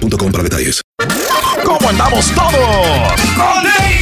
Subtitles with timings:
[0.00, 0.80] para detalles.
[1.64, 4.01] ¿Cómo andamos todos?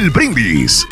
[0.09, 0.87] Brindis.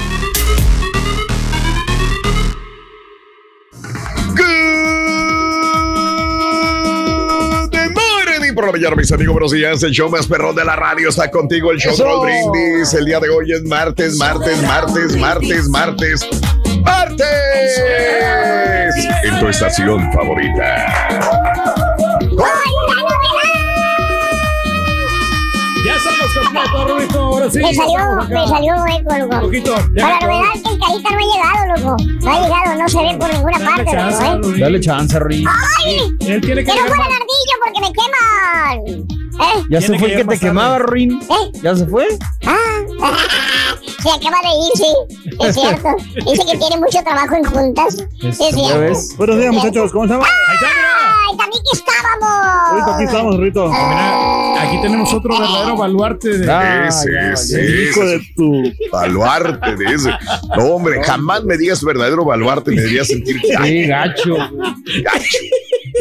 [8.53, 9.81] por la mañana, mis amigos, buenos días.
[9.83, 11.71] El show más perrón de la radio está contigo.
[11.71, 12.93] El show Raúl Brindis.
[12.93, 16.29] El día de hoy es martes, martes, martes, martes, martes,
[16.81, 17.81] martes.
[19.23, 21.09] En tu estación favorita.
[25.99, 27.19] Estamos completos, Rubito.
[27.19, 27.59] Ahora sí.
[27.59, 29.41] Me salió, me salió eco, loco.
[29.41, 29.75] Poquito.
[29.99, 32.03] Para la novedad es que el carita no ha llegado, loco.
[32.21, 34.59] No ha llegado, no se ve por ninguna parte, chance, loco, ¿eh?
[34.59, 35.47] Dale chance, Rick.
[35.49, 35.97] ¡Ay!
[36.27, 39.07] Él tiene que ¡Que no llegar fuera más- ardillo porque me queman!
[39.41, 39.63] ¿Eh?
[39.69, 40.79] ¿Ya se fue que el que te quemaba.
[40.79, 41.13] Rin?
[41.21, 41.51] ¿Eh?
[41.63, 42.05] ¿Ya se fue?
[42.45, 42.57] Ah,
[44.03, 45.37] se acaba de ir, sí.
[45.39, 45.89] Es cierto.
[46.25, 47.95] Dice que tiene mucho trabajo en juntas.
[48.21, 48.99] Es ¿Ya cierto.
[49.17, 49.91] Buenos días, muchachos.
[49.93, 50.27] ¿Cómo estamos?
[50.27, 50.89] Ahí está, mira.
[50.99, 52.75] ¡Ay, también que estábamos!
[52.79, 53.67] Rito, aquí estamos, Rito.
[53.69, 56.51] Mira, aquí tenemos otro verdadero baluarte de.
[56.51, 58.11] Ah, Ese, ya, ese, El hijo ese.
[58.17, 58.63] de tu.
[58.91, 60.09] Baluarte de ese.
[60.57, 64.35] No, hombre, jamás me digas verdadero baluarte, me deberías sentir Sí, gacho.
[65.03, 65.37] gacho.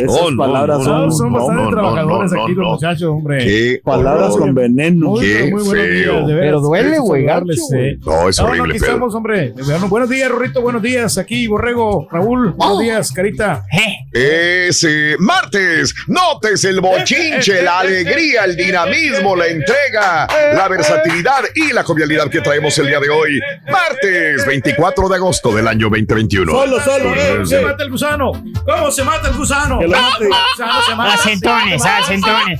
[0.04, 1.12] Esas palabras No, son.
[1.12, 3.38] son no, bastante no, trabajadores no, aquí no, los muchachos, hombre.
[3.44, 4.40] Qué Palabras horror.
[4.40, 5.14] con veneno.
[5.20, 6.26] Qué muy buenos feo.
[6.26, 6.38] días.
[6.40, 7.98] Pero duele, güey, eh.
[8.04, 9.54] No, es No, no, horrible, aquí estamos, hombre.
[9.64, 10.62] Bueno, buenos días, Rorrito.
[10.62, 11.18] Buenos días.
[11.18, 12.52] Aquí, Borrego, Raúl.
[12.52, 13.64] Buenos días, Carita.
[14.12, 21.82] Ese martes, notes el bochinche, la alegría, el dinamismo, la entrega, la versatilidad y la
[21.84, 23.38] jovialidad que traemos el día de hoy.
[23.70, 26.50] Martes 24 de agosto del año 2021.
[26.52, 27.04] Solo, solo.
[27.04, 27.62] ¿Cómo eh, se eh.
[27.62, 28.32] mata el gusano?
[28.64, 29.80] ¿Cómo se mata el gusano?
[29.88, 31.14] Mata.
[31.14, 32.58] Acentones, acentones.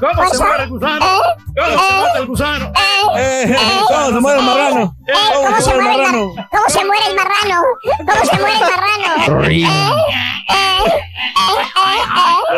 [0.00, 1.06] ¿Cómo se muere el gusano?
[1.54, 2.72] ¿Cómo se mata el gusano?
[3.16, 3.56] Eh, eh,
[3.88, 4.96] ¿Cómo se muere el marrano?
[5.06, 6.34] Eh, ¿Cómo se muere el marrano?
[6.50, 7.62] ¿Cómo se muere el marrano?
[7.98, 8.84] ¿Cómo se muere el marrano?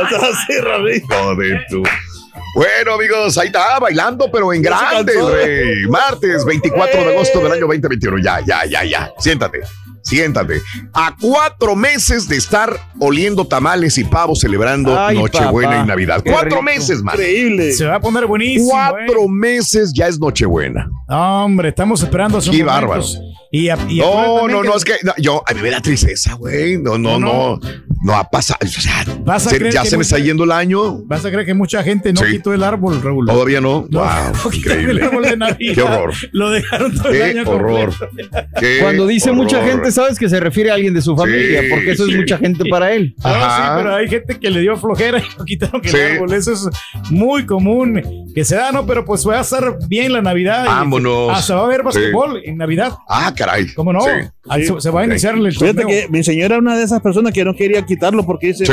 [0.02, 1.02] Estás así, de
[2.54, 5.86] Bueno, amigos, ahí está, bailando, pero en grande, rey.
[5.88, 8.18] Martes 24 de agosto del año 2021.
[8.18, 9.12] Ya, ya, ya, ya.
[9.18, 9.60] Siéntate,
[10.06, 10.62] siéntate.
[10.94, 15.84] A cuatro meses de estar oliendo tamales y pavos celebrando Ay, Nochebuena papá.
[15.84, 16.22] y Navidad.
[16.22, 16.62] Qué Cuatro rico.
[16.62, 17.14] meses, man.
[17.16, 17.72] Increíble.
[17.72, 18.70] Se va a poner buenísimo.
[18.70, 19.28] Cuatro eh.
[19.28, 20.88] meses ya es Nochebuena.
[21.08, 23.18] Hombre, estamos esperando esos Qué momentos.
[23.50, 26.34] Y, a- y No, no, no, es que no, yo, a mí me da tristeza,
[26.34, 26.78] güey.
[26.78, 27.60] No, no, no, No,
[28.02, 28.58] no, ha pasado.
[28.62, 30.98] O sea, Vas a se- creer ya que se me está yendo el año.
[31.04, 32.32] Vas a creer que mucha gente no Sí.
[32.32, 33.26] quitó el árbol, Raúl.
[33.26, 33.86] Todavía no.
[33.90, 35.74] No, wow, el árbol de Navidad.
[35.74, 36.14] Qué horror.
[36.32, 37.92] Lo dejaron todo el Qué año horror.
[38.60, 41.66] Qué Cuando dice mucha gente, sabes que se refiere a alguien de su familia, Sí,
[41.70, 42.12] porque eso sí.
[42.12, 43.14] es mucha gente para él.
[43.22, 43.56] No, Ajá.
[43.56, 45.96] sí, pero hay gente que le dio flojera y no quitaron que Sí.
[45.96, 46.32] el árbol.
[46.34, 46.68] Eso es
[47.10, 48.02] muy común
[48.34, 48.84] que se da, ¿no?
[48.86, 50.64] Pero pues va a estar bien la Navidad.
[50.64, 51.30] y Vámonos.
[51.36, 51.84] Hasta va a haber Sí.
[51.84, 52.92] basquetbol en Navidad.
[53.08, 53.45] Ah, caray.
[53.74, 54.00] ¿Cómo no?
[54.00, 54.10] Sí.
[54.48, 54.72] Ahí Sí.
[54.74, 55.88] se, se va a iniciar el Fíjate torneo.
[55.88, 58.72] que mi señora era una de esas personas que no quería quitarlo porque dice, Sí,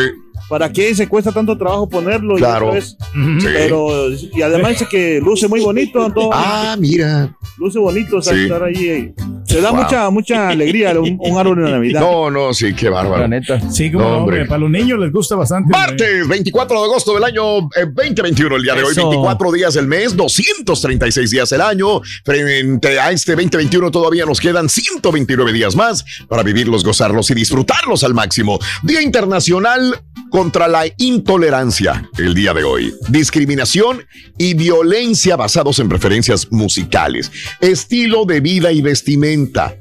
[0.49, 2.35] ¿para qué se cuesta tanto trabajo ponerlo?
[2.35, 2.73] Y Claro.
[2.81, 2.95] sí.
[3.43, 7.35] Pero, y además dice que luce muy bonito, todo, Ah, mira.
[7.57, 8.43] luce bonito o sea, Sí.
[8.43, 9.13] estar ahí.
[9.53, 9.83] Se da Wow.
[9.83, 12.01] mucha, mucha alegría un, un árbol de Navidad.
[12.01, 13.27] No, no, sí, qué La bárbaro.
[13.27, 13.59] neta.
[13.69, 14.37] Sí, como No, hombre.
[14.37, 14.45] hombre.
[14.47, 15.69] Para los niños les gusta bastante.
[15.71, 19.09] Martes 24 de agosto del año eh, 2021, el día de hoy, Eso.
[19.09, 22.01] 24 días del mes, 236 días del año.
[22.25, 28.03] Frente a este 2021 todavía nos quedan 129 días más para vivirlos, gozarlos y disfrutarlos
[28.03, 28.57] al máximo.
[28.81, 30.01] Día Internacional
[30.33, 32.91] contra la intolerancia el día de hoy.
[33.07, 34.03] Discriminación
[34.35, 37.31] y violencia basados en preferencias musicales,
[37.61, 39.77] estilo de vida y vestimenta.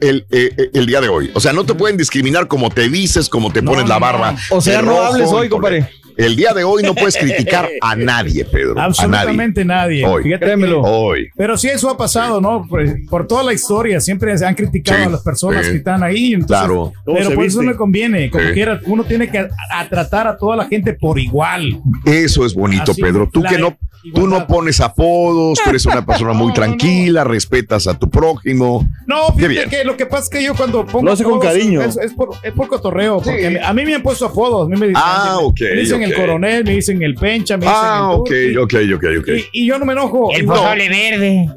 [0.00, 1.30] El, eh, eh, el día de hoy.
[1.34, 4.34] O sea, no te pueden discriminar como te dices, como te pones la barba.
[4.50, 5.88] O sea, no rojo, hables hoy, compadre.
[6.16, 8.72] El día de hoy no puedes criticar a nadie, Pedro.
[8.72, 8.84] A nadie.
[8.86, 10.06] Absolutamente nadie.
[10.06, 10.22] Hoy.
[10.24, 10.82] Fíjate Créemelo.
[10.82, 11.28] que- Hoy.
[11.36, 12.66] Pero sí, eso ha pasado, ¿no?
[12.68, 15.72] Por, por toda la historia, siempre se han criticado Sí, a las personas sí.
[15.72, 16.32] que están ahí.
[16.34, 16.92] entonces- Claro.
[17.04, 17.64] ¿Cómo Pero por eso viste?
[17.64, 18.30] no me conviene.
[18.30, 18.52] Como Sí.
[18.52, 21.80] quiera, uno tiene que a, a tratar a toda la gente por igual.
[22.04, 23.28] Eso es bonito, Así, Pedro.
[23.32, 23.76] Tú que no,
[24.14, 26.54] tú no pones apodos, tú eres una persona muy No, no, no.
[26.54, 28.86] tranquila, respetas a tu prójimo.
[29.06, 31.82] No, fíjate que lo que pasa es que yo cuando pongo Lo hace con cariño.
[31.82, 33.20] Es, es por, es por cotorreo.
[33.20, 34.66] Porque a mí me han puesto apodos.
[34.66, 36.18] A mí me, Ah, me- ok, me dicen el ok.
[36.18, 39.28] coronel, me dicen el pencha, me Ah, ok, dicen el ok, ok, ok.
[39.52, 40.30] Y, y yo no me enojo.
[40.34, 41.48] El No, pozole verde.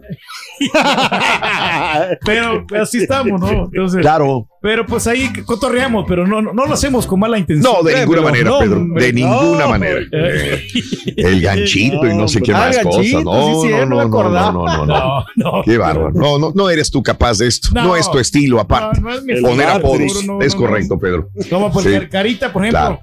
[2.26, 3.66] pero, pero así estamos, ¿no?
[3.66, 4.48] Entonces, Claro.
[4.62, 7.74] Pero pues ahí cotorreamos, pero no, no, no lo hacemos con mala intención.
[7.74, 8.86] No, de ninguna manera, no, Pedro.
[8.94, 10.00] De ninguna manera.
[10.12, 10.68] Eh,
[11.16, 13.24] El ganchito y no sé qué Ah, más ganchito, cosas.
[13.24, 15.62] No, no, no no, no, no, no.
[15.64, 16.12] Qué bárbaro.
[16.14, 17.70] No, no, no eres tú capaz de esto.
[17.74, 19.00] No, es tu estilo, aparte.
[19.00, 20.26] No, no es mi El Poner apodos.
[20.42, 21.30] Es correcto, Pedro.
[21.50, 21.92] Como Sí.
[21.94, 23.00] Car- Carita, por ejemplo.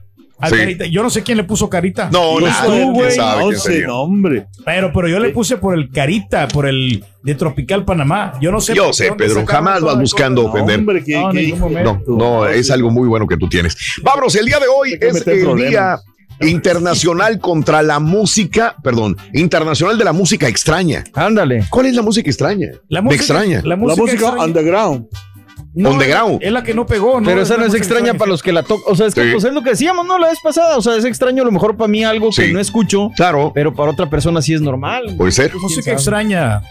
[0.51, 0.91] Sí.
[0.91, 2.11] Yo no sé quién le puso Carita.
[2.13, 2.63] No, No nada.
[2.63, 3.11] sé, ¿quién güey.
[3.13, 4.47] sabe No sé, no, hombre.
[4.65, 8.35] Pero, pero yo le puse por el Carita, por el de Tropical Panamá.
[8.41, 8.75] Yo no sé.
[8.75, 10.55] Yo sé, Pedro, jamás vas buscando cosa.
[10.55, 10.79] ofender.
[10.81, 11.83] Hombre, ¿qué, No, en qué.
[11.83, 13.77] No, no, es algo muy bueno que tú tienes.
[14.03, 15.71] Vámonos, el día de hoy es el problemas.
[15.71, 15.99] día
[16.51, 21.05] internacional contra la música, perdón, internacional de la música extraña.
[21.15, 21.65] Ándale.
[21.71, 22.69] ¿Cuál es la música extraña?
[22.89, 23.61] La música, extraña.
[23.63, 24.45] La La música, música extraña.
[24.45, 25.07] underground.
[25.77, 26.39] No, underground.
[26.43, 27.27] Es la que no pegó, ¿no?
[27.27, 28.93] Pero esa no es extraña para los que la tocan.
[28.93, 29.29] O sea, es que Sí.
[29.33, 30.19] pues es lo que decíamos, ¿no?
[30.19, 30.77] La vez pasada.
[30.79, 33.75] O sea, es extraño a lo mejor para mí algo que no escucho, Claro, pero
[33.75, 35.15] para otra persona sí es normal.
[35.17, 35.55] puede ser.
[35.55, 36.63] Música ¿Quién extraña.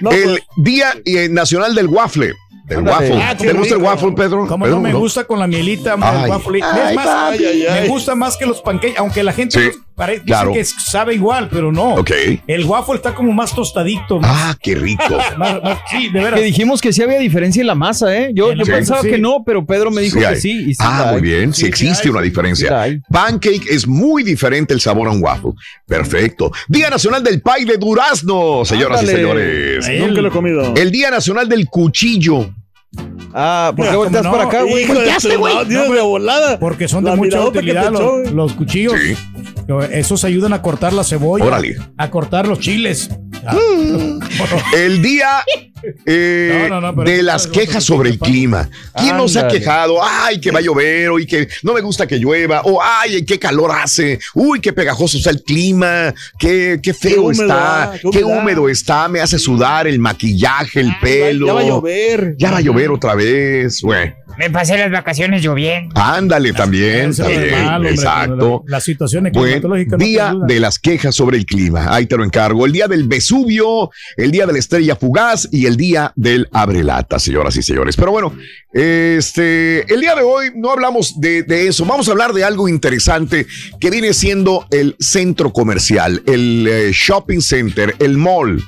[0.00, 2.32] No, El pues, Día eh, Nacional del Waffle.
[2.66, 3.10] Del Ándale.
[3.10, 3.22] waffle.
[3.22, 4.46] Ah, ¿Te gusta el waffle, Pedro?
[4.46, 6.24] Como Pedro, no me gusta con la mielita, Ay.
[6.24, 6.58] el waffle.
[6.60, 7.44] Es más, papi.
[7.44, 10.24] Ay, ay, me gusta más que los pancakes, aunque la gente Sí, los pare- dice
[10.26, 10.52] claro.
[10.52, 11.94] que sabe igual, pero no.
[11.94, 12.10] Ok.
[12.46, 14.18] El waffle está como más tostadito.
[14.20, 15.02] más- Ah, qué rico.
[15.38, 16.38] más- más- sí, de veras.
[16.40, 18.30] Que dijimos que sí había diferencia en la masa, ¿eh?
[18.34, 19.10] Yo, yo pensaba sí.
[19.10, 20.50] que no, pero Pedro me dijo Sí que sí.
[20.70, 21.52] y sí Ah, muy bien.
[21.52, 22.86] Sí Sí, existe una diferencia.
[23.10, 25.52] Pancake es muy diferente el sabor a un waffle.
[25.86, 26.50] Perfecto.
[26.68, 29.88] Día Nacional del Pay de Durazno, señoras y señores.
[30.00, 30.74] Nunca lo he comido.
[30.76, 32.50] El Día Nacional del Cuchillo.
[33.32, 34.86] Ah, ¿por qué volteas como para no, acá, güey?
[34.86, 36.58] No, de volada.
[36.60, 38.94] Porque son de La mucha utilidad te los, los cuchillos.
[39.00, 39.16] Sí.
[39.90, 41.44] Esos ayudan a cortar la cebolla.
[41.44, 41.76] Órale.
[41.96, 43.10] A cortar los chiles.
[43.46, 43.56] Ah,
[44.74, 45.44] El día
[46.06, 48.68] eh, No, no, no, pero de las quejas sobre el clima.
[48.96, 49.98] ¿Quién nos ha quejado?
[50.02, 53.38] Ay, que va a llover, y que no me gusta que llueva, o ay, qué
[53.38, 57.92] calor hace, uy, qué pegajoso está el clima, qué, qué feo Qué húmedo, está, ah,
[58.12, 58.42] qué humedad.
[58.42, 61.46] húmedo está, me hace sudar el maquillaje, el pelo.
[61.46, 62.34] Ya va a llover.
[62.38, 64.14] Ya va a llover otra vez, güey.
[64.38, 65.94] Me pasé las vacaciones lloviendo.
[66.00, 67.86] Ándale también, también.
[67.86, 68.64] exacto.
[68.66, 71.94] La, la situación climatológica día de las quejas sobre el clima.
[71.94, 72.66] Ahí te lo encargo.
[72.66, 77.18] El día del Vesubio, el día de la estrella fugaz y el día del abrelata,
[77.18, 77.96] señoras y señores.
[77.96, 78.34] Pero bueno,
[78.72, 81.84] este, el día de hoy no hablamos de, de eso.
[81.84, 83.46] Vamos a hablar de algo interesante
[83.80, 88.62] que viene siendo el centro comercial, el eh, shopping center, el mall.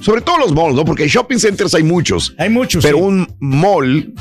[0.00, 0.84] Sobre todo los malls, ¿no?
[0.84, 2.84] Porque shopping centers hay muchos, Hay muchos.
[2.84, 3.02] pero sí.
[3.02, 4.12] un mall.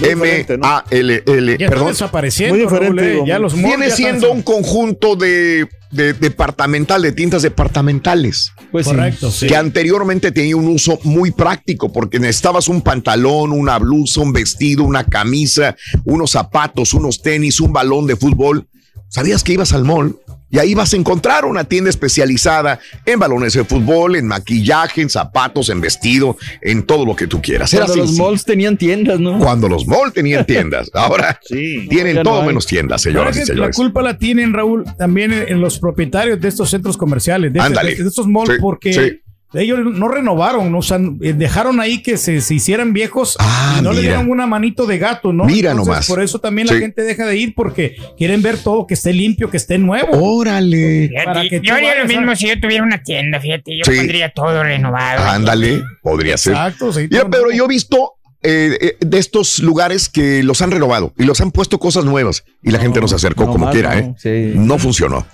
[0.00, 2.54] M-A-L-L, ya perdón, desapareciendo.
[2.54, 7.42] Muy diferente, Raúl, eh, ya los viene siendo un conjunto de, de departamental, de tiendas
[7.42, 8.86] departamentales, Pues.
[8.86, 9.46] Correcto, sí.
[9.46, 14.82] que anteriormente tenía un uso muy práctico, porque necesitabas un pantalón, una blusa, un vestido,
[14.82, 18.66] una camisa, unos zapatos, unos tenis, un balón de fútbol.
[19.08, 20.16] ¿Sabías que ibas al mall?
[20.50, 25.10] Y ahí vas a encontrar una tienda especializada en balones de fútbol, en maquillaje, en
[25.10, 27.72] zapatos, en vestido, en todo lo que tú quieras.
[27.72, 28.28] Era Cuando los sencillo.
[28.28, 29.38] malls tenían tiendas, ¿no?
[29.40, 30.90] Cuando los malls tenían tiendas.
[30.94, 31.86] Ahora Sí.
[31.88, 33.76] tienen no todo menos tiendas, señoras y es que la señores.
[33.76, 37.96] culpa la tienen, Raúl, también en, en los propietarios de estos centros comerciales, de, Ándale.
[37.96, 39.20] de estos malls, Sí, porque sí.
[39.54, 43.76] Ellos no renovaron, no, o sea, eh, dejaron ahí que se, se hicieran viejos Ah,
[43.78, 45.44] y no le dieron una manito de gato, ¿no?
[45.44, 46.06] Mira Entonces, nomás.
[46.08, 46.74] Por eso también Sí.
[46.74, 50.08] la gente deja de ir porque quieren ver todo que esté limpio, que esté nuevo.
[50.12, 51.08] Órale.
[51.08, 53.76] Fíjate, Para que tú yo haría lo a- mismo si yo tuviera una tienda, fíjate.
[53.76, 53.96] Yo Sí.
[53.98, 55.24] pondría todo renovado.
[55.24, 56.52] Ándale, podría ser.
[56.52, 56.92] Exacto.
[56.92, 57.50] sí, nuevo.
[57.52, 58.12] yo he visto
[58.46, 62.44] eh, eh, de estos lugares que los han renovado y los han puesto cosas nuevas
[62.62, 64.14] y la gente nos acercó no como más, quiera, no, ¿eh?
[64.18, 64.52] sí.
[64.54, 65.26] No funcionó.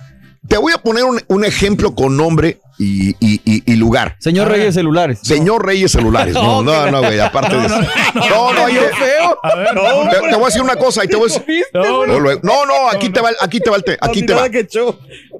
[0.47, 4.15] Te voy a poner un, un ejemplo con nombre y, y- y- y lugar.
[4.19, 4.51] Señor Ah.
[4.51, 5.19] Reyes Celulares.
[5.21, 6.33] Señor Reyes Celulares.
[6.33, 7.79] No, no, no, güey, aparte de eso.
[8.15, 9.37] No, no, ahí te, feo.
[9.43, 11.65] A ver, te- te voy a decir una cosa y te voy a decir.
[11.73, 14.25] no, no, No, no, no, aquí te va, el- aquí te va, el te- aquí
[14.25, 14.47] te va.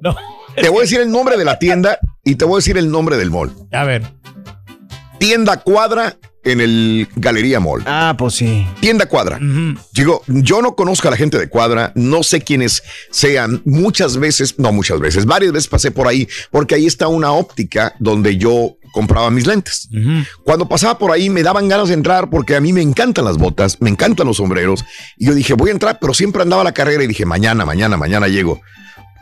[0.02, 0.16] no.
[0.56, 2.92] Te voy a decir el nombre de la tienda y te voy a decir el
[2.92, 3.52] nombre del mall.
[3.72, 4.04] A ver.
[5.22, 7.84] Tienda cuadra en el Galería Mall.
[7.86, 8.68] Ah, pues sí.
[8.80, 9.40] Tienda cuadra.
[9.94, 13.62] Digo, yo no conozco a la gente de cuadra, no sé quiénes sean.
[13.64, 17.94] Muchas veces, no muchas veces, varias veces pasé por ahí, porque ahí está una óptica
[18.00, 19.90] donde yo compraba mis lentes.
[20.44, 23.38] Cuando pasaba por ahí me daban ganas de entrar porque a mí me encantan las
[23.38, 24.84] botas, me encantan los sombreros.
[25.18, 27.96] Y yo dije, voy a entrar, pero siempre andaba la carrera y dije, mañana, mañana,
[27.96, 28.60] mañana llego.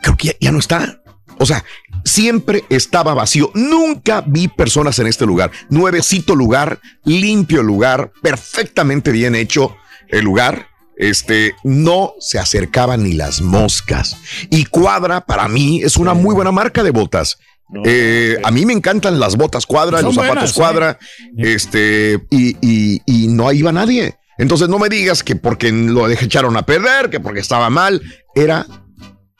[0.02, 0.99] Creo que ya, ya no está.
[1.40, 1.64] O sea,
[2.04, 3.50] siempre estaba vacío.
[3.54, 5.50] Nunca vi personas en este lugar.
[5.70, 9.74] Nuevecito lugar, limpio lugar, perfectamente bien hecho
[10.08, 10.68] el lugar.
[10.96, 14.18] Este, no se acercaban ni las moscas.
[14.50, 17.38] Y Cuadra, para mí, es una muy buena marca de botas.
[17.84, 20.98] Eh, a mí me encantan las botas Cuadra, los zapatos buenas, Cuadra,
[21.38, 24.16] este, y, y- y no iba nadie.
[24.38, 28.02] Entonces no me digas que porque lo echaron a perder, que porque estaba mal,
[28.34, 28.66] era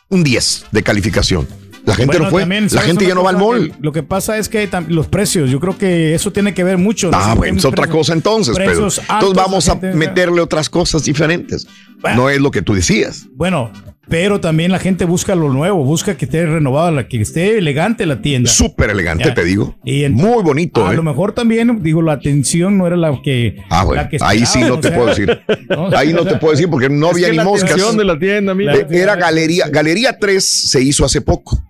[0.08, 1.46] un 10 de calificación.
[1.90, 3.72] La gente Bueno, no fue, también, la ¿sabes gente ya no va al mall.
[3.72, 6.78] Que Lo que pasa es que los precios, yo creo que eso tiene que ver
[6.78, 7.10] mucho.
[7.12, 9.04] Ah, bueno, es otra cosa entonces, pero entonces
[9.34, 11.66] vamos a gente- meterle otras cosas diferentes.
[12.00, 12.16] Bueno.
[12.22, 13.26] No es lo que tú decías.
[13.34, 13.70] Bueno,
[14.08, 18.06] pero también la gente busca lo nuevo, busca que esté renovada, la- que esté elegante
[18.06, 18.48] la tienda.
[18.50, 19.34] Súper elegante, Ya.
[19.34, 19.76] te digo.
[19.84, 20.96] Y Muy bonito, a ¿eh?
[20.96, 23.56] lo mejor también, digo, la atención no era la que.
[23.68, 25.40] Ah, bueno, la que ahí sí no te sea, puedo decir.
[25.68, 25.88] ¿no?
[25.96, 27.70] Ahí no te puedo decir porque no había ni la moscas.
[27.72, 28.74] atención de la tienda, mira.
[28.90, 31.62] Era Galería, Galería 3 se hizo hace poco.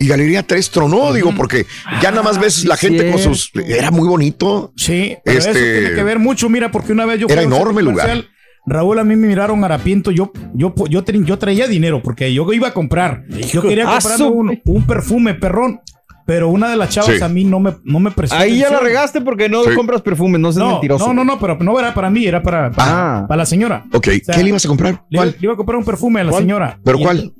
[0.00, 1.66] Y Galería 3 tronó, digo, porque
[2.02, 3.50] ya nada más ves sí, la gente con sus.
[3.66, 4.72] Era muy bonito.
[4.76, 7.80] Sí, pero eso Este- tiene que ver mucho, mira, porque una vez yo Era enorme
[7.80, 8.24] el lugar.
[8.66, 10.10] Raúl, a mí me miraron harapiento.
[10.10, 13.24] Yo, yo, yo, tra- yo traía dinero porque yo iba a comprar.
[13.52, 15.80] Yo quería Ah, comprar un, un perfume, perrón.
[16.26, 17.22] Pero una de las chavas Sí.
[17.24, 18.36] a mí no me, no me prestó.
[18.36, 19.70] Ahí ya la regaste porque no Sí.
[19.74, 21.06] compras perfumes, no seas No, mentiroso.
[21.06, 23.26] no, no, no, pero no era para mí, era para, para, Ah.
[23.26, 23.86] para la señora.
[23.94, 25.04] Ok, sea, ¿qué le ibas a comprar?
[25.08, 25.30] Le, ¿Cuál?
[25.30, 26.42] le iba a comprar un perfume a la ¿Cuál?
[26.42, 26.78] señora.
[26.84, 27.32] ¿Pero Y cuál?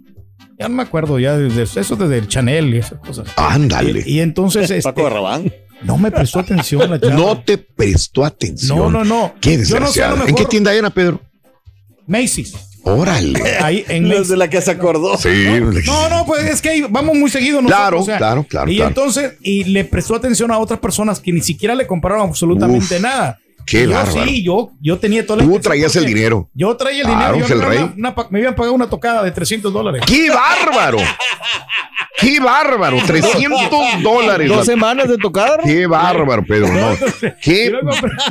[0.59, 3.29] Ya no me acuerdo, ya desde eso desde el Chanel y esas cosas.
[3.37, 4.03] Ándale.
[4.05, 5.53] Y, y entonces este, Paco Rabán.
[5.83, 7.15] no me prestó atención la chava.
[7.17, 8.77] No te prestó atención.
[8.79, 9.35] no, no, no.
[9.41, 10.27] Qué Yo no sé, desgraciado.
[10.27, 11.21] ¿En qué tienda era, Pedro?
[12.07, 12.55] Macy's.
[12.85, 13.41] Órale.
[13.61, 14.29] Ahí en No es Macy's.
[14.31, 15.17] de la que se acordó.
[15.19, 15.29] Sí.
[15.87, 17.79] No, no, pues es que vamos muy seguido nosotros.
[17.81, 18.89] Claro, o sea, claro, claro, Y claro.
[18.89, 23.03] entonces, y le prestó atención a otras personas que ni siquiera le compraron absolutamente Uf,
[23.03, 23.39] nada.
[23.69, 24.25] Qué yo bárbaro.
[24.25, 26.49] sí, yo, yo tenía toda la Tú traías el dinero.
[26.55, 27.49] Yo traía el Claro, dinero.
[27.49, 27.79] Yo el me, rey.
[27.79, 30.03] una- una me habían pagado una tocada de 300 dólares.
[30.07, 30.99] ¡Qué bárbaro!
[32.21, 32.99] ¡Qué bárbaro!
[33.07, 34.49] 300 dólares.
[34.49, 35.59] Dos semanas de tocada.
[35.65, 36.73] ¡Qué bárbaro, Pedro!
[36.73, 36.97] No.
[37.43, 37.73] ¡Qué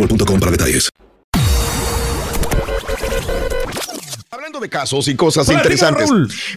[0.00, 0.88] boostmobile.com para detalles.
[4.30, 6.10] Hablando de casos y cosas Hola, interesantes,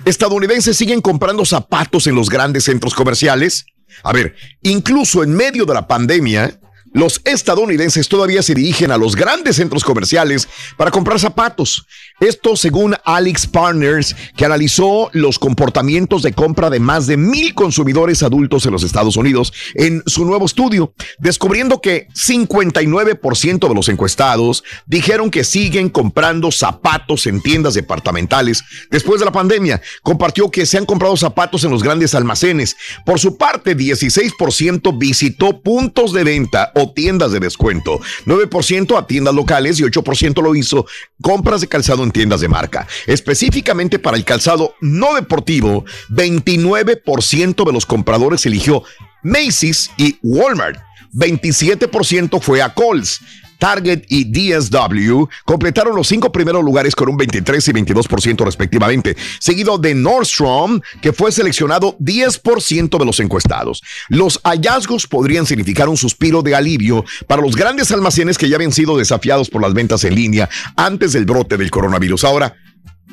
[0.05, 3.65] estadounidenses siguen comprando zapatos en los grandes centros comerciales.
[4.03, 6.59] A ver, incluso en medio de la pandemia,
[6.93, 10.47] los estadounidenses todavía se dirigen a los grandes centros comerciales
[10.77, 11.85] para comprar zapatos.
[12.19, 18.23] Esto según Alex Partners, que analizó los comportamientos de compra de más de mil consumidores
[18.23, 24.63] adultos en los Estados Unidos en su nuevo estudio, descubriendo que 59% de los encuestados
[24.85, 29.81] dijeron que siguen comprando zapatos en tiendas departamentales después de la pandemia.
[30.03, 32.75] Compartió que se han comprado zapatos en los grandes almacenes.
[33.05, 37.99] Por su parte, 16% visitó puntos de venta o tiendas de descuento.
[38.25, 40.85] 9% a tiendas locales y 8% lo hizo
[41.21, 42.87] compras de calzado en tiendas de marca.
[43.07, 48.83] Específicamente para el calzado no deportivo, 29% de los compradores eligió
[49.23, 50.79] Macy's y Walmart.
[51.13, 53.21] 27% fue a Kohl's.
[53.57, 59.77] Target y DSW completaron los cinco primeros lugares con un 23 y 22% respectivamente, seguido
[59.77, 63.81] de Nordstrom, que fue seleccionado 10% de los encuestados.
[64.09, 68.71] Los hallazgos podrían significar un suspiro de alivio para los grandes almacenes que ya habían
[68.71, 72.23] sido desafiados por las ventas en línea antes del brote del coronavirus.
[72.23, 72.55] Ahora,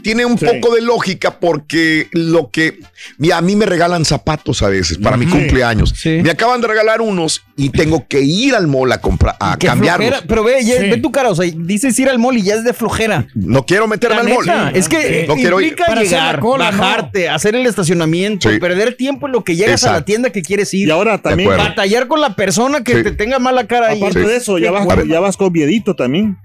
[0.03, 2.79] tiene un poco de lógica porque lo que
[3.19, 5.95] mira, a mí me regalan zapatos a veces para mi cumpleaños.
[5.97, 6.21] Sí.
[6.23, 9.67] Me acaban de regalar unos y tengo que ir al mall a comprar a Qué
[9.67, 10.09] cambiarlos.
[10.09, 10.27] flojera.
[10.29, 10.91] Pero ve, ya- Sí.
[10.91, 13.27] ve tu cara, o sea, dices ir al mall y ya es de flojera.
[13.35, 14.77] No quiero meterme La al mall.
[14.77, 15.77] es que no quiero ir.
[15.77, 16.79] Para llegar, la cola, ¿no?
[16.79, 18.59] bajarte, hacer el estacionamiento, Sí.
[18.59, 20.89] perder tiempo en lo que llegas a la tienda que quieres ir.
[20.89, 23.03] Y ahora también, batallar con la persona que Sí.
[23.03, 23.99] te tenga mala cara ahí.
[23.99, 24.27] aparte Sí.
[24.29, 26.37] de eso, ya vas, ya vas con miedito también.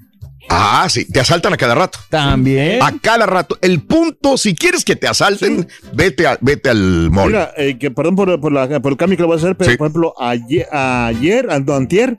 [0.49, 1.99] Ah, sí, te asaltan a cada rato.
[2.09, 2.81] También.
[2.81, 3.57] A cada rato.
[3.61, 7.27] El punto, si quieres que te asalten, vete, a- vete al mall.
[7.27, 9.55] Mira, eh, que perdón por, por, la- por el cambio que lo voy a hacer,
[9.57, 9.77] pero Sí.
[9.77, 12.17] por ejemplo, ayer, ayer antier,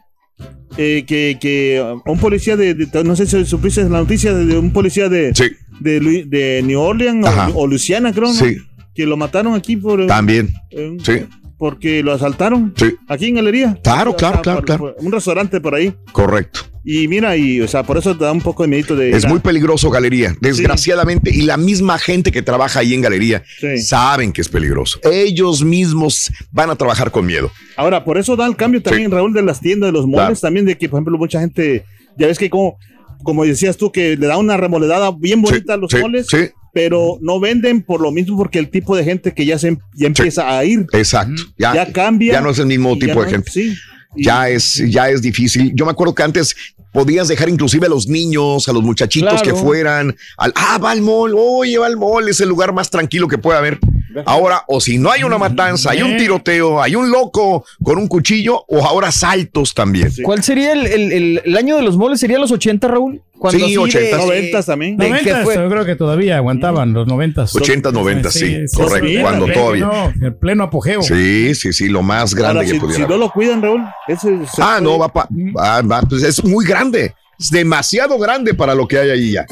[0.77, 4.73] eh, que, que un policía de, de- no sé si supiste la noticia de, un
[4.73, 8.35] policía de, Sí, de, New Orleans o, o Luisiana, creo, ¿no?
[8.35, 8.57] sí,
[8.95, 10.53] que lo mataron aquí por, eh, también.
[10.71, 11.25] eh, Sí,
[11.59, 13.79] porque lo asaltaron sí, aquí en Galería.
[13.83, 14.81] Claro, sea, claro, claro, por- claro.
[14.97, 15.95] por un restaurante por ahí.
[16.13, 16.61] correcto.
[16.89, 19.11] Y mira, y o sea, por eso te da un poco de miedito de.
[19.11, 21.31] Es muy peligroso, Galería, desgraciadamente.
[21.35, 23.79] Y la misma gente que trabaja ahí en Galería Sí.
[23.79, 25.01] saben que es peligroso.
[25.03, 27.51] Ellos mismos van a trabajar con miedo.
[27.77, 30.41] Ahora, por eso da el cambio también, Raúl, de las tiendas, de los moles, Claro.
[30.41, 31.85] también de que, por ejemplo, mucha gente,
[32.17, 32.79] ya ves que como,
[33.25, 36.51] como decías tú, que le da una remoledada bien bonita a los moles, sí.
[36.73, 40.07] pero no venden por lo mismo porque el tipo de gente que ya se ya
[40.07, 41.43] empieza a ir, Exacto.
[41.59, 42.35] Ya, ya cambia.
[42.35, 43.51] ya no es el mismo tipo de gente.
[43.51, 43.75] Sí.
[44.15, 45.73] Ya es, ya es difícil.
[45.75, 46.55] Yo me acuerdo que antes
[46.93, 49.45] podías dejar inclusive a los niños, a los muchachitos Claro.
[49.45, 52.89] que fueran al, ah, va al mall, oye, va al mall, es el lugar más
[52.91, 53.79] tranquilo que puede haber.
[54.25, 58.09] Ahora, o si no hay una matanza, hay un tiroteo, hay un loco con un
[58.09, 60.11] cuchillo, o ahora saltos también.
[60.11, 60.23] Sí.
[60.23, 62.21] ¿Cuál sería el, el- el- el año de los moles?
[62.21, 63.23] ¿Sería los 80, Raúl?
[63.51, 64.17] Sí, así de- 80.
[64.17, 64.97] Noventas también.
[64.97, 69.07] de que 90 fue- yo creo que todavía aguantaban los 90 80, 90, sí, correcto,
[69.09, 69.89] sí, cuando todavía.
[69.91, 71.03] pleno- en pleno apogeo.
[71.03, 73.83] Sí, sí, sí, lo más grande Ahora, que si, pudiera si no lo cuidan, Raúl,
[74.09, 77.15] ese se Ah, puede- no, va, pa- va- va, pues es muy grande.
[77.39, 79.47] Es demasiado grande para lo que hay ahí ya.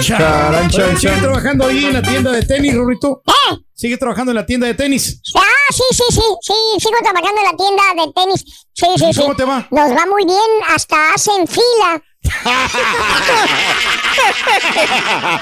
[0.00, 3.22] Charan, chan, ¿Sigue trabajando ahí en la tienda de tenis, Rorrito?
[3.26, 3.56] ¿Eh?
[3.74, 5.20] ¿Sigue trabajando en la tienda de tenis?
[5.34, 8.44] Ah, sí, sí, sí, sí, sigo trabajando en la tienda de tenis.
[8.72, 9.20] Sí, sí, ¿Y sí.
[9.20, 9.68] cómo te va?
[9.70, 10.38] Nos va muy bien,
[10.74, 12.02] hasta hacen fila.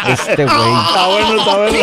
[0.09, 0.57] Este güey.
[0.87, 1.79] Está bueno, está bueno.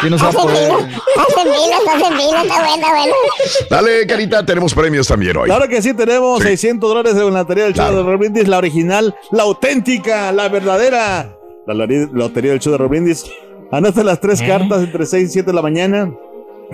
[0.00, 0.72] ¿Quién nos va a poder?
[0.72, 3.14] hacen filas, hacen está bueno, está bueno.
[3.70, 5.46] Dale, Carita, tenemos premios también hoy.
[5.46, 8.04] Claro que sí, tenemos 600 dólares en la lotería del show Claro.
[8.04, 11.36] de Brindis, la original, la auténtica, la verdadera.
[11.66, 13.24] La lotería del show de Brindis.
[13.72, 16.10] Anota las tres cartas entre 6 y 7 de la mañana.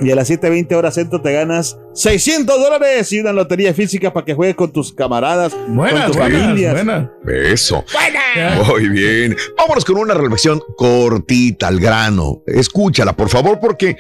[0.03, 4.27] Y a las 7.20 horas centro te ganas 600 dólares y una lotería física para
[4.27, 6.75] que juegues con tus camaradas, Buenas, con tus buenas, familias.
[6.75, 7.11] buenas.
[7.27, 7.85] Eso.
[8.67, 9.37] Muy bien.
[9.57, 12.43] Vámonos con una reflexión cortita al grano.
[12.47, 13.97] Escúchala, por favor, porque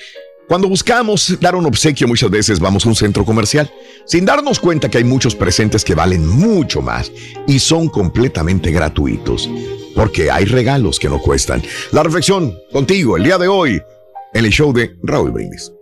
[0.49, 3.69] cuando buscamos dar un obsequio muchas veces vamos a un centro comercial
[4.05, 7.11] sin darnos cuenta que hay muchos presentes que valen mucho más
[7.47, 9.49] y son completamente gratuitos.
[9.95, 11.63] Porque hay regalos que no cuestan.
[11.91, 13.81] La reflexión contigo el día de hoy
[14.35, 15.73] en el show de Raúl Brindis.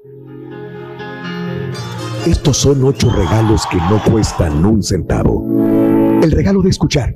[2.26, 5.46] Estos son ocho regalos que no cuestan un centavo.
[6.22, 7.14] El regalo de escuchar,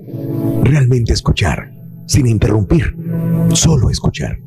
[0.63, 1.73] realmente escuchar,
[2.07, 2.95] sin interrumpir,
[3.55, 4.39] solo escuchar.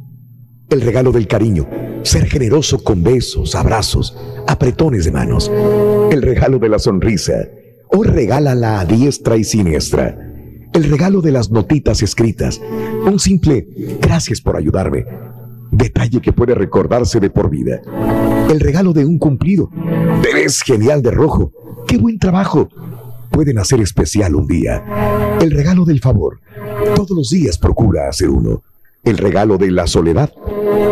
[0.70, 1.68] El regalo del cariño,
[2.04, 4.16] ser generoso con besos, abrazos,
[4.48, 5.52] apretones de manos.
[6.12, 7.48] El regalo de la sonrisa,
[7.90, 10.16] hoy regálala a diestra y siniestra.
[10.74, 12.62] El regalo de las notitas escritas,
[13.04, 13.68] un simple
[14.00, 15.06] gracias por ayudarme.
[15.72, 17.82] Detalle que puede recordarse de por vida.
[18.50, 19.70] El regalo de un cumplido.
[20.22, 21.52] Te ves genial de rojo.
[21.88, 22.70] ¡Qué buen trabajo!
[23.30, 24.84] Pueden hacer especial un día.
[25.40, 26.42] El regalo del favor.
[26.96, 28.64] Todos los días procura hacer uno.
[29.04, 30.32] El regalo de la soledad.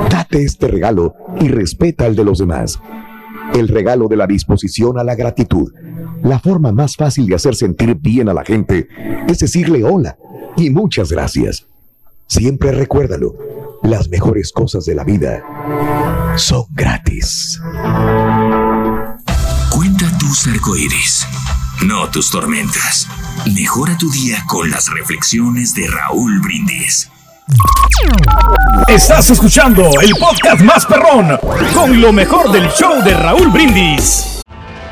[0.10, 2.80] Date este regalo y respeta el de los demás.
[3.54, 5.74] El regalo de la disposición a la gratitud.
[6.24, 8.88] La forma más fácil de hacer sentir bien a la gente
[9.28, 10.18] es decirle hola
[10.56, 11.66] y muchas gracias.
[12.28, 13.36] Siempre recuérdalo,
[13.84, 15.44] las mejores cosas de la vida
[16.38, 17.60] son gratis.
[19.70, 21.28] Cuenta tus arcoíris,
[21.86, 23.08] no tus tormentas.
[23.56, 27.10] Mejora tu día con las reflexiones de Raúl Brindis.
[28.88, 31.38] Estás escuchando el podcast más perrón
[31.74, 34.42] con lo mejor del show de Raúl Brindis.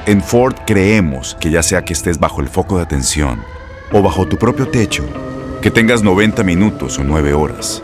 [0.05, 3.43] En Ford creemos que ya sea que estés bajo el foco de atención
[3.91, 5.05] o bajo tu propio techo,
[5.61, 7.83] que tengas 90 minutos o 9 horas,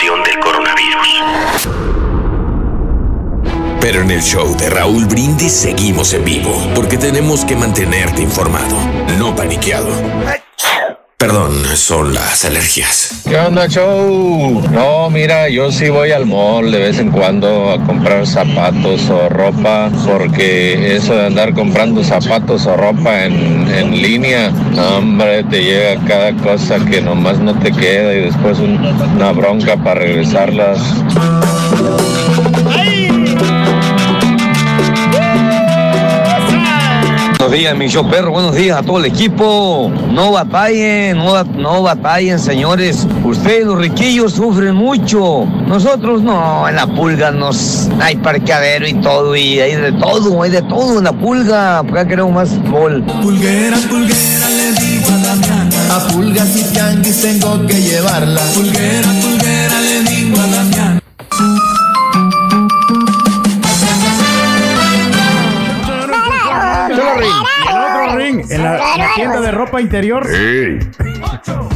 [0.00, 1.68] Del coronavirus.
[3.80, 8.74] Pero en el show de Raúl Brindis seguimos en vivo, porque tenemos que mantenerte informado,
[9.18, 9.92] no paniqueado.
[11.22, 13.22] Perdón, son las alergias.
[13.28, 14.60] ¿Qué onda, show?
[14.72, 19.28] No, mira, yo sí voy al mall de vez en cuando a comprar zapatos o
[19.28, 24.50] ropa, porque eso de andar comprando zapatos o ropa en, en línea,
[24.96, 29.76] hombre, te llega cada cosa que nomás no te queda y después un- una bronca
[29.76, 30.80] para regresarlas.
[37.52, 38.32] Días, mi show perro.
[38.32, 39.90] Buenos días a todo el equipo.
[40.10, 43.06] No batallen, no, ba- no batallen, señores.
[43.24, 45.44] Ustedes, los riquillos, sufren mucho.
[45.66, 50.50] Nosotros no, en la pulga nos hay parqueadero y todo, y hay de todo, hay
[50.50, 51.82] de todo en la pulga.
[51.82, 53.02] Porque queremos más gol.
[53.22, 55.70] Pulguera, pulguera, le digo a Damián.
[55.90, 58.40] A pulgas y tianguis tengo que llevarla.
[58.54, 61.02] Pulguera, pulguera, le digo a.
[61.36, 61.81] Solo
[68.48, 70.26] En la, en la tienda de ropa interior.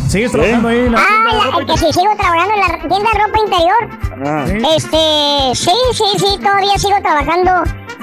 [0.08, 2.60] ¿Sigues trabajando ahí en la tienda de Ah, ropa la, que sí sigo trabajando en
[2.60, 4.70] la tienda de ropa interior.
[4.76, 7.50] Este, sí, sí, sí, todavía sigo trabajando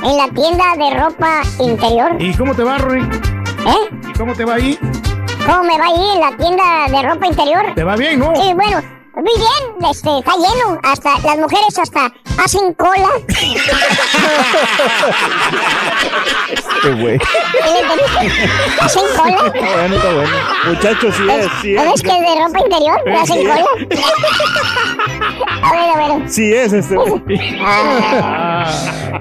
[0.04, 2.16] en la tienda de ropa interior.
[2.20, 3.02] ¿Y cómo te va, Rory?
[3.02, 3.96] ¿Eh?
[4.10, 4.78] ¿Y cómo te va ahí?
[5.46, 7.64] ¿Cómo me va ahí en la tienda de ropa interior?
[7.76, 8.36] ¿Te va bien, no?
[8.36, 8.82] Sí, bueno,
[9.16, 10.80] muy bien, este, está lleno.
[10.84, 12.12] Hasta las mujeres hasta
[12.44, 13.10] hacen cola.
[16.82, 17.20] Qué güey.
[18.82, 19.52] ¿Hacen cola?
[19.54, 20.30] Está bueno, está bueno.
[20.68, 21.92] Muchachos, sí es, sí ¿No es.
[21.92, 23.02] ves que de ropa interior?
[23.06, 23.46] ¿Me hacen Sí.
[23.48, 23.66] cola?
[25.62, 26.30] a ver, a ver.
[26.30, 26.96] Sí es este.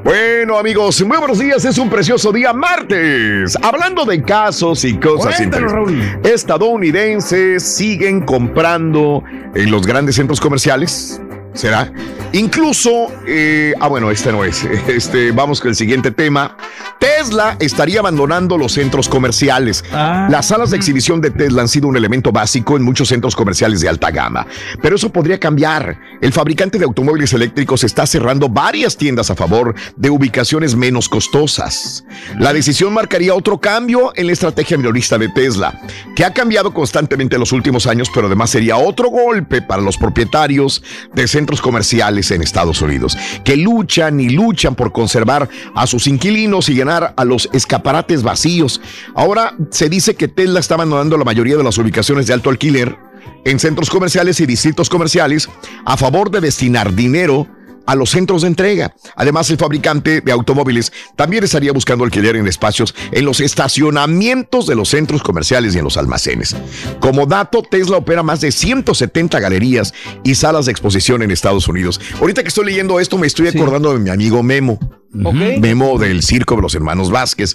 [0.04, 1.64] Bueno, amigos, muy buenos días.
[1.64, 3.56] Es un precioso día martes.
[3.62, 6.32] Hablando de casos y cosas Cuéntanos, interesantes.
[6.32, 9.22] Estadounidenses siguen comprando
[9.54, 11.20] en los grandes centros comerciales.
[11.54, 11.92] ¿Será?
[12.32, 14.64] Incluso, eh, ah, bueno, este no es.
[14.88, 16.56] Este, vamos con el siguiente tema.
[16.98, 19.84] Tesla estaría abandonando los centros comerciales.
[19.92, 23.80] Las salas de exhibición de Tesla han sido un elemento básico en muchos centros comerciales
[23.80, 24.46] de alta gama.
[24.80, 25.98] Pero eso podría cambiar.
[26.20, 32.04] El fabricante de automóviles eléctricos está cerrando varias tiendas a favor de ubicaciones menos costosas.
[32.38, 35.80] La decisión marcaría otro cambio en la estrategia minorista de Tesla,
[36.14, 39.96] que ha cambiado constantemente en los últimos años, pero además sería otro golpe para los
[39.98, 46.06] propietarios de centros comerciales en Estados Unidos, que luchan y luchan por conservar a sus
[46.06, 48.80] inquilinos y llenar a los escaparates vacíos.
[49.14, 52.96] Ahora se dice que Tesla está abandonando la mayoría de las ubicaciones de alto alquiler
[53.44, 55.48] en centros comerciales y distritos comerciales
[55.84, 57.48] a favor de destinar dinero
[57.86, 58.94] a los centros de entrega.
[59.16, 64.74] Además, el fabricante de automóviles también estaría buscando alquiler en espacios en los estacionamientos de
[64.74, 66.56] los centros comerciales y en los almacenes.
[67.00, 69.92] Como dato, Tesla opera más de 170 galerías
[70.24, 72.00] y salas de exposición en Estados Unidos.
[72.20, 74.78] Ahorita que estoy leyendo esto, me estoy acordando de mi amigo Memo.
[75.12, 77.54] Memo del Circo de los Hermanos Vázquez.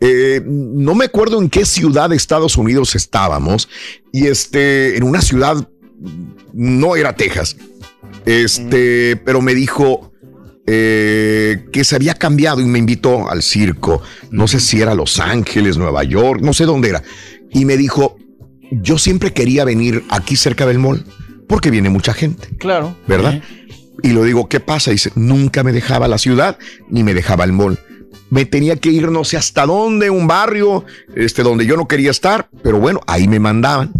[0.00, 3.68] Eh, no me acuerdo en qué ciudad de Estados Unidos estábamos.
[4.12, 5.68] Y este, en una ciudad,
[6.52, 7.56] no era Texas.
[8.28, 10.12] Este, pero me dijo
[10.66, 14.02] eh, que se había cambiado y me invitó al circo.
[14.30, 17.02] No sé si era Los Ángeles, Nueva York, no sé dónde era.
[17.50, 18.18] Y me dijo,
[18.70, 21.06] yo siempre quería venir aquí cerca del mall
[21.48, 22.48] porque viene mucha gente.
[22.58, 22.94] Claro.
[23.06, 23.42] ¿verdad?
[24.02, 24.90] Y lo digo, ¿qué pasa?
[24.90, 26.58] Dice, nunca me dejaba la ciudad
[26.90, 27.78] ni me dejaba el mall.
[28.28, 30.84] Me tenía que ir no sé hasta dónde, un barrio,
[31.16, 33.94] este, donde yo no quería estar, pero bueno, ahí me mandaban.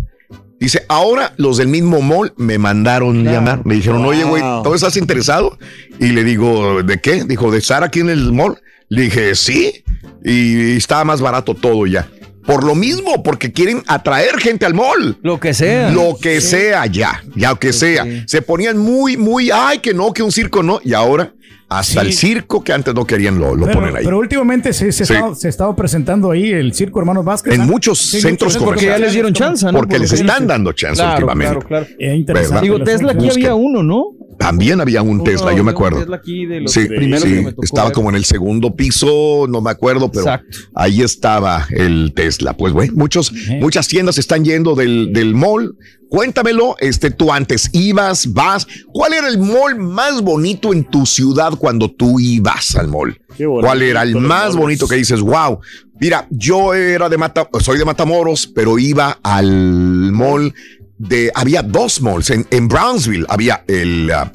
[0.61, 3.64] Dice, ahora los del mismo mall me mandaron llamar.
[3.64, 5.57] Me dijeron, oye, güey, ¿tú estás interesado?
[6.01, 7.25] Y le digo, ¿de qué?
[7.25, 8.61] Dijo, ¿de estar aquí en el mall?
[8.88, 9.85] Le dije, sí.
[10.25, 12.09] Y estaba más barato todo ya.
[12.44, 15.18] Por lo mismo, porque quieren atraer gente al mall.
[15.23, 15.90] Lo que sea.
[15.90, 18.07] Lo que sea, ya, ya que sea.
[18.27, 20.81] Se ponían muy, muy, ay, que no, que un circo no.
[20.83, 21.35] Y ahora,
[21.68, 22.07] hasta Sí.
[22.07, 24.04] el circo que antes no querían lo, lo pero, ponen ahí.
[24.04, 25.12] pero últimamente se, se, Sí.
[25.12, 27.54] estado- se ha estado presentando ahí el Circo Hermanos Vázquez.
[27.54, 28.90] en muchos Sí, centros muchos comerciales.
[28.94, 29.72] porque ya les dieron chance, ¿no?
[29.72, 31.66] Porque Por les están dando chance Claro, últimamente.
[31.66, 31.87] claro, claro.
[31.98, 32.54] Eh, interesante.
[32.54, 32.62] ¿Verdad?
[32.62, 33.42] Digo, Tesla aquí Busquen.
[33.44, 34.04] había uno, ¿no?
[34.38, 35.98] También había un Tesla, yo me acuerdo.
[35.98, 37.94] Tesla aquí de los Sí, primeros sí, que me tocó estaba ver.
[37.94, 40.59] como en el segundo piso, no me acuerdo, pero Exacto.
[40.76, 42.57] ahí estaba el Tesla.
[42.57, 45.76] Pues bueno, muchos, muchas tiendas están yendo del, del mall.
[46.09, 48.66] Cuéntamelo, este, tú antes ibas, vas.
[48.92, 53.21] ¿Cuál era el mall más bonito en tu ciudad cuando tú ibas al mall?
[53.37, 55.61] ¿Cuál era el más bonito que dices, wow?
[56.01, 60.55] Mira, yo era de Mata, soy de Matamoros, pero iba al mall
[60.99, 64.33] de, había dos malls en, en Brownsville, había el, ah,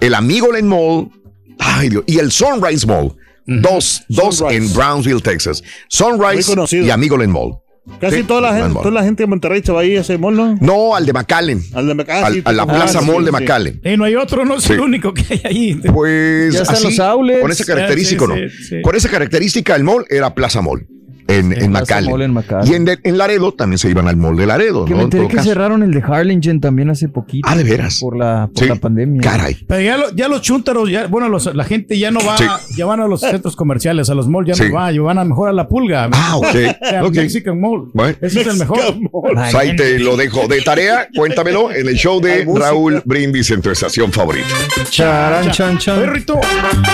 [0.00, 1.10] el Amigoland Mall,
[1.58, 3.14] ay Dios, y el Sunrise Mall.
[3.44, 5.62] Dos, dos en Brownsville, Texas.
[5.88, 7.61] Sunrise y Amigoland Mall.
[8.00, 10.16] Casi Sí, toda, la gente, toda la gente de Monterrey se va ahí a ese
[10.16, 10.56] mall, ¿no?
[10.60, 11.60] No, al de McAllen.
[11.74, 13.36] Al de ah, Al- sí, a la ah, Plaza sí, Mall de sí.
[13.36, 13.80] McAllen.
[13.82, 14.74] Eh, no hay otro, no es Sí.
[14.74, 15.74] el único que hay ahí.
[15.92, 17.40] Pues Ya están así, los outlets.
[17.42, 18.36] con esa característica, Sí, ¿no?
[18.48, 18.82] sí, sí.
[18.82, 20.86] Con esa característica, el mall era Plaza Mall
[21.28, 22.10] en, en, Plaza McAllen.
[22.10, 22.72] Mall en McAllen.
[22.72, 24.96] Y en, de- en Laredo también se iban al mall de Laredo, Que ¿no?
[24.96, 25.48] me En enteré que caso.
[25.48, 27.48] cerraron el de Harlingen también hace poquito.
[27.50, 27.98] Ah, de veras.
[28.00, 28.68] Por la, por Sí.
[28.68, 29.20] la pandemia.
[29.22, 29.56] Caray.
[29.66, 32.44] Pero ya, lo- ya los chúntaros, ya, bueno, los- la gente ya no va, Sí.
[32.76, 34.64] ya van a los centros comerciales, a los malls ya Sí.
[34.68, 36.08] no va, ya van a mejor a la pulga.
[36.12, 36.44] Ah, ok,
[36.82, 37.14] O sea, ok.
[37.16, 37.90] Mexican Mall.
[37.92, 38.16] Bueno.
[38.20, 38.78] Ese es el mejor.
[39.10, 41.08] Pues ahí te lo dejo de tarea.
[41.14, 44.46] Cuéntamelo en el show de Raúl Brindis en tu estación favorita.
[44.90, 45.98] Charan, chan, chan.
[45.98, 46.38] Oye, Rito,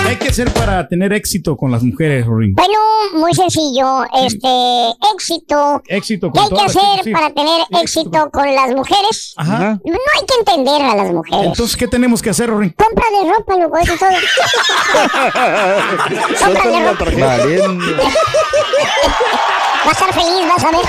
[0.03, 2.53] ¿qué hay que hacer para tener éxito con las mujeres, Ring?
[2.55, 2.73] Bueno,
[3.19, 4.03] muy sencillo.
[4.25, 5.81] Este, éxito.
[5.87, 7.11] Éxito ¿Qué hay que hacer sí.
[7.11, 9.33] para tener éxito con las mujeres?
[9.37, 9.79] Ajá.
[9.83, 11.47] No hay que entender a las mujeres.
[11.47, 12.49] Entonces, ¿qué tenemos que hacer?
[12.49, 14.09] Compra de ropa, loco, eso es todo.
[16.39, 17.05] Cómprale ropa.
[19.85, 20.81] Va a estar feliz, vas a ver.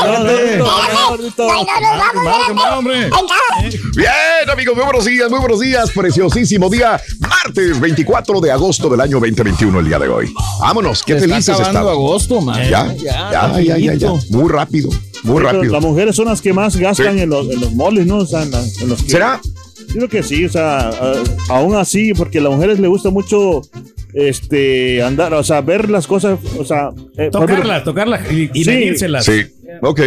[2.55, 3.79] espérate.
[3.95, 5.91] Bien, amigos, muy buenos días, muy buenos días.
[5.91, 10.33] Preciosísimo día, martes 24 de agosto del año 2021, el día de hoy.
[10.61, 11.91] Vámonos, qué felices estamos.
[11.91, 12.61] agosto, man.
[12.69, 14.13] Ya, ya, ya, ya, ya, ya.
[14.29, 14.89] Muy rápido,
[15.23, 15.73] muy rápido.
[15.73, 18.25] Las mujeres son las que más gastan en, los, en los moles, ¿no?
[18.25, 19.41] ¿Será?
[19.89, 20.91] Yo creo que sí, o sea,
[21.49, 23.61] aún así, porque a las mujeres les gusta mucho
[24.13, 28.69] este andar, o sea, ver las cosas, o sea, eh, Tocarlas, tocarlas y, y Sí.
[28.69, 29.25] medírselas.
[29.25, 29.45] Sí,
[29.81, 30.01] ok.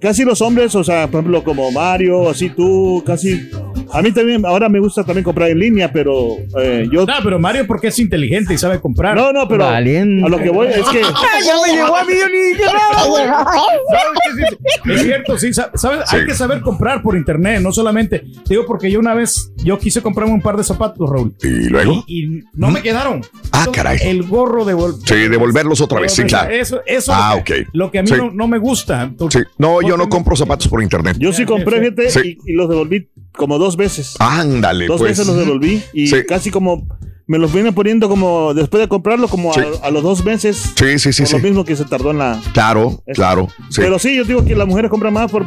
[0.00, 3.48] Casi los hombres, o sea, por ejemplo, como Mario, así tú, casi.
[3.92, 7.06] A mí también, ahora me gusta también comprar en línea, pero eh, yo.
[7.06, 9.16] No, pero Mario porque es inteligente y sabe comprar.
[9.16, 10.24] No, no, pero Valiente.
[10.26, 11.00] a lo que voy es que.
[11.46, 14.96] ya me llegó a mí, yo ni dije nada, güey.
[14.96, 16.00] Es cierto, sí, sa- ¿sabes?
[16.10, 16.16] Sí.
[16.16, 18.24] Hay que saber comprar por internet, no solamente.
[18.48, 21.34] Digo, porque yo una vez, yo quise comprarme un par de zapatos, Raúl.
[21.42, 22.04] ¿Y luego?
[22.06, 23.22] Y no me quedaron.
[23.52, 23.98] Ah, Entonces, caray.
[24.02, 26.50] El gorro de Sí, devolverlos otra vez, sí, claro.
[26.52, 27.68] Eso, eso Ah, lo que, ok.
[27.72, 28.14] lo que a mí Sí.
[28.16, 29.10] no, no me gusta.
[29.30, 29.40] Sí.
[29.58, 31.16] No, yo no compro zapatos por internet.
[31.18, 32.38] Yo sí compré, fíjate, Sí.
[32.46, 34.16] y, y los devolví como dos veces.
[34.18, 35.12] Ándale, Dos pues.
[35.12, 36.16] veces los devolví y Sí.
[36.26, 36.86] casi como
[37.28, 39.60] me los vienen poniendo como después de comprarlo como Sí.
[39.82, 40.72] a, a los dos meses.
[40.76, 41.36] Sí, sí, sí, por sí.
[41.36, 42.40] lo mismo que se tardó en la.
[42.52, 43.48] Claro, claro.
[43.70, 43.80] Sí.
[43.80, 45.30] Pero sí, yo digo que las mujeres compran más.
[45.30, 45.44] Por,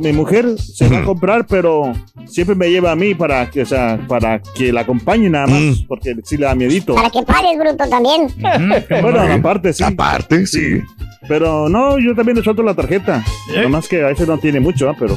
[0.00, 1.92] mi mujer se va a comprar, pero
[2.26, 5.60] siempre me lleva a mí para que, o sea, para que la acompañe nada más,
[5.60, 5.86] Mm.
[5.88, 6.94] porque sí le da miedito.
[6.94, 8.28] Para que pares, bruto, también.
[9.02, 9.82] Bueno, aparte, sí.
[9.84, 10.80] Aparte, sí.
[11.28, 13.24] Pero no, yo también le suelto la tarjeta.
[13.54, 13.62] ¿Eh?
[13.62, 15.16] Nomás que a veces no tiene mucho, pero.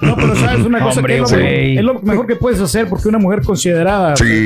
[0.00, 1.78] No, pero sabes una cosa Hombre, que es lo, güey.
[1.78, 4.44] es lo mejor que puedes hacer porque una mujer considerada Sí.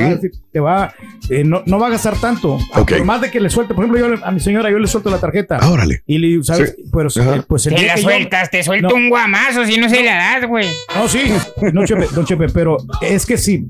[0.53, 0.93] te va,
[1.29, 2.59] te eh, no, no va a gastar tanto.
[2.73, 5.11] Por más de que le suelte, por ejemplo, yo a mi señora yo le suelto
[5.11, 5.59] la tarjeta.
[5.61, 6.03] Ah, Órale.
[6.07, 6.77] Y le ¿sabes?
[6.93, 7.45] Pero, Ajá.
[7.49, 8.95] pues el Te día la que yo- sueltas, te suelto No.
[8.95, 10.67] un guamazo si no se la das, güey.
[10.97, 11.21] No, sí,
[11.73, 13.67] don Chepe, don Chepe, pero es que sí.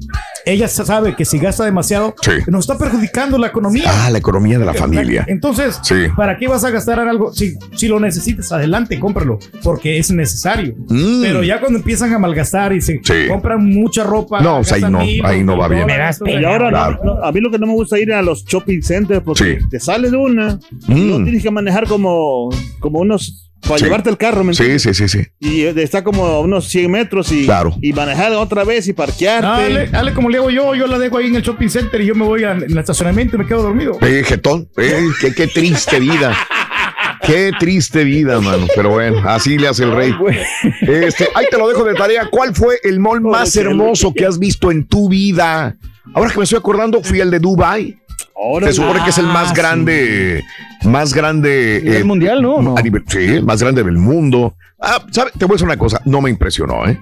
[0.47, 2.15] ella sabe que si gasta demasiado,
[2.49, 3.85] nos está perjudicando la economía.
[3.87, 5.25] Ah, la economía de la familia.
[5.29, 5.95] Entonces, Sí.
[6.17, 7.33] ¿para qué vas a gastar en algo?
[7.33, 10.75] Si, si lo necesitas, adelante, cómpralo, porque es necesario.
[10.89, 11.23] Mm.
[11.23, 14.41] Pero ya cuando empiezan a malgastar y se compran mucha ropa.
[14.41, 15.87] No, pues ahí gastan no, mil, ahí no va bien.
[16.27, 18.81] Y ahora, no, no, a mí lo que no me gusta ir a los shopping
[18.83, 21.07] centers porque te sales de una y Mm.
[21.09, 22.51] luego tienes que manejar como,
[22.81, 23.41] como unos.
[23.67, 23.85] para Sí.
[23.87, 24.83] llevarte el carro, ¿me Sí, entiendes?
[24.83, 25.27] sí, sí, sí.
[25.41, 27.75] Y eh, está como a unos 100 metros y, Claro.
[27.81, 29.47] y manejar otra vez y parquearte.
[29.49, 32.07] Dale, dale como le hago yo, yo la dejo ahí en el shopping center y
[32.09, 33.97] yo me voy al estacionamiento y me quedo dormido.
[34.03, 36.37] Eh, jetón, eh, qué, qué triste vida.
[37.27, 38.67] Qué triste vida, mano.
[38.75, 40.15] Pero bueno, así le hace el rey.
[40.83, 42.29] Este, ahí te lo dejo de tarea.
[42.31, 45.77] ¿Cuál fue el mall más hermoso que has visto en tu vida?
[46.15, 47.97] Ahora que me estoy acordando, fui al de Dubai.
[48.65, 50.45] Se supone que es el más Ah, grande,
[50.85, 51.81] más grande.
[51.83, 52.77] nivel mundial, ¿no?
[52.77, 54.55] A nivel, sí, el más grande del mundo.
[54.81, 55.31] Ah, ¿sabe?
[55.39, 56.99] Te voy a decir una cosa, no me impresionó, ¿eh?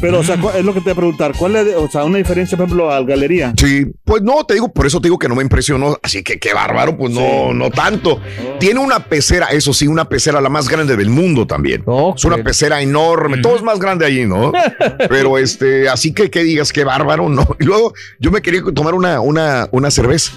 [0.00, 1.32] Pero, o sea, ¿cuál- es lo que te voy a preguntar.
[1.38, 3.52] ¿Cuál es, o sea, una diferencia, por ejemplo, al galería?
[3.56, 5.96] Sí, pues no, te digo, por eso te digo que no me impresionó.
[6.02, 8.20] Así que qué bárbaro, pues no, no tanto.
[8.58, 11.84] Tiene una pecera, eso sí, una pecera la más grande del mundo también.
[12.16, 14.50] es una pecera enorme, todo es más grande allí, ¿no?
[15.08, 17.56] Pero este, así que que digas qué bárbaro, no.
[17.60, 20.32] Y luego yo me quería tomar una, una, una cerveza,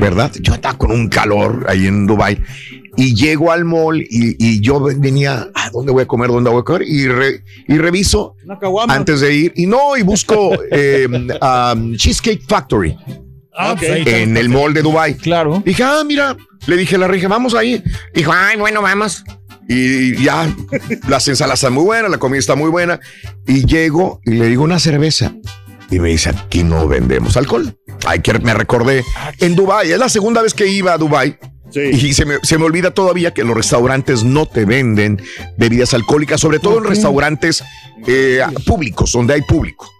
[0.00, 0.32] ¿verdad?
[0.40, 2.40] Yo estaba con un calor ahí en Dubai
[2.98, 6.28] y llego al mall y, y yo venía, ¿a dónde voy a comer?
[6.30, 6.82] ¿Dónde voy a comer?
[6.82, 8.34] Y, re- y reviso
[8.88, 11.06] antes de ir y no, y busco eh,
[11.40, 12.96] um, Cheesecake Factory
[13.60, 13.96] Ah, está.
[14.20, 15.16] en el mall de Dubai.
[15.16, 15.62] Claro.
[15.64, 17.82] Dije, ah, mira, le dije a la regia, vamos ahí.
[18.14, 19.24] Dijo, ay, bueno, vamos.
[19.68, 20.48] Y ya,
[21.08, 23.00] las ensaladas están muy buenas, la comida está muy buena.
[23.48, 25.34] Y llego y le digo una cerveza.
[25.90, 27.76] Y me dice, aquí no vendemos alcohol.
[28.06, 29.02] Ay, que me recordé
[29.40, 31.36] en Dubai, es la segunda vez que iba a Dubai.
[31.74, 35.20] Y se me, se me olvida todavía que los restaurantes no te venden
[35.56, 37.62] bebidas alcohólicas, sobre todo en restaurantes
[38.06, 39.90] eh, públicos, donde hay público.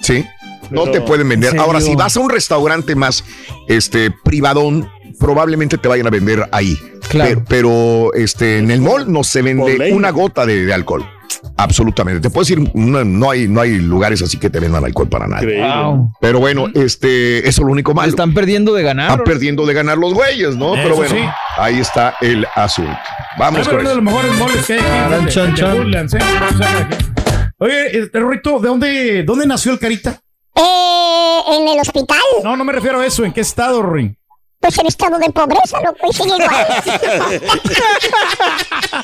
[0.00, 0.24] ¿Sí?
[0.70, 1.54] No Pero, te pueden vender.
[1.54, 3.24] ¿en Ahora, si vas a un restaurante más
[3.68, 6.78] este, privadón, probablemente te vayan a vender ahí.
[7.10, 11.04] Pero, pero, este, en el mall no se vende una gota de, de alcohol.
[11.56, 12.20] Absolutamente.
[12.20, 15.26] Te puedo decir, no, no hay, no hay lugares así que te vendan alcohol para.
[15.26, 16.12] Wow.
[16.20, 18.08] Pero bueno, este, eso es lo único malo.
[18.08, 19.10] Están perdiendo de ganar.
[19.10, 20.74] Están perdiendo de ganar los güeyes, ¿no?
[20.74, 21.22] Eso Pero bueno, sí.
[21.56, 22.92] ahí está el asunto.
[23.38, 24.82] Vamos con uno de los mejores moles que hay ¿eh?
[27.58, 30.20] Oye, este, Rorrito, ¿de dónde, dónde nació el Carita?
[30.54, 32.18] Eh, en el hospital.
[32.44, 33.24] No, no me refiero a eso.
[33.24, 34.16] ¿En qué estado, Rory?
[34.60, 36.66] Pues en estado de pobreza, loco, y sigue igual.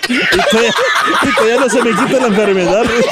[0.08, 0.18] Y
[0.50, 2.82] todavía, no se me quita la enfermedad.
[2.82, 3.04] Igual.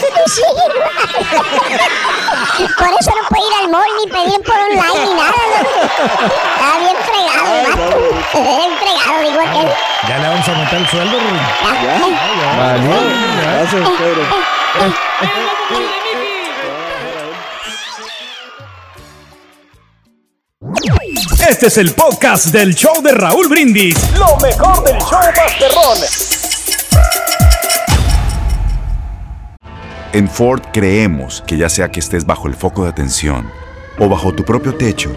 [2.76, 5.80] Por eso no puede ir al mall ni pedir por online ni nada, loco.
[6.56, 7.86] Está bien fregado, vato.
[8.42, 9.68] Bien fregado, digo aquel.
[10.08, 11.40] Ya le vamos a aumentar el sueldo, Rory.
[13.40, 14.22] Gracias, Pedro.
[21.48, 23.96] Este es el podcast del show de Raúl Brindis.
[24.16, 25.98] Lo mejor del show Masterrón.
[30.12, 33.50] En Ford creemos que ya sea que estés bajo el foco de atención
[33.98, 35.10] o bajo tu propio techo,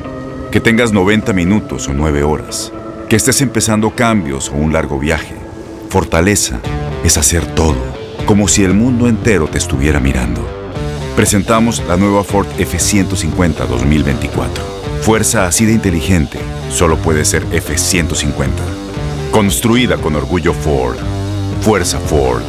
[0.51, 2.71] que tengas 90 minutos o 9 horas,
[3.07, 5.35] que estés empezando cambios o un largo viaje,
[5.89, 6.59] fortaleza
[7.03, 7.77] es hacer todo,
[8.25, 10.41] como si el mundo entero te estuviera mirando.
[11.15, 14.84] Presentamos la nueva Ford F150 2024.
[15.05, 16.39] Fuerza así de inteligente
[16.71, 18.49] solo puede ser F150.
[19.29, 20.97] Construida con orgullo Ford.
[21.61, 22.41] Fuerza Ford.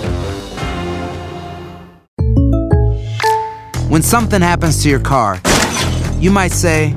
[3.90, 5.38] When something happens to your car,
[6.18, 6.94] you might say,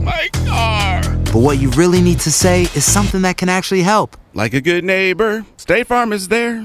[0.00, 1.02] My car.
[1.30, 4.16] but what you really need to say is something that can actually help.
[4.32, 6.64] Like a good neighbor, State Farm is there.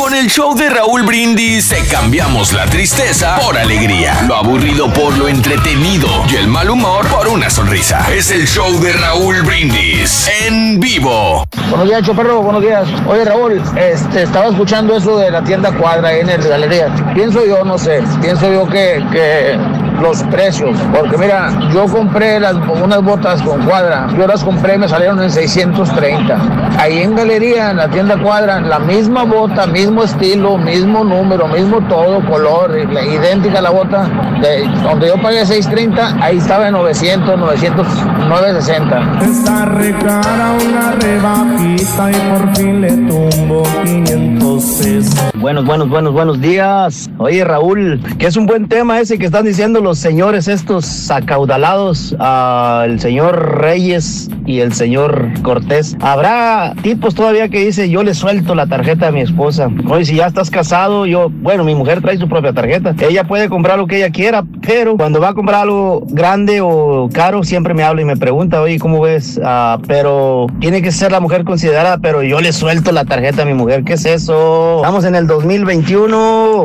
[0.00, 5.14] Con el show de Raúl Brindis te cambiamos la tristeza por alegría, lo aburrido por
[5.18, 8.06] lo entretenido y el mal humor por una sonrisa.
[8.10, 11.44] Es el show de Raúl Brindis en vivo.
[11.68, 12.88] Buenos días, Choperro, buenos días.
[13.06, 16.88] Oye, Raúl, este, estaba escuchando eso de la tienda cuadra en el galería.
[17.14, 19.58] Pienso yo, no sé, pienso yo que, que
[20.00, 24.88] los precios, porque mira, yo compré las, unas botas con cuadra, yo las compré, me
[24.88, 26.38] salieron en 630.
[26.78, 31.80] Ahí en galería, en la tienda cuadra, la misma bota, mismo estilo, mismo número, mismo
[31.88, 34.08] todo, color, idéntica la bota,
[34.40, 37.86] de, donde yo pagué 630, ahí estaba en 900, 900,
[38.28, 39.18] 960.
[39.24, 45.30] Está recara una rebajita y por fin le tumbo 500 pesos.
[45.40, 47.10] Buenos, buenos, buenos, buenos días.
[47.18, 52.14] Oye, Raúl, que es un buen tema ese que están diciendo los señores estos acaudalados,
[52.20, 55.96] ah, el señor Reyes y el señor Cortés.
[56.00, 59.70] Habrá tipos todavía que dice yo le suelto la tarjeta a mi esposa.
[59.88, 62.94] Oye, si ya estás casado, yo, bueno, mi mujer trae su propia tarjeta.
[63.00, 67.08] Ella puede comprar lo que ella quiera, pero cuando va a comprar algo grande o
[67.12, 69.40] caro, siempre me habla y me pregunta, oye, ¿cómo ves?
[69.44, 73.44] Ah, pero tiene que ser la mujer considerada, pero yo le suelto la tarjeta a
[73.44, 73.84] mi mujer.
[73.84, 74.76] ¿Qué es eso?
[74.76, 76.64] Estamos en el 2021.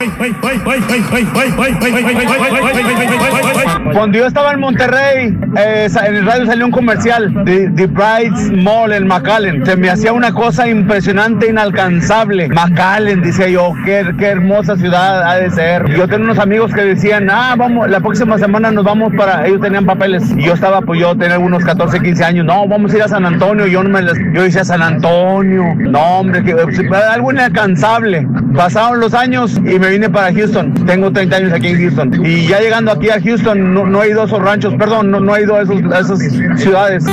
[3.93, 8.51] Cuando yo estaba en Monterrey, eh, en el radio salió un comercial de The Brides
[8.63, 9.65] Mall en McAllen.
[9.65, 12.49] Se me hacía una cosa impresionante, inalcanzable.
[12.49, 15.85] McAllen, decía yo, qué, qué hermosa ciudad ha de ser.
[15.89, 19.45] Yo tenía unos amigos que decían, ah, vamos, la próxima semana nos vamos para.
[19.45, 20.23] Ellos tenían papeles.
[20.37, 22.45] Y yo estaba, pues yo tenía unos 14, 15 años.
[22.45, 23.67] No, vamos a ir a San Antonio.
[23.67, 25.63] Yo no me les- Yo decía San Antonio.
[25.77, 28.27] No, hombre, que, algo inalcanzable.
[28.55, 30.73] Pasaron los años y me vine para Houston.
[30.85, 32.25] Tengo 30 años aquí en Houston.
[32.25, 35.19] Y ya llegando aquí a Houston, no, no he ido a esos ranchos, perdón, no,
[35.19, 36.19] no he ido a, esos- a esas
[36.61, 37.03] ciudades.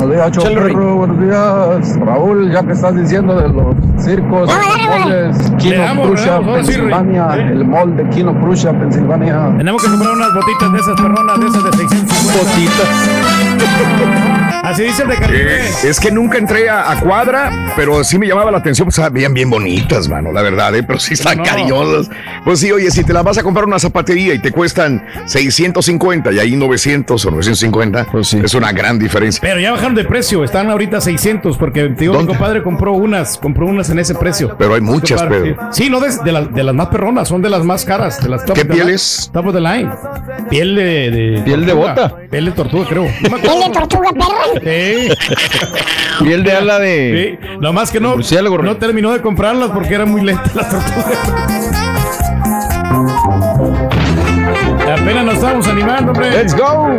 [0.00, 1.98] Buenos días, Choperro, buenos días.
[2.12, 6.46] Raúl, ya que estás diciendo de los circos, los moldes, Kino damos, le Prussia, damos,
[6.46, 7.48] vamos a ir, Pensilvania, ¿eh?
[7.52, 9.54] el mall de Kino Prussia, Pensilvania.
[9.56, 12.38] Tenemos que comprar unas botitas de esas perronas, de esas de 650.
[12.38, 14.02] Botitas.
[14.64, 15.66] Así dice el de Caribe.
[15.66, 19.12] Eh, es que nunca entré a, a cuadra, pero sí me llamaba la atención, pues
[19.12, 20.82] veían bien bonitas, mano, la verdad, ¿eh?
[20.82, 21.44] pero sí están No.
[21.44, 22.08] cariñosas.
[22.44, 26.32] Pues sí, oye, si te las vas a comprar una zapatería y te cuestan 650
[26.32, 29.40] y ahí 900 o 950, pues es una gran diferencia.
[29.42, 33.38] Pero ya bajaron de precio, están ahorita 600 porque te digo, mi compadre compró unas,
[33.38, 34.54] compró unas en ese precio.
[34.58, 35.68] Pero hay muchas, Compadre, Pedro.
[35.72, 38.22] Sí, Sí, no de, de la- de las más perronas, son de las más caras,
[38.22, 39.30] de las top ¿Qué piel es?
[39.32, 39.90] Top of the line.
[40.50, 42.14] Piel de, de Piel de bota.
[42.30, 43.04] Piel de tortuga, creo.
[43.30, 44.60] No ¿Piel de tortuga perra?
[44.62, 45.08] Sí.
[46.24, 47.38] Piel de ala de.
[47.40, 51.18] Sí, nada más que no, no terminó de comprarlas porque eran muy lentas las tortugas.
[55.00, 56.30] Apenas nos estamos animando, hombre.
[56.30, 56.98] Let's go.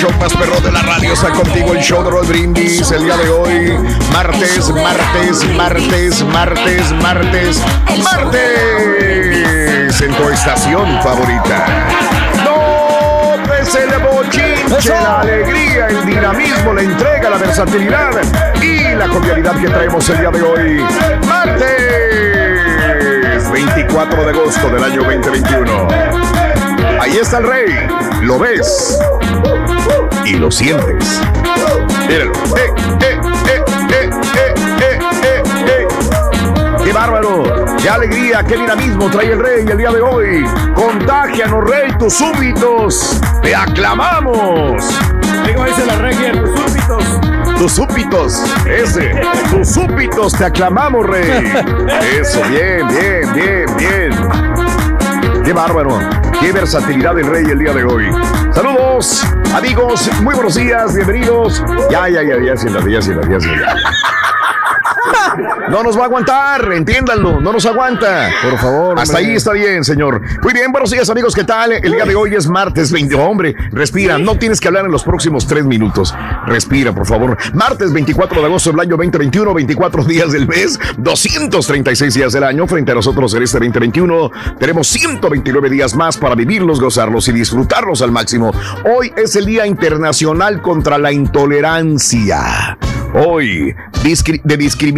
[0.00, 1.74] Show más perro de la radio está contigo.
[1.74, 2.90] El show de Rod Brindis.
[2.90, 3.76] El día de hoy,
[4.10, 7.62] martes, martes, martes, martes, martes,
[8.02, 10.00] martes.
[10.00, 11.66] En tu estación favorita.
[12.46, 18.12] Donde se le bochinche la alegría, el dinamismo, la entrega, la versatilidad
[18.62, 20.82] y la cordialidad que traemos el día de hoy.
[21.26, 21.70] Martes
[23.52, 26.49] 24 de agosto del año 2021.
[27.00, 27.88] Ahí está el rey.
[28.22, 28.98] Lo ves
[30.24, 31.20] y lo sientes.
[32.08, 32.32] Míralo.
[32.56, 33.60] Eh, eh, eh,
[33.90, 34.50] eh, eh,
[34.80, 35.88] eh, eh, eh.
[36.84, 37.44] ¡Qué bárbaro!
[37.82, 38.42] ¡Qué alegría!
[38.42, 40.44] ¡Qué dinamismo trae el rey el día de hoy!
[40.74, 43.20] ¡Contágianos, rey, tus súbitos!
[43.42, 44.84] ¡Te aclamamos!
[45.54, 46.32] ¿Cómo dice la regia?
[46.32, 47.20] Tus súbitos.
[47.58, 49.20] Tus súbitos, ese.
[49.50, 51.30] Tus súbitos, te aclamamos, rey.
[52.20, 54.69] Eso, bien, bien, bien, bien.
[55.44, 55.98] Qué bárbaro.
[56.40, 58.10] Qué versatilidad del rey el día de hoy.
[58.52, 59.24] Saludos,
[59.54, 60.08] amigos.
[60.22, 61.62] Muy buenos días, bienvenidos.
[61.90, 63.74] Ya, ya, ya, ya, sin la ya, sin la ya, sin la-
[65.68, 68.30] No nos va a aguantar, entiéndanlo, no nos aguanta.
[68.42, 68.98] Por favor.
[68.98, 69.30] Hasta hombre.
[69.30, 70.20] ahí está bien, señor.
[70.42, 71.34] Muy bien, buenos días, amigos.
[71.34, 71.72] ¿Qué tal?
[71.72, 73.14] El día de hoy es martes 20.
[73.14, 74.18] Hombre, respira.
[74.18, 76.14] No tienes que hablar en los próximos tres minutos.
[76.46, 77.36] Respira, por favor.
[77.54, 82.66] Martes 24 de agosto del año 2021, 24 días del mes, 236 días del año.
[82.66, 88.02] Frente a nosotros en este 2021 tenemos 129 días más para vivirlos, gozarlos y disfrutarlos
[88.02, 88.52] al máximo.
[88.84, 92.76] Hoy es el Día Internacional contra la Intolerancia.
[93.12, 93.74] Hoy,
[94.44, 94.89] de discriminación,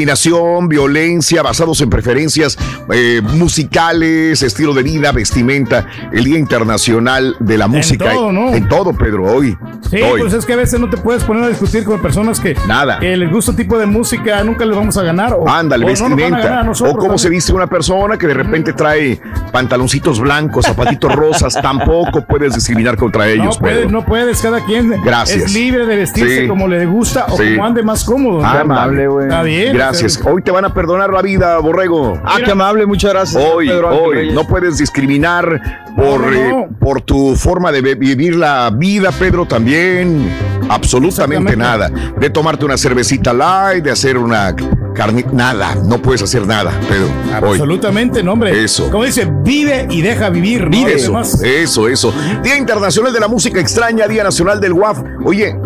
[0.68, 2.58] violencia basados en preferencias
[2.92, 8.12] eh, musicales, estilo de vida, vestimenta, el Día Internacional de la Música.
[8.12, 8.54] todo, ¿no?
[8.54, 9.56] En todo, Pedro, hoy.
[9.90, 10.20] Sí, hoy.
[10.20, 12.98] pues es que a veces no te puedes poner a discutir con personas que, Nada.
[12.98, 15.34] que les gusta un tipo de música, nunca les vamos a ganar.
[15.34, 16.62] O, Ándale, o no vestimenta.
[16.62, 19.20] nosotros o cómo se viste una persona que de repente trae
[19.52, 21.54] pantaloncitos blancos, zapatitos rosas.
[21.62, 23.90] Tampoco puedes discriminar contra No ellos, puedes, Pedro.
[23.90, 25.42] no puedes, cada quien Gracias.
[25.44, 26.48] es libre de vestirse Sí.
[26.48, 27.50] como le gusta o Sí.
[27.54, 28.40] como ande más cómodo.
[28.40, 28.46] ¿no?
[28.46, 29.26] Ah, amable, güey.
[29.26, 29.76] Está bien.
[29.90, 30.20] Gracias.
[30.24, 32.20] Hoy te van a perdonar la vida, Borrego.
[32.24, 33.44] Ah, qué amable, muchas gracias.
[33.44, 34.34] Hoy, Pedro hoy, Reyes.
[34.34, 39.46] no puedes discriminar por, No, no, eh, por tu forma de vivir la vida, Pedro,
[39.46, 40.30] también.
[40.68, 41.90] Absolutamente nada.
[42.18, 44.54] De tomarte una cervecita light, de hacer una
[44.94, 45.74] carne, nada.
[45.74, 47.08] No puedes hacer nada, Pedro.
[47.46, 47.58] Hoy.
[47.58, 48.64] Absolutamente, no, hombre.
[48.64, 48.90] Eso.
[48.90, 50.70] Como dice, vive y deja vivir.
[50.70, 50.88] ¿no?
[50.88, 52.14] Eso, eso, eso.
[52.42, 55.00] Día Internacional de la Música Extraña, Día Nacional del WAF.
[55.24, 55.56] Oye,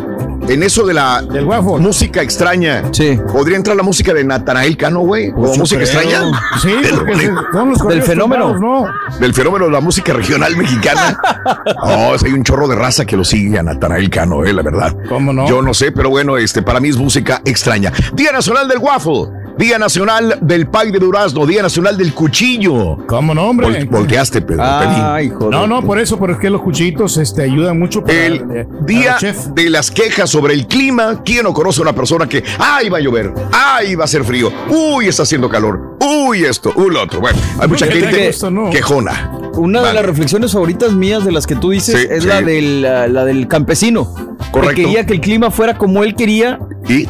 [0.49, 1.23] en eso de la
[1.81, 2.83] música extraña,
[3.33, 5.31] ¿podría entrar la música de Natanael Cano, güey?
[5.33, 6.01] ¿Como Pues yo música creo.
[6.01, 6.41] extraña?
[6.63, 8.87] Sí, Del- son los corridos tumbados, ¿no?
[9.21, 11.19] Del fenómeno de la música regional mexicana.
[11.87, 14.63] No, es- hay un chorro de raza que lo sigue a Natanael Cano, eh, la
[14.63, 14.95] verdad.
[15.09, 15.49] ¿Cómo no?
[15.49, 17.93] Yo no sé, pero bueno, este, para mí es música extraña.
[18.15, 19.29] Día Nacional del Waffle.
[19.59, 21.47] Día Nacional del Pay de Durazno.
[21.47, 22.99] Día Nacional del Cuchillo.
[23.07, 23.69] ¿Cómo no, hombre?
[23.69, 24.63] Vol- volteaste, Pedro.
[24.81, 25.31] te vi.
[25.51, 29.19] No, no, por eso, porque los cuchitos este, ayudan mucho para El eh, día para
[29.19, 29.47] chef.
[29.55, 31.23] de las quejas sobre el clima.
[31.25, 34.25] ¿Quién no conoce a una persona que, ay, va a llover, ay, va a hacer
[34.25, 37.21] frío, uy, está haciendo calor, uy, esto, uy, lo otro?
[37.21, 38.71] Bueno, hay mucha gente que esto no.
[38.71, 39.33] quejona.
[39.55, 42.29] Una de las reflexiones favoritas mías de las que tú dices Sí, es sí.
[42.29, 44.05] la, del, la, la del campesino.
[44.51, 44.77] Correcto.
[44.77, 47.09] Que quería que el clima fuera como él quería ¿Y?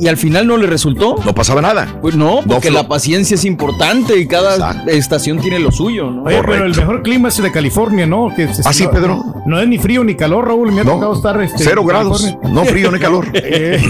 [0.00, 1.16] y, al final no le resultó.
[1.24, 1.98] No pasaba nada.
[2.00, 6.24] Pues no, porque la paciencia es importante y cada estación tiene lo suyo, ¿no?
[6.24, 8.32] Oye, pero el mejor clima es el de California, ¿no?
[8.34, 9.24] Que ¿Ah, sí, no, Pedro?
[9.46, 10.72] No es ni frío ni calor, Raúl.
[10.72, 11.40] Me ha No, tocado estar.
[11.42, 12.22] Este, cero grados.
[12.22, 12.50] California.
[12.52, 13.26] No frío ni calor.
[13.34, 13.80] Eh,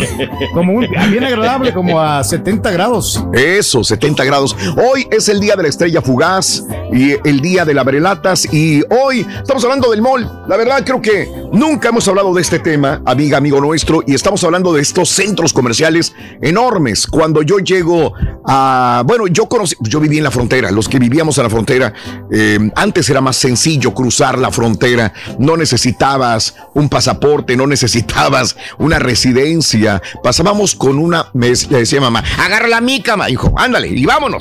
[0.54, 3.24] como un- bien agradable, como a 70 grados.
[3.32, 4.41] Eso, 70 grados.
[4.76, 8.82] Hoy es el día de la estrella fugaz y el día de la brelatas y
[8.90, 10.44] hoy estamos hablando del mall.
[10.48, 14.42] La verdad creo que nunca hemos hablado de este tema, amiga, amigo nuestro, y estamos
[14.44, 17.06] hablando de estos centros comerciales enormes.
[17.06, 18.12] Cuando yo llego
[18.44, 21.92] a, bueno, yo conocí, yo viví en la frontera, los que vivíamos en la frontera,
[22.30, 28.98] eh, antes era más sencillo cruzar la frontera, no necesitabas un pasaporte, no necesitabas una
[28.98, 34.31] residencia, pasábamos con una, me decía mamá, agarra la mica, hijo, ándale, y vámonos.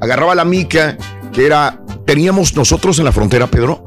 [0.00, 0.96] Agarraba la mica,
[1.32, 3.84] que era, teníamos nosotros en la frontera, Pedro,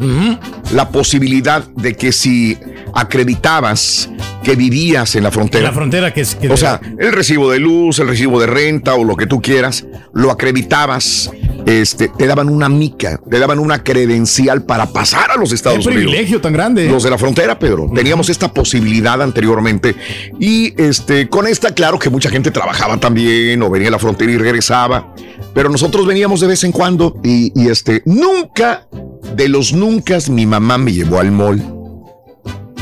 [0.72, 2.58] la posibilidad de que si
[2.94, 4.10] acreditabas
[4.50, 6.34] que vivías en la frontera, En la frontera que es.
[6.34, 9.44] que o sea, el recibo de luz, el recibo de renta o lo que tú
[9.44, 11.30] quieras, lo acreditabas,
[11.68, 15.86] este, te daban una mica, te daban una credencial para pasar a los Qué Estados
[15.86, 16.04] Unidos.
[16.04, 16.90] privilegio tan grande.
[16.90, 17.92] Los de la frontera, Pedro.
[17.94, 19.96] Teníamos esta posibilidad anteriormente.
[20.40, 24.32] Y este, con esta, claro que mucha gente trabajaba también, o venía a la frontera
[24.32, 25.14] y regresaba.
[25.54, 27.22] Pero nosotros veníamos de vez en cuando.
[27.24, 28.88] Y, y, este, nunca,
[29.36, 31.79] de los nunca, mi mamá me llevó al mall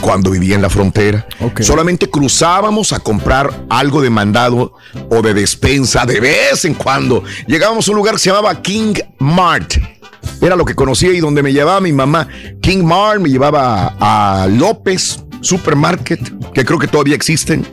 [0.02, 1.28] cuando vivía en la frontera.
[1.60, 4.74] Solamente cruzábamos a comprar algo de mandado
[5.10, 7.24] o de despensa de vez en cuando.
[7.48, 9.76] Llegábamos a un lugar que se llamaba King Mart.
[10.42, 12.28] Era lo que conocía y donde me llevaba mi mamá.
[12.62, 16.20] King Mart me llevaba a, a López Supermarket,
[16.54, 17.66] que creo que todavía existen.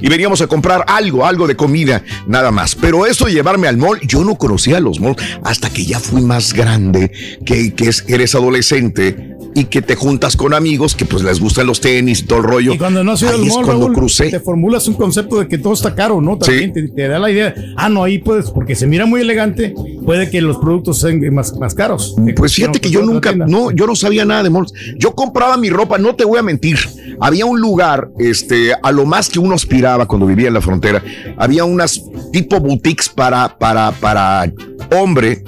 [0.00, 2.74] Y veníamos a comprar algo, algo de comida, nada más.
[2.74, 6.20] Pero eso de llevarme al mall, yo no conocía los malls hasta que ya fui
[6.22, 7.10] más grande,
[7.44, 11.66] que, que es- eres adolescente y que te juntas con amigos que pues les gustan
[11.68, 12.74] los tenis y todo el rollo.
[12.74, 14.28] Y cuando no has ido Ahí al mall, cuando Raúl, crucé.
[14.30, 16.36] te formulas un concepto de que todo está caro, ¿no?
[16.38, 17.54] También te, te da la idea.
[17.76, 19.72] Ah, no, ahí puedes, porque se mira muy elegante,
[20.04, 22.16] puede que los productos sean más, más caros.
[22.34, 24.72] Pues fíjate que yo nunca, no, yo no sabía nada de malls.
[24.98, 26.78] Yo compraba mi ropa, no te voy a mentir.
[27.20, 31.02] había un lugar, este, a lo más que uno aspiraba cuando vivía en la frontera,
[31.36, 32.00] había unas
[32.32, 34.50] tipo boutiques para, para, para
[34.96, 35.42] hombre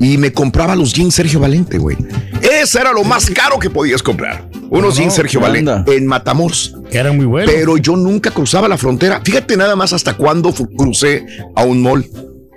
[0.00, 1.96] y me compraba los jeans Sergio Valente, güey.
[2.40, 4.48] Ese era lo más caro que podías comprar.
[4.70, 6.74] Unos No, jeans Sergio ¿qué Valente en Matamoros.
[6.90, 7.52] Que eran muy buenos.
[7.52, 9.20] Pero yo nunca cruzaba la frontera.
[9.22, 12.06] Fíjate nada más hasta cuándo fu- crucé a un mall.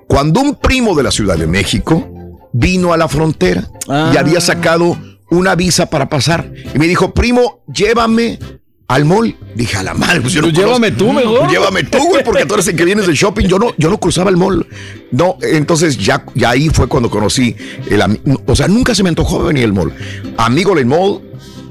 [0.08, 2.10] Cuando un primo de la Ciudad de México
[2.54, 3.68] vino a la frontera
[4.14, 4.98] y había sacado
[5.30, 6.50] una visa para pasar.
[6.74, 8.40] Y me dijo, primo, llévame
[8.88, 9.36] al mall.
[9.56, 11.06] Dije, a la madre, pues yo no Pues llévame conozco".
[11.06, 11.40] tú mejor.
[11.40, 13.48] Pues llévame tú, güey, porque tú eres el que vienes del shopping.
[13.48, 14.68] Yo no, yo no cruzaba el mall.
[15.12, 17.56] No, entonces ya, ya ahí fue cuando conocí
[17.90, 18.02] el
[18.46, 19.94] O sea, nunca se me antojó venir al mall.
[20.38, 21.22] Amigo del mall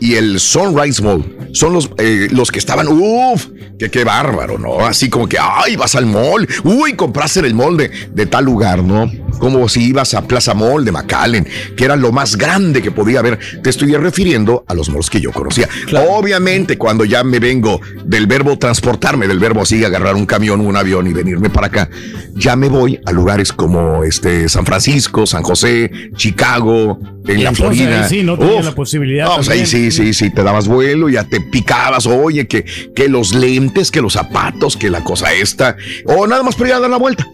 [0.01, 1.25] y el Sunrise Mall.
[1.53, 3.47] Son los, eh, los que estaban, uff,
[3.79, 4.81] que qué bárbaro, ¿no?
[4.85, 8.45] Así como que, ay, vas al mall, uy, compraste en el mall de, de tal
[8.45, 9.09] lugar, ¿no?
[9.39, 13.21] Como si ibas a Plaza Mall de McAllen, que era lo más grande que podía
[13.21, 13.39] haber.
[13.63, 15.69] Te estoy refiriendo a los malls que yo conocía.
[16.11, 20.77] Obviamente, cuando ya me vengo del verbo transportarme, del verbo así, agarrar un camión, un
[20.77, 21.91] avión y venirme para acá,
[22.35, 27.53] ya me voy a lugares como este San Francisco, San José, Chicago, en Y la
[27.53, 28.09] Florida.
[28.09, 28.65] sí, no tenía Uf.
[28.67, 32.47] la posibilidad No, pues ahí sí, sí, sí, te dabas vuelo, ya te picabas, oye,
[32.47, 32.65] que,
[32.95, 35.77] que los lentes, que los zapatos, que la cosa esta,
[36.07, 37.27] o nada más a dar la vuelta.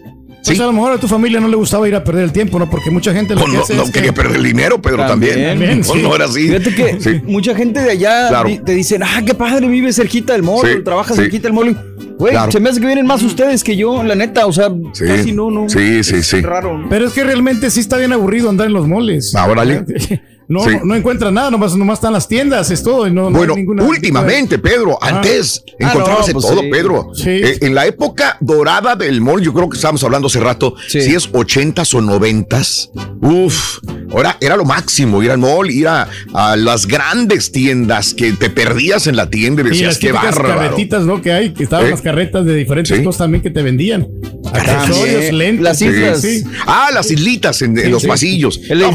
[0.43, 2.57] Pues a lo mejor a tu familia no le gustaba ir a perder el tiempo,
[2.57, 2.69] ¿no?
[2.69, 4.15] Porque mucha gente lo Pues que no, hace no es quería que...
[4.15, 5.45] perder el dinero, Pedro, también.
[5.59, 6.47] También, Pues no era así.
[6.47, 7.21] Fíjate que Sí.
[7.25, 8.49] mucha gente de allá Claro.
[8.65, 11.21] te dicen, ah, qué padre, vive cerquita del mall, Sí, trabajas sí.
[11.23, 11.77] cerquita del mall.
[12.17, 12.51] Güey, Claro.
[12.51, 15.05] se me hace que vienen más ustedes que yo, la neta, o sea, Sí.
[15.05, 15.69] casi no, no.
[15.69, 16.41] Sí, sí, Es sí.
[16.41, 16.89] raro, ¿no?
[16.89, 19.33] Pero es que realmente sí está bien aburrido andar en los moles.
[19.35, 19.83] Ah, órale.
[20.51, 20.71] No, Sí.
[20.71, 23.07] no, no encuentras nada, nomás, nomás están las tiendas, es todo.
[23.07, 25.07] y no, no hay Bueno, ninguna- últimamente, Pedro, Ah.
[25.09, 26.69] antes Ah, no, pues todo, sí.
[26.69, 27.11] Pedro.
[27.15, 27.29] Sí.
[27.29, 30.99] Eh, en la época dorada del mall, yo creo que estábamos hablando hace rato, si
[30.99, 32.89] es 80s o 90s,
[33.21, 33.77] uff,
[34.11, 38.49] ahora era lo máximo, ir al mall, ir a, a las grandes tiendas que te
[38.49, 40.49] perdías en la tienda y Y decías, las qué bárbaro.
[40.59, 41.21] carretitas, ¿no?
[41.21, 41.91] Que hay, que estaban ¿Eh?
[41.91, 43.03] las carretas de diferentes Sí.
[43.03, 44.05] cosas también que te vendían.
[44.53, 45.63] Accesorios, lentes.
[45.63, 46.21] Las islas.
[46.21, 46.43] sí.
[46.67, 48.07] Ah, las islitas en, los sí.
[48.07, 48.59] pasillos.
[48.69, 48.87] El No,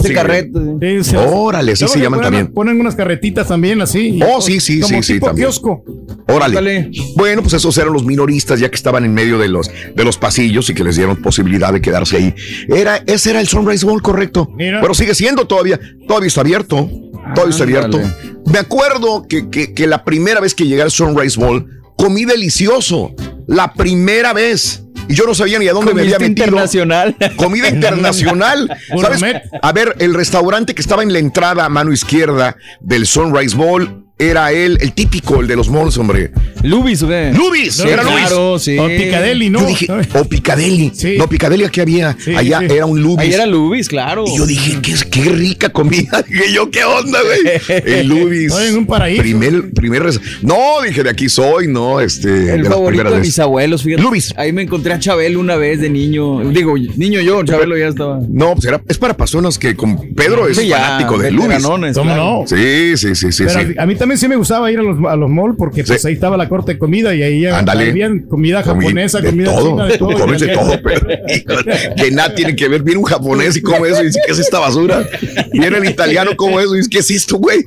[1.47, 1.55] sí.
[1.55, 1.59] Sí, sí.
[1.59, 2.47] Órale, así se llaman ponen- también.
[2.53, 4.18] Ponen unas carretitas también así.
[4.26, 5.47] Oh, sí, sí, como sí, sí, tipo también.
[5.49, 5.84] kiosco.
[6.28, 6.90] Órale.
[7.16, 10.18] Bueno, pues esos eran los minoristas ya que estaban en medio de los, de los
[10.18, 12.34] pasillos y que les dieron posibilidad de quedarse ahí.
[12.68, 14.51] Era, ese era el Sunrise Mall, correcto.
[14.57, 14.80] Mira.
[14.80, 16.88] Pero sigue siendo todavía, todavía está abierto.
[17.34, 18.01] Todavía está abierto.
[18.47, 21.66] Me acuerdo que, que, que la primera vez que llegué al Sunrise Mall,
[21.97, 23.14] comí delicioso.
[23.47, 24.82] La primera vez.
[25.09, 26.46] Y yo no sabía ni a dónde me había metido.
[26.46, 27.16] internacional.
[27.36, 28.76] Comida internacional.
[29.00, 29.22] ¿Sabes?
[29.62, 34.05] A ver, el restaurante que estaba en la entrada a mano izquierda del Sunrise Mall
[34.18, 36.30] era él, el típico, el de los malls, hombre.
[36.62, 37.34] Lubis, güey.
[37.34, 38.16] Lubis, Sí, era Lubis.
[38.28, 38.78] claro, sí.
[38.78, 39.60] O Picadelli, ¿no?
[39.60, 40.90] Yo dije, o Picadelli.
[40.94, 41.16] Sí.
[41.18, 42.16] No, Picadelli aquí había.
[42.18, 42.66] Sí, Allá sí.
[42.70, 43.18] era un Lubis.
[43.20, 44.24] Ahí era Lubis, claro.
[44.26, 46.22] Y yo dije, qué, qué rica comida.
[46.28, 47.82] Dije yo, ¿qué onda, güey?
[47.84, 48.52] El Lubis.
[48.52, 49.20] Estoy en un paraíso.
[49.22, 50.02] Primer, primer
[50.42, 50.56] No,
[50.86, 52.54] dije, de aquí soy, no, este.
[52.54, 54.02] El favorito de mis abuelos, fíjate.
[54.02, 54.32] Lubis.
[54.38, 56.40] Ahí me encontré a Chabelo una vez de niño.
[56.50, 58.18] Digo, niño yo, Chabelo ya estaba.
[58.28, 61.48] No, pues era, es para personas que con Pedro es Sí, ya, fanático de Lubis.
[61.48, 62.40] veteranones, ¿Cómo claro.
[62.40, 62.44] no?
[62.46, 63.44] Sí, sí, sí, sí.
[63.46, 66.02] Pero a mí también sí me gustaba ir a los, a los malls porque pues
[66.02, 66.09] Sí.
[66.09, 69.86] ahí estaba la corte de comida y ahí habían comida japonesa, de comida todo, china,
[69.86, 70.12] de todo.
[70.18, 71.07] comes de todo, pero
[71.96, 72.82] que nada tiene que ver.
[72.82, 75.07] Viene un japonés y come eso y dice, ¿qué es esta basura?
[75.52, 77.66] Viene el italiano, come eso y dice, ¿qué es esto, güey?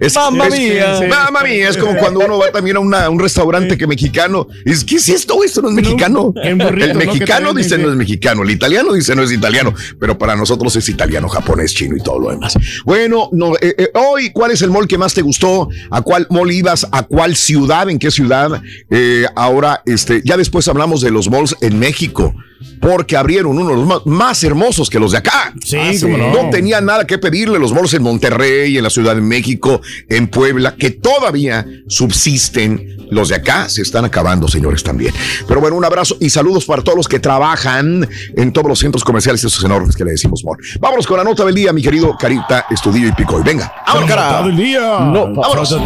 [0.00, 0.98] Es, Mamma es- mía.
[1.00, 1.06] sí.
[1.08, 4.70] Mamma mía, es como cuando uno va también a una- un restaurante que mexicano y
[4.70, 5.42] dice, ¿qué es esto?
[5.44, 6.32] Esto no es mexicano.
[6.32, 7.82] burrito, el mexicano dice sí.
[7.82, 11.72] no es mexicano, el italiano dice no es italiano, pero para nosotros es italiano, japonés,
[11.74, 12.56] chino y todo lo demás.
[12.84, 15.68] Bueno, no, eh, eh, hoy, ¿cuál es el mall que más te gustó?
[15.90, 16.86] ¿A cuál mall ibas?
[16.92, 17.88] ¿A cuál ciudad?
[17.88, 18.62] ¿En qué ciudad?
[18.90, 22.34] Eh, ahora, este, ya después hablamos de los malls en México.
[22.80, 25.52] Porque abrieron uno de los más, más hermosos que los de acá.
[25.64, 26.32] Sí, cómo no.
[26.32, 30.28] No tenía nada que pedirle los malls en Monterrey, en la Ciudad de México, en
[30.28, 32.94] Puebla, que todavía subsisten.
[33.08, 35.14] Los de acá se están acabando, señores, también.
[35.46, 39.04] Pero bueno, un abrazo y saludos para todos los que trabajan en todos los centros
[39.04, 40.58] comerciales, esos enormes que le decimos mall.
[40.80, 43.42] Vámonos con la nota del día, mi querido Carita, Estudillo y Picoy.
[43.44, 44.42] Venga, vámonos, Nota cara.
[44.46, 44.80] del día.
[45.00, 45.70] No, vámonos.
[45.70, 45.82] Dale,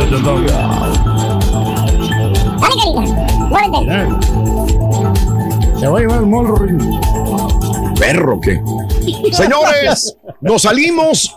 [3.86, 4.39] carita.
[5.80, 6.22] Se va a llevar
[6.68, 8.60] el perro que.
[9.32, 11.34] Señores, nos salimos.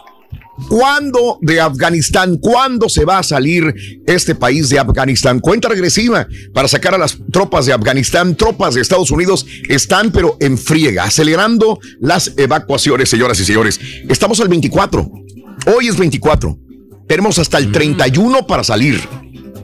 [0.70, 2.38] ¿Cuándo de Afganistán?
[2.38, 3.74] ¿Cuándo se va a salir
[4.06, 5.40] este país de Afganistán?
[5.40, 8.36] Cuenta regresiva para sacar a las tropas de Afganistán.
[8.36, 13.80] Tropas de Estados Unidos están, pero en friega, acelerando las evacuaciones, señoras y señores.
[14.10, 15.10] Estamos al 24.
[15.76, 16.60] Hoy es 24.
[17.08, 19.02] Tenemos hasta el 31 para salir.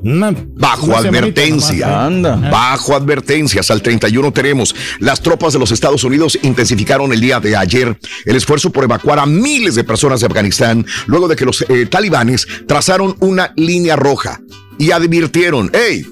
[0.04, 1.88] Una- Bajo una advertencia.
[1.88, 2.06] nomás, ¿eh?
[2.06, 2.50] Anda.
[2.50, 4.76] Bajo advertencias, al 31 tenemos.
[5.00, 9.20] Las tropas de los Estados Unidos intensificaron el día de ayer el esfuerzo por evacuar
[9.20, 13.96] a miles de personas de Afganistán luego de que los eh, talibanes trazaron una línea
[13.96, 14.40] roja.
[14.78, 16.06] y advirtieron, hey,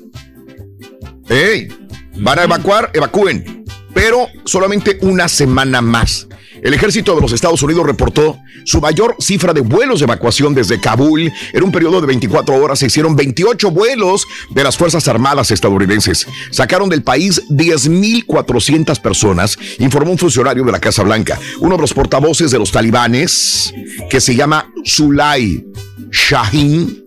[1.30, 1.68] hey,
[2.20, 3.64] van a evacuar, evacúen,
[3.94, 6.28] pero solamente una semana más.
[6.62, 10.80] El ejército de los Estados Unidos reportó su mayor cifra de vuelos de evacuación desde
[10.80, 11.32] Kabul.
[11.54, 16.28] En un periodo de 24 horas se hicieron 28 vuelos de las Fuerzas Armadas estadounidenses.
[16.52, 21.40] Sacaron del país 10.400 personas, informó un funcionario de la Casa Blanca.
[21.60, 23.74] Uno de los portavoces de los talibanes,
[24.10, 25.64] que se llama Sulay
[26.12, 27.04] Shahin,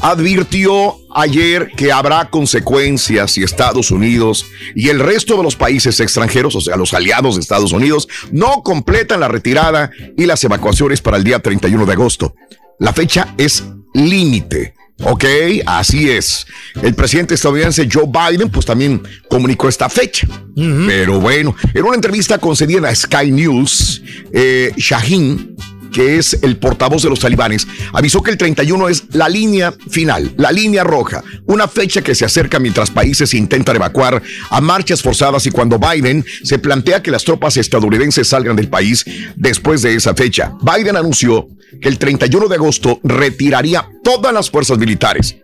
[0.00, 6.54] advirtió ayer que habrá consecuencias si Estados Unidos y el resto de los países extranjeros,
[6.56, 11.16] o sea, los aliados de Estados Unidos, no completan la retirada y las evacuaciones para
[11.16, 12.34] el día 31 de agosto.
[12.78, 13.64] La fecha es
[13.94, 14.74] límite.
[15.04, 15.24] Ok,
[15.66, 16.46] así es.
[16.80, 20.28] El presidente estadounidense Joe Biden, pues también comunicó esta fecha.
[20.54, 24.02] Pero bueno, en una entrevista concedida a Sky News,
[24.32, 25.56] eh, Shaheen
[25.92, 30.32] que es el portavoz de los talibanes, avisó que el 31 es la línea final,
[30.36, 35.46] la línea roja, una fecha que se acerca mientras países intentan evacuar a marchas forzadas
[35.46, 39.04] y cuando Biden se plantea que las tropas estadounidenses salgan del país
[39.36, 40.54] después de esa fecha.
[40.62, 41.48] Biden anunció
[41.80, 45.36] que el 31 de agosto retiraría todas las fuerzas militares,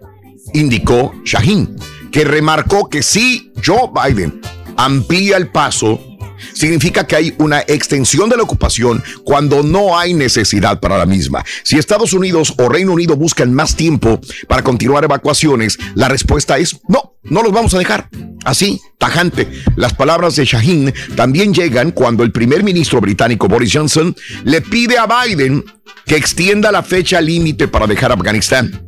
[0.55, 1.77] indicó Shaheen,
[2.11, 4.41] que remarcó que si Joe Biden
[4.77, 6.08] amplía el paso
[6.53, 11.45] significa que hay una extensión de la ocupación cuando no hay necesidad para la misma.
[11.63, 16.79] Si Estados Unidos o Reino Unido buscan más tiempo para continuar evacuaciones, la respuesta es
[16.89, 18.09] no, no los vamos a dejar.
[18.45, 19.49] Así, tajante.
[19.77, 24.15] Las palabras de Shaheen también llegan cuando el primer ministro británico Boris Johnson
[24.45, 25.65] le pide a Biden
[26.07, 28.88] que extienda la fecha límite para dejar Afganistán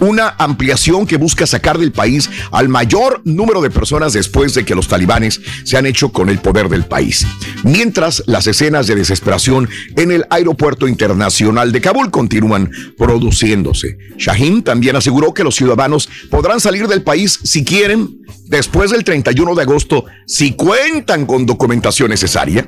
[0.00, 4.74] una ampliación que busca sacar del país al mayor número de personas después de que
[4.74, 7.26] los talibanes se han hecho con el poder del país.
[7.62, 13.96] Mientras las escenas de desesperación en el aeropuerto internacional de Kabul continúan produciéndose.
[14.16, 19.54] Shaheen también aseguró que los ciudadanos podrán salir del país si quieren después del 31
[19.54, 22.66] de agosto si cuentan con documentación necesaria,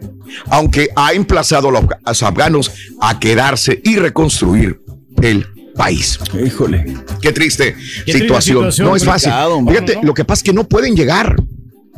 [0.50, 4.80] aunque ha emplazado a los afganos a quedarse y reconstruir
[5.22, 5.46] el
[5.76, 6.18] país.
[6.44, 6.96] Híjole.
[7.20, 7.74] Qué triste
[8.04, 8.70] Qué triste situación.
[8.80, 9.30] No es fácil.
[9.30, 10.02] complicado, Fíjate, ¿no?
[10.08, 11.36] lo que pasa es que no pueden llegar.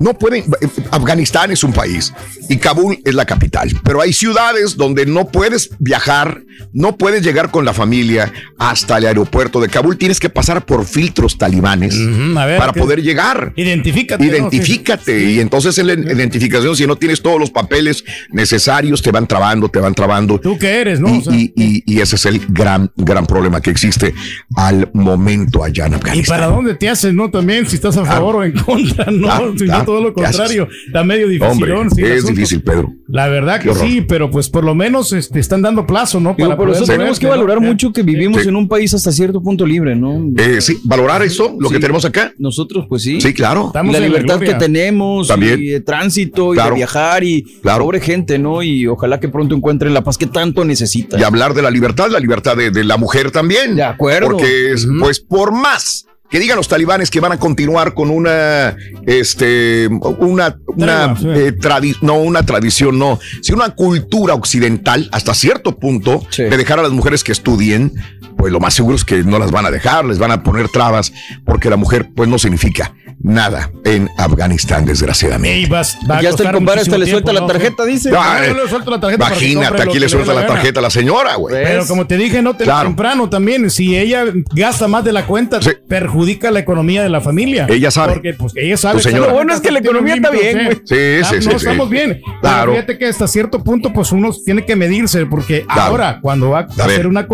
[0.00, 0.44] No pueden.
[0.90, 2.12] Afganistán es un país
[2.48, 3.70] y Kabul es la capital.
[3.84, 6.42] Pero hay ciudades donde no puedes viajar,
[6.72, 9.96] no puedes llegar con la familia hasta el aeropuerto de Kabul.
[9.98, 13.52] Tienes que pasar por filtros talibanes ver, para poder llegar.
[13.56, 14.24] Identifícate.
[14.24, 14.30] ¿no?
[14.30, 15.30] Identifícate.
[15.32, 19.68] Y entonces en la identificación, si no tienes todos los papeles necesarios, te van trabando,
[19.68, 20.38] te van trabando.
[20.40, 21.08] ¿Tú qué eres, no?
[21.14, 24.14] Y, O sea, y- y- y ese es el gran, gran problema que existe
[24.56, 26.38] al momento allá en ¿Y Afganistán.
[26.40, 27.30] para dónde te haces, no?
[27.30, 30.12] También, si estás a favor o en contra, no, Ah, si no ah, todo lo
[30.12, 30.68] contrario.
[30.86, 31.70] Está medio difícil.
[31.72, 32.92] Hombre, es difícil, Pedro.
[33.06, 36.34] La verdad que sí, pero pues por lo menos este, están dando plazo, ¿no?
[36.36, 38.48] Digo, por eso tenemos que valorar mucho que vivimos Sí.
[38.50, 40.30] en un país hasta cierto punto libre, ¿no?
[40.36, 41.80] Eh, sí, valorar eso, lo que Sí.
[41.80, 42.32] tenemos acá.
[42.38, 43.20] Nosotros, pues sí.
[43.20, 43.62] Sí, claro.
[43.64, 45.58] Y Estamos la en la libertad que tenemos, También.
[45.62, 46.70] y de tránsito, y Claro.
[46.70, 47.84] de viajar, y Claro.
[47.84, 48.62] pobre gente, ¿no?
[48.62, 51.18] Y ojalá que pronto encuentren la paz que tanto necesita.
[51.18, 53.74] Y hablar de la libertad, la libertad de, de la mujer también.
[53.76, 54.28] De acuerdo.
[54.32, 58.76] Porque, es, pues, por más que digan los talibanes que van a continuar con una,
[59.06, 61.26] este, una, una, sí.
[61.28, 66.42] eh, tradi- no una tradición, no, sino una cultura occidental hasta cierto punto Sí.
[66.44, 67.92] de dejar a las mujeres que estudien,
[68.36, 70.68] pues lo más seguro es que no las van a dejar, les van a poner
[70.68, 71.12] trabas,
[71.44, 75.58] porque la mujer, pues, no significa nada en Afganistán, desgraciadamente.
[75.58, 77.58] Ey, vas- va a Ya hasta el compadre hasta muchísimo le suelta tiempo, la ¿no?
[77.60, 78.10] tarjeta, dice.
[78.10, 80.80] No, no le suelto la tarjeta para que Imagínate, aquí que le suelta la tarjeta
[80.80, 81.54] a la señora, güey.
[81.64, 82.88] Pero como te dije, no te Claro.
[82.88, 83.68] temprano también.
[83.70, 85.70] Si ella gasta más de la cuenta, Sí.
[85.88, 87.66] perjudica la economía de la familia.
[87.68, 88.12] Ella sabe.
[88.14, 89.00] Porque pues ella sabe.
[89.02, 90.76] Sabe Lo bueno es que la economía está bien, güey.
[90.76, 91.66] Sí, sí, ah, sí, No, sí.
[91.66, 92.20] estamos bien.
[92.24, 92.72] Pero Claro.
[92.72, 96.84] fíjate que hasta cierto punto, pues uno tiene que medirse, porque ahora, cuando va a
[96.84, 97.26] hacer una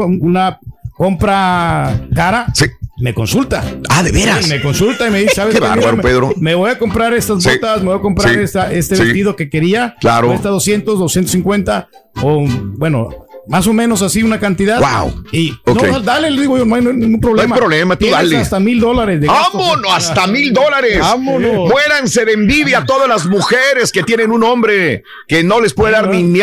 [0.96, 2.66] compra cara, Sí.
[2.98, 3.64] Me consulta.
[3.88, 4.44] Ah, de veras.
[4.44, 6.32] Sí, me consulta y me dice, ¿sabes Qué bárbaro, me- Pedro.
[6.36, 7.50] Me voy a comprar estas Sí.
[7.50, 8.40] botas, me voy a comprar Sí.
[8.40, 9.96] esta- este vestido que quería.
[10.00, 10.28] Claro.
[10.28, 11.88] Cuesta 200, 250
[12.22, 13.08] o bueno,
[13.46, 14.80] más o menos así una cantidad.
[14.80, 15.24] Wow.
[15.32, 17.48] Y no, dale, le digo yo, no hay ningún problema.
[17.48, 18.36] No hay problema, tú Tienes dale.
[18.38, 19.26] hasta mil dólares de.
[19.26, 19.92] ¡Vámonos!
[19.92, 20.98] ¡Hasta mil dólares!
[21.00, 21.68] Vámonos.
[21.70, 25.92] Muéranse de envidia a todas las mujeres que tienen un hombre que no les puede
[25.92, 26.40] dar ni,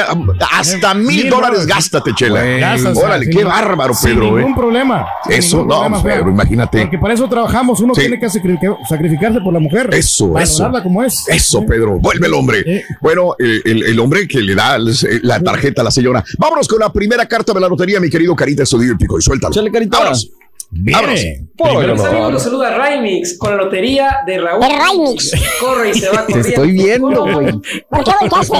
[0.52, 1.66] hasta mil dólares.
[1.66, 2.44] Gástate, chela.
[2.44, 4.24] Gastas, Órale, sin qué bárbaro, sin Pedro.
[4.36, 4.56] ningún eh.
[4.56, 5.06] problema.
[5.24, 6.82] sin Eso, ningún no, problema, Pedro, imagínate.
[6.82, 7.80] Porque para eso trabajamos.
[7.80, 8.02] Uno Sí.
[8.02, 9.90] tiene que sacrificar- sacrificarse por la mujer.
[9.94, 10.72] Eso, para eso.
[10.84, 11.28] como es.
[11.28, 12.00] Eso, Pedro.
[12.00, 12.64] Vuelve el hombre.
[12.66, 12.84] Eh.
[13.00, 16.24] Bueno, el, el- el hombre que le da la tarjeta a la señora.
[16.38, 19.18] Vámonos con la primera carta de la lotería, mi querido Carita Estudístico.
[19.18, 19.54] Y suéltalo.
[19.54, 19.98] Chale, carita.
[20.00, 20.30] Vámonos.
[20.74, 21.20] Vámonos.
[21.60, 24.62] Hola, mis amigos, los saluda Raimix con la lotería de Raúl.
[24.62, 25.32] De Raimix.
[25.60, 26.48] Corre y se va Te corriendo.
[26.50, 27.52] estoy viendo, güey.
[27.90, 28.58] ¿Por qué volteaste?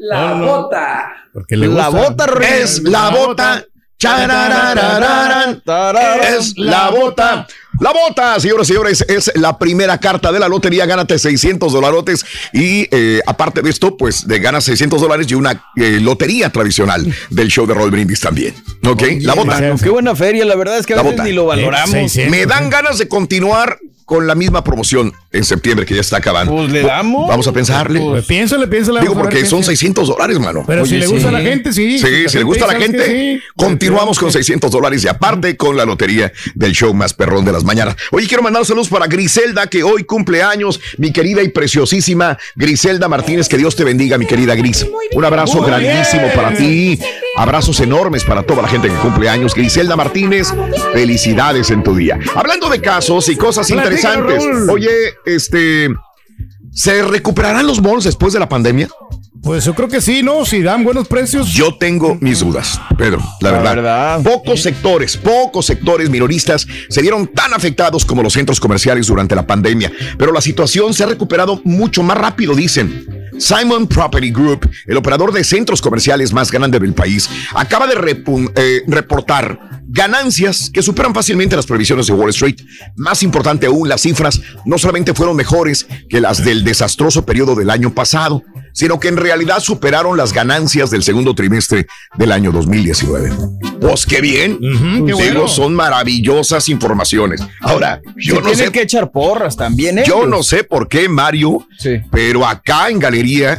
[0.00, 1.12] La bota.
[1.32, 2.08] Porque le La gusta.
[2.08, 2.48] bota, Rey.
[2.62, 3.64] Es la bota.
[6.36, 7.46] Es la bota.
[7.82, 10.86] La bota, señoras y señores, es la primera carta de la lotería.
[10.86, 15.64] Gánate 600 dolarotes y eh, aparte de esto, pues de ganas 600 dólares y una
[15.74, 18.54] eh, lotería tradicional del show de Roll Brindis también.
[18.86, 19.02] ¿Ok?
[19.22, 19.74] la bota.
[19.82, 21.28] Qué buena feria, la verdad es que a La veces bota.
[21.28, 22.14] ni lo valoramos.
[22.30, 26.54] Me dan ganas de continuar con la misma promoción en septiembre que ya está acabando.
[26.54, 27.28] Pues le damos.
[27.28, 28.00] Vamos a pensarle.
[28.00, 29.00] Pues piénsale, piénsale.
[29.00, 29.68] Digo, porque son hace.
[29.72, 30.64] 600 dólares, mano.
[30.66, 31.98] Pero si le gusta a la gente, sí.
[31.98, 33.06] Sí, si le gusta a la ¿sabes gente?
[33.06, 33.40] Sí.
[33.56, 37.64] continuamos con 600 dólares y aparte con la lotería del show más perrón de las
[37.64, 37.96] mañanas.
[38.10, 43.08] Oye, quiero mandar saludos para Griselda, que hoy cumple años, mi querida y preciosísima Griselda
[43.08, 43.48] Martínez.
[43.48, 44.86] Que Dios te bendiga, mi querida Gris.
[45.14, 46.34] Un abrazo Muy grandísimo bien.
[46.34, 46.98] para ti.
[47.36, 49.54] Abrazos enormes para toda la gente que cumple años.
[49.54, 50.48] Griselda Martínez,
[50.92, 52.18] felicidades en tu día.
[52.34, 54.68] Hablando de casos y cosas Platícalo, interesantes.
[54.68, 54.90] Oye,
[55.26, 55.88] este.
[56.72, 58.88] ¿Se recuperarán los malls después de la pandemia?
[59.42, 60.44] Pues yo creo que sí, ¿no?
[60.46, 61.48] Si dan buenos precios.
[61.48, 64.22] Yo tengo mis dudas, Pedro, la, La verdad.
[64.22, 69.44] Pocos sectores, pocos sectores minoristas se vieron tan afectados como los centros comerciales durante la
[69.44, 73.22] pandemia, pero la situación se ha recuperado mucho más rápido, dicen.
[73.38, 77.94] Simon Property Group, el operador de centros comerciales más grande del país, acaba de
[78.54, 82.56] eh, reportar ganancias que superan fácilmente las previsiones de Wall Street.
[82.96, 87.68] Más importante aún, las cifras no solamente fueron mejores que las del desastroso periodo del
[87.68, 91.86] año pasado, sino que en realidad superaron las ganancias del segundo trimestre
[92.16, 93.30] del año 2019.
[93.80, 94.58] Pues qué bien.
[95.06, 95.46] qué bueno.
[95.46, 97.42] son maravillosas informaciones.
[97.60, 98.72] Ahora, yo Se no tienen sé.
[98.72, 100.04] que echar porras también, ¿eh?
[100.06, 101.66] Yo no sé por qué, Mario,
[102.10, 103.58] pero acá en Galería,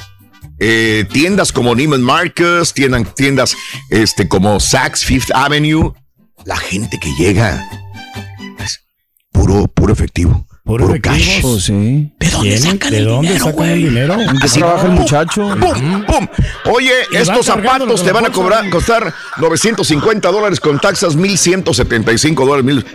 [0.60, 3.56] eh, tiendas como Neiman Marcus, tiendas, tiendas
[3.90, 5.94] este, como Saks Fifth Avenue,
[6.46, 7.68] la gente que llega
[8.64, 8.86] es
[9.32, 10.46] puro, puro efectivo.
[10.66, 11.42] Puro, cash.
[11.42, 12.14] Pues sí.
[12.18, 14.14] ¿De dónde sacan ¿De el dónde dinero, sacan el dinero?
[14.22, 15.50] ¿En qué Así, trabaja el muchacho?
[15.60, 16.06] ¡Pum!
[16.06, 16.28] ¡Pum!
[16.74, 22.64] Oye, Y estos zapatos te van a cobrar, costar 950 dólares con taxas, 1175 dólares.
[22.64, 22.86] Mil,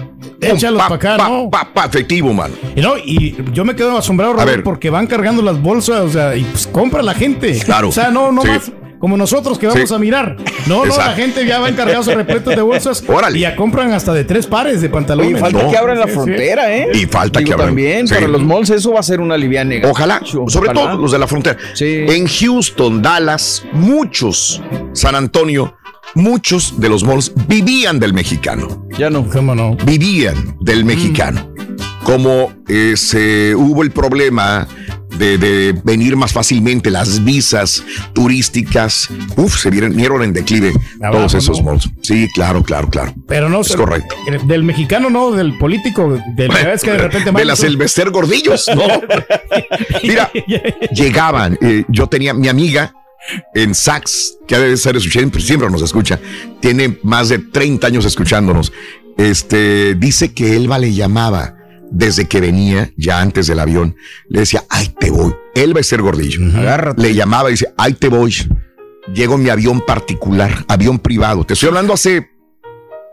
[0.41, 1.51] Échalos pa, pa' acá, pa, ¿no?
[1.51, 2.55] pa, pa, efectivo, mano.
[2.75, 4.63] Y no, y yo me quedo asombrado, ver.
[4.63, 7.59] porque van cargando las bolsas, o sea, y pues compra la gente.
[7.67, 7.91] Claro.
[7.91, 8.49] O sea, no, no Sí.
[8.49, 9.95] más como nosotros que vamos Sí.
[9.95, 10.37] a mirar.
[10.67, 13.03] No, no, la gente ya va encargados repletos de bolsas.
[13.07, 13.39] Órale.
[13.39, 15.33] Y ya compran hasta de tres pares de pantalones.
[15.35, 15.71] Oye, falta No.
[15.71, 16.15] que abran la Sí, sí.
[16.17, 16.89] frontera, ¿eh?
[16.95, 17.69] Y falta Digo, que abran.
[17.69, 18.15] también, Sí.
[18.15, 19.75] para los malls eso va a ser una liviana.
[19.85, 21.57] Ojalá, sobre todo los de la frontera.
[21.81, 25.77] En Houston, Dallas, muchos, San Antonio,
[26.15, 28.87] muchos de los malls vivían del mexicano.
[28.99, 29.29] Ya no.
[29.29, 29.77] ¿Cómo no?
[29.85, 31.53] Vivían del mexicano.
[32.05, 34.67] Como eh, se hubo el problema
[35.19, 37.83] de, de venir más fácilmente las visas
[38.14, 41.73] turísticas, uf, se vieron, vieron en declive Abajo, todos esos ¿no?
[41.73, 41.89] malls.
[42.03, 43.14] Sí, claro, claro, claro.
[43.27, 44.14] Pero no Es pero- correcto.
[44.47, 46.19] Del mexicano, no, del político.
[46.37, 47.62] Del es que de repente de las
[48.11, 48.83] Gordillos, ¿no?
[50.03, 50.31] Mira,
[50.95, 51.59] llegaban.
[51.61, 52.93] eh, yo tenía mi amiga
[53.55, 56.19] en Sax, que ha de ser siempre, siempre nos escucha,
[56.61, 58.73] tiene más de 30 años escuchándonos.
[59.16, 61.55] Este dice que Elba le llamaba
[61.91, 63.97] desde que venía, ya antes del avión,
[64.28, 65.34] le decía, ay, te voy.
[65.55, 66.41] Elba es ser gordillo.
[66.97, 68.34] Le llamaba y dice, ay, te voy.
[69.14, 71.45] Llego en mi avión particular, avión privado.
[71.45, 72.28] Te estoy hablando hace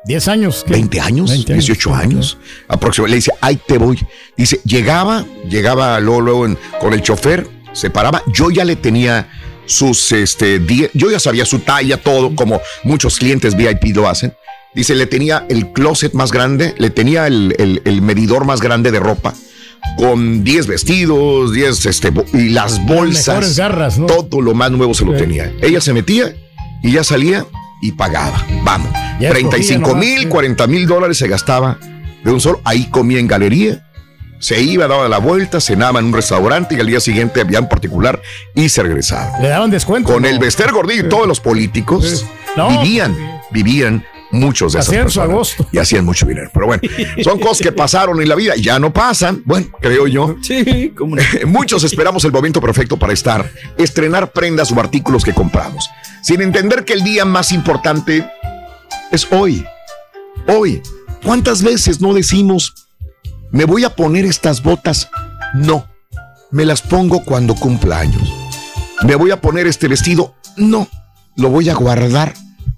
[0.05, 0.63] 10 años.
[0.67, 0.73] ¿qué?
[0.73, 1.65] 20 años, 20 años.
[1.65, 3.11] 18 años aproximadamente.
[3.11, 3.99] Le dice, ahí te voy.
[4.37, 8.21] Dice, llegaba, llegaba luego, luego en- con el chofer, se paraba.
[8.33, 9.29] Yo ya le tenía
[9.65, 14.33] sus, este, die- yo ya sabía su talla, todo, como muchos clientes VIP lo hacen.
[14.75, 18.91] Dice, le tenía el closet más grande, le tenía el, el- el medidor más grande
[18.91, 19.33] de ropa,
[19.97, 23.27] con 10 vestidos, 10, este, y las bolsas.
[23.27, 24.07] mejores garras, ¿no?
[24.07, 25.19] Todo lo más nuevo se lo Sí.
[25.19, 25.51] tenía.
[25.61, 26.35] Ella se metía
[26.83, 27.45] y ya salía
[27.81, 28.43] y pagaba.
[28.63, 28.89] Vamos.
[29.19, 31.77] Ya 35 escogía mil, nomás, 40 mil dólares se gastaba
[32.23, 32.59] de un solo.
[32.65, 33.81] Ahí comía en galería,
[34.39, 37.69] se iba, daba la vuelta, cenaba en un restaurante y al día siguiente había en
[37.69, 38.21] particular
[38.55, 39.39] y se regresaba.
[39.39, 40.11] Le daban descuento.
[40.11, 40.27] Con ¿no?
[40.27, 42.25] el Bester Gordillo y todos los políticos
[42.57, 42.67] No.
[42.81, 43.15] vivían,
[43.51, 45.29] vivían muchos de esas Hacían su personas.
[45.29, 45.67] agosto.
[45.71, 46.49] Y hacían mucho dinero.
[46.53, 46.81] Pero bueno,
[47.23, 50.35] son cosas que pasaron en la vida, ya no pasan, bueno, creo yo.
[50.43, 51.15] Sí, como
[51.47, 55.89] Muchos esperamos el momento perfecto para estar, estrenar prendas o artículos que compramos,
[56.21, 58.29] sin entender que el día más importante
[59.11, 59.65] es hoy.
[60.47, 60.81] Hoy.
[61.23, 62.87] ¿Cuántas veces no decimos,
[63.51, 65.09] me voy a poner estas botas?
[65.55, 65.87] No,
[66.51, 68.31] me las pongo cuando cumpla años.
[69.03, 70.35] ¿Me voy a poner este vestido?
[70.55, 70.87] No,
[71.35, 72.33] lo voy a guardar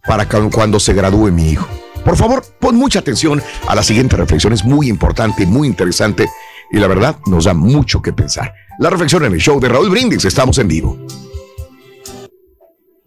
[0.05, 1.67] para cu- cuando se gradúe mi hijo.
[2.03, 6.27] Por favor, pon mucha atención a la siguiente reflexión, es muy importante, muy interesante
[6.71, 8.53] y la verdad nos da mucho que pensar.
[8.79, 10.97] La reflexión en el show de Raúl Brindis, estamos en vivo.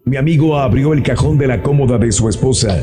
[0.05, 2.81] Mi amigo abrió el cajón de la cómoda de su esposa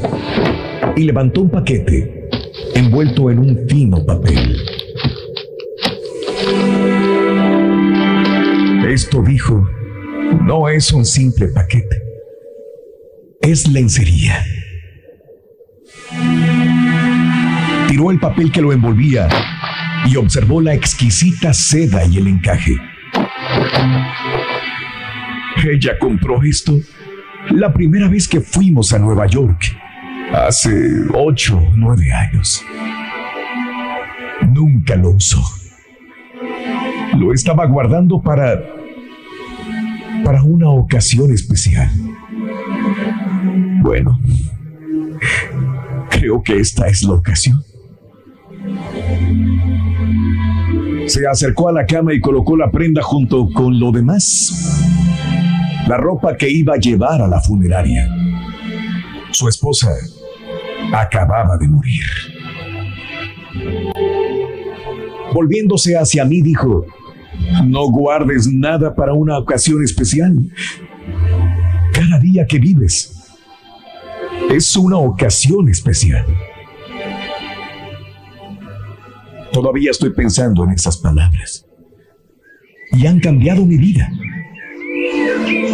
[0.97, 2.29] y levantó un paquete
[2.75, 4.57] envuelto en un fino papel.
[8.89, 9.69] Esto dijo,
[10.43, 12.03] no es un simple paquete,
[13.41, 14.45] es lencería.
[17.89, 19.29] Tiró el papel que lo envolvía
[20.07, 22.77] y observó la exquisita seda y el encaje.
[25.65, 26.79] Ella compró esto
[27.51, 29.77] la primera vez que fuimos a Nueva York,
[30.33, 30.71] hace
[31.15, 32.63] ocho o nueve años.
[34.53, 35.43] Nunca lo usó.
[37.17, 38.61] Lo estaba guardando para...
[40.25, 41.91] para una ocasión especial.
[43.83, 44.19] Bueno,
[46.11, 47.63] creo que esta es la ocasión.
[51.07, 54.85] Se acercó a la cama y colocó la prenda junto con lo demás.
[55.87, 58.09] La ropa que iba a llevar a la funeraria.
[59.31, 59.91] Su esposa
[60.93, 62.05] acababa de morir.
[65.33, 66.85] Volviéndose hacia mí dijo,
[67.65, 70.37] no guardes nada para una ocasión especial.
[71.93, 73.18] Cada día que vives
[74.51, 76.25] es una ocasión especial.
[79.53, 81.67] Todavía estoy pensando en esas palabras.
[82.93, 84.11] Y han cambiado mi vida.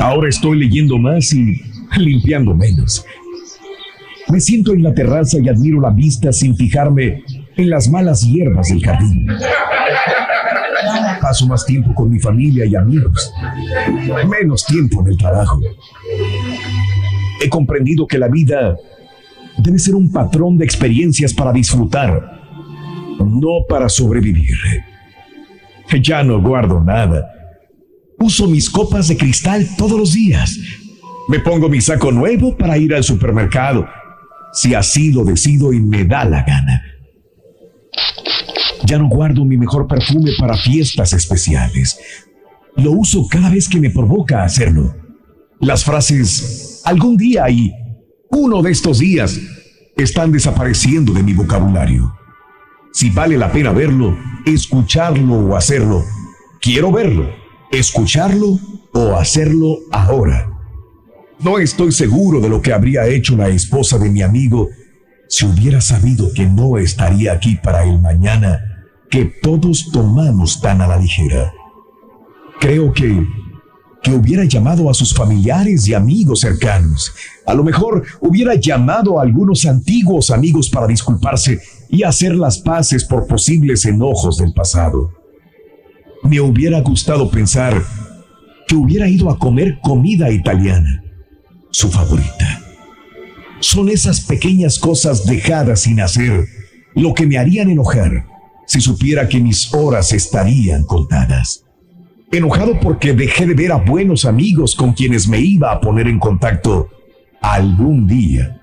[0.01, 1.61] Ahora estoy leyendo más y
[1.97, 3.05] limpiando menos.
[4.29, 7.23] Me siento en la terraza y admiro la vista sin fijarme
[7.57, 9.29] en las malas hierbas del jardín.
[11.21, 13.33] Paso más tiempo con mi familia y amigos,
[14.29, 15.61] menos tiempo en el trabajo.
[17.43, 18.77] He comprendido que la vida
[19.59, 22.41] debe ser un patrón de experiencias para disfrutar,
[23.19, 24.55] no para sobrevivir.
[26.03, 27.31] Ya no guardo nada.
[28.19, 30.59] Uso mis copas de cristal todos los días.
[31.29, 33.87] Me pongo mi saco nuevo para ir al supermercado,
[34.53, 36.83] si así lo decido y me da la gana.
[38.85, 41.99] Ya no guardo mi mejor perfume para fiestas especiales.
[42.77, 44.95] Lo uso cada vez que me provoca hacerlo.
[45.61, 47.73] Las frases algún día y
[48.31, 49.41] uno de estos días
[49.97, 52.15] están desapareciendo de mi vocabulario.
[52.93, 54.17] Si vale la pena verlo,
[54.47, 56.05] escucharlo o hacerlo,
[56.61, 57.29] quiero verlo,
[57.73, 58.59] escucharlo
[58.93, 60.51] o hacerlo ahora.
[61.41, 64.69] No estoy seguro de lo que habría hecho la esposa de mi amigo
[65.29, 68.61] si hubiera sabido que no estaría aquí para el mañana
[69.11, 71.53] que todos tomamos tan a la ligera.
[72.61, 73.27] Creo que
[74.05, 77.11] que hubiera llamado a sus familiares y amigos cercanos.
[77.47, 83.03] A lo mejor hubiera llamado a algunos antiguos amigos para disculparse y hacer las paces
[83.03, 85.11] por posibles enojos del pasado.
[86.23, 87.83] Me hubiera gustado pensar
[88.69, 91.03] que hubiera ido a comer comida italiana,
[91.71, 92.61] su favorita.
[93.61, 96.47] Son esas pequeñas cosas dejadas sin hacer
[96.95, 98.27] lo que me harían enojar
[98.67, 101.64] si supiera que mis horas estarían contadas
[102.37, 106.19] enojado porque dejé de ver a buenos amigos con quienes me iba a poner en
[106.19, 106.89] contacto
[107.41, 108.61] algún día.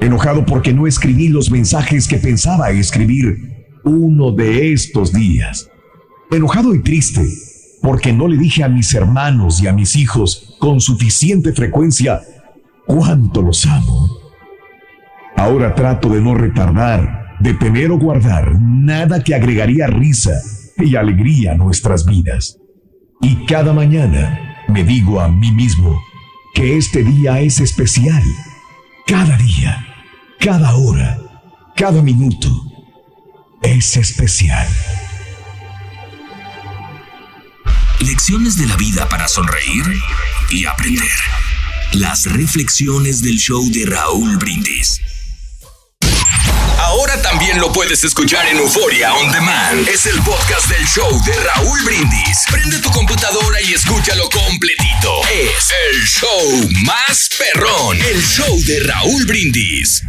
[0.00, 5.68] Enojado porque no escribí los mensajes que pensaba escribir uno de estos días.
[6.30, 7.22] Enojado y triste
[7.82, 12.20] porque no le dije a mis hermanos y a mis hijos con suficiente frecuencia
[12.86, 14.08] cuánto los amo.
[15.36, 20.32] Ahora trato de no retardar, de tener o guardar nada que agregaría risa
[20.78, 22.61] y alegría a nuestras vidas.
[23.22, 26.02] Y cada mañana me digo a mí mismo
[26.54, 28.22] que este día es especial.
[29.06, 29.86] Cada día,
[30.40, 31.18] cada hora,
[31.76, 32.50] cada minuto
[33.62, 34.66] es especial.
[38.00, 39.84] Lecciones de la vida para sonreír
[40.50, 41.18] y aprender.
[41.92, 45.00] Las reflexiones del show de Raúl Brindis.
[46.82, 49.88] Ahora también lo puedes escuchar en Euforia On Demand.
[49.88, 52.44] Es el podcast del show de Raúl Brindis.
[52.50, 55.20] Prende tu computadora y escúchalo completito.
[55.32, 57.96] Es el show más perrón.
[57.98, 60.02] El show de Raúl Brindis.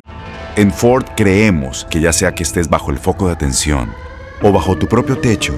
[0.55, 3.93] En Ford creemos que ya sea que estés bajo el foco de atención
[4.41, 5.55] o bajo tu propio techo,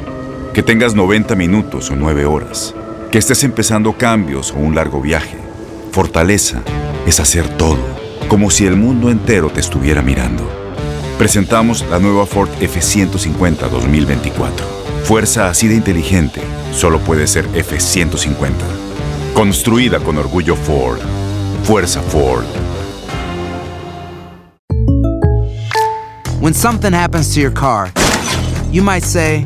[0.54, 2.76] que tengas 90 minutos o 9 horas,
[3.12, 5.38] que estés empezando cambios o un largo viaje,
[5.94, 6.62] fortaleza
[7.08, 7.80] es hacer todo,
[8.28, 10.65] como si el mundo entero te estuviera mirando.
[11.18, 14.66] Presentamos la nueva Ford F150 2024.
[15.06, 16.42] Fuerza así de inteligente
[16.74, 18.52] solo puede ser F150.
[19.34, 21.00] Construida con orgullo Ford.
[21.64, 22.44] Fuerza Ford.
[26.42, 27.94] When something happens to your car,
[28.70, 29.46] you might say,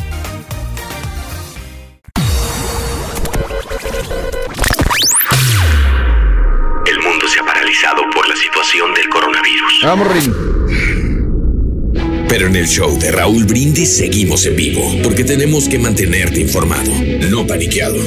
[9.83, 10.07] Vamos,
[12.29, 16.91] Pero en el show de Raúl Brindis seguimos en vivo, porque tenemos que mantenerte informado,
[17.31, 17.97] no paniqueado.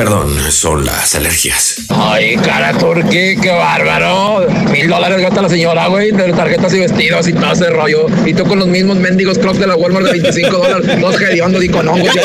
[0.00, 1.76] Perdón, son las alergias.
[1.90, 4.46] Ay, cara turquí, qué bárbaro.
[4.72, 8.06] Mil dólares gasta la señora, güey, de tarjetas y vestidos y todo ese rollo.
[8.24, 11.62] Y tú con los mismos mendigos crocs de la Walmart de 25 dólares, dos hediondos
[11.62, 12.08] y con hongos.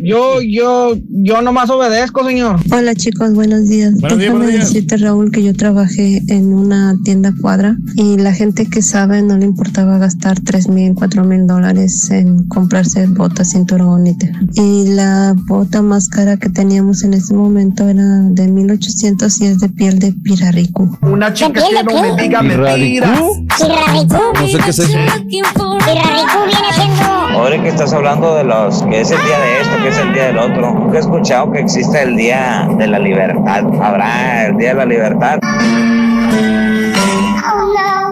[0.00, 2.58] Yo, yo, yo nomás obedezco, señor.
[2.72, 3.92] Hola chicos, buenos días.
[4.00, 4.72] Buenos días, Déjame buenos días.
[4.72, 9.36] decirte, Raúl, que yo trabajé en una tienda cuadra y la gente que sabe no
[9.36, 14.88] le importaba gastar tres mil, cuatro mil dólares en comprarse botas, cinturón y te- Y
[14.94, 19.68] la bota más cara que teníamos en ese momento era de 1800 y es de
[19.68, 20.96] piel de piraricu.
[21.02, 23.18] Una chica que no me diga mentiras.
[23.18, 24.98] No sé qué es eso.
[25.26, 27.04] Piraricú viene siendo...
[27.04, 30.12] Ahora que estás hablando de los que es el día de esto, que es el
[30.14, 33.64] día del otro, nunca he escuchado que existe el día de la libertad.
[33.82, 35.40] Habrá el día de la libertad.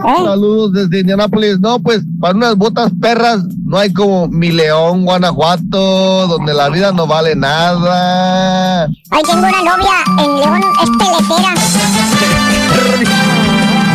[0.07, 1.59] Saludos desde Indianápolis.
[1.59, 6.93] No, pues para unas botas perras no hay como mi León, Guanajuato, donde la vida
[6.93, 8.85] no vale nada.
[8.85, 11.55] Ay, tengo una novia en León, es peletera.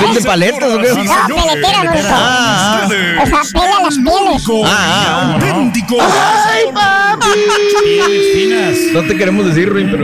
[0.01, 0.89] ¿Vende paletas o qué?
[0.89, 1.91] No, peletera, no.
[2.09, 2.89] Ah, ah.
[3.21, 4.43] O sea, pela las pieles.
[4.65, 5.95] Ah, auténtico.
[6.01, 7.29] Ay, papi.
[8.93, 10.03] No te queremos decir, Ruin, pero.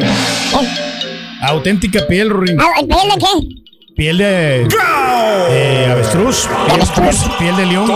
[1.41, 2.57] Auténtica piel, Ruin.
[2.59, 3.67] Ah, ¿Piel de qué?
[3.97, 4.67] Piel de.
[5.49, 6.47] de avestruz.
[7.39, 7.89] Piel de león.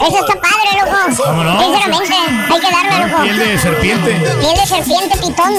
[0.00, 0.96] Eso está padre, loco.
[1.26, 1.60] ¿Cómo no?
[1.60, 3.22] Sinceramente, hay que darle, loco.
[3.22, 4.12] Piel de serpiente.
[4.12, 5.52] Piel de serpiente pitón.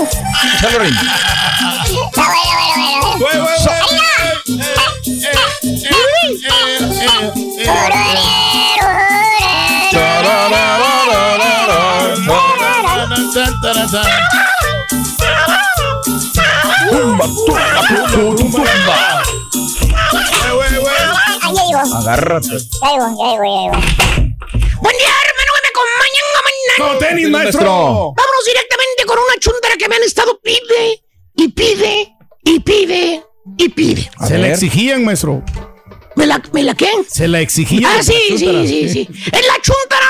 [0.56, 1.00] Está bueno,
[3.20, 3.70] bueno, bueno.
[13.92, 14.39] ¡Ahí
[21.42, 21.96] Ahí ya llegó.
[21.98, 22.48] Agárrate.
[22.48, 23.78] Ya llegó, ya llegó, ya llegó.
[24.82, 26.78] Buen día, hermano, me acompañan a mañana.
[26.78, 27.70] No, tenis, maestro.
[27.70, 31.04] Vámonos directamente con una chuntara que me han estado pide
[31.36, 33.24] y pide y pide
[33.58, 34.10] y pide.
[34.28, 35.44] Se la exigían, maestro.
[36.16, 36.90] ¿Me la, me la qué?
[37.08, 37.86] Se la exigían.
[37.86, 39.08] Ah, sí, sí, sí, sí.
[39.32, 40.08] Es la chuntara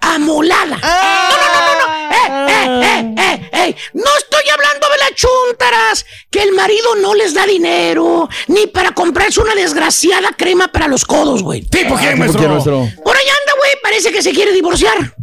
[0.00, 0.76] amolada.
[0.76, 2.00] No, no, no, no, no.
[2.10, 3.76] Eh, eh, eh, eh, eh.
[3.94, 8.92] No estoy hablando de las chuntaras que el marido no les da dinero ni para
[8.92, 11.62] comprarse una desgraciada crema para los codos, güey.
[11.62, 12.48] ¿Tipo qué, ¿Por qué, maestro?
[12.48, 12.88] maestro?
[13.04, 13.70] Por allá anda, güey.
[13.82, 15.14] Parece que se quiere divorciar.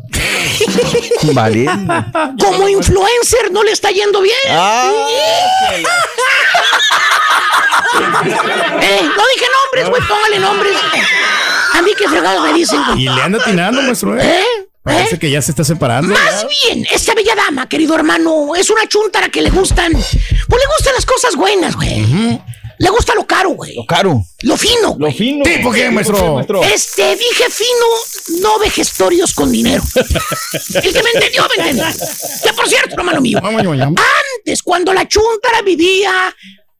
[1.33, 1.65] Vale.
[2.39, 4.35] Como influencer no le está yendo bien.
[4.49, 4.91] Ah.
[8.81, 10.01] Eh, no dije nombres, güey.
[10.07, 10.77] Póngale nombres.
[11.73, 13.03] A mí que fregados me dicen, güey.
[13.03, 14.17] Y le anda atinando, maestro.
[14.17, 14.41] ¿eh?
[14.41, 14.67] ¿Eh?
[14.83, 16.13] Parece que ya se está separando.
[16.13, 19.91] Más bien, esta bella dama, querido hermano, es una chuntara que le gustan.
[19.91, 20.05] Pues
[20.61, 22.39] le gustan las cosas buenas, güey.
[22.79, 23.75] Le gusta lo caro, güey.
[23.75, 24.23] Lo caro.
[24.41, 24.95] Lo fino.
[24.99, 25.43] Lo fino.
[25.43, 26.41] ¿Tipo qué, maestro?
[26.63, 29.83] Este, dije fino, no vejestorios con dinero.
[30.75, 31.85] El que me entendió, me entendió.
[32.43, 36.33] Que por cierto, hermano mío, antes, cuando la chuntara vivía,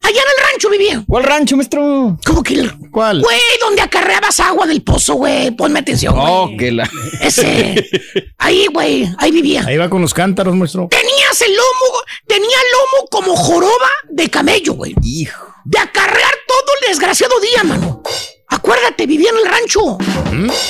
[0.08, 1.04] allá en el rancho vivía.
[1.08, 2.18] ¿Cuál rancho, maestro?
[2.26, 3.22] ¿Cómo que el- ¿Cuál?
[3.22, 5.52] Güey, donde acarreabas agua del pozo, güey.
[5.52, 6.26] Ponme atención, güey.
[6.28, 6.90] Oh, que la.
[7.22, 7.86] Ese.
[8.38, 9.64] Ahí, güey, ahí vivía.
[9.68, 10.88] Ahí va con los cántaros, maestro.
[10.90, 14.96] Tenías el lomo, tenía el lomo como joroba de camello, güey.
[15.04, 15.46] Hijo.
[15.66, 18.02] De acarrear todo el desgraciado día, mano.
[18.50, 19.98] Acuérdate, vivía en el rancho.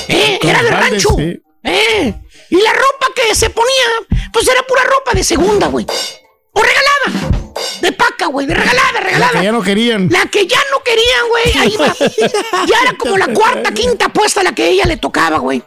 [0.08, 1.10] Eh, Con era de rancho.
[1.16, 1.40] sí.
[1.64, 2.14] Eh.
[2.50, 3.84] Y la ropa que se ponía,
[4.32, 5.86] pues era pura ropa de segunda, güey.
[6.58, 7.30] O regalada.
[7.82, 9.32] de paca, güey, de regalada, regalada.
[9.32, 10.08] La que ya no querían.
[10.10, 11.58] La que ya no querían, güey.
[11.58, 11.94] Ahí va.
[12.66, 15.62] Ya era como la cuarta, quinta apuesta la que a ella le tocaba, güey.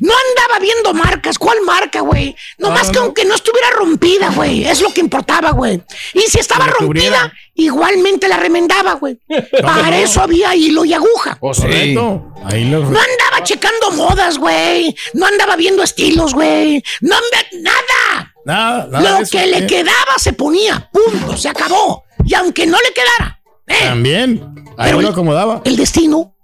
[0.00, 1.38] No andaba viendo marcas.
[1.38, 2.34] ¿Cuál marca, güey?
[2.58, 4.64] Nomás que aunque no estuviera rompida, güey.
[4.64, 5.82] Es lo que importaba, güey.
[6.14, 7.18] Y si estaba cubriera.
[7.18, 9.18] rompida, igualmente la remendaba, güey.
[9.62, 9.96] Para no?
[9.96, 11.36] eso había hilo y aguja.
[11.38, 12.32] Correcto.
[12.44, 12.80] Ahí lo...
[12.80, 14.96] No andaba checando modas, güey.
[15.12, 16.82] No andaba viendo estilos, güey.
[17.02, 18.31] No andaba nada.
[18.44, 19.66] Nada, nada Lo de eso, que le ¿eh?
[19.66, 20.90] quedaba se ponía.
[20.92, 21.36] Punto.
[21.36, 22.04] Se acabó.
[22.24, 23.40] Y aunque no le quedara,
[23.88, 24.54] También.
[24.76, 25.62] Ahí Pero lo el- acomodaba.
[25.64, 26.34] el destino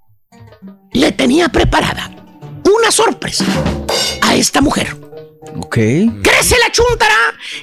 [0.93, 2.11] le tenía preparada
[2.65, 3.45] una sorpresa
[4.23, 4.97] a esta mujer.
[5.57, 5.75] Ok.
[6.23, 7.17] Crece la chuntara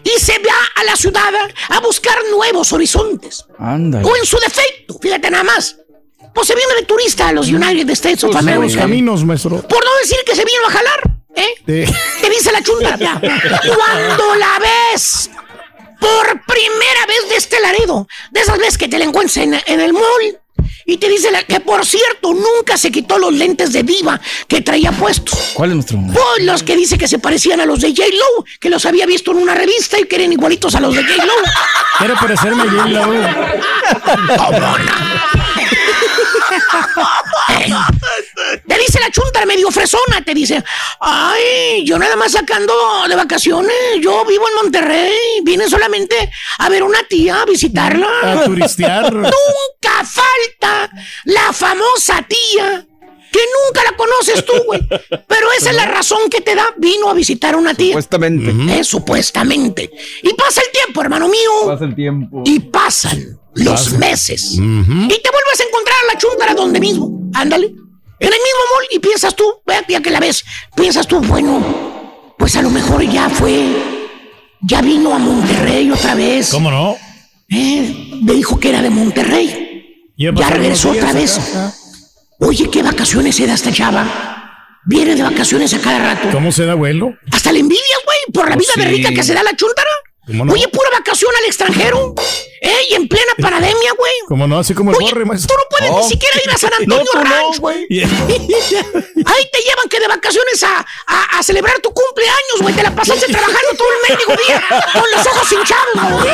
[0.04, 1.32] y se va a la ciudad
[1.70, 3.46] a buscar nuevos horizontes.
[3.58, 4.06] Ándale.
[4.08, 5.78] O en su defecto, fíjate nada más.
[6.34, 8.60] Pues se viene de turista a los United States of Pues, America.
[8.60, 9.62] nuevos caminos, maestro.
[9.62, 11.50] Por no decir que se vino a jalar, ¿eh?
[11.66, 11.86] Sí.
[12.22, 12.96] ¿Qué dice la chunta?
[12.98, 13.20] Ya.
[13.20, 15.30] Cuando la ves
[16.00, 19.82] por primera vez de este Laredo, de esas veces que te la encuentras en, en
[19.82, 20.40] el mall
[20.88, 24.62] y te dice la- que, por cierto, nunca se quitó los lentes de diva que
[24.62, 25.52] traía puestos.
[25.56, 25.98] ¿Cuál es nuestro?
[26.14, 29.32] Pues los que dice que se parecían a los de J-Lo, que los había visto
[29.32, 31.34] en una revista y que eran igualitos a los de J-Lo.
[31.98, 34.76] Quiero parecerme a J-Lo.
[38.68, 40.64] Te dice la chunta medio fresona, te dice,
[41.00, 42.74] ay, yo nada más sacando
[43.08, 46.30] de vacaciones, yo vivo en Monterrey, vine solamente
[46.60, 48.08] a ver una tía, a visitarla.
[48.24, 49.14] A turistear.
[49.14, 50.90] Nunca falta
[51.26, 52.86] la famosa tía.
[53.32, 54.80] Que nunca la conoces tú, güey.
[55.28, 56.68] Pero esa es la razón que te da.
[56.78, 57.90] Vino a visitar a una tía.
[57.90, 58.80] Supuestamente.
[58.80, 59.92] Eh, supuestamente.
[60.24, 61.52] Y pasa el tiempo, hermano mío.
[61.66, 62.44] Pasa el tiempo.
[62.46, 64.54] Y pasan los meses.
[64.54, 67.30] Y te vuelves a encontrar a la chúntara donde mismo.
[67.34, 67.76] Ándale.
[68.20, 69.46] En el mismo mall y piensas tú,
[69.88, 70.44] ya que la ves,
[70.76, 73.66] piensas tú, bueno, pues a lo mejor ya fue,
[74.62, 76.50] ya vino a Monterrey otra vez.
[76.52, 76.96] ¿Cómo no?
[77.50, 80.14] Eh, me dijo que era de Monterrey.
[80.18, 81.38] Ya regresó otra vez.
[81.38, 81.74] acá.
[82.40, 84.80] Oye, ¿qué vacaciones se da esta chava?
[84.86, 86.30] Viene de vacaciones a cada rato.
[86.32, 87.14] ¿Cómo se da vuelo?
[87.32, 88.90] Hasta la envidia, güey, por la vida de sí.
[88.90, 89.90] rica que se da la chúntara.
[90.28, 92.16] Oye, pura vacación al extranjero.
[92.62, 92.80] ¿Eh?
[92.90, 94.14] Y en plena pandemia, güey.
[94.28, 94.58] ¿Cómo no?
[94.60, 95.56] Así como el Oye, borre, tú maestro.
[95.56, 96.00] no puedes Oh.
[96.02, 97.86] ni siquiera ir a San Antonio tú no, Ranch, güey.
[97.92, 102.74] Ahí te llevan que de vacaciones a, a, a celebrar tu cumpleaños, güey.
[102.74, 106.34] Te la pasaste trabajando todo el mendigo día con los ojos hinchados, güey.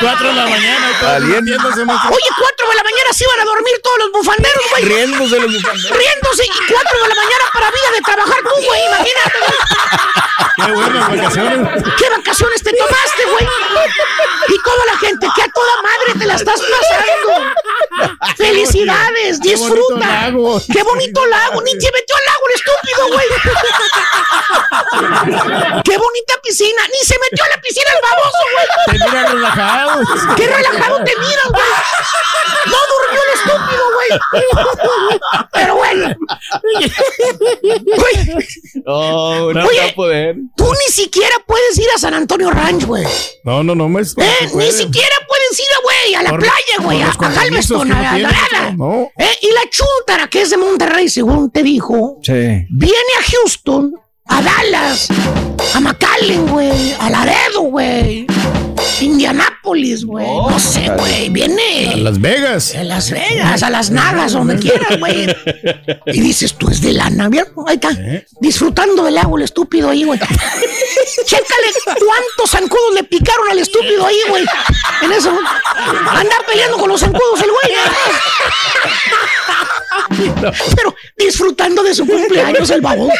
[0.00, 0.88] Cuatro de la mañana
[1.30, 2.10] metiéndose, maestro.
[2.10, 4.84] Oye, cuatro de la mañana se iban a dormir todos los bufanderos, güey.
[4.84, 5.98] Riéndose los bufanderos.
[5.98, 8.80] Riéndose y cuatro de la mañana para vida de trabajar tú, güey.
[8.86, 9.58] Imagínate, güey.
[10.66, 11.43] Qué buenas vacaciones.
[11.98, 13.46] ¿Qué vacaciones te tomaste, güey?
[14.48, 17.32] Y toda la gente, que a toda madre te la estás pasando.
[18.36, 20.06] Felicidades, Qué bonito disfruta.
[20.06, 20.60] lago.
[20.72, 23.26] Qué bonito lago, ni se metió al lago el estúpido, güey.
[25.84, 28.66] Qué bonita piscina, ni se metió a la piscina el baboso, güey.
[28.86, 30.00] Te mira relajado.
[30.36, 31.64] Qué relajado te miras, güey.
[32.66, 34.10] No durmió el estúpido, güey.
[35.52, 36.14] Pero bueno.
[37.62, 38.14] Güey,
[38.86, 39.90] Oh, no Oye.
[39.90, 40.36] a poder.
[40.56, 43.04] tú ni siquiera puedes ir a San Antonio Ranch, güey.
[43.44, 44.24] No, no, no, maestro.
[44.24, 47.94] Eh, ni siquiera puedes ir, güey, a la Por- playa, güey, a, a Galveston, a,
[48.02, 48.72] no a- tienes, nada.
[48.72, 49.10] no.
[49.18, 52.32] Eh, y la chuntara, que es de Monterrey, según te dijo, Sí.
[52.32, 53.94] viene a Houston,
[54.26, 55.08] a Dallas,
[55.74, 58.26] a McAllen, güey, a Laredo, güey,
[59.02, 62.74] Indianápolis, güey, no sé, güey, A viene Las Vegas.
[62.74, 65.26] a Las Vegas, a las Nagas, donde quieras, güey.
[66.06, 67.52] Y dices, tú es de lana, ¿vieron?
[67.66, 67.90] Ahí está,
[68.40, 70.18] disfrutando del agua, el estúpido ahí, güey.
[70.18, 74.44] Chécale cuántos zancudos le picaron al estúpido ahí, güey.
[75.02, 77.74] En eso, anda peleando con los zancudos el güey.
[80.76, 83.12] Pero disfrutando de su cumpleaños, el baboso.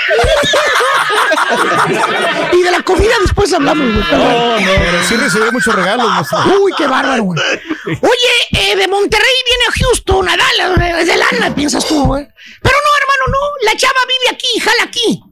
[2.52, 4.04] Y de la comida después hablamos, güey.
[4.10, 6.26] No, no, pero sí recibió muchos regalos.
[6.60, 7.40] Uy, qué bárbaro, güey.
[7.86, 12.26] Oye, eh, de Monterrey viene a Houston, a Dallas, de lana, piensas tú, güey.
[12.62, 13.66] Pero no, hermano, no.
[13.70, 15.22] La chava vive aquí, jala aquí.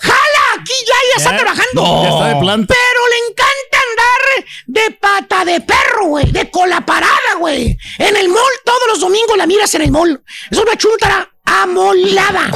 [0.00, 1.36] Jala aquí, ya, ya está ¿Ya?
[1.38, 1.82] trabajando.
[1.82, 2.02] No.
[2.02, 2.74] Ya está de planta.
[2.74, 7.76] Pero le encanta andar de pata de perro, güey, de cola parada, güey.
[7.98, 10.22] En el mall, todos los domingos la miras en el mall.
[10.50, 12.50] Es una chuntara amolada.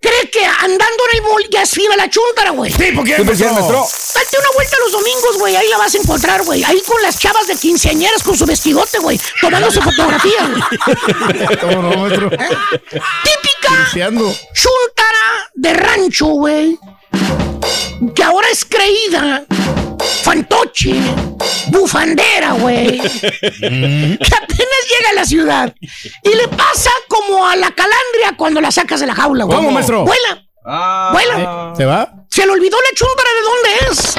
[0.00, 2.72] Cree que andando en el mall ya es fina la chuntara, güey.
[2.72, 3.86] Sí, porque ¿Qué decía, maestro?
[4.14, 5.56] Date una vuelta los domingos, güey.
[5.56, 6.64] Ahí la vas a encontrar, güey.
[6.64, 9.20] Ahí con las chavas de quinceañeras con su vestidote, güey.
[9.42, 11.58] Tomándose fotografías, güey.
[11.60, 12.30] ¿Cómo no, maestro?
[12.30, 13.90] Típica
[14.54, 16.78] chuntara de rancho, güey.
[18.14, 19.44] Que ahora es creída.
[20.22, 20.94] Fantoche.
[21.68, 22.98] Bufandera, güey.
[23.00, 25.74] que apenas llega a la ciudad.
[26.22, 29.56] Y le pasa como a la calandria cuando la sacas de la jaula, güey.
[29.56, 30.04] ¿Cómo, maestro?
[30.04, 30.46] Vuela.
[30.64, 31.10] Ah.
[31.12, 31.74] Vuela.
[31.76, 32.12] ¿Se va?
[32.28, 34.14] Se le olvidó la chuntara de dónde es.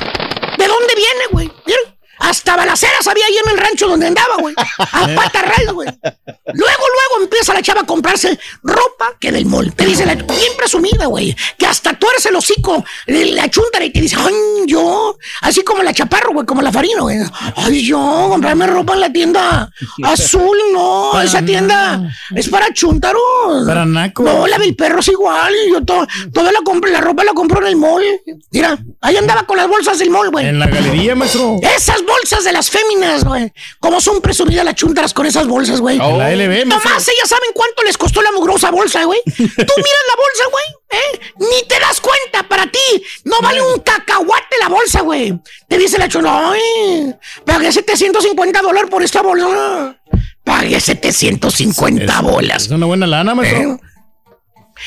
[0.58, 1.52] ¿De dónde viene, güey?
[1.66, 1.96] ¿Vieron?
[2.22, 4.54] Hasta balaceras había ahí en el rancho donde andaba, güey.
[4.58, 5.88] A pata raíz, güey.
[5.88, 9.74] Luego, luego empieza la chava a comprarse ropa que del mall.
[9.74, 11.36] Te dice, la, bien presumida, güey.
[11.58, 14.34] Que hasta tuerce el hocico, la chuntara y te dice, ay,
[14.68, 15.18] yo.
[15.42, 17.18] Así como la chaparro, güey, como la farina, güey.
[17.56, 19.72] Ay, yo, comprarme ropa en la tienda
[20.04, 21.20] azul, no.
[21.22, 22.02] Esa tienda
[22.36, 23.22] es para chúntaros.
[23.66, 24.24] Para naco.
[24.24, 25.54] No, la del perro es igual.
[25.72, 28.04] Yo to- toda la compro, la ropa la compro en el mall.
[28.52, 30.48] Mira, ahí andaba con las bolsas del mall, güey.
[30.48, 31.58] En la galería, maestro.
[31.62, 33.52] Esas bolsas de las féminas, güey.
[33.80, 35.98] ¿Cómo son presumidas las chuntaras con esas bolsas, güey?
[35.98, 36.66] En la LB.
[36.66, 39.20] Nomás ellas saben cuánto les costó la mugrosa bolsa, güey.
[39.26, 41.20] Tú miras la bolsa, güey, ¿eh?
[41.40, 43.04] Ni te das cuenta, para ti.
[43.24, 45.40] No vale un cacahuate la bolsa, güey.
[45.68, 47.16] Te dice la chula, ay,
[47.46, 49.98] pagué 750 dólares por esta bolsa.
[50.44, 52.64] Pagué 750 bolas.
[52.64, 53.80] Es una buena lana, maestro.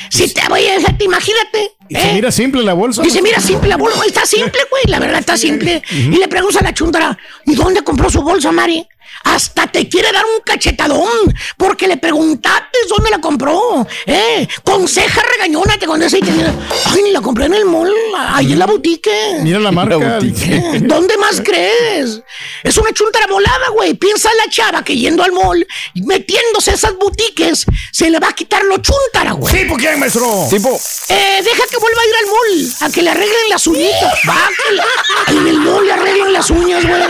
[0.09, 1.71] Si te voy a te imagínate.
[1.89, 2.13] Y se ¿eh?
[2.13, 3.01] mira simple la bolsa.
[3.01, 3.41] Dice, maestro.
[3.41, 5.81] mira, simple la bolsa, está simple, güey, la verdad está simple.
[5.91, 8.85] Y le pregunta a la chuntara, ¿y dónde compró su bolsa, Mari?
[9.23, 13.87] Hasta te quiere dar un cachetadón, porque le preguntaste dónde la compró.
[14.05, 14.47] ¿Eh?
[14.63, 16.53] Conseja regañona te contesta y te dice,
[16.91, 17.91] ay, la compré en el mall,
[18.29, 19.11] ahí en la boutique.
[19.41, 20.19] Mira la marca.
[20.21, 20.79] ¿Eh?
[20.81, 22.21] ¿Dónde más crees?
[22.63, 23.93] Es una chuntara volada, güey.
[23.95, 28.29] Piensa la chava que yendo al mall, y metiéndose a esas boutiques, se le va
[28.29, 29.53] a quitar lo chuntara, güey.
[29.53, 30.47] ¿Tipo quién, maestro?
[30.49, 30.69] Tipo,
[31.09, 34.19] Eh, deja que vuelva a ir al mall, a que le arreglen las uñitas.
[34.27, 37.01] Va, que le- en el mall le arreglen las uñas, güey.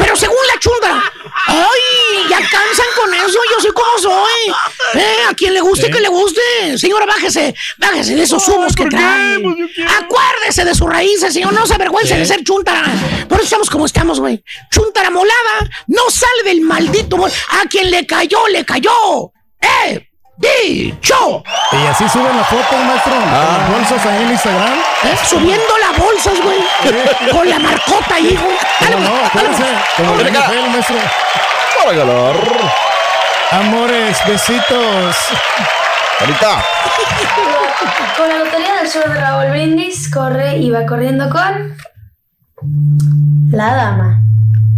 [0.00, 1.12] Pero según la chunda,
[1.46, 4.54] ay, ya cansan con eso, yo sé cómo soy.
[4.94, 6.40] Eh, a quien le guste, que le guste.
[6.78, 9.36] Señora, bájese, bájese de esos humos que trae.
[9.98, 12.90] Acuérdese de sus raíces, señor, no se avergüence de ser chuntara.
[13.28, 14.42] Por eso estamos como estamos, güey.
[14.70, 17.16] Chuntara molada, no sale del maldito.
[17.24, 19.32] A quien le cayó, le cayó.
[19.60, 20.09] ¡Eh!
[20.40, 21.42] ¡Dicho!
[21.72, 23.12] Y así suben las fotos, maestro.
[23.12, 24.78] con las bolsas ahí en Instagram.
[25.04, 25.16] ¿Eh?
[25.28, 27.30] Subiendo las bolsas, güey.
[27.30, 28.56] Con la marcota ahí, güey.
[28.80, 29.64] Dale, No, acuérdense.
[29.98, 30.30] Como el.
[30.32, 30.96] NFL, maestro.
[31.84, 32.42] para.
[33.52, 35.16] Amores, besitos.
[36.20, 36.64] Ahorita.
[38.16, 41.76] Con la lotería del show de Raúl Brindis, corre y va corriendo con.
[43.50, 44.20] La dama.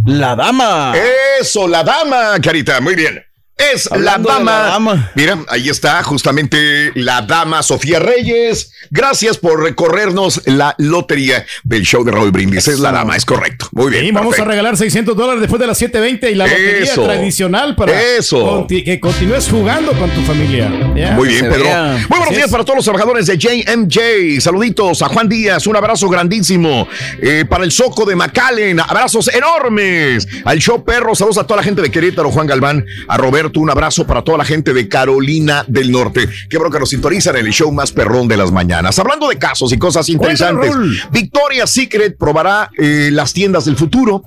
[0.05, 0.93] La dama.
[1.39, 3.23] Eso, la dama, Carita, muy bien.
[3.55, 4.51] Es la Hablando dama.
[4.51, 5.11] la dama.
[5.15, 8.71] Mira, ahí está justamente la dama Sofía Reyes.
[8.89, 12.67] Gracias por recorrernos la lotería del show de Raúl Brindis.
[12.67, 13.67] Es la dama, es correcto.
[13.71, 14.05] Muy bien.
[14.05, 17.03] Y vamos a regalar 600 dólares después de las 7.20 y la lotería Eso.
[17.05, 18.37] tradicional para Eso.
[18.67, 20.67] conti- que continúes jugando con tu familia.
[21.15, 21.63] Muy bien, Pedro.
[21.63, 21.83] vea.
[21.93, 22.51] Muy buenos Así días es.
[22.51, 24.41] para todos los trabajadores de JMJ.
[24.41, 25.67] Saluditos a Juan Díaz.
[25.67, 26.87] Un abrazo grandísimo.
[27.21, 28.79] Eh, para el Soco de McAllen.
[28.79, 30.27] Abrazos enormes.
[30.43, 31.15] Al show Perro.
[31.15, 32.85] Saludos a toda la gente de Querétaro, Juan Galván.
[33.07, 36.29] A Roberto, un abrazo para toda la gente de Carolina del Norte.
[36.49, 38.97] Qué bueno que nos sintonizan en el show más perrón de las mañanas.
[38.99, 40.71] Hablando de casos y cosas interesantes.
[40.71, 40.97] Raúl.
[41.11, 44.23] Victoria's Secret probará eh, las tiendas del futuro.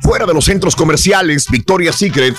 [0.00, 2.34] Fuera de los centros comerciales, Victoria's Secret,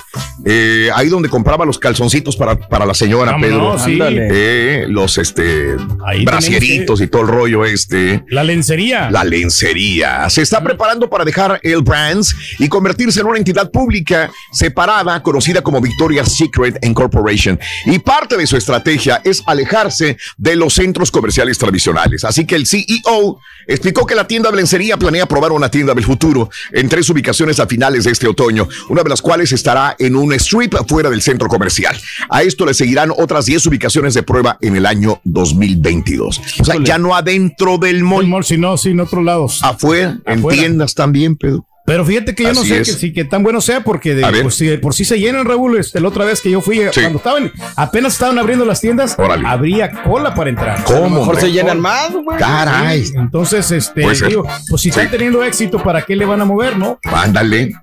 [0.46, 4.08] eh, ahí donde compraba los calzoncitos para, para la señora Vámonos, Pedro.
[4.10, 4.16] sí.
[4.32, 5.76] Eh, los este
[6.06, 8.24] Ahí brasieritos y todo el rollo este.
[8.30, 9.10] La lencería.
[9.12, 10.30] La lencería.
[10.30, 15.62] Se está preparando para dejar el Brands y convertirse en una entidad pública separada, conocida
[15.62, 17.60] como Victoria's Secret Incorporation.
[17.86, 22.24] Y parte de su estrategia es alejarse de los centros comerciales tradicionales.
[22.24, 26.04] Así que el CEO explicó que la tienda de lencería planea probar una tienda del
[26.04, 30.16] futuro en tres ubicaciones a finales de este otoño, una de las cuales estará en
[30.16, 31.96] un strip fuera del centro comercial.
[32.30, 36.42] A esto le seguirán otras 10 ubicaciones de prueba en el año 2022.
[36.60, 38.26] O sea, ya no adentro del mall.
[38.26, 39.60] El mall, sino en otros lados.
[39.64, 40.60] Afuera, en Afuera.
[40.60, 41.66] tiendas también, Pedro.
[41.88, 42.88] Pero fíjate que yo no sé es.
[42.90, 45.46] que, si que tan bueno sea porque de, pues, si de por sí se llenan,
[45.46, 45.78] Raúl.
[45.78, 47.00] Este, la otra vez que yo fui, Sí.
[47.00, 49.48] cuando estaban, apenas estaban abriendo las tiendas, Órale.
[49.48, 50.84] habría cola para entrar.
[50.84, 52.38] ¿Cómo, A lo mejor se llenan más, güey.
[52.38, 53.06] Caray.
[53.06, 56.78] Sí, Entonces, este, digo, pues si están teniendo éxito, ¿para qué le van a mover,
[56.78, 57.00] no?
[57.06, 57.74] Ándale.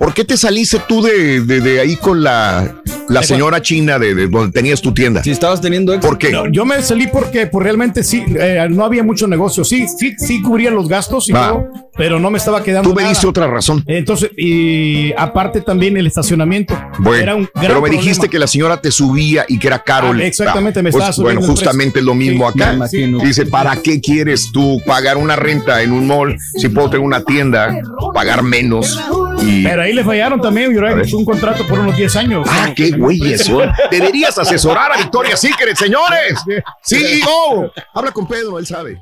[0.00, 2.74] ¿Por qué te saliste tú de, de, de ahí con la,
[3.08, 5.22] la señora china de, de donde tenías tu tienda?
[5.22, 6.08] Si estabas teniendo éxito.
[6.08, 6.32] ¿Por qué?
[6.32, 9.62] No, yo me salí porque pues, realmente sí, eh, no había mucho negocio.
[9.64, 13.02] Sí, sí, sí cubría los gastos y todo, pero no me estaba quedando Tú me
[13.02, 13.12] nada.
[13.28, 13.82] Otra razón.
[13.86, 16.78] Entonces, y aparte también el estacionamiento.
[16.98, 18.02] Bueno, Era un gran pero me problema.
[18.02, 20.12] dijiste que la señora te subía y que era caro.
[20.12, 22.88] Ah, exactamente, me pues, estaba subiendo Bueno, justamente lo mismo Sí, acá.
[23.24, 27.22] Dice, ¿para qué quieres tú pagar una renta en un mall si puedo tener una
[27.22, 27.80] tienda,
[28.14, 28.98] pagar menos?
[29.42, 29.62] Y...
[29.64, 30.72] Pero ahí le fallaron también.
[30.74, 32.48] Yo un contrato por unos 10 años.
[32.50, 33.70] Ah, qué güeyes son.
[33.90, 36.38] Deberías asesorar a Victoria Secret, señores.
[36.84, 37.72] CEO.
[37.94, 38.98] Habla con Pedro, él sabe.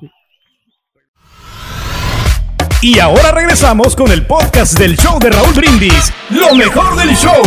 [2.86, 6.12] Y ahora regresamos con el podcast del show de Raúl Brindis.
[6.30, 7.42] Lo mejor del show.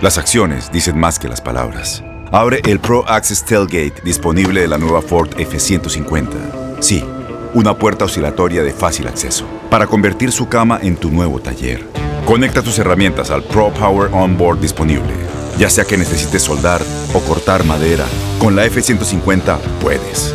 [0.00, 2.02] Las acciones dicen más que las palabras.
[2.32, 6.80] Abre el Pro Access Tailgate disponible de la nueva Ford F-150.
[6.80, 7.04] Sí,
[7.54, 11.86] una puerta oscilatoria de fácil acceso, para convertir su cama en tu nuevo taller.
[12.26, 15.14] Conecta tus herramientas al Pro Power Onboard disponible.
[15.58, 16.82] Ya sea que necesites soldar
[17.14, 18.06] o cortar madera,
[18.40, 20.34] con la F-150 puedes.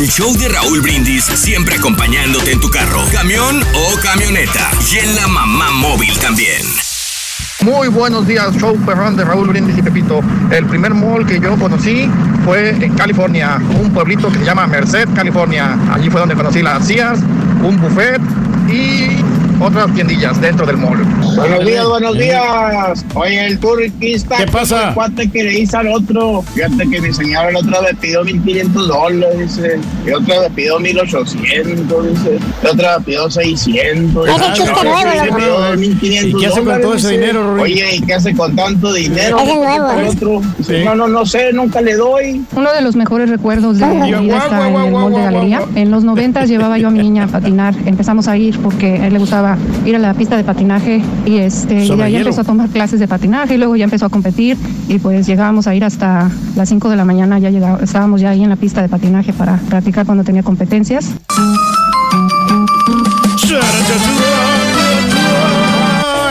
[0.00, 4.70] El show de Raúl Brindis siempre acompañándote en tu carro, camión o camioneta.
[4.90, 6.62] Y en la mamá móvil también.
[7.60, 10.22] Muy buenos días, show perrón de Raúl Brindis y Pepito.
[10.50, 12.10] El primer mall que yo conocí
[12.46, 15.76] fue en California, un pueblito que se llama Merced, California.
[15.92, 17.20] Allí fue donde conocí las Sears,
[17.62, 18.22] un buffet
[18.70, 19.09] y
[19.60, 20.98] otras tiendillas dentro del mall.
[21.36, 23.04] Buenos días, buenos días.
[23.14, 24.36] Oye, el turquista.
[24.38, 24.88] ¿Qué pasa?
[24.88, 26.42] El cuate que le hizo al otro.
[26.54, 29.78] Fíjate que mi señora el otro le pidió 1500 dólares, dice.
[30.06, 32.38] Y otro le pidió 1800, dice.
[32.62, 34.28] Y otra le pidió 600.
[34.28, 35.36] Ese chiste Y nuevo, le loco.
[35.36, 37.52] pidió 1500 ¿Y qué hace con todo ese dinero?
[37.60, 39.38] Oye, ¿y qué hace con tanto dinero?
[39.38, 40.40] Es nuevo, El otro.
[40.84, 42.42] No, no, no sé, nunca le doy.
[42.56, 45.22] Uno de los mejores recuerdos de mi vida está guau, en el guau, mall de
[45.22, 45.58] galería.
[45.60, 45.70] guau.
[45.76, 47.74] En los noventas llevaba yo a mi niña a patinar.
[47.84, 49.49] Empezamos a ir porque a él le gustaba
[49.86, 52.26] ir a la pista de patinaje y este y de ahí hielo.
[52.26, 54.56] empezó a tomar clases de patinaje y luego ya empezó a competir
[54.88, 58.30] y pues llegábamos a ir hasta las 5 de la mañana, ya llegaba- estábamos ya
[58.30, 61.10] ahí en la pista de patinaje para practicar cuando tenía competencias.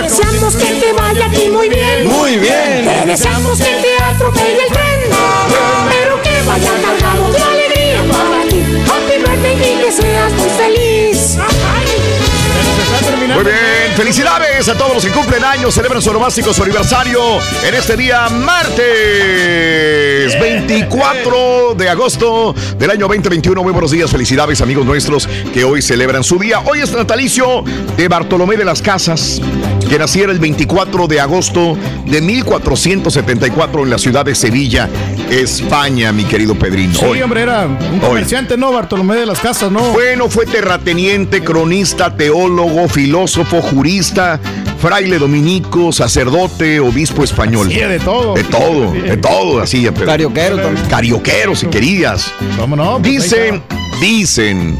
[0.02, 2.08] Deseamos que te vaya aquí muy bien.
[2.08, 2.86] Muy bien.
[2.86, 5.00] Te deseamos que te atropelle el tren.
[5.90, 8.60] Pero que vaya cargado de alegría para ti.
[8.90, 10.89] Happy birthday y que seas muy feliz.
[13.41, 17.74] Muy bien, felicidades a todos los que cumplen años, celebran su nomástico, su aniversario en
[17.74, 18.78] este día martes
[20.38, 23.64] 24 de agosto del año 2021.
[23.64, 26.60] Muy buenos días, felicidades amigos nuestros que hoy celebran su día.
[26.66, 27.64] Hoy es natalicio
[27.95, 29.40] de Bartolomé de las Casas,
[29.90, 31.76] que naciera el 24 de agosto
[32.06, 34.88] de 1474 en la ciudad de Sevilla,
[35.30, 36.94] España, mi querido Pedrino.
[36.94, 37.22] Sí, Hoy.
[37.22, 38.72] hombre, era un comerciante, ¿no?
[38.72, 39.82] Bartolomé de las Casas, ¿no?
[39.91, 44.40] Bueno, fue terrateniente, cronista, teólogo, filósofo, jurista,
[44.80, 47.70] fraile dominico, sacerdote, obispo español.
[47.70, 48.36] Sí, de todo.
[48.36, 49.88] De todo, de todo, así.
[49.94, 50.86] Pero, Carioquero también.
[50.88, 52.32] Carioquero, si querías.
[52.57, 52.99] ¿Cómo no?
[53.02, 53.64] Pues Dicen,
[53.99, 54.78] dicen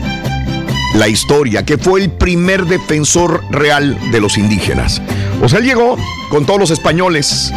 [0.95, 5.02] la historia que fue el primer defensor real de los indígenas.
[5.41, 5.98] O sea, él llegó
[6.30, 7.52] con todos los españoles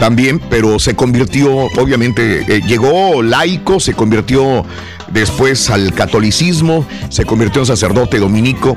[0.00, 4.64] también, pero se convirtió, obviamente, eh, llegó laico, se convirtió
[5.12, 8.76] después al catolicismo, se convirtió en sacerdote dominico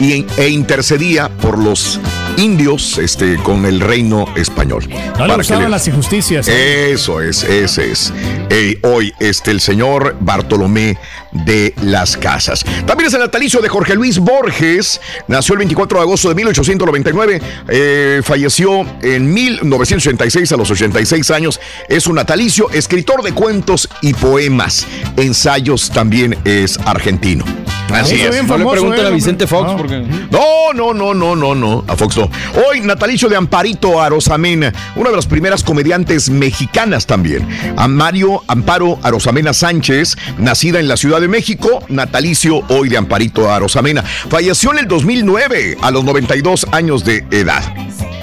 [0.00, 2.00] y, e intercedía por los
[2.40, 4.88] indios este, con el reino español.
[5.18, 6.48] No le gustaban las injusticias.
[6.48, 8.12] eso es, ese es.
[8.48, 10.96] Eh, hoy, este, el señor Bartolomé
[11.32, 12.64] de las Casas.
[12.86, 15.00] También es el natalicio de Jorge Luis Borges.
[15.28, 17.42] Nació el 24 de agosto de 1899.
[17.68, 21.60] eh, falleció en 1986 a los 86 años.
[21.88, 24.86] Es un natalicio, escritor de cuentos y poemas.
[25.16, 27.44] Ensayos también es argentino.
[27.92, 28.30] Así es.
[28.30, 29.58] bien No le pregunten eh, a Vicente hombre.
[29.58, 29.76] Fox No.
[29.76, 30.26] porque...
[30.30, 31.84] No, no, no, no, no, no.
[31.88, 32.30] A Fox no.
[32.68, 37.46] Hoy, natalicio de Amparito Arosamena, una de las primeras comediantes mexicanas también.
[37.76, 43.50] A Mario Amparo Arosamena Sánchez, nacida en la Ciudad de México, natalicio hoy de Amparito
[43.50, 44.02] Arosamena.
[44.02, 47.62] Falleció en el 2009, a los 92 años de edad.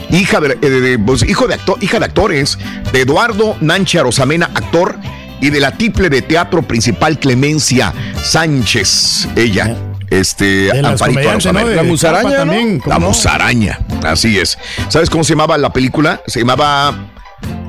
[0.10, 2.57] Hija de, de- de- pues, hijo de actor, hija de actores,
[2.94, 4.98] de Eduardo Nanche Arosamena, actor,
[5.41, 7.93] y de la tiple de teatro principal Clemencia
[8.23, 9.76] Sánchez, ella.
[10.09, 11.30] Este, De las Amparito
[11.76, 13.07] La musaraña, también, ¿cómo La no?
[13.07, 14.57] musaraña, así es.
[14.88, 16.22] ¿Sabes cómo se llamaba la película?
[16.27, 17.09] Se llamaba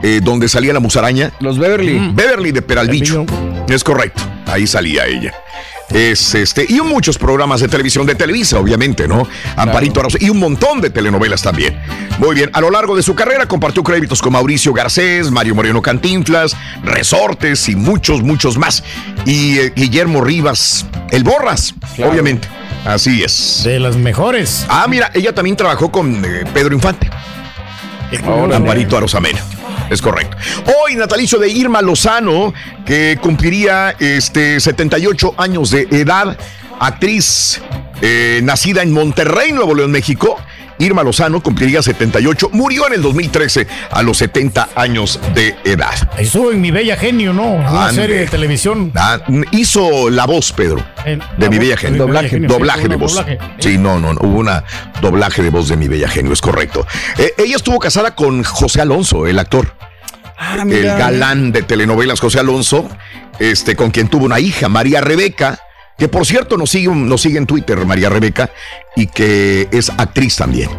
[0.03, 1.32] eh, donde salía la musaraña.
[1.40, 1.99] Los Beverly.
[1.99, 2.15] Mm.
[2.15, 3.27] Beverly de Peralbicho.
[3.69, 4.23] Es correcto.
[4.47, 5.35] Ahí salía ella.
[5.90, 9.27] Es este, y muchos programas de televisión de Televisa, obviamente, ¿no?
[9.56, 11.81] Amparito Arroz, y un montón de telenovelas también.
[12.19, 15.81] Muy bien, a lo largo de su carrera compartió créditos con Mauricio Garcés, Mario Moreno
[15.81, 18.85] Cantinflas, Resortes y muchos, muchos más.
[19.24, 22.48] Y eh, Guillermo Rivas, el Borras, obviamente.
[22.85, 23.62] Así es.
[23.65, 24.66] De las mejores.
[24.69, 27.10] Ah, mira, ella también trabajó con eh, Pedro Infante.
[28.55, 29.40] Amparito Arosamena.
[29.90, 30.36] Es correcto.
[30.82, 32.52] Hoy, natalicio de Irma Lozano,
[32.85, 36.36] que cumpliría este, 78 años de edad,
[36.78, 37.60] actriz
[38.02, 40.39] eh, nacida en Monterrey, Nuevo León, México.
[40.79, 45.95] Irma Lozano cumpliría 78, murió en el 2013 a los 70 años de edad.
[46.19, 47.47] Estuvo en Mi Bella Genio, ¿no?
[47.47, 48.01] Una Ande.
[48.03, 48.93] serie de televisión.
[48.95, 49.19] Ah,
[49.53, 51.99] hizo la voz, Pedro, En- de Mi voz- Bella Genio.
[52.07, 53.15] Doblaje, Genio, de voz.
[53.15, 53.39] doblaje.
[53.59, 54.65] Sí, no, no, no, hubo una
[55.01, 56.87] doblaje de voz de Mi Bella Genio, es correcto.
[57.19, 59.75] Eh, ella estuvo casada con José Alonso, el actor.
[60.39, 62.89] Ah, el galán de telenovelas José Alonso,
[63.41, 65.59] este, con quien tuvo una hija, María Rebeca,
[65.99, 68.51] que por cierto nos sigue, nos sigue en Twitter, María Rebeca,
[68.95, 70.70] y que es actriz también.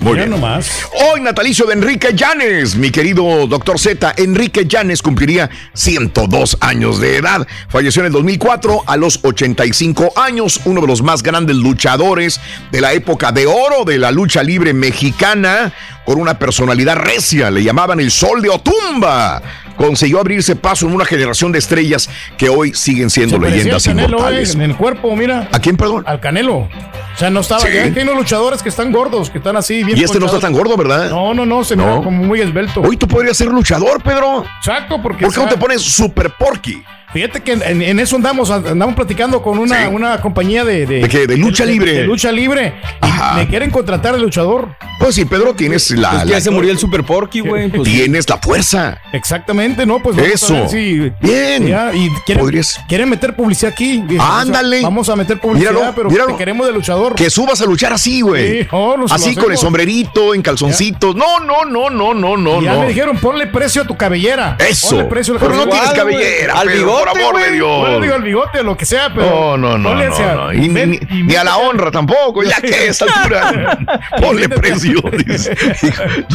[0.00, 0.30] Muy Mira bien.
[0.30, 0.70] nomás.
[1.10, 4.14] Hoy natalicio de Enrique Llanes, mi querido doctor Z.
[4.16, 7.44] Enrique Llanes cumpliría 102 años de edad.
[7.68, 12.40] Falleció en el 2004 a los 85 años, uno de los más grandes luchadores
[12.70, 15.72] de la época de oro de la lucha libre mexicana,
[16.04, 19.42] con una personalidad recia, le llamaban el Sol de Otumba.
[19.78, 23.94] Consiguió abrirse paso en una generación de estrellas que hoy siguen siendo Se leyendas al
[23.94, 24.50] Canelo, inmortales.
[24.50, 25.48] eh, en el cuerpo, mira.
[25.52, 26.04] ¿A quién, perdón?
[26.06, 26.56] Al Canelo.
[26.58, 26.68] O
[27.16, 27.60] sea, no estaba.
[27.60, 27.68] Sí.
[27.68, 30.52] Hay unos luchadores que están gordos, que están así, bien Y este no está tan
[30.52, 31.10] gordo, ¿verdad?
[31.10, 31.84] No, no, no, se No.
[31.86, 32.80] mira como muy esbelto.
[32.82, 34.44] Hoy tú podrías ser luchador, Pedro.
[34.58, 35.24] Exacto, porque.
[35.24, 36.82] ¿Por qué no te pones super porky?
[37.12, 39.90] Fíjate que en, en eso andamos, andamos platicando con una, Sí.
[39.94, 41.26] una compañía de, de, ¿De qué?
[41.26, 41.92] ¿De lucha libre?
[41.92, 42.74] De, lucha libre.
[43.02, 44.76] Y me quieren contratar de luchador.
[44.98, 46.10] Pues sí, Pedro, tienes la.
[46.10, 47.68] Pues que ya la- se murió el Super Porky, güey.
[47.70, 49.00] Pues, Tienes la fuerza.
[49.12, 50.00] Exactamente, ¿no?
[50.02, 50.68] Pues Eso.
[50.68, 51.66] si- Bien.
[51.66, 52.80] Ya, y quieren, Podrías.
[52.88, 54.02] quieren meter publicidad aquí.
[54.06, 54.82] Dije, Ándale.
[54.82, 56.32] Vamos a meter publicidad, Míralo, pero míralo.
[56.32, 57.14] te queremos de luchador.
[57.14, 58.62] Que subas a luchar así, güey.
[58.62, 61.14] Sí, no, así con el sombrerito, en calzoncitos.
[61.14, 62.80] No, no, no, no, no, no, ya no.
[62.82, 64.56] me dijeron, ponle precio a tu cabellera.
[64.58, 64.90] Eso.
[64.90, 65.92] Ponle precio a la Pero no cabellera.
[65.92, 67.52] tienes cabellera, Al bigote, por amor de.
[67.52, 67.78] Dios.
[67.78, 69.56] Bueno, digo al bigote, lo que sea, pero.
[69.56, 70.52] No, no, no, no, no.
[70.52, 73.78] Y, ni, ven- ni- y ni a la honra tampoco, ya que a esta altura.
[74.20, 75.00] Ponle precio.
[75.26, 75.56] dice.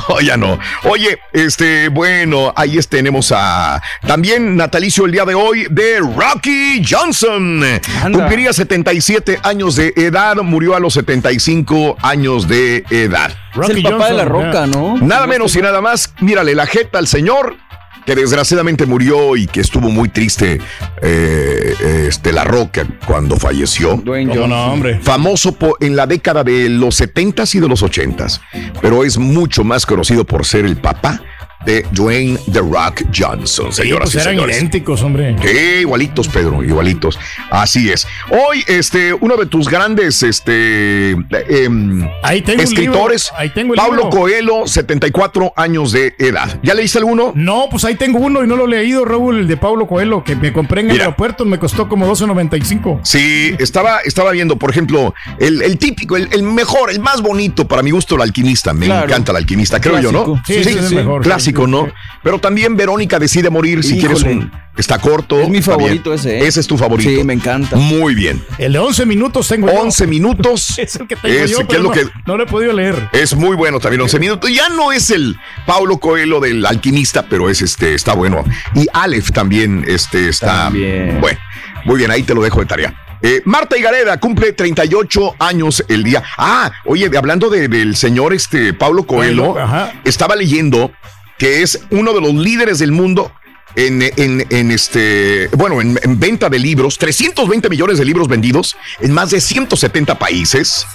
[0.10, 0.57] No, ya no.
[0.84, 6.84] Oye, este, bueno, ahí es- tenemos a también natalicio el día de hoy de Rocky
[6.88, 7.64] Johnson.
[8.03, 8.19] Anda.
[8.19, 13.31] Cumpliría 77 años de edad, murió a los 75 años de edad.
[13.61, 14.98] es el papá de la roca, ¿no?
[14.98, 17.56] Nada menos y nada más, mírale la jeta al señor
[18.05, 20.59] que desgraciadamente murió y que estuvo muy triste
[21.01, 21.73] eh,
[22.07, 23.95] este La Roca cuando falleció.
[23.97, 24.49] Dwayne ¿Cómo Johnson.
[24.67, 24.99] no, hombre?
[25.01, 28.41] Famoso en la década de los 70s y de los 80s,
[28.81, 31.21] pero es mucho más conocido por ser el papá
[31.65, 34.57] de Dwayne The Rock Johnson, Sí, señoras pues y eran señores.
[34.57, 35.35] idénticos, hombre.
[35.41, 37.19] Sí, igualitos, Pedro, igualitos.
[37.49, 38.07] Así es.
[38.30, 44.03] Hoy, este, uno de tus grandes, este, em, Ahí tengo escritores, ahí tengo el Pablo
[44.03, 44.10] libro.
[44.10, 46.60] Coelho, 74 años de edad.
[46.64, 47.31] ¿Ya leíste alguno?
[47.35, 50.23] No, pues ahí tengo uno y no lo he leído, Raúl, el de Pablo Coelho,
[50.23, 51.06] que me compré en el Mira.
[51.06, 52.99] aeropuerto, me costó como 12.95.
[53.03, 57.68] Sí, estaba, estaba viendo, por ejemplo, el, el típico, el, el mejor, el más bonito,
[57.68, 58.73] para mi gusto, el alquimista.
[58.73, 59.06] Me Claro.
[59.07, 60.23] encanta el alquimista, creo yo, ¿no?
[60.26, 60.41] Clásico.
[60.48, 61.22] Sí, ese es el mejor.
[61.22, 61.88] Clásico, ¿no?
[62.23, 64.15] Pero también Verónica decide morir si Híjole.
[64.15, 64.51] quieres un.
[64.75, 65.39] Está corto.
[65.39, 66.47] Es mi favorito ese, ¿eh?
[66.47, 67.07] Ese es tu favorito.
[67.09, 67.75] Sí, me encanta.
[67.75, 68.43] Muy bien.
[68.57, 69.80] El de 11 minutos tengo yo.
[69.81, 70.73] 11 minutos.
[70.80, 72.47] Es el que tengo Es- yo, ¿qué pero es lo no, que- no lo he
[72.47, 73.09] podido leer.
[73.13, 74.51] Es muy bueno también, 11 minutos.
[74.51, 78.43] Ya no es el Paulo Coelho del alquimista, pero es este, está bueno.
[78.73, 81.21] Y Aleph también este, está También.
[81.21, 81.39] bueno.
[81.85, 82.99] Muy bien, ahí te lo dejo de tarea.
[83.21, 86.23] Eh, Marta Higareda cumple 38 años el día.
[86.38, 89.93] Ah, oye, hablando de- del señor este, Paulo Coelho, Coelho, ajá.
[90.03, 90.91] estaba leyendo
[91.44, 93.30] que es uno de los líderes del mundo
[93.75, 98.75] en, en- en este, bueno, en, en venta de libros, 320 millones de libros vendidos
[99.01, 100.85] en más de 170 países.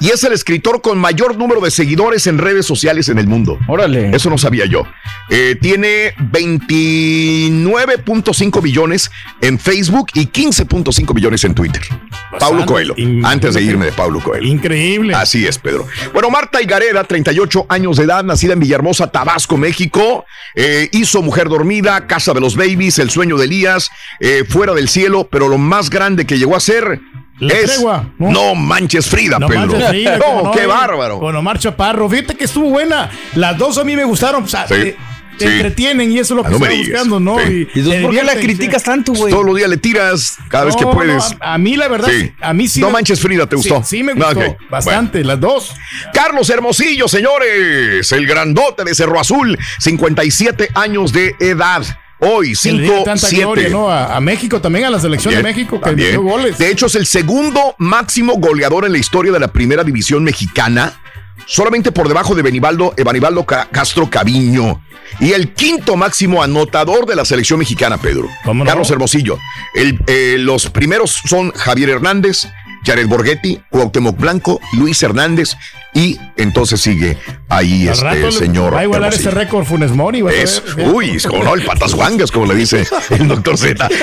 [0.00, 3.58] y es el escritor con mayor número de seguidores en redes sociales en el mundo.
[3.68, 4.10] Órale.
[4.14, 4.84] Eso no sabía yo.
[5.28, 11.82] Eh, tiene 29.5 billones en Facebook y 15.5 billones en Twitter.
[12.38, 12.94] Paulo Coelho.
[13.24, 14.46] Antes de irme de Paulo Coelho.
[14.46, 15.14] Increíble.
[15.14, 15.86] Así es, Pedro.
[16.12, 20.24] Bueno, Marta Higareda, 38 años de edad, nacida en Villahermosa, Tabasco, México.
[20.54, 23.90] eh, hizo Mujer Dormida, Casa de los Babies, El Sueño de Elías,
[24.20, 27.00] eh, Fuera del Cielo, pero lo más grande que llegó a ser
[27.38, 28.30] La es Tregua, ¿no?
[28.30, 28.54] ¿no?
[28.54, 29.60] manches Frida, No Pedro.
[29.68, 30.66] manches, Frida, No, cómo no, qué eh.
[30.66, 31.18] bárbaro.
[31.18, 32.10] Con Omar Chaparro.
[32.10, 33.10] Fíjate que estuvo buena.
[33.36, 34.44] Las dos a mí me gustaron.
[34.44, 34.96] O sea, Sí, te,
[35.38, 35.52] te sí.
[35.54, 37.38] entretienen y eso es lo Ah, que no buscando, ¿no?
[37.38, 37.66] Sí.
[37.74, 38.86] ¿Y te por qué la criticas sí.
[38.90, 39.32] tanto, güey?
[39.32, 41.16] Todos los días le tiras cada vez que No, puedes.
[41.16, 42.30] no, a, a mí la verdad, Sí.
[42.42, 42.80] a mí sí.
[42.80, 43.82] No me- manches Frida, ¿te gustó?
[43.82, 44.40] Sí, me No, gustó.
[44.40, 44.56] ok.
[44.68, 45.74] Bastante, las dos.
[46.12, 51.82] Carlos Hermosillo, señores, el grandote de Cerro Azul, 57 años de edad.
[52.20, 53.90] Hoy, Que le diera 5 tanta 7 gloria, ¿no?
[53.90, 56.58] A, a México también, a la selección de México, que metió goles.
[56.58, 61.00] De hecho, es el segundo máximo goleador en la historia de la primera división mexicana,
[61.46, 64.82] solamente por debajo de Benibaldo, Evanibaldo Ca- Castro Caviño.
[65.18, 68.28] Y el quinto máximo anotador de la selección mexicana, Pedro.
[68.44, 68.68] ¿Cómo no?
[68.68, 69.38] Carlos Hermosillo.
[69.74, 72.46] El, eh, los primeros son Javier Hernández,
[72.84, 75.56] Jared Borghetti, Cuauhtémoc Blanco, Luis Hernández
[75.92, 77.16] y entonces sigue
[77.48, 78.74] ahí Al este rato le- señor.
[78.74, 80.22] Va a igualar ese récord Funes Mori.
[80.32, 80.62] Es,
[80.92, 83.88] uy, es como no, el patas guangas, como le dice el doctor Z.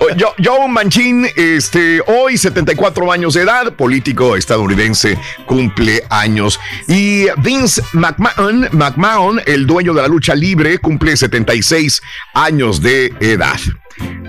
[0.00, 6.58] O- Jo- Joe Manchin, este, hoy 74 años de edad, político estadounidense, cumple años.
[6.88, 12.00] Y Vince McMahon, McMahon, el dueño de la lucha libre, cumple 76
[12.34, 13.58] años de edad.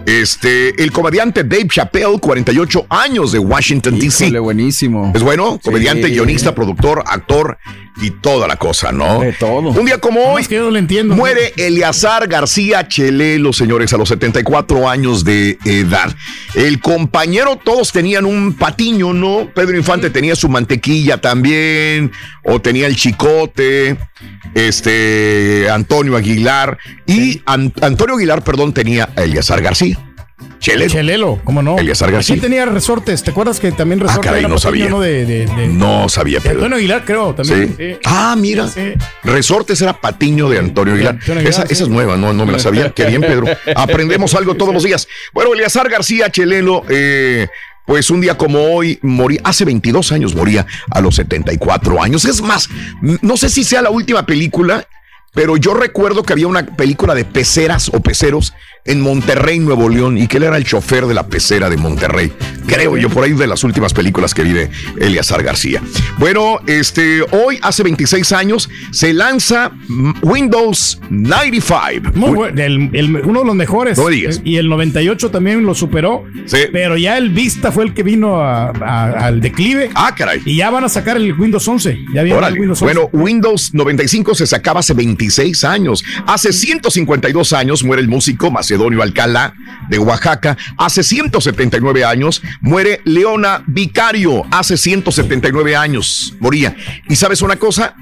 [0.05, 4.37] Este, el comediante Dave Chappelle, 48 años de Washington, D.C.
[4.39, 5.11] Buenísimo.
[5.15, 6.13] Es bueno, comediante, Sí.
[6.13, 7.57] guionista, productor, actor
[8.01, 9.19] y toda la cosa, ¿no?
[9.21, 9.69] De todo.
[9.69, 11.15] Un día como hoy, que yo no le entiendo.
[11.15, 16.13] muere Eleazar García Chelelo, señores, a los 74 años de edad.
[16.55, 19.49] El compañero, todos tenían un patiño, ¿no?
[19.53, 22.11] Pedro Infante tenía su mantequilla también,
[22.43, 23.97] o tenía el chicote,
[24.55, 29.97] este, Antonio Aguilar, y An- Antonio Aguilar, perdón, tenía a Eleazar García.
[30.61, 30.91] Chelelo.
[30.91, 31.77] Chelelo, ¿cómo no?
[31.77, 32.35] Eleazar García.
[32.35, 33.23] Sí tenía resortes.
[33.23, 34.87] ¿Te acuerdas que también resortes caray, era no sabía.
[34.87, 35.01] ¿no?
[35.01, 36.57] De, de, de- No sabía, Pedro.
[36.57, 37.75] Antonio Aguilar, creo, también.
[37.77, 37.83] Sí.
[37.93, 37.97] sí.
[38.05, 38.67] Ah, mira.
[38.67, 38.93] Sí.
[39.23, 41.15] Resortes era patiño de Antonio Aguilar.
[41.15, 42.91] Antonio Aguilar, esa, es nueva, no, no me la sabía.
[42.91, 43.47] Qué bien, Pedro.
[43.75, 45.07] Aprendemos algo todos los días.
[45.33, 47.47] Bueno, Eleazar García Chelelo, eh,
[47.87, 52.23] pues un día como hoy moría, hace 22 años moría a los 74 años.
[52.25, 52.69] Es más,
[53.01, 54.87] no sé si sea la última película,
[55.33, 58.53] pero yo recuerdo que había una película de peceras o peceros
[58.85, 62.31] en Monterrey, Nuevo León, y que él era el chofer de la pecera de Monterrey.
[62.67, 65.81] Creo yo, por ahí de las últimas películas que vi de Eleazar García.
[66.17, 69.71] Bueno, este, hoy, hace 26 años, se lanza
[70.21, 72.11] Windows 95.
[72.15, 73.97] Muy bueno, el- el- uno de los mejores.
[73.97, 74.41] No digas.
[74.43, 76.23] Y el 98 también lo superó.
[76.45, 76.57] Sí.
[76.71, 79.89] Pero ya el Vista fue el que vino a- a- al declive.
[79.95, 80.41] Ah, caray.
[80.45, 81.97] Y ya van a sacar el Windows 11.
[82.13, 82.85] Ya viene el Windows 11.
[82.93, 86.03] Bueno, Windows 95 se sacaba hace 26 años.
[86.25, 89.53] Hace 152 años muere el músico Macedonio Alcalá
[89.89, 90.57] de Oaxaca.
[90.77, 94.43] Hace 179 años muere Leona Vicario.
[94.51, 96.75] Hace 179 años moría.
[97.09, 97.95] Y sabes una cosa,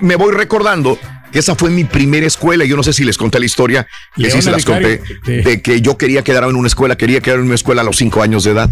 [0.00, 0.96] me voy recordando
[1.32, 2.64] que esa fue mi primera escuela.
[2.64, 4.98] Yo no sé si les conté la historia, que sí Leona se las Vicario.
[5.00, 5.42] conté, Sí.
[5.42, 7.96] de que yo quería quedar en una escuela, quería quedar en una escuela a los
[7.96, 8.70] 5 años de edad.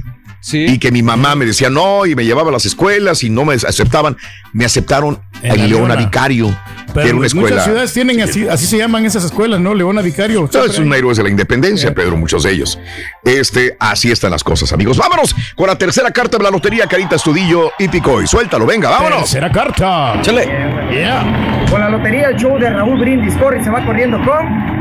[0.52, 3.44] Y que mi mamá me decía no, y me llevaba a las escuelas y no
[3.44, 4.16] me aceptaban.
[4.52, 5.94] Me aceptaron En Leona.
[5.96, 7.64] Vicario, que Pero era una muchas escuela.
[7.64, 9.74] ciudades tienen así, así se llaman esas escuelas, ¿no?
[9.74, 10.48] Leona Vicario.
[10.52, 12.78] No, es un héroes de la independencia, Pedro, muchos de ellos.
[13.24, 14.96] Este, así están las cosas, amigos.
[14.96, 18.26] Vámonos con la tercera carta de la lotería, Carita Estudillo y Picoy.
[18.26, 19.20] Suéltalo, venga, vámonos.
[19.20, 20.20] Tercera carta.
[20.22, 20.46] Chale.
[20.90, 21.66] Yeah.
[21.70, 24.79] Con la lotería el show de Raúl Brindis corre y se va corriendo con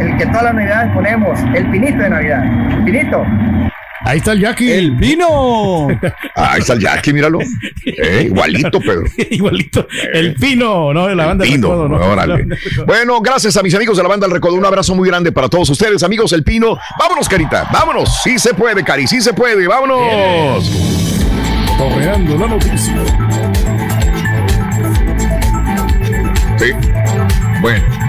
[0.00, 2.84] el que todas las navidades ponemos, el pinito de Navidad.
[2.84, 3.24] Pinito.
[4.04, 4.70] Ahí está el Jackie.
[4.70, 5.88] El vino.
[6.36, 7.40] Ah, Ahí está el Jackie, míralo.
[7.84, 9.02] Eh, igualito, Pedro.
[9.30, 9.88] Igualito.
[10.12, 11.08] El Pino, ¿no?
[11.08, 11.96] De la banda del Pino, Recodo, ¿no?
[11.96, 12.46] órale.
[12.86, 14.54] Bueno, gracias a mis amigos de la banda El Recodo.
[14.54, 16.78] Un abrazo muy grande para todos ustedes, amigos El Pino.
[16.96, 18.22] Vámonos, Carita, vámonos.
[18.22, 20.70] Sí se puede, Cari, sí se puede, vámonos.
[21.76, 22.94] Correando la noticia.
[26.56, 26.70] Sí.
[27.60, 28.07] Bueno.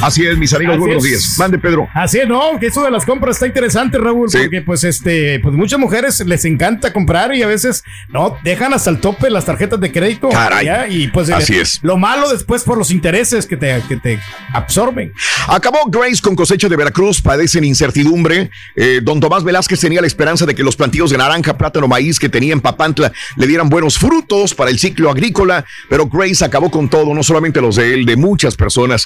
[0.00, 1.10] Así es, mis amigos, Así buenos es.
[1.10, 1.34] días.
[1.38, 1.88] Mande, Pedro.
[1.92, 4.38] Así es, no, que eso de las compras está interesante, Raúl, Sí.
[4.38, 8.90] porque pues este, pues muchas mujeres les encanta comprar y a veces no dejan hasta
[8.90, 10.28] el tope las tarjetas de crédito.
[10.28, 10.66] Caray.
[10.66, 10.86] ¿ya?
[10.88, 11.80] Y pues Así el- es.
[11.82, 14.20] lo malo después por los intereses que te, que te
[14.52, 15.12] absorben.
[15.48, 18.50] Acabó Grace con cosecha de Veracruz, padecen incertidumbre.
[18.76, 22.20] Eh, don Tomás Velázquez tenía la esperanza de que los plantíos de naranja, plátano, maíz
[22.20, 26.70] que tenía en Papantla le dieran buenos frutos para el ciclo agrícola, pero Grace acabó
[26.70, 29.04] con todo, no solamente los de él, de muchas personas.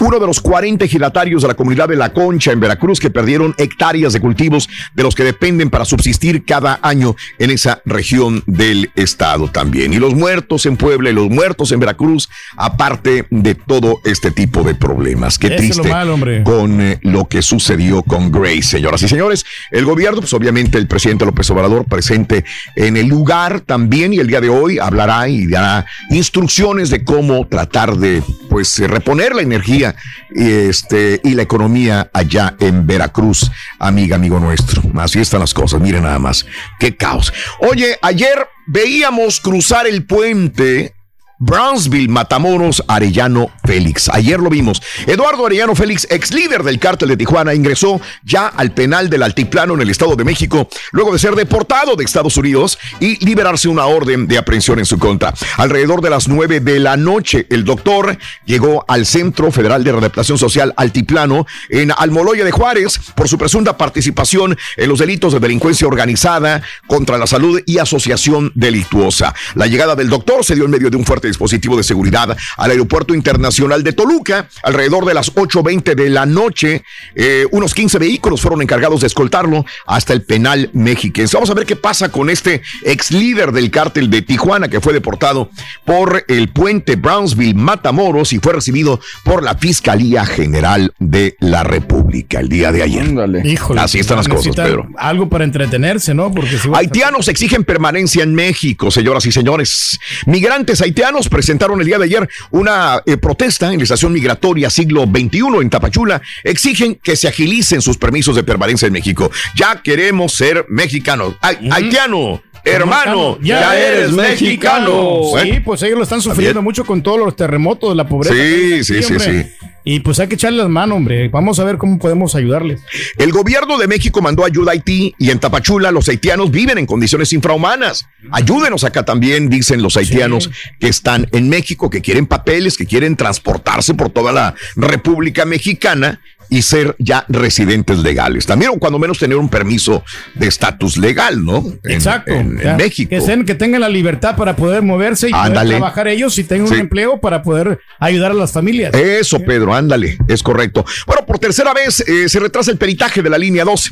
[0.00, 3.10] Uno de los los 40 ejidatarios de la comunidad de La Concha en Veracruz que
[3.10, 8.44] perdieron hectáreas de cultivos de los que dependen para subsistir cada año en esa región
[8.46, 9.92] del estado también.
[9.92, 14.62] Y los muertos en Puebla y los muertos en Veracruz, aparte de todo este tipo
[14.62, 15.36] de problemas.
[15.36, 19.44] Qué lo triste con eh, lo que sucedió con Grace, señoras y señores.
[19.72, 22.44] El gobierno, pues obviamente el presidente López Obrador presente
[22.76, 27.48] en el lugar también y el día de hoy hablará y dará instrucciones de cómo
[27.48, 29.96] tratar de pues eh, reponer la energía
[30.34, 34.82] este, y la economía allá en Veracruz, amiga, amigo nuestro.
[34.98, 36.46] Así están las cosas, miren nada más,
[36.78, 37.32] qué caos.
[37.60, 40.94] Oye, ayer veíamos cruzar el puente
[41.40, 44.10] Brownsville, Matamoros, Arellano Félix.
[44.10, 44.80] Ayer lo vimos.
[45.06, 49.72] Eduardo Arellano Félix, ex líder del cártel de Tijuana, ingresó ya al penal del Altiplano
[49.74, 53.86] en el Estado de México, luego de ser deportado de Estados Unidos y liberarse una
[53.86, 55.32] orden de aprehensión en su contra.
[55.56, 60.36] Alrededor de las nueve de la noche, el doctor llegó al Centro Federal de Readaptación
[60.36, 65.88] Social Altiplano en Almoloya de Juárez por su presunta participación en los delitos de delincuencia
[65.88, 69.34] organizada contra la salud y asociación delictuosa.
[69.54, 72.70] La llegada del doctor se dio en medio de un fuerte dispositivo de seguridad al
[72.70, 74.48] Aeropuerto Internacional de Toluca.
[74.62, 76.82] Alrededor de las 8.20 de la noche,
[77.14, 81.36] eh, unos 15 vehículos fueron encargados de escoltarlo hasta el penal mexiquense.
[81.36, 84.92] Vamos a ver qué pasa con este ex líder del cártel de Tijuana que fue
[84.92, 85.50] deportado
[85.84, 92.40] por el puente Brownsville Matamoros y fue recibido por la Fiscalía General de la República
[92.40, 93.04] el día de ayer.
[93.44, 94.88] Híjole, Así están las cosas, Pedro.
[94.98, 96.30] Algo para entretenerse, ¿no?
[96.32, 99.98] Porque si a- Haitianos exigen permanencia en México, señoras y señores.
[100.26, 105.04] Migrantes haitianos presentaron el día de ayer una eh, protesta en la estación migratoria siglo
[105.04, 106.22] XXI en Tapachula.
[106.44, 109.30] Exigen que se agilicen sus permisos de permanencia en México.
[109.54, 111.34] Ya queremos ser mexicanos.
[111.40, 115.22] Ay, Haitiano, hermano, ya, eres mexicano.
[115.42, 118.34] Sí, pues ellos lo están sufriendo mucho con todos los terremotos, la pobreza.
[118.34, 119.46] Sí, sí, sí, sí.
[119.84, 121.28] Y pues hay que echarle las manos, hombre.
[121.28, 122.80] Vamos a ver cómo podemos ayudarles.
[123.16, 126.86] El gobierno de México mandó ayuda a Haití y en Tapachula los haitianos viven en
[126.86, 128.06] condiciones infrahumanas.
[128.30, 133.16] Ayúdenos acá también, dicen los haitianos que están en México, que quieren papeles, que quieren
[133.16, 136.20] transportarse por toda la República Mexicana
[136.50, 138.44] y ser ya residentes legales.
[138.44, 140.04] También, o cuando menos tener un permiso
[140.34, 141.58] de estatus legal, ¿no?
[141.84, 142.32] En- Exacto.
[142.32, 143.08] En, México.
[143.10, 146.68] Que, estén- que tengan la libertad para poder moverse y poder trabajar ellos y tengan
[146.68, 146.74] Sí.
[146.74, 148.92] un empleo para poder ayudar a las familias.
[148.94, 150.84] Eso, Pedro, ándale, es correcto.
[151.06, 153.90] Bueno, por tercera vez eh, se retrasa el peritaje de la línea 12.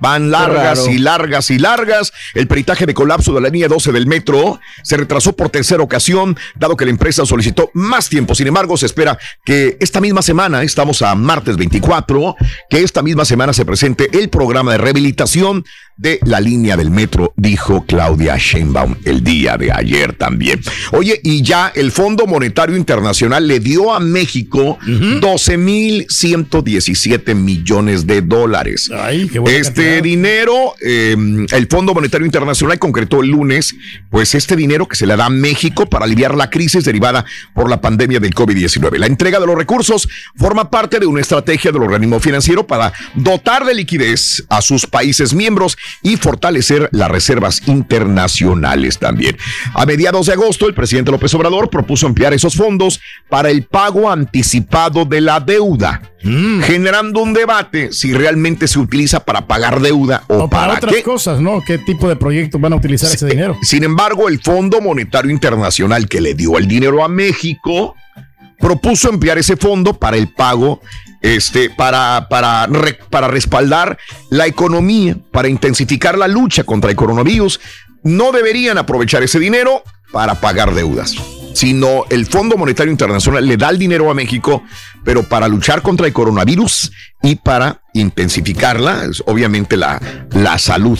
[0.00, 2.12] Van largas y largas y largas.
[2.34, 6.36] El peritaje de colapso de la línea 12 del metro se retrasó por tercera ocasión,
[6.56, 8.34] dado que la empresa solicitó más tiempo.
[8.34, 12.36] Sin embargo, se espera que esta misma semana, estamos a martes 24,
[12.68, 15.64] que esta misma semana se presente el programa de rehabilitación
[16.02, 20.60] de la línea del metro, dijo Claudia Sheinbaum el día de ayer también.
[20.90, 28.04] Oye, y ya el Fondo Monetario Internacional le dio a México 12 mil 117 millones
[28.04, 28.90] de dólares.
[29.46, 31.16] este dinero, eh,
[31.52, 33.76] el Fondo Monetario Internacional concretó el lunes,
[34.10, 37.24] pues este dinero que se le da a México para aliviar la crisis derivada
[37.54, 38.98] por la pandemia del COVID-19.
[38.98, 43.64] La entrega de los recursos forma parte de una estrategia del organismo financiero para dotar
[43.64, 49.36] de liquidez a sus países miembros y fortalecer las reservas internacionales también.
[49.74, 54.10] A mediados de agosto, el presidente López Obrador propuso ampliar esos fondos para el pago
[54.10, 60.44] anticipado de la deuda, generando un debate si realmente se utiliza para pagar deuda o,
[60.44, 61.02] O para, para, otras qué.
[61.02, 61.62] cosas, ¿no?
[61.66, 63.56] ¿Qué tipo de proyectos van a utilizar ese dinero?
[63.62, 67.94] Sin embargo, el Fondo Monetario Internacional que le dio el dinero a México
[68.58, 70.80] propuso emplear ese fondo para el pago,
[71.22, 72.68] este, para, para,
[73.08, 73.96] para respaldar
[74.30, 77.60] la economía, para intensificar la lucha contra el coronavirus.
[78.02, 79.82] No deberían aprovechar ese dinero
[80.12, 81.14] para pagar deudas,
[81.54, 84.64] sino el Fondo Monetario Internacional le da el dinero a México,
[85.04, 86.92] pero para luchar contra el coronavirus
[87.22, 90.00] y para intensificarla, obviamente la,
[90.32, 90.98] la salud.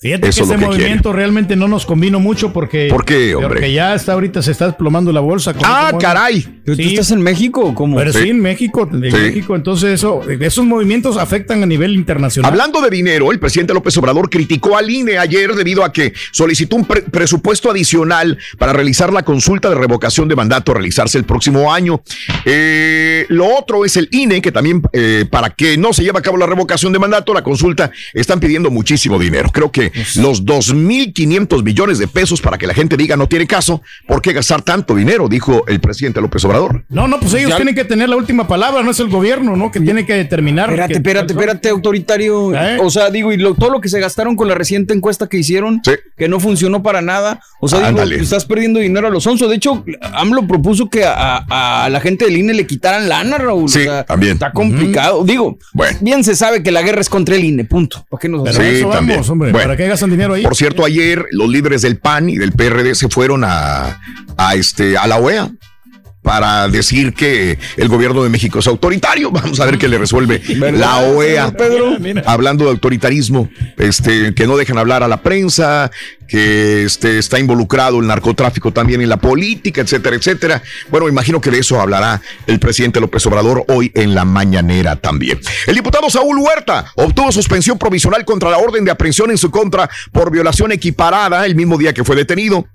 [0.00, 2.86] Fíjate Eso que es ese que movimiento realmente no nos convino mucho porque.
[2.88, 3.48] ¿Por qué, hombre?
[3.48, 5.52] Porque ya está ahorita se está desplomando la bolsa.
[5.54, 6.60] con Ah, este caray.
[6.64, 7.96] ¿Pero tú estás en México o cómo?
[7.96, 8.28] Pero sí, Sí.
[8.28, 9.16] en México, en Sí.
[9.16, 9.56] México.
[9.56, 12.48] Entonces, eso, esos movimientos afectan a nivel internacional.
[12.52, 16.76] Hablando de dinero, el presidente López Obrador criticó al INE ayer debido a que solicitó
[16.76, 21.24] un pre- presupuesto adicional para realizar la consulta de revocación de mandato a realizarse el
[21.24, 22.02] próximo año.
[22.44, 26.22] Eh, lo otro es el INE, que también eh, para que no se lleve a
[26.22, 29.50] cabo la revocación de mandato, la consulta, están pidiendo muchísimo dinero.
[29.52, 33.46] Creo que que los 2.500 millones de pesos para que la gente diga no tiene
[33.46, 35.28] caso, ¿por qué gastar tanto dinero?
[35.28, 36.84] Dijo el presidente López Obrador.
[36.88, 39.70] No, no, pues ellos tienen que tener la última palabra, no es el gobierno, ¿no?
[39.70, 40.68] Que tiene que determinar.
[40.70, 42.54] Espérate, que- espérate, espérate, autoritario.
[42.54, 42.78] ¿Eh?
[42.80, 45.38] O sea, digo, y lo- todo lo que se gastaron con la reciente encuesta que
[45.38, 45.80] hicieron,
[46.16, 47.40] que no funcionó para nada.
[47.60, 49.48] O sea, digo, estás perdiendo dinero a los onzos.
[49.48, 49.84] De hecho,
[50.14, 53.68] AMLO propuso que a, a- a la gente del INE le quitaran lana, Raúl.
[53.68, 54.32] Sí, O sea, también.
[54.34, 55.24] Está complicado.
[55.24, 55.58] Digo,
[56.00, 58.04] bien se sabe que la guerra es contra el INE, punto.
[58.08, 58.72] ¿Para qué nos Pero hacemos?
[58.78, 60.42] eso vamos, hombre, ¿para qué gastan dinero ahí?
[60.42, 64.00] Por cierto, ayer los líderes del PAN y del PRD se fueron a,
[64.36, 65.50] a, este, a la OEA
[66.28, 69.30] para decir que el gobierno de México es autoritario.
[69.32, 70.42] Vamos a ver qué le resuelve
[70.74, 71.54] la OEA.
[72.26, 73.48] Hablando de autoritarismo,
[73.78, 75.90] este, que no dejan hablar a la prensa,
[76.28, 80.62] que este, está involucrado el narcotráfico también en la política, etcétera, etcétera.
[80.90, 85.40] Bueno, imagino que de eso hablará el presidente López Obrador hoy en la mañanera también.
[85.66, 89.88] El diputado Saúl Huerta obtuvo suspensión provisional contra la orden de aprehensión en su contra
[90.12, 92.68] por violación equiparada el mismo día que fue detenido.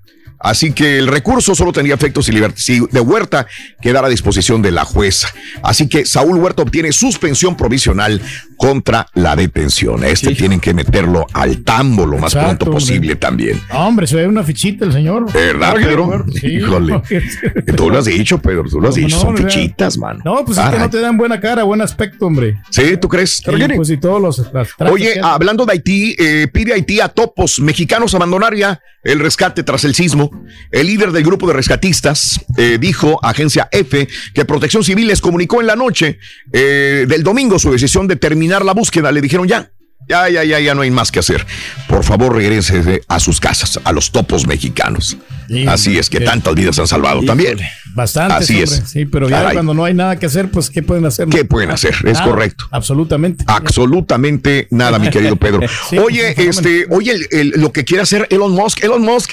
[0.44, 2.26] Así que el recurso solo tendría efectos
[2.56, 3.46] si, de Huerta
[3.80, 5.28] quedara a disposición de la jueza.
[5.62, 8.20] Así que Saúl Huerta obtiene suspensión provisional
[8.58, 10.04] contra la detención.
[10.04, 12.80] Este tienen que meterlo al tambo lo más Exacto, pronto hombre.
[12.80, 13.60] posible también.
[13.72, 15.32] Hombre, se ve una fichita el señor.
[15.32, 16.26] ¿Verdad, Pedro?
[16.38, 16.46] Sí.
[16.48, 17.00] Híjole.
[17.76, 19.16] Tú lo has dicho, Pedro, tú lo has ¿Cómo dicho.
[19.16, 20.20] no, Son fichitas, mano.
[20.24, 22.58] No, pues es que no te dan buena cara, buen aspecto, hombre.
[22.70, 23.38] Sí, ¿tú crees?
[23.44, 24.52] Sí, pues y todos los.
[24.52, 29.62] las Oye, hablando de Haití, eh, pide Haití a topos mexicanos abandonar ya el rescate
[29.62, 30.30] tras el sismo.
[30.70, 35.20] El líder del grupo de rescatistas eh, dijo a Agencia F que Protección Civil les
[35.20, 36.18] comunicó en la noche
[36.52, 39.10] eh, del domingo su decisión de terminar la búsqueda.
[39.12, 39.70] Le dijeron ya.
[40.06, 41.46] Ya, ya, ya, ya no hay más que hacer.
[41.88, 45.16] Por favor, regrese a sus casas, a los topos mexicanos.
[45.48, 47.58] Sí, Así es que qué- tantas vidas han salvado también.
[47.94, 48.34] Bastante.
[48.34, 48.82] Así es.
[48.86, 49.54] Sí, pero ya Caray.
[49.54, 51.28] cuando no hay nada que hacer, pues ¿qué pueden hacer?
[51.28, 51.94] ¿Qué pueden hacer?
[52.04, 52.66] Es Nada, correcto.
[52.70, 53.44] Absolutamente.
[53.46, 55.60] Absolutamente nada, mi querido Pedro.
[55.88, 59.02] Sí, oye, pues, un este, oye, el- el- lo que quiere hacer Elon Musk, Elon
[59.02, 59.30] Musk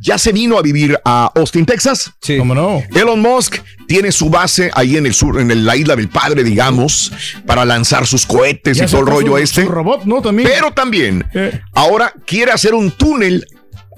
[0.00, 2.12] ya se vino a vivir a Austin, Texas.
[2.22, 2.38] Sí.
[2.38, 2.82] ¿Cómo no?
[2.94, 3.56] Elon Musk
[3.86, 7.12] tiene su base ahí en el sur, en el- la isla del padre, digamos,
[7.46, 9.62] para lanzar sus cohetes Ya y todo el rollo su- este.
[9.64, 10.22] su robot, ¿no?
[10.22, 10.48] También.
[10.50, 11.60] Pero también Eh.
[11.74, 13.46] ahora quiere hacer un túnel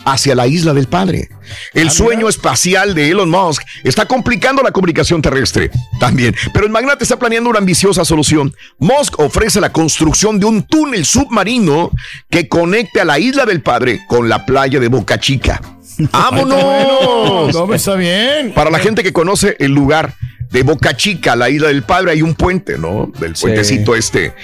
[0.04, 1.28] hacia la isla del padre.
[1.74, 5.70] El sueño espacial de Elon Musk está complicando la comunicación terrestre
[6.00, 8.52] también, pero el magnate está planeando una ambiciosa solución.
[8.80, 11.92] Musk ofrece la construcción de un túnel submarino
[12.30, 15.60] que conecte a la isla del padre con la playa de Boca Chica.
[15.98, 17.54] ¡Vámonos!
[17.54, 18.52] No, está bien.
[18.54, 20.14] Para la gente que conoce el lugar
[20.50, 23.10] de Boca Chica, la isla del Padre, hay un puente, ¿no?
[23.18, 24.34] Del puentecito este.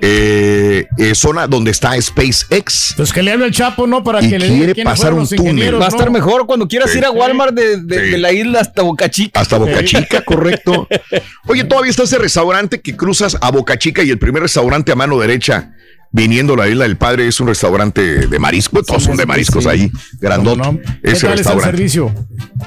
[0.00, 2.94] eh, eh, zona donde está SpaceX.
[2.96, 4.04] Pues que le hable al Chapo, ¿no?
[4.04, 5.80] Para Y que le diga quiere pasar un túnel.
[5.80, 6.12] Va a estar ¿no?
[6.12, 6.98] mejor cuando quieras Sí.
[6.98, 8.10] ir a Walmart de, de- Sí.
[8.12, 9.40] de la isla hasta Boca Chica.
[9.40, 10.86] Hasta Boca Chica, correcto.
[11.48, 14.94] Oye, todavía está ese restaurante que cruzas a Boca Chica y el primer restaurante a
[14.94, 15.72] mano derecha
[16.10, 19.64] viniendo a la isla del padre es un restaurante de mariscos, todos son de mariscos
[19.64, 19.70] sí.
[19.70, 19.90] ahí,
[20.20, 20.60] grandote.
[20.62, 20.78] ¿Cómo no?
[20.80, 21.70] ¿Qué Ese tal es el restaurante.
[21.76, 22.14] servicio?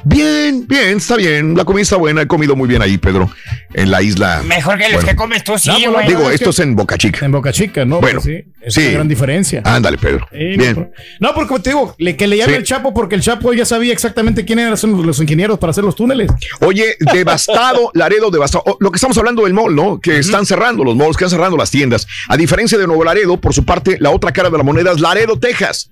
[0.03, 1.55] Bien, bien, está bien.
[1.55, 2.21] La comida está buena.
[2.21, 3.29] He comido muy bien ahí, Pedro,
[3.73, 4.41] en la isla.
[4.45, 5.07] Mejor que los Bueno.
[5.09, 6.07] que comes tú, sí, No, pues.
[6.07, 7.25] Digo, es esto que- es en Boca Chica.
[7.25, 7.99] En Boca Chica, ¿no?
[7.99, 8.81] Bueno, Pues sí, es sí.
[8.83, 9.61] una gran diferencia.
[9.65, 10.27] Ándale, Pedro.
[10.31, 10.91] Sí, Bien.
[11.19, 12.57] No, porque te digo, le- que le llame Sí.
[12.59, 15.83] el Chapo porque el Chapo ya sabía exactamente quiénes eran los, los ingenieros para hacer
[15.83, 16.31] los túneles.
[16.61, 18.63] Oye, devastado, Laredo, devastado.
[18.65, 19.99] Oh, Lo que estamos hablando del mall, ¿no?
[19.99, 22.07] Que están cerrando los malls, que están cerrando las tiendas.
[22.27, 24.99] A diferencia de Nuevo Laredo, por su parte, la otra cara de la moneda es
[24.99, 25.91] Laredo, Texas.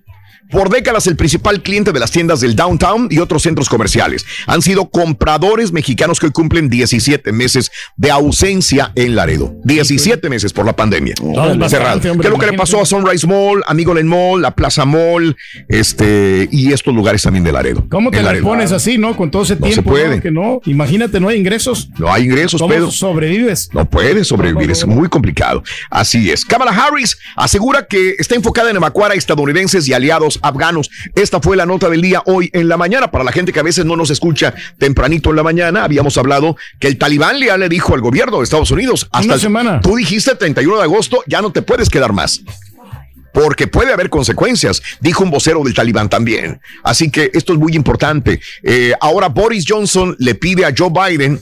[0.51, 4.61] Por décadas, el principal cliente de las tiendas del downtown y otros centros comerciales han
[4.61, 9.53] sido compradores mexicanos que hoy cumplen 17 meses de ausencia en Laredo.
[9.63, 11.13] 17 meses por la pandemia.
[11.69, 11.95] Cerrado.
[12.11, 14.85] hombre, ¿Qué es lo que le pasó a Sunrise Mall, a Migoland Mall, a Plaza
[14.85, 15.35] Mall,
[15.67, 17.85] este, y estos lugares también de Laredo?
[17.89, 19.15] ¿Cómo te la pones así, no?
[19.15, 19.91] Con todo ese No se tiempo.
[19.91, 20.15] puede.
[20.17, 20.21] ¿no?
[20.21, 20.61] Que no.
[20.65, 21.89] Imagínate, no hay ingresos.
[21.97, 22.91] No hay ingresos, ¿Cómo Pedro.
[22.91, 23.69] sobrevives?
[23.73, 25.63] No puede sobrevivir, es muy complicado.
[25.89, 26.43] Así es.
[26.45, 30.89] Kamala Harris asegura que está enfocada en evacuar a estadounidenses y aliados afganos.
[31.15, 33.11] Esta fue la nota del día hoy en la mañana.
[33.11, 36.57] Para la gente que a veces no nos escucha tempranito en la mañana, habíamos hablado
[36.79, 39.81] que el talibán ya le dijo al gobierno de Estados Unidos hasta Una semana.
[39.81, 42.41] Tú dijiste el 31 de agosto, ya no te puedes quedar más.
[43.33, 46.59] Porque puede haber consecuencias, dijo un vocero del talibán también.
[46.83, 48.39] Así que esto es muy importante.
[48.63, 51.39] Eh, ahora Boris Johnson le pide a Joe Biden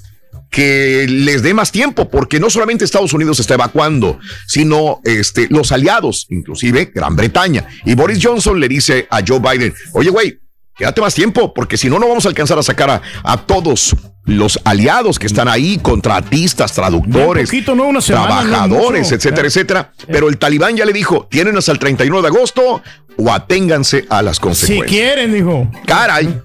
[0.50, 5.72] que les dé más tiempo, porque no solamente Estados Unidos está evacuando, sino este, los
[5.72, 7.68] aliados, inclusive Gran Bretaña.
[7.86, 10.40] Y Boris Johnson le dice a Joe Biden, oye, güey,
[10.76, 13.96] quédate más tiempo, porque si no, no vamos a alcanzar a sacar a, a todos
[14.28, 17.88] los aliados que están ahí, contratistas, traductores, Bien poquito, ¿no?
[17.90, 19.48] Una semana, no es trabajadores, etcétera, Eh.
[19.48, 19.92] etcétera.
[20.12, 22.82] Pero el talibán ya le dijo, tienen hasta el 31 de agosto
[23.20, 24.92] o aténganse a las Si consecuencias.
[24.92, 25.72] quieren, dijo.
[25.88, 26.40] Caray.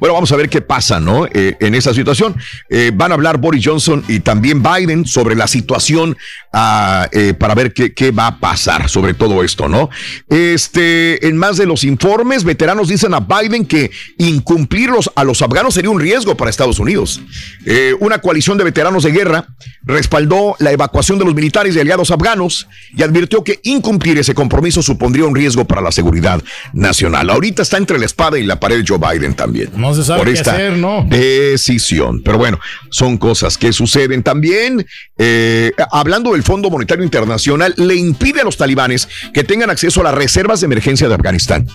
[0.00, 1.26] Bueno, vamos a ver qué pasa, ¿no?
[1.26, 2.34] Eh, en esa situación.
[2.68, 6.16] Eh, van a hablar Boris Johnson y también Biden sobre la situación
[6.52, 9.88] ah, eh, para ver qué, qué va a pasar sobre todo esto, ¿no?
[10.28, 15.74] Este, en más de los informes, veteranos dicen a Biden que incumplirlos a los afganos
[15.74, 17.20] sería un riesgo para Estados Unidos.
[17.64, 19.46] Eh, una coalición de veteranos de guerra
[19.82, 22.66] respaldó la evacuación de los militares y aliados afganos
[22.96, 26.42] y advirtió que incumplir ese compromiso supondría un riesgo para la seguridad
[26.72, 27.30] nacional.
[27.30, 29.70] Ahorita está entre la espada y la pared Joe Biden también.
[29.76, 31.06] No se sabe por qué esta hacer, ¿no?
[31.08, 32.22] decisión.
[32.22, 32.58] Pero bueno,
[32.90, 34.86] son cosas que suceden también.
[35.18, 40.04] eh, hablando del Fondo Monetario Internacional, le impide a los talibanes que tengan acceso a
[40.04, 41.66] las reservas de emergencia de Afganistán.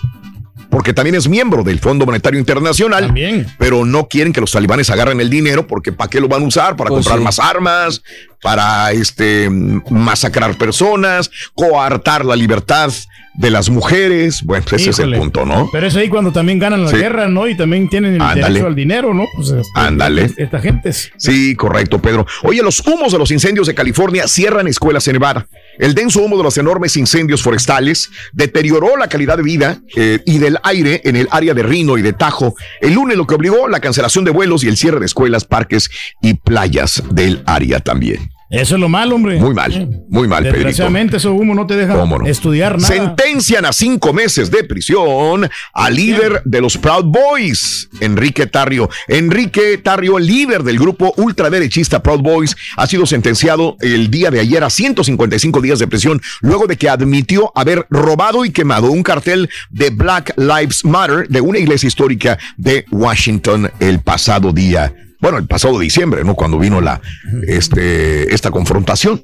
[0.75, 3.13] Porque también es miembro del Fondo Monetario Internacional,
[3.57, 6.47] pero no quieren que los talibanes agarren el dinero porque ¿para qué lo van a
[6.47, 6.75] usar?
[6.75, 7.23] Para Pues comprar sí.
[7.23, 8.03] más armas,
[8.41, 12.91] para este masacrar personas, coartar la libertad
[13.35, 14.43] de las mujeres.
[14.43, 15.69] Bueno, ese es el punto, ¿no?
[15.71, 16.97] Pero es ahí cuando también ganan la Sí.
[16.97, 17.47] guerra, ¿no?
[17.47, 18.43] Y también tienen el Ándale.
[18.49, 19.27] derecho al dinero, ¿no?
[19.33, 20.29] Pues, este, Ándale.
[20.35, 20.91] Esta gente.
[20.91, 22.25] Sí, correcto, Pedro.
[22.43, 25.47] Oye, los humos de los incendios de California cierran escuelas en Nevada.
[25.77, 30.37] El denso humo de los enormes incendios forestales deterioró la calidad de vida eh, y
[30.37, 33.67] del aire en el área de Rino y de Tajo el lunes, lo que obligó
[33.67, 35.89] la cancelación de vuelos y el cierre de escuelas, parques
[36.21, 38.34] y playas del área también.
[38.49, 39.39] Eso es lo malo, hombre.
[39.39, 40.57] Muy mal, muy mal, Pedrito.
[40.57, 41.95] Desgraciadamente, eso humo no te deja
[42.25, 42.87] estudiar nada.
[42.87, 48.87] Sentencian a cinco meses de prisión al líder de los Proud Boys, Enrique Tarrio.
[49.07, 54.63] Enrique Tarrio, líder del grupo ultraderechista Proud Boys, ha sido sentenciado el día de ayer
[54.63, 59.49] a 155 días de prisión luego de que admitió haber robado y quemado un cartel
[59.71, 64.93] de Black Lives Matter de una iglesia histórica de Washington el pasado día.
[65.25, 66.35] Bueno, el pasado diciembre, ¿no?
[66.35, 67.01] Cuando vino la,
[67.47, 69.23] este, esta confrontación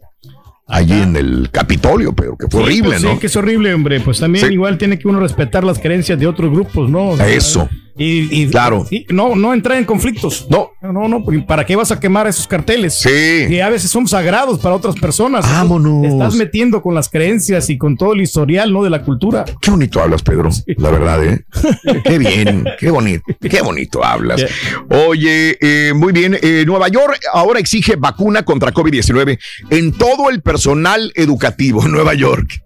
[0.68, 3.12] allí en el Capitolio, pero que fue Sí, horrible, pues ¿no?
[3.14, 4.00] Sí, que es horrible, hombre.
[4.00, 4.54] Pues también Sí.
[4.54, 7.10] igual tiene que uno respetar las creencias de otros grupos, ¿no?
[7.10, 7.70] O sea, Eso.
[8.02, 8.86] Y, y- Claro.
[8.90, 10.48] y no, no entrar en conflictos.
[10.50, 10.72] No.
[10.82, 12.96] No, no, ¿para qué vas a quemar esos carteles?
[12.96, 13.10] Sí.
[13.10, 15.46] Que a veces son sagrados para otras personas.
[15.46, 16.02] Vámonos.
[16.02, 18.84] Te estás metiendo con las creencias y con todo el historial, ¿no?
[18.84, 19.46] De la cultura.
[19.62, 20.50] Qué bonito hablas, Pedro.
[20.78, 21.46] La verdad, ¿eh?
[22.04, 24.44] Qué bien, qué bonito, qué bonito hablas.
[24.90, 26.38] Oye, eh, muy bien.
[26.42, 29.38] eh, Nueva York ahora exige vacuna contra COVID-19
[29.70, 32.62] en todo el personal educativo en Nueva York.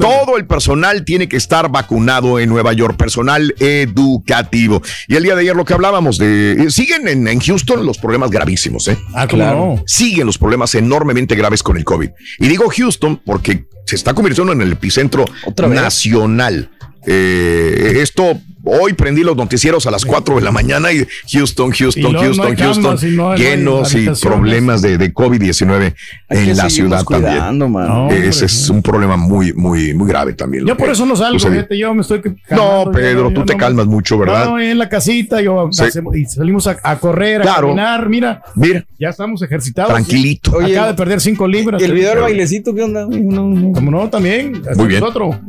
[0.00, 4.79] Todo el personal tiene que estar vacunado en Nueva York, personal educativo.
[5.08, 6.52] Y el día de ayer lo que hablábamos de...
[6.52, 8.98] eh, siguen en, en Houston los problemas gravísimos, ¿eh?
[9.14, 9.82] Ah, ¿cómo no?
[9.86, 12.10] Siguen los problemas enormemente graves con el COVID.
[12.38, 15.24] Y digo Houston porque se está convirtiendo en el epicentro
[15.68, 16.70] nacional.
[17.06, 21.78] Eh, esto, hoy prendí los noticieros a las 4 de la mañana y Houston, Y
[21.78, 25.94] Houston, no Houston, Houston, no hay llenos y problemas de, de COVID-19
[26.28, 27.86] Hay que en la ciudad cuidando, también.
[27.88, 30.66] No, Ese es un problema muy, muy, muy grave también.
[30.66, 31.60] Yo por eso no salgo, sucedió.
[31.60, 32.20] fíjate, yo me estoy
[32.50, 34.46] No, Pedro, yo- tú yo te no- calmas mucho, ¿verdad?
[34.46, 35.84] No, en la casita, yo Sí.
[35.84, 37.68] hacemos- y salimos a, a correr, a Claro.
[37.68, 38.42] caminar, mira.
[38.54, 38.84] Mira.
[38.98, 39.92] Ya estamos ejercitados.
[39.92, 40.60] Tranquilito.
[40.60, 41.80] Acaba de perder cinco libras.
[41.80, 43.04] ¿Y el video del bailecito qué onda?
[43.04, 43.20] güey?
[43.20, 43.72] No, no.
[43.72, 44.62] Como no, también.
[44.76, 45.02] Muy bien.
[45.02, 45.40] Otro.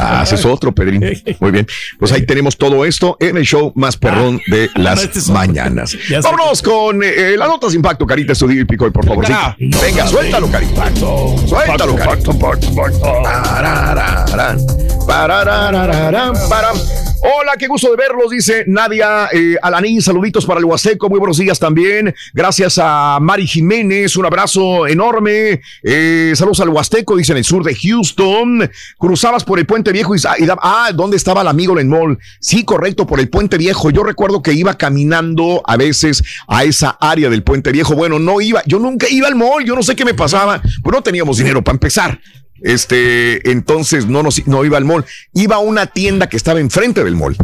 [0.00, 1.00] Ah, haces otro, Pedrín.
[1.40, 1.66] Muy bien.
[1.98, 5.96] Pues ahí tenemos todo esto en el show más perrón de las este mañanas.
[6.22, 9.24] Vámonos con eh, las notas de impacto, Carita Estudio y Picoy, por favor.
[9.26, 9.56] Venga.
[9.58, 9.70] Sí.
[9.82, 10.90] Venga, suéltalo, Carita.
[11.46, 12.32] Suéltalo, Carita.
[15.06, 16.76] Pararararán, param.
[17.20, 19.56] Hola, qué gusto de verlos, dice Nadia eh.
[20.00, 22.14] Saluditos para el Huasteco, muy buenos días también.
[22.32, 25.60] Gracias a Mari Jiménez, un abrazo enorme.
[25.82, 28.70] Eh, saludos al Huasteco, dice en el sur de Houston.
[28.98, 32.18] Cruzabas por el Puente Viejo y, y ah, ¿dónde estaba el amigo Len Mall?
[32.40, 33.90] Sí, correcto, por el Puente Viejo.
[33.90, 37.96] Yo recuerdo que iba caminando a veces a esa área del Puente Viejo.
[37.96, 40.94] Bueno, no iba, yo nunca iba al mall, yo no sé qué me pasaba, pues
[40.94, 42.20] no teníamos dinero para empezar.
[42.62, 45.04] Este, entonces no, nos, no iba al mall.
[45.34, 47.36] Iba a una tienda que estaba enfrente del mall.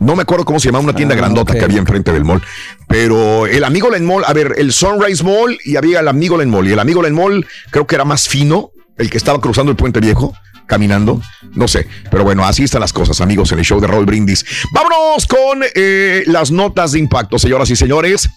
[0.00, 2.42] No me acuerdo cómo se llamaba una tienda Ah, grandota que había enfrente del mall.
[2.88, 6.50] Pero el amigo Len Mall, a ver, el Sunrise Mall y había el amigo Len
[6.50, 6.68] Mall.
[6.68, 9.76] Y el amigo Len Mall creo que era más fino, el que estaba cruzando el
[9.76, 10.34] puente viejo,
[10.66, 11.22] caminando.
[11.52, 11.86] No sé.
[12.10, 14.44] Pero bueno, así están las cosas, amigos, en el show de Raúl Brindis.
[14.72, 18.28] Vámonos con eh, las notas de impacto, señoras y señores.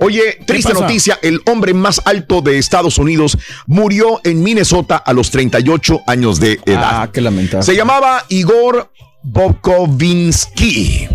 [0.00, 5.30] Oye, triste noticia, el hombre más alto de Estados Unidos murió en Minnesota a los
[5.30, 7.02] 38 años de edad.
[7.02, 7.64] Ah, qué lamentable.
[7.64, 8.90] Se llamaba Igor
[9.22, 11.08] Bobkovinsky.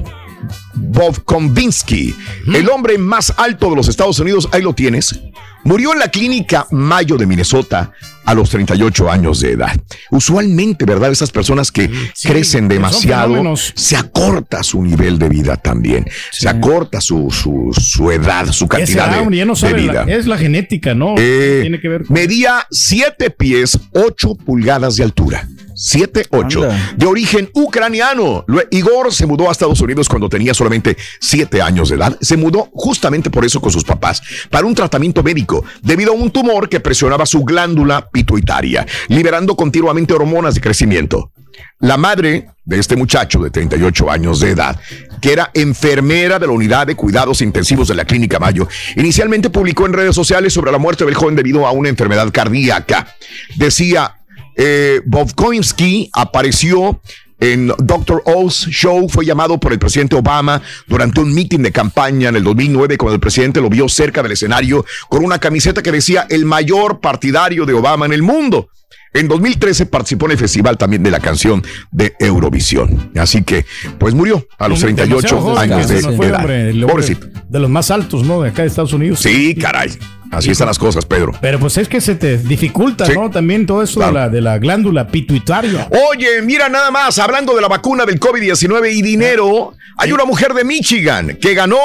[0.75, 2.15] Bobkovinsky,
[2.53, 5.19] el hombre más alto de los Estados Unidos, ahí lo tienes.
[5.65, 7.91] Murió en la clínica Mayo de Minnesota
[8.25, 9.75] a los 38 años de edad.
[10.11, 11.11] Usualmente, ¿verdad?
[11.11, 11.89] Esas personas que
[12.23, 16.05] crecen demasiado, se acorta su nivel de vida también.
[16.31, 20.05] Se acorta su, su, su edad, su ¿Qué cantidad de, no de vida.
[20.05, 21.15] la- es la genética, ¿no?
[21.17, 22.13] Eh, Tiene que ver con...
[22.13, 25.47] Medía 7 pies, 8 pulgadas de altura.
[25.75, 26.63] 7, 8.
[26.63, 26.93] Anda.
[26.95, 28.45] De origen ucraniano.
[28.71, 32.17] Igor se mudó a Estados Unidos cuando tenía solamente 7 años de edad.
[32.21, 36.31] Se mudó justamente por eso con sus papás, para un tratamiento médico, debido a un
[36.31, 41.31] tumor que presionaba su glándula pituitaria, liberando continuamente hormonas de crecimiento.
[41.79, 44.79] La madre de este muchacho de 38 años de edad,
[45.21, 49.85] que era enfermera de la unidad de cuidados intensivos de la Clínica Mayo, inicialmente publicó
[49.85, 53.15] en redes sociales sobre la muerte del joven debido a una enfermedad cardíaca.
[53.55, 54.15] Decía,
[54.55, 57.01] eh, Bobkoinski apareció
[57.39, 58.21] en Dr.
[58.25, 62.43] O's show, fue llamado por el presidente Obama durante un meeting de campaña en el
[62.43, 66.45] 2009 cuando el presidente lo vio cerca del escenario con una camiseta que decía el
[66.45, 68.69] mayor partidario de Obama en el mundo.
[69.13, 73.11] En 2013 participó en el festival también de la canción de Eurovisión.
[73.15, 73.65] Así que,
[73.99, 76.39] pues murió a los 38 Demasiado joven, años de fue, edad.
[76.39, 77.27] hombre, Pobrecito.
[77.47, 78.41] De los más altos, ¿no?
[78.41, 79.19] De acá de Estados Unidos.
[79.19, 79.91] Sí, caray.
[80.31, 81.31] Así están las cosas, Pedro.
[81.41, 83.11] Pero pues es que se te dificulta, Sí.
[83.13, 83.29] ¿no?
[83.29, 84.13] También todo eso Claro.
[84.13, 85.87] de, la, de la glándula pituitaria.
[86.09, 90.55] Oye, mira nada más, hablando de la vacuna del COVID-19 y dinero, hay una mujer
[90.55, 91.77] de Michigan que ganó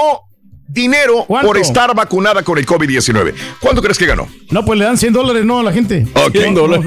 [0.68, 1.48] dinero ¿Cuánto?
[1.48, 3.34] por estar vacunada con el COVID-19.
[3.58, 4.28] ¿Cuánto crees que ganó?
[4.50, 5.60] No, pues le dan 100 dólares, ¿no?
[5.60, 6.06] A la gente.
[6.14, 6.34] Ok.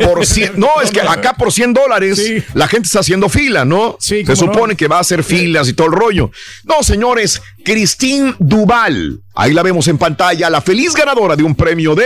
[0.05, 2.21] Por cien- no, es que acá por 100 dólares
[2.53, 3.97] la gente está haciendo fila, ¿no?
[3.99, 6.31] Se cómo supone que va a hacer filas y todo el rollo.
[6.63, 11.95] No, señores, Christine Duval, ahí la vemos en pantalla, la feliz ganadora de un premio
[11.95, 12.05] de...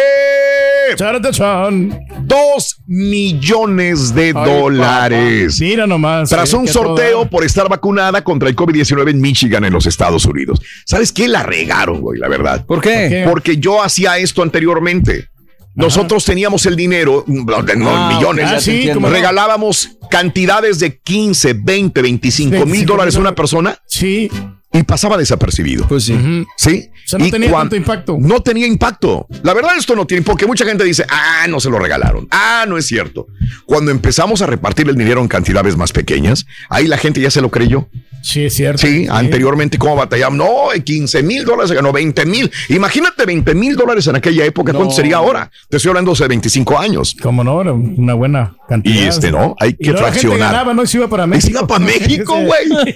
[2.21, 5.59] Dos millones de dólares.
[5.59, 6.29] Mira nomás.
[6.29, 9.85] Tras eh, un sorteo toda- por estar vacunada contra el COVID-19 en Michigan, en los
[9.87, 10.61] Estados Unidos.
[10.85, 11.27] ¿Sabes qué?
[11.27, 12.65] La regaron, güey, la verdad.
[12.65, 12.89] ¿Por qué?
[12.89, 13.25] ¿Por qué?
[13.29, 15.29] Porque yo hacía esto anteriormente.
[15.73, 18.93] Nosotros teníamos el dinero, no, no, Ah, millones, ok, ya te entiendo.
[18.95, 19.13] ¿cómo no?
[19.13, 23.77] regalábamos cantidades de 15, 20, 25 mil dólares a una persona.
[23.85, 24.31] Sí.
[24.77, 25.87] Y pasaba desapercibido.
[25.87, 26.45] Pues sí.
[26.57, 26.89] Sí.
[26.93, 28.17] O sea, no Y tenía tanto impacto.
[28.19, 29.27] No tenía impacto.
[29.43, 32.27] La verdad, esto no tiene, porque mucha gente dice, ah, no se lo regalaron.
[32.31, 33.27] Ah, no es cierto.
[33.65, 37.41] Cuando empezamos a repartir el dinero en cantidades más pequeñas, ahí la gente ya se
[37.41, 37.87] lo creyó.
[38.23, 38.81] Sí, es cierto.
[38.87, 40.35] Sí, anteriormente, ¿cómo batallamos?
[40.39, 42.51] No, 15 mil dólares se ganó 20 mil.
[42.69, 44.73] Imagínate 20 mil dólares en aquella época.
[44.73, 44.95] ¿Cuánto No.
[44.95, 45.51] sería ahora?
[45.69, 47.15] Te estoy hablando de 25 años.
[47.21, 48.95] Como no, una buena cantidad.
[48.95, 49.55] Y este, ¿no?
[49.59, 50.51] Hay que luego la gente fraccionar.
[50.53, 51.45] ganaba, no se iba para México.
[51.45, 52.95] se iba para México, güey.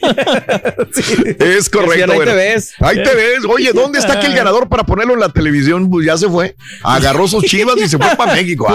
[1.39, 1.91] Es correcto.
[1.91, 2.31] Decían, ahí bueno.
[2.31, 2.73] te ves.
[2.79, 3.45] Ahí te ves.
[3.47, 5.89] Oye, ¿dónde está aquel ganador para ponerlo en la televisión?
[5.89, 6.55] Pues ya se fue.
[6.83, 8.67] Agarró sus chivas y se fue para México.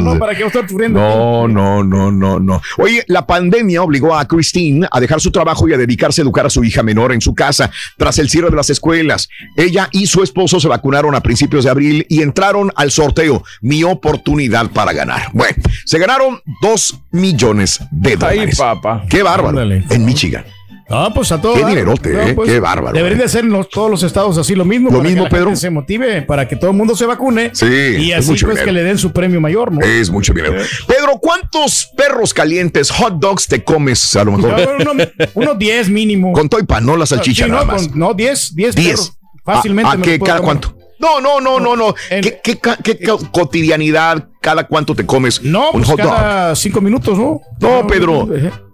[0.00, 0.18] ¿no?
[0.18, 1.00] ¿Para qué estar sufriendo?
[1.00, 2.62] No, no, no, no, no.
[2.78, 6.46] Oye, la pandemia obligó a Christine a dejar su trabajo y a dedicarse a educar
[6.46, 9.28] a su hija menor en su casa tras el cierre de las escuelas.
[9.56, 13.42] Ella y su esposo se vacunaron a principios de abril y entraron al sorteo.
[13.60, 15.30] Mi oportunidad para ganar.
[15.32, 18.56] Bueno, se ganaron dos millones de dólares.
[18.56, 19.04] papá.
[19.08, 19.60] Qué bárbaro.
[19.60, 19.84] Ándale.
[19.90, 20.44] En Michigan.
[20.92, 21.54] Ah, pues a todo.
[21.54, 23.22] Qué dinerote, No, eh, pues, qué bárbaro, Deberían eh.
[23.22, 24.90] de hacer en los- todos los estados así lo mismo.
[24.90, 25.44] Lo para mismo, que la Pedro.
[25.46, 27.50] gente se motive, para que todo el mundo se vacune.
[27.54, 28.64] Sí, Y es así mucho pues dinero.
[28.66, 29.80] que le den su premio mayor, ¿no?
[29.80, 30.54] Es mucho dinero.
[30.88, 34.84] Pedro, ¿cuántos perros calientes, hot dogs te comes a lo mejor?
[34.84, 35.04] No, uno-
[35.34, 36.32] Unos 10 mínimo.
[36.32, 37.86] Con todo y pan, no la salchicha Sí, nada no, más.
[37.88, 38.88] con- no, 10, 10 10.
[38.90, 39.12] perros.
[39.44, 39.88] Fácilmente.
[39.88, 40.44] ¿A, a me qué, cada comer.
[40.60, 40.79] cuánto?
[41.00, 41.94] No, no, no, no, no.
[42.08, 42.98] ¿Qué, qué qué
[43.32, 46.10] cotidianidad, cada cuánto te comes No, un pues hot dog?
[46.14, 47.40] cada 5 minutos, ¿no?
[47.60, 48.28] No, Pedro.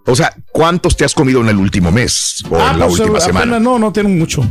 [0.05, 2.99] O sea, ¿cuántos te has comido en el último mes o Ah, en la pues,
[2.99, 3.59] última semana?
[3.59, 4.41] no, no tengo mucho.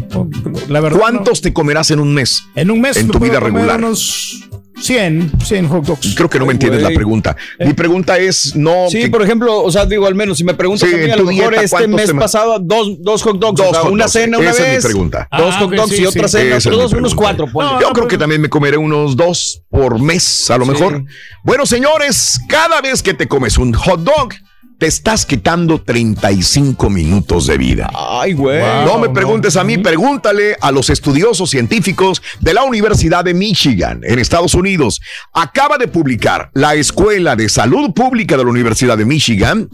[0.68, 0.98] La verdad.
[0.98, 2.42] ¿Cuántos te comerás en un mes?
[2.54, 2.96] En un mes.
[2.98, 3.78] En tu vida regular.
[3.78, 4.48] Unos
[4.80, 6.14] 100, 100 hot dogs.
[6.14, 7.36] Creo que no me entiendes la pregunta.
[7.58, 8.86] Mi pregunta es, no.
[8.90, 11.10] Sí, que- por ejemplo, o sea, digo, al menos si me preguntas Sí, a mí,
[11.10, 13.80] a lo mejor dieta, este ¿cuántos mes pasado, dos, dos hot dogs, Dos o sea,
[13.82, 14.84] hot una dogs, cena una esa es mi vez.
[14.84, 15.28] pregunta.
[15.36, 16.38] Dos Ah, hot ok, dogs sí, y otra sí.
[16.38, 17.72] cena, Esa es todos mi unos cuatro, ponle.
[17.80, 21.04] Yo creo que también me comeré unos dos por mes, a lo mejor.
[21.42, 24.34] Bueno, señores, cada vez que te comes un hot dog,
[24.78, 27.90] te estás quitando 35 minutos de vida.
[27.94, 28.60] Ay, güey.
[28.84, 34.00] no me preguntes a mí, pregúntale a los estudiosos científicos de la Universidad de Michigan,
[34.04, 35.00] en Estados Unidos.
[35.32, 39.68] Acaba de publicar la Escuela de Salud Pública de la Universidad de Michigan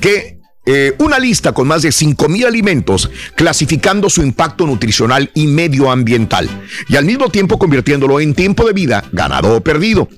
[0.00, 6.48] que eh, una lista con más de 5.000 alimentos clasificando su impacto nutricional y medioambiental
[6.88, 10.08] y al mismo tiempo convirtiéndolo en tiempo de vida ganado o perdido.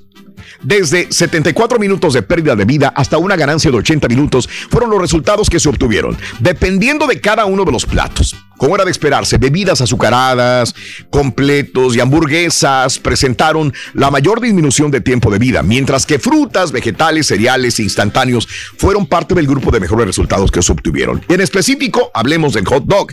[0.65, 5.01] Desde 74 minutos de pérdida de vida hasta una ganancia de 80 minutos fueron los
[5.01, 8.35] resultados que se obtuvieron, dependiendo de cada uno de los platos.
[8.57, 10.75] Como era de esperarse, bebidas azucaradas,
[11.11, 17.27] completos y hamburguesas presentaron la mayor disminución de tiempo de vida, mientras que frutas, vegetales,
[17.27, 21.23] cereales e instantáneos fueron parte del grupo de mejores resultados que se obtuvieron.
[21.29, 23.13] En específico, hablemos del hot dog.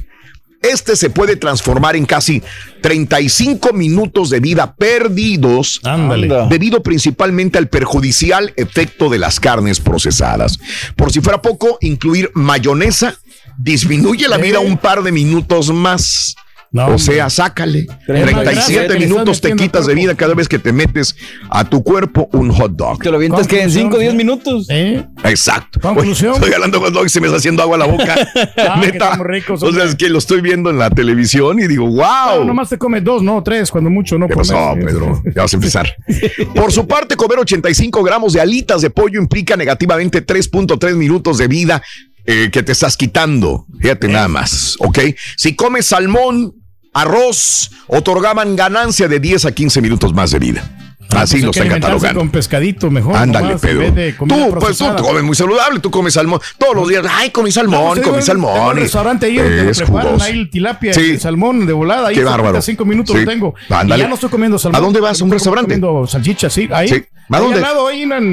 [0.62, 2.42] Este se puede transformar en casi
[2.82, 6.28] 35 minutos de vida perdidos Ándale.
[6.50, 10.60] debido principalmente al perjudicial efecto de las carnes procesadas.
[10.96, 13.16] Por si fuera poco, incluir mayonesa
[13.58, 16.36] disminuye la vida un par de minutos más.
[16.74, 17.86] O sea, sácale.
[18.06, 21.16] Crema, 37 grasa, minutos te quitas de vida cada vez que te metes
[21.50, 23.00] a tu cuerpo un hot dog.
[23.00, 24.68] Te lo avientas que en 5 o 10 minutos.
[24.70, 25.80] Exacto.
[25.82, 26.32] Conclusión.
[26.32, 28.16] Oye, estoy hablando de hot dog y se me está haciendo agua a la boca.
[28.58, 29.18] Ah, que Neta.
[29.18, 32.46] ricos, o sea, es que lo estoy viendo en la televisión y digo, No, wow.
[32.46, 34.74] nomás te comes dos, no, tres, cuando mucho, no ¿Qué pasó.
[34.76, 35.22] Pedro?
[35.36, 35.96] Ya vas a empezar.
[36.56, 41.48] Por su parte, comer 85 gramos de alitas de pollo implica negativamente 3.3 minutos de
[41.48, 41.82] vida
[42.26, 43.66] eh, que te estás quitando.
[43.80, 45.00] Fíjate nada más, ¿ok?
[45.38, 46.54] Si comes salmón,
[46.94, 50.91] arroz, otorgaban ganancia de 10 a 15 minutos más de vida.
[51.14, 52.20] Así Pues hay lo que están catalogando.
[52.20, 53.16] con pescadito mejor.
[53.16, 53.94] Ándale, Pedro.
[54.28, 57.06] Tú, pues tú, tú comes muy saludable, tú comes salmón todos los días.
[57.10, 58.54] Ay, comí No, salmón, pues, comí salmón.
[58.54, 61.12] tengo un restaurante ahí donde es preparan ahí el tilapia, Sí.
[61.12, 62.08] el salmón de volada.
[62.10, 62.62] Ahí Qué bárbaro.
[62.62, 63.26] cinco minutos Sí.
[63.26, 63.54] lo tengo.
[63.70, 64.04] Y Ándale.
[64.04, 64.82] ya no estoy comiendo salmón.
[64.82, 65.22] ¿A dónde vas?
[65.22, 65.80] ¿A un restaurante?
[65.80, 66.70] comiendo salchicha, sí.
[66.72, 66.88] Ahí.
[66.88, 67.04] Sí.
[67.34, 67.56] ¿A dónde?
[67.58, 68.24] al lado, ahí en el,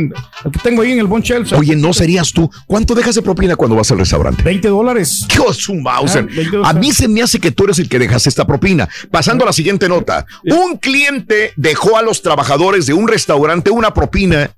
[0.45, 1.53] el que tengo ahí en el Bon Shelf.
[1.53, 2.51] Oye, no serías tú.
[2.67, 4.43] ¿Cuánto dejas de propina cuando vas al restaurante?
[4.43, 5.25] 20 dólares.
[5.33, 6.27] Dios, su Mauser.
[6.29, 8.89] Ah, 20 A mí se me hace que tú eres el que dejas esta propina.
[9.11, 10.27] Pasando a la siguiente nota.
[10.45, 14.51] Un cliente dejó a los trabajadores de un restaurante una propina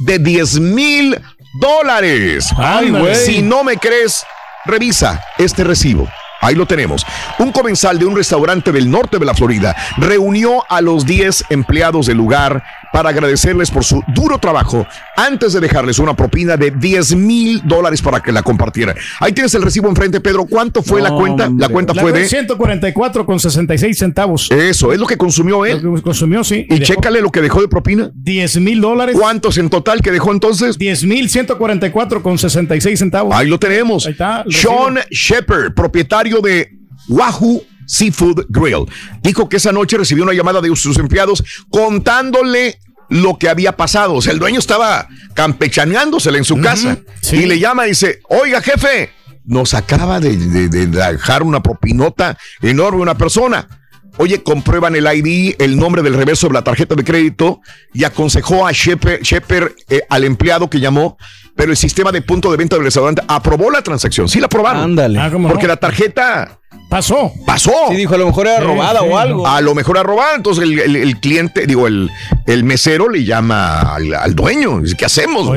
[0.00, 1.20] de 10 mil
[1.60, 2.48] dólares.
[2.56, 3.14] Ay, güey.
[3.14, 4.24] Si no me crees,
[4.64, 6.08] revisa este recibo.
[6.40, 7.04] Ahí lo tenemos.
[7.38, 12.06] Un comensal de un restaurante del norte de la Florida reunió a los 10 empleados
[12.06, 12.62] del lugar
[12.92, 14.86] para agradecerles por su duro trabajo
[15.16, 18.96] antes de dejarles una propina de 10 mil dólares para que la compartieran.
[19.20, 20.46] Ahí tienes el recibo enfrente, Pedro.
[20.46, 21.46] ¿Cuánto fue la cuenta?
[21.46, 21.66] hombre.
[21.66, 22.26] La cuenta La fue de...
[22.26, 24.50] 144 con 66 centavos.
[24.50, 25.80] Eso, es lo que consumió él.
[25.82, 26.66] Lo que consumió, sí.
[26.68, 28.10] Y chécale lo que dejó de propina.
[28.14, 29.16] 10 mil dólares.
[29.18, 30.78] ¿Cuántos en total que dejó entonces?
[30.78, 33.34] 10 mil 144 con 66 centavos.
[33.34, 34.06] Ahí lo tenemos.
[34.06, 34.44] Ahí está.
[34.48, 34.98] Sean.
[35.10, 36.70] Shepard, propietario de
[37.08, 38.86] Wahoo Seafood Grill,
[39.20, 42.78] dijo que esa noche recibió una llamada de sus empleados contándole
[43.08, 44.14] lo que había pasado.
[44.14, 46.98] O sea, el dueño estaba campechaneándosela en su casa
[47.32, 49.10] y le llama y dice, oiga jefe,
[49.44, 53.66] nos acaba de, de- de dejar una propinota enorme una persona.
[54.18, 57.60] Oye, comprueban el ID, el nombre del reverso de la tarjeta de crédito
[57.92, 61.16] y aconsejó a Shepard, Shepard, eh, al empleado que llamó,
[61.56, 64.28] pero el sistema de punto de venta del restaurante aprobó la transacción.
[64.28, 64.82] Sí la aprobaron.
[64.82, 65.18] Ándale.
[65.18, 65.30] Ah.
[65.30, 67.32] Porque la tarjeta pasó.
[67.46, 67.72] Pasó.
[67.90, 69.46] Sí, dijo, a lo mejor era Sí, robada sí, o algo.
[69.46, 70.34] A lo mejor era robada.
[70.36, 72.10] Entonces el, el- el cliente, digo, el,
[72.46, 74.80] el mesero le llama al, al dueño.
[74.80, 75.48] Dice, ¿qué hacemos?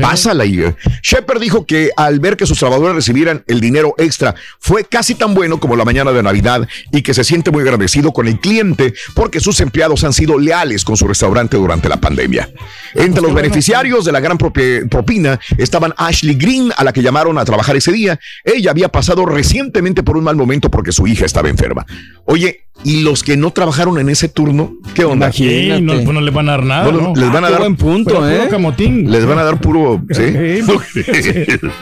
[0.00, 0.44] Pásala.
[0.44, 4.84] Y eh, Shepard dijo que al ver que sus trabajadores recibieran el dinero extra, fue
[4.84, 8.28] casi tan bueno como la mañana de Navidad y que se siente muy agradecido con
[8.28, 12.48] el cliente porque sus empleados han sido leales con su restaurante durante la pandemia.
[12.94, 17.44] Entre los beneficiarios de la gran propina estaban Ashley Green, a la que llamaron a
[17.44, 18.18] trabajar ese día.
[18.44, 21.84] Ella había pasado recientemente por un mal momento porque su hija estaba enferma.
[22.24, 24.72] Oye, ¿y los que no trabajaron en ese turno?
[24.94, 25.32] ¿Qué onda?
[25.32, 26.90] Sí, no, pues no les van a dar nada.
[26.92, 27.12] No, ¿no?
[27.14, 28.36] les van a Qué dar buen punto, Pero ¿eh?
[28.38, 29.10] puro camotín.
[29.10, 30.22] Les van a dar puro, ¿sí?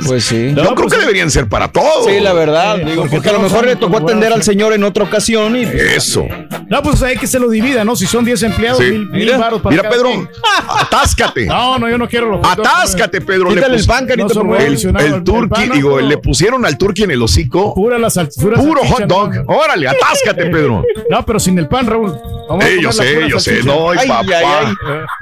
[0.07, 0.53] Pues sí.
[0.55, 2.07] Yo creo que deberían ser para todos.
[2.07, 2.79] Sí, la verdad.
[2.79, 5.63] digo, porque a lo mejor le tocó atender al señor en otra ocasión y.
[5.63, 6.25] Eso.
[6.69, 7.97] No, pues hay que se lo divida, ¿no?
[7.97, 8.91] Si son 10 empleados, Sí.
[8.93, 10.29] mil, mil Mira, varos para mira, Pedro, quien.
[10.69, 11.47] atáscate.
[11.47, 13.49] No, no, yo no quiero los Atáscate, Pedro.
[13.51, 14.61] Quítale Le el pan, por favor.
[14.61, 17.75] el, turqui, digo, le pusieron al turqui en el hocico.
[17.75, 19.31] Puro hot dog.
[19.47, 20.85] Órale, atáscate, Pedro.
[21.09, 22.11] No, pero sin el pan, Raúl.
[22.11, 23.63] Vamos comer yo sé, yo sé.
[23.63, 24.75] No, ay, papá.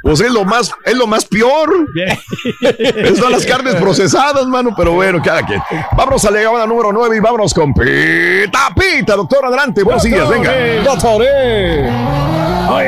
[0.03, 1.70] Pues es lo más, es lo más peor.
[2.61, 5.61] Es son las carnes procesadas, mano, pero bueno, cada quien.
[5.97, 9.82] Vámonos a la llamada número 9 y vámonos con Pita Pita, doctor, adelante.
[9.82, 10.53] Buenos días, venga.
[12.70, 12.81] Oh,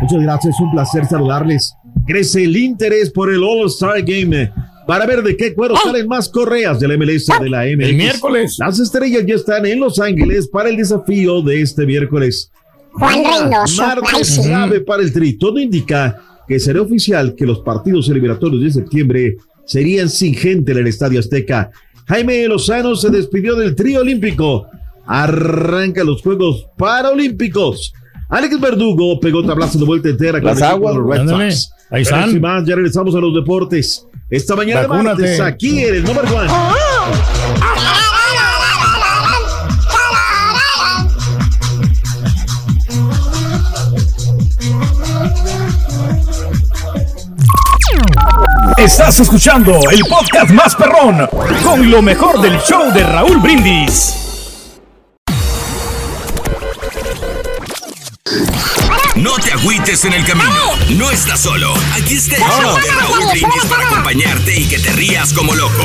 [0.00, 1.76] Muchas gracias, es un placer saludarles.
[2.06, 4.52] Crece el interés por el All-Star Game.
[4.86, 7.88] Para ver de qué cuero salen más correas del MLS de la MX.
[7.88, 8.56] El miércoles.
[8.58, 12.50] Las estrellas ya están en Los Ángeles para el desafío de este miércoles.
[12.92, 13.82] Juan Reynoso.
[13.82, 15.34] Martes clave para el Tri.
[15.34, 16.16] Todo indica
[16.46, 21.20] que será oficial que los partidos eliminatorios de septiembre serían sin gente en el Estadio
[21.20, 21.70] Azteca.
[22.06, 24.66] Jaime Lozano se despidió del trío olímpico.
[25.06, 27.94] Arranca los Juegos Paralímpicos.
[28.28, 31.52] Alex Verdugo pegó tablazo de vuelta entera con Las el aguas, Red ándale.
[31.52, 31.70] Sox.
[31.90, 32.30] Ahí Pero están.
[32.30, 34.06] sin más, ya regresamos a los deportes.
[34.30, 36.48] Esta mañana de martes, aquí en el número one.
[48.76, 51.28] Estás escuchando el podcast más perrón
[51.62, 54.23] con lo mejor del show de Raúl Brindis.
[59.16, 60.72] No te agüites en el camino.
[60.90, 61.72] No estás solo.
[61.94, 65.84] Aquí está el show de Raúl Brindis para acompañarte y que te rías como loco.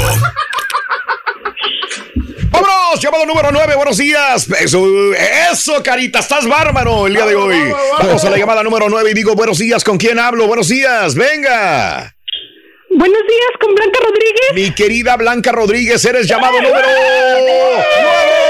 [2.50, 3.76] ¡Vámonos llamado número 9.
[3.76, 4.48] Buenos días.
[4.60, 4.86] Eso,
[5.52, 7.56] eso, carita, estás bárbaro el día de hoy.
[8.00, 9.84] Vamos a la llamada número 9 y digo buenos días.
[9.84, 10.48] ¿Con quién hablo?
[10.48, 12.16] Buenos días, venga.
[12.90, 14.54] Buenos días, con Blanca Rodríguez.
[14.56, 18.49] Mi querida Blanca Rodríguez, eres llamado número 9.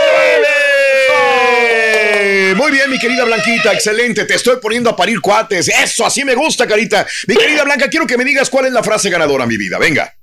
[2.56, 4.26] Muy bien, mi querida Blanquita, excelente.
[4.26, 5.68] Te estoy poniendo a parir cuates.
[5.68, 7.06] Eso, así me gusta, carita.
[7.28, 9.78] Mi querida Blanca, quiero que me digas cuál es la frase ganadora, mi vida.
[9.78, 10.14] Venga.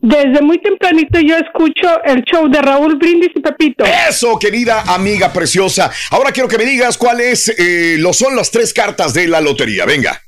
[0.00, 3.84] Desde muy tempranito yo escucho el show de Raúl Brindis y Pepito.
[4.08, 5.90] Eso, querida amiga preciosa.
[6.10, 9.84] Ahora quiero que me digas cuáles eh, lo son las tres cartas de la lotería.
[9.84, 10.22] Venga.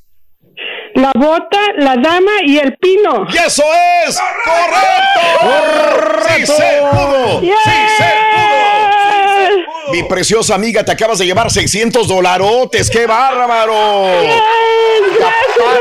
[0.94, 3.26] La bota, la dama y el pino.
[3.32, 3.62] ¡Y eso
[4.04, 4.18] es!
[4.44, 6.28] ¡Correcto!
[6.36, 7.40] ¡Sí se pudo!
[7.40, 8.27] ¡Sí se pudo!
[9.92, 12.90] Mi preciosa amiga, te acabas de llevar 600 dolarotes.
[12.90, 14.06] ¡Qué bárbaro!
[15.18, 15.78] Gracias,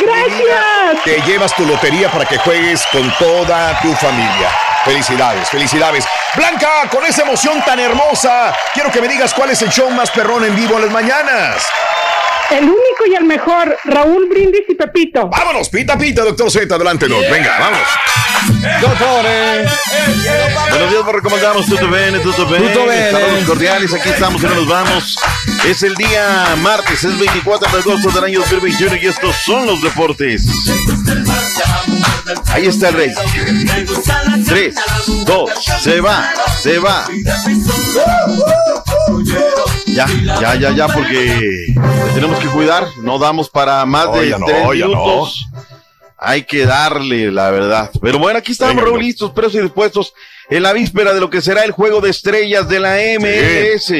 [0.00, 1.04] gracias.
[1.04, 4.50] Te llevas tu lotería para que juegues con toda tu familia.
[4.84, 6.06] Felicidades, felicidades.
[6.34, 10.10] Blanca, con esa emoción tan hermosa, quiero que me digas cuál es el show más
[10.10, 11.66] perrón en vivo en las mañanas.
[12.50, 15.28] El único y el mejor, Raúl Brindis y Pepito.
[15.28, 17.20] Vámonos, pita, pita, doctor Z, adelante, Doc.
[17.30, 17.88] Venga, vámonos.
[18.80, 19.70] Doctores.
[20.70, 22.68] Buenos días, recomendamos Tutto Bene, Tutto Bene.
[22.68, 23.10] Tutto bene.
[23.10, 25.18] Saludos cordiales, aquí estamos y no nos vamos.
[25.66, 29.82] Es el día martes, es 24 de agosto del año 2021 y estos son los
[29.82, 30.46] deportes.
[32.48, 33.10] Ahí está el rey.
[34.46, 34.74] Tres,
[35.24, 35.50] dos,
[35.82, 36.30] se va,
[36.60, 37.06] se va.
[39.86, 40.06] Ya,
[40.40, 41.50] ya, ya, ya, porque
[42.14, 42.86] tenemos que cuidar.
[43.02, 44.70] No damos para más de no, tres no.
[44.70, 45.46] minutos.
[46.20, 47.90] Hay que darle, la verdad.
[48.00, 50.14] Pero bueno, aquí estamos, Venga, listos, presos y dispuestos
[50.50, 53.92] en la víspera de lo que será el juego de estrellas de la MLS.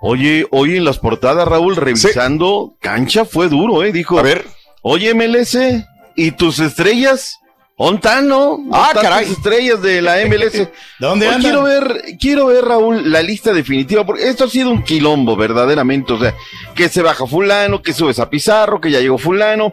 [0.00, 3.92] Oye, hoy en las portadas, Raúl, revisando, cancha fue duro, ¿eh?
[3.92, 4.46] Dijo, A ver.
[4.82, 5.58] oye, MLS,
[6.16, 7.38] ¿y tus estrellas?
[7.76, 8.58] ¿Ontano?
[8.72, 9.24] Ah, caray.
[9.32, 10.68] estrellas de la MLS.
[11.00, 11.42] ¿Dónde andan?
[11.42, 16.12] quiero ver, quiero ver, Raúl, la lista definitiva, porque esto ha sido un quilombo, verdaderamente.
[16.12, 16.34] O sea,
[16.74, 19.72] que se baja fulano, que subes a Pizarro, que ya llegó fulano.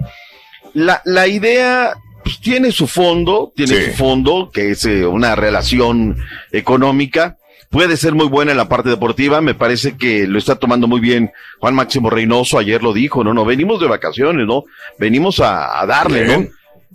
[0.74, 3.92] La, la idea pues, tiene su fondo, tiene Sí.
[3.92, 6.18] su fondo, que es eh, una relación
[6.52, 7.38] económica.
[7.70, 11.00] Puede ser muy buena en la parte deportiva, me parece que lo está tomando muy
[11.00, 14.66] bien Juan Máximo Reynoso, ayer lo dijo, no, no, venimos de vacaciones, ¿no?
[15.00, 16.48] Venimos a, a darle, ¿no?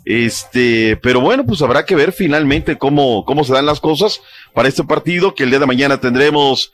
[0.06, 4.20] Este, pero bueno, pues habrá que ver finalmente cómo, cómo se dan las cosas
[4.54, 6.72] para este partido que el día de mañana tendremos.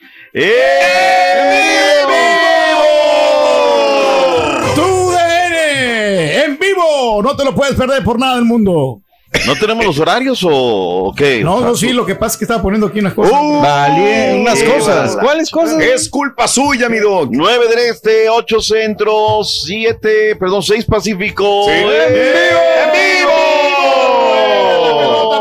[4.75, 6.45] ¡Tu DN!
[6.45, 7.23] ¡En vivo!
[7.23, 9.02] No te lo puedes perder por nada del mundo.
[9.47, 11.43] ¿No tenemos los horarios o, qué?
[11.43, 13.33] No, no, sí, lo que pasa es que estaba poniendo aquí unas cosas.
[13.33, 15.17] Vale, unas cosas.
[15.21, 15.81] ¿Cuáles cosas?
[15.81, 17.29] Es culpa suya, mi Doc.
[17.33, 21.65] 9 del este, 8 centro, 7, perdón, 6 pacífico.
[21.67, 21.73] Sí.
[21.73, 23.41] ¡En ¡En vivo!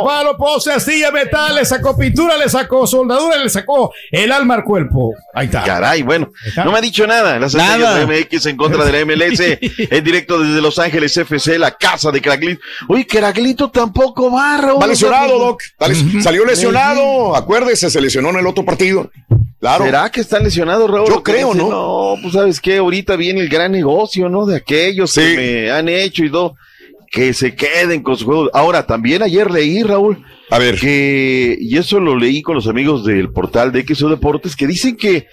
[0.05, 4.63] Palo, pose, astilla, metal, le sacó pintura, le sacó soldadura, le sacó el alma al
[4.63, 5.13] cuerpo.
[5.33, 5.63] Ahí está.
[5.63, 6.63] Caray, bueno, está.
[6.65, 7.39] no me ha dicho nada.
[7.39, 8.05] Las Nada.
[8.05, 9.39] MX en contra de la MLS,
[9.91, 12.61] en directo desde Los Ángeles FC, la casa de Craglito.
[12.87, 14.81] Oye, Craglito tampoco va, Raúl.
[14.81, 15.61] Va lesionado, Doc.
[15.63, 17.35] Está les- Salió lesionado.
[17.35, 19.09] Acuérdese, se lesionó en el otro partido.
[19.59, 19.85] Claro.
[19.85, 21.07] ¿Será que está lesionado, Raúl?
[21.07, 21.69] Yo que creo, ¿no?
[21.69, 24.45] No, pues sabes qué, ahorita viene el gran negocio, ¿no?
[24.47, 25.21] De aquellos Sí.
[25.21, 26.55] que me han hecho y todo.
[27.11, 28.49] Que se queden con su juego.
[28.53, 30.79] Ahora, también ayer leí, Raúl, A ver.
[30.79, 34.95] que, y eso lo leí con los amigos del portal de XO Deportes, que dicen
[34.95, 35.27] que,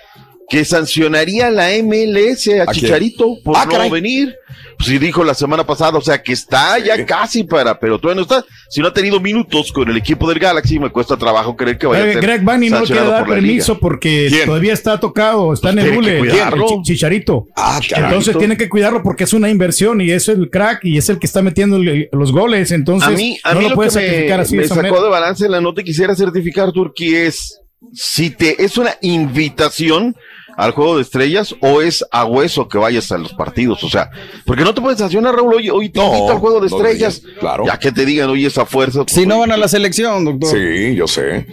[0.49, 2.75] que sancionaría la MLS a, ¿A quién?
[2.87, 3.91] Chicharito por Ah, no caray.
[3.91, 4.35] venir.
[4.79, 8.23] Pues sí dijo la semana pasada, o sea que está ya casi para, pero todavía
[8.23, 8.45] no está.
[8.71, 11.87] Si no ha tenido minutos con el equipo del Galaxy, me cuesta trabajo creer que
[11.89, 13.81] vaya a ser Greg Bunny no le quiere dar por permiso liga.
[13.81, 14.47] porque ¿Quién?
[14.47, 17.47] todavía está tocado, está en el Pues hule, el chicharito.
[17.57, 17.81] Ah.
[17.97, 21.19] Entonces tiene que cuidarlo porque es una inversión y es el crack y es el
[21.19, 21.79] que está metiendo
[22.13, 22.71] los goles.
[22.71, 24.83] Entonces a mí, a no mí lo lo puedes me, sacrificar así me de sacó
[24.83, 25.03] manera.
[25.03, 27.59] de balance en la nota y quisiera certificar, Turquí, es
[27.93, 30.15] si te es una invitación
[30.59, 34.11] al juego de estrellas o es a hueso que vayas a los partidos, o sea,
[34.45, 36.77] porque no te puedes sancionar, Raúl, hoy, hoy te No, invito al juego de no
[36.77, 37.65] estrellas, claro.
[37.65, 39.05] ya que te digan, oye, esa fuerza.
[39.05, 40.51] pues, Si no oye, van a la selección, doctor.
[40.51, 41.47] Sí, yo sé.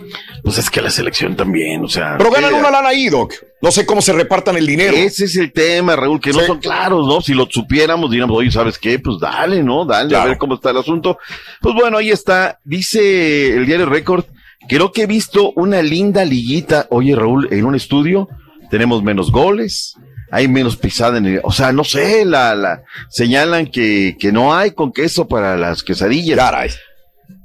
[0.44, 2.16] Pues es que la selección también, o sea.
[2.18, 3.34] Pero ganan que- una lana ahí, Doc.
[3.62, 4.96] No sé cómo se repartan el dinero.
[4.98, 7.22] Ese es el tema, Raúl, que no son claros, ¿no?
[7.22, 8.98] Si lo supiéramos, diríamos, oye, ¿sabes qué?
[9.00, 9.86] Pues dale, ¿no?
[9.86, 11.18] Dale, a ver cómo está el asunto.
[11.62, 12.60] Pues bueno, ahí está.
[12.64, 14.26] Dice el diario Record,
[14.68, 16.88] creo que he visto una linda liguita.
[16.90, 18.28] Oye, Raúl, en un estudio
[18.76, 19.96] tenemos menos goles,
[20.30, 21.40] hay menos pisada en el...
[21.44, 25.82] O sea, no sé, la, la señalan que, que no hay con queso para las
[25.82, 26.38] quesadillas.
[26.38, 26.72] Caray.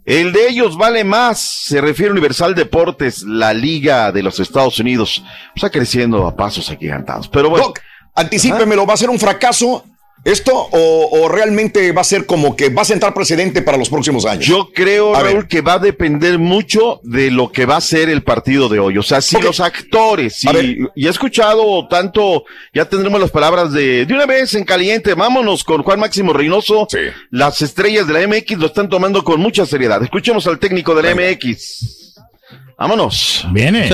[0.04, 4.80] El de ellos vale más, se refiere a Universal Deportes, la liga de los Estados
[4.80, 5.22] Unidos.
[5.54, 7.28] Está creciendo a pasos agigantados.
[7.28, 7.66] Pero bueno.
[7.66, 7.78] Doc,
[8.16, 9.84] anticípemelo, va a ser un fracaso
[10.24, 13.88] esto o, o realmente va a ser como que va a sentar precedente para los
[13.88, 14.44] próximos años?
[14.44, 15.32] Yo creo, A ver.
[15.32, 18.78] Raúl, que va a depender mucho de lo que va a ser el partido de
[18.78, 18.98] hoy.
[18.98, 20.48] O sea, si los actores, si,
[20.94, 22.44] y he escuchado tanto,
[22.74, 26.86] ya tendremos las palabras de, de una vez en caliente, vámonos con Juan Máximo Reynoso.
[27.30, 30.02] Las estrellas de la MX lo están tomando con mucha seriedad.
[30.02, 32.14] Escuchemos al técnico de la MX.
[32.78, 33.46] Vámonos.
[33.52, 33.88] Viene.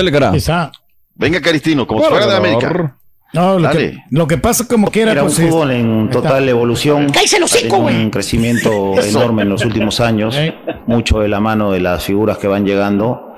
[1.15, 2.97] Venga, Caristino, como si fuera de América.
[3.33, 6.09] No, lo que, lo que pasa como que era, Era un pues, es- fútbol en
[6.09, 7.09] total evolución.
[7.11, 7.77] ¡Cállese el Ha hocico!
[7.77, 10.37] Un crecimiento enorme en los últimos años,
[10.85, 13.33] mucho de la mano de las figuras que van llegando,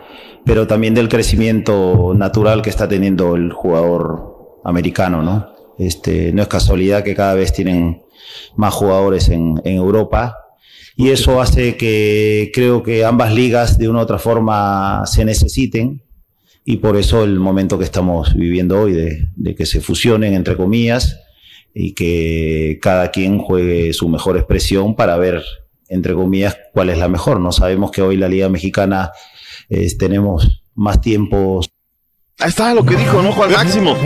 [0.45, 5.47] pero también del crecimiento natural que está teniendo el jugador americano, ¿no?
[5.77, 8.03] Este, no es casualidad que cada vez tienen
[8.55, 10.35] más jugadores en, en Europa
[10.95, 16.01] y eso hace que creo que ambas ligas de una u otra forma se necesiten
[16.71, 20.55] y por eso el momento que estamos viviendo hoy de, de que se fusionen entre
[20.55, 21.19] comillas
[21.73, 25.43] y que cada quien juegue su mejor expresión para ver
[25.87, 27.39] entre comillas cuál es la mejor.
[27.39, 29.11] No sabemos que hoy la Liga Mexicana
[29.67, 31.71] eh, tenemos más tiempos.
[32.37, 33.97] Ahí está lo que dijo, ¿no, Juan Máximo?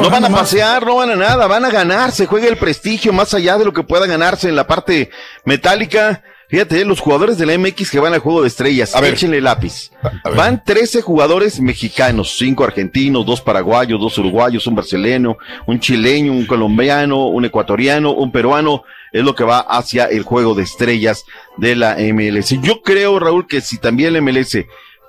[0.00, 3.12] No van a pasear, no van a nada, van a ganar, se juega el prestigio
[3.12, 5.10] más allá de lo que pueda ganarse en la parte
[5.44, 6.22] metálica.
[6.48, 9.14] Fíjate, los jugadores de la MX que van al juego de estrellas, A ver.
[9.14, 9.90] échenle lápiz.
[10.36, 16.46] Van 13 jugadores mexicanos, 5 argentinos, 2 paraguayos, 2 uruguayos, un brasileño, un chileño, un
[16.46, 18.82] colombiano, un ecuatoriano, un peruano.
[19.12, 21.24] Es lo que va hacia el juego de estrellas
[21.56, 22.60] de la MLS.
[22.60, 24.58] Yo creo, Raúl, que si también la MLS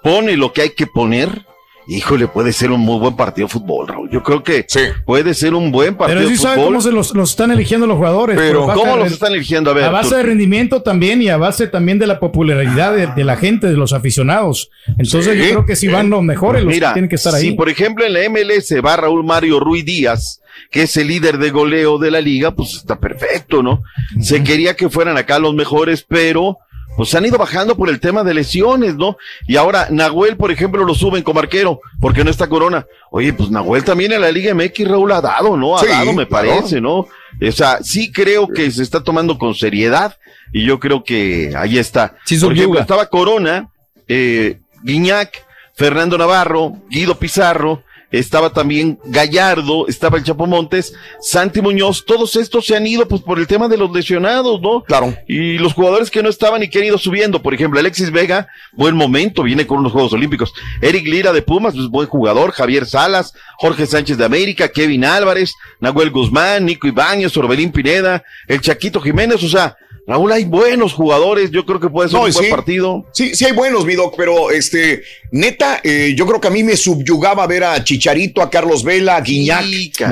[0.04, 1.46] pone lo que hay que poner,
[1.88, 4.10] híjole, puede ser un muy buen partido de fútbol, Raúl.
[4.12, 4.66] Yo creo que
[5.06, 6.68] puede ser un buen partido Pero sí de sabe fútbol.
[6.70, 8.38] cómo se los, los están eligiendo los jugadores.
[8.38, 9.72] Pero, ¿cómo los están eligiendo?
[9.72, 12.94] A ver, A base tú- de rendimiento también y a base también de la popularidad
[12.96, 14.70] de, de la gente, de los aficionados.
[14.98, 15.40] Entonces Sí.
[15.40, 17.54] yo creo que si van los mejores, los Mira, que tienen que estar si ahí.
[17.56, 20.42] por ejemplo en la MLS va Raúl Mario Ruiz Díaz,
[20.72, 23.84] que es el líder de goleo de la liga, pues está perfecto, ¿no?
[24.22, 26.58] Se quería que fueran acá los mejores, pero
[26.96, 29.18] pues han ido bajando por el tema de lesiones, ¿no?
[29.48, 32.86] Y ahora Nahuel, por ejemplo, lo suben como arquero, porque no está Corona.
[33.12, 35.76] Oye, pues Nahuel también en la Liga MX, Raúl, ha dado, ¿no?
[35.78, 36.48] Ha Sí, dado, me claro.
[36.50, 37.00] parece, ¿no?
[37.00, 40.18] O sea, sí creo que se está tomando con seriedad
[40.54, 42.16] y yo creo que ahí está.
[42.26, 43.70] Sí, por ejemplo, estaba Corona,
[44.08, 45.44] eh, Guiñac,
[45.76, 47.84] Fernando Navarro, Guido Pizarro,
[48.20, 53.22] estaba también Gallardo, estaba el Chapo Montes, Santi Muñoz, todos estos se han ido pues
[53.22, 54.84] por el tema de los lesionados, ¿no?
[54.84, 55.16] Claro.
[55.28, 58.48] Y los jugadores que no estaban y que han ido subiendo, por ejemplo, Alexis Vega,
[58.74, 60.54] buen momento, viene con unos Juegos Olímpicos.
[60.82, 65.54] Eric Lira de Pumas, pues buen jugador, Javier Salas, Jorge Sánchez de América, Kevin Álvarez,
[65.80, 71.50] Nahuel Guzmán, Nico Ibáñez, Orbelín Pineda, el Chaquito Jiménez, o sea, Raúl, hay buenos jugadores,
[71.50, 73.06] yo creo que puede ser No, un buen partido.
[73.12, 75.02] Sí, sí hay buenos, mi doc, pero este,
[75.32, 79.16] neta, eh, yo creo que a mí me subyugaba ver a Chicharito, a Carlos Vela,
[79.16, 79.66] a Guiñac,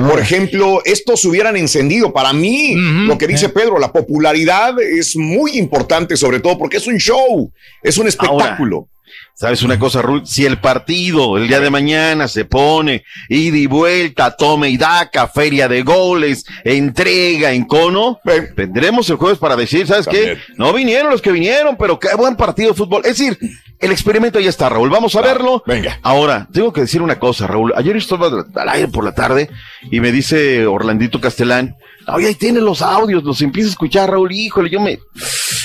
[0.08, 2.12] por ejemplo, estos hubieran encendido.
[2.12, 6.86] Para mí, lo que dice Pedro, la popularidad es muy importante, sobre todo porque es
[6.88, 7.52] un show,
[7.82, 8.88] es un espectáculo.
[9.34, 10.26] ¿Sabes una cosa, Ruth?
[10.26, 15.26] Si el partido el día de mañana se pone ida y vuelta, tome y daca,
[15.26, 18.20] feria de goles, entrega en cono,
[18.54, 20.38] tendremos el jueves para decir, ¿sabes qué?
[20.56, 23.02] No vinieron los que vinieron, pero qué buen partido de fútbol.
[23.04, 23.38] Es decir,
[23.80, 24.88] el experimento ya está, Raúl.
[24.88, 25.62] Vamos a verlo.
[25.66, 25.98] Venga.
[26.02, 27.72] Ahora, tengo que decir una cosa, Raúl.
[27.76, 29.50] Ayer estaba al aire por la tarde
[29.90, 31.76] y me dice Orlandito Castelán,
[32.08, 34.32] oye, ahí tienen los audios, los empiezo a escuchar, Raúl.
[34.32, 34.98] Híjole, yo me...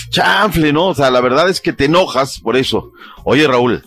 [0.09, 0.87] Chanfle, ¿no?
[0.87, 2.91] O sea, la verdad es que te enojas por eso.
[3.23, 3.83] Oye, Raúl,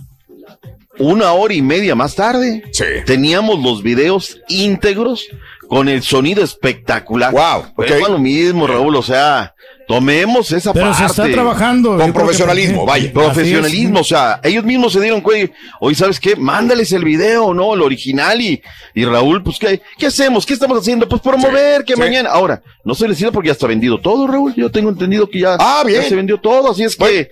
[0.98, 2.62] una hora y media más tarde,
[3.06, 5.26] teníamos los videos íntegros
[5.68, 7.32] con el sonido espectacular.
[7.32, 9.51] Wow, es lo mismo, Raúl, o sea,
[9.86, 11.22] tomemos esa Pero se parte.
[11.22, 11.96] está trabajando.
[11.96, 16.36] creo que porque- Profesionalismo, o sea, ellos mismos se dieron cuenta, oye, ¿sabes qué?
[16.36, 17.74] Mándales el video, ¿no?
[17.74, 18.62] El original y,
[18.94, 20.46] y Raúl, pues, ¿qué, ¿qué hacemos?
[20.46, 21.08] ¿Qué estamos haciendo?
[21.08, 22.00] Pues promover que sí.
[22.00, 22.30] mañana.
[22.30, 24.54] Ahora, no se les sirve porque ya está vendido todo, Raúl.
[24.54, 26.02] Yo tengo entendido que ya, Ah, bien.
[26.02, 27.28] ya se vendió todo, así es que.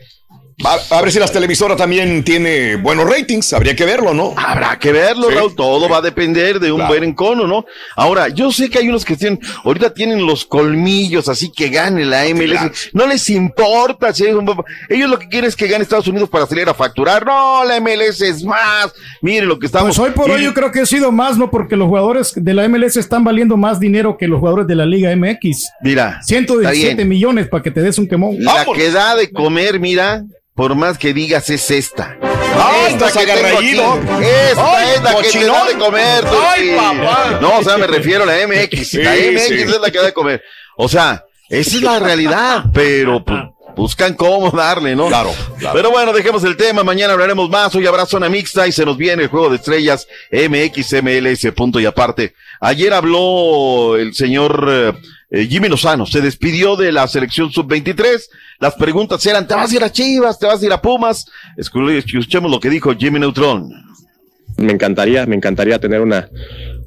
[0.64, 4.34] A, a ver si las televisoras también tiene buenos ratings, habría que verlo, ¿no?
[4.36, 5.34] Habrá que verlo, Sí.
[5.36, 5.54] Raúl.
[5.56, 6.92] Todo va a depender de un Claro.
[6.92, 7.64] buen encono, ¿no?
[7.96, 12.04] Ahora, yo sé que hay unos que tienen, ahorita tienen los colmillos, así que gane
[12.04, 12.50] la MLS.
[12.58, 12.72] Claro.
[12.92, 14.50] No les importa si es un
[14.88, 17.24] Ellos lo que quieren es que gane Estados Unidos para salir a facturar.
[17.24, 18.92] No, la MLS es más.
[19.22, 19.96] Miren lo que estamos.
[19.96, 21.50] Pues hoy por hoy yo creo que ha sido más, ¿no?
[21.50, 24.86] Porque los jugadores de la MLS están valiendo más dinero que los jugadores de la
[24.86, 25.68] Liga MX.
[25.82, 26.18] Mira.
[26.20, 27.08] está 117 bien.
[27.08, 28.36] millones para que te des un quemón.
[28.40, 30.24] La que da de comer, mira,
[30.60, 32.18] por más que digas, es esta.
[32.20, 33.70] Ay, esta estás que aquí.
[33.70, 36.20] Esta Ay, es la que te da de comer.
[36.20, 37.38] tú, Ay, papá.
[37.40, 38.92] No, o sea, me refiero a la MX.
[39.02, 39.54] la MX sí.
[39.54, 40.42] es la que da de comer.
[40.76, 43.40] O sea, esa es la realidad, pero pues,
[43.74, 45.08] buscan cómo darle, ¿no?
[45.08, 45.74] Claro, claro.
[45.74, 46.84] Pero bueno, dejemos el tema.
[46.84, 47.74] Mañana hablaremos más.
[47.74, 51.80] Hoy habrá zona mixta y se nos viene el juego de estrellas MX, MLS, punto
[51.80, 52.34] y aparte.
[52.60, 54.94] Ayer habló el señor
[55.30, 58.20] eh, Jimmy Lozano se despidió de la selección sub-23.
[58.58, 60.38] Las preguntas eran, ¿te vas a ir a Chivas?
[60.38, 61.26] ¿Te vas a ir a Pumas?
[61.56, 63.70] Escuchemos lo que dijo Jimmy Neutron.
[64.56, 66.28] Me encantaría, me encantaría tener una,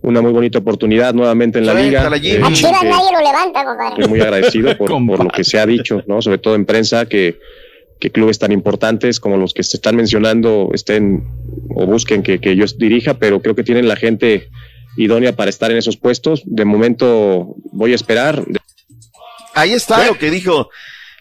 [0.01, 2.03] una muy bonita oportunidad nuevamente en la liga.
[2.21, 3.89] Eh, A Chivas que- nadie lo levanta, compadre.
[3.95, 6.21] Estoy muy agradecido por, por lo que se ha dicho, ¿no?
[6.21, 7.39] Sobre todo en prensa, que,
[7.99, 11.23] que clubes tan importantes como los que se están mencionando estén
[11.73, 14.49] o busquen que, que yo dirija, pero creo que tienen la gente
[14.97, 16.43] idónea para estar en esos puestos.
[16.45, 18.43] De momento voy a esperar.
[19.53, 20.69] Ahí está lo que dijo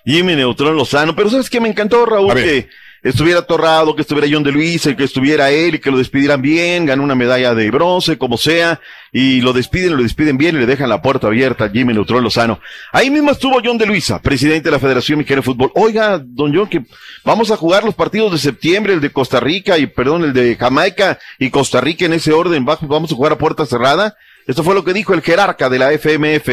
[0.05, 1.15] Jimmy Neutrón Lozano.
[1.15, 1.61] Pero ¿sabes qué?
[1.61, 2.69] Me encantó, Raúl, que
[3.03, 6.87] estuviera Torrado, que estuviera John de Luis, que estuviera él y que lo despidieran bien,
[6.87, 8.81] ganó una medalla de bronce, como sea,
[9.13, 12.23] y lo despiden, lo despiden bien y le dejan la puerta abierta a Jimmy Neutrón
[12.23, 12.61] Lozano.
[12.93, 15.73] Ahí mismo estuvo John de Luisa, presidente de la Federación Mexicana de Fútbol.
[15.75, 16.85] Oiga, don John, que
[17.25, 20.57] vamos a jugar los partidos de septiembre, el de Costa Rica y, perdón, el de
[20.57, 24.15] Jamaica y Costa Rica en ese orden, va- vamos a jugar a puerta cerrada.
[24.47, 26.49] Esto fue lo que dijo el jerarca de la FMF.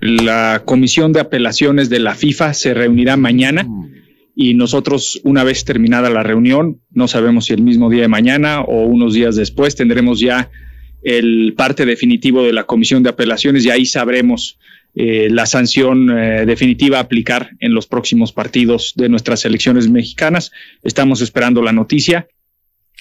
[0.00, 3.66] La comisión de apelaciones de la FIFA se reunirá mañana
[4.34, 8.62] y nosotros, una vez terminada la reunión, no sabemos si el mismo día de mañana
[8.62, 10.50] o unos días después, tendremos ya
[11.02, 14.58] el parte definitivo de la comisión de apelaciones y ahí sabremos
[14.94, 20.52] eh, la sanción eh, definitiva aplicar en los próximos partidos de nuestras selecciones mexicanas.
[20.82, 22.28] Estamos esperando la noticia.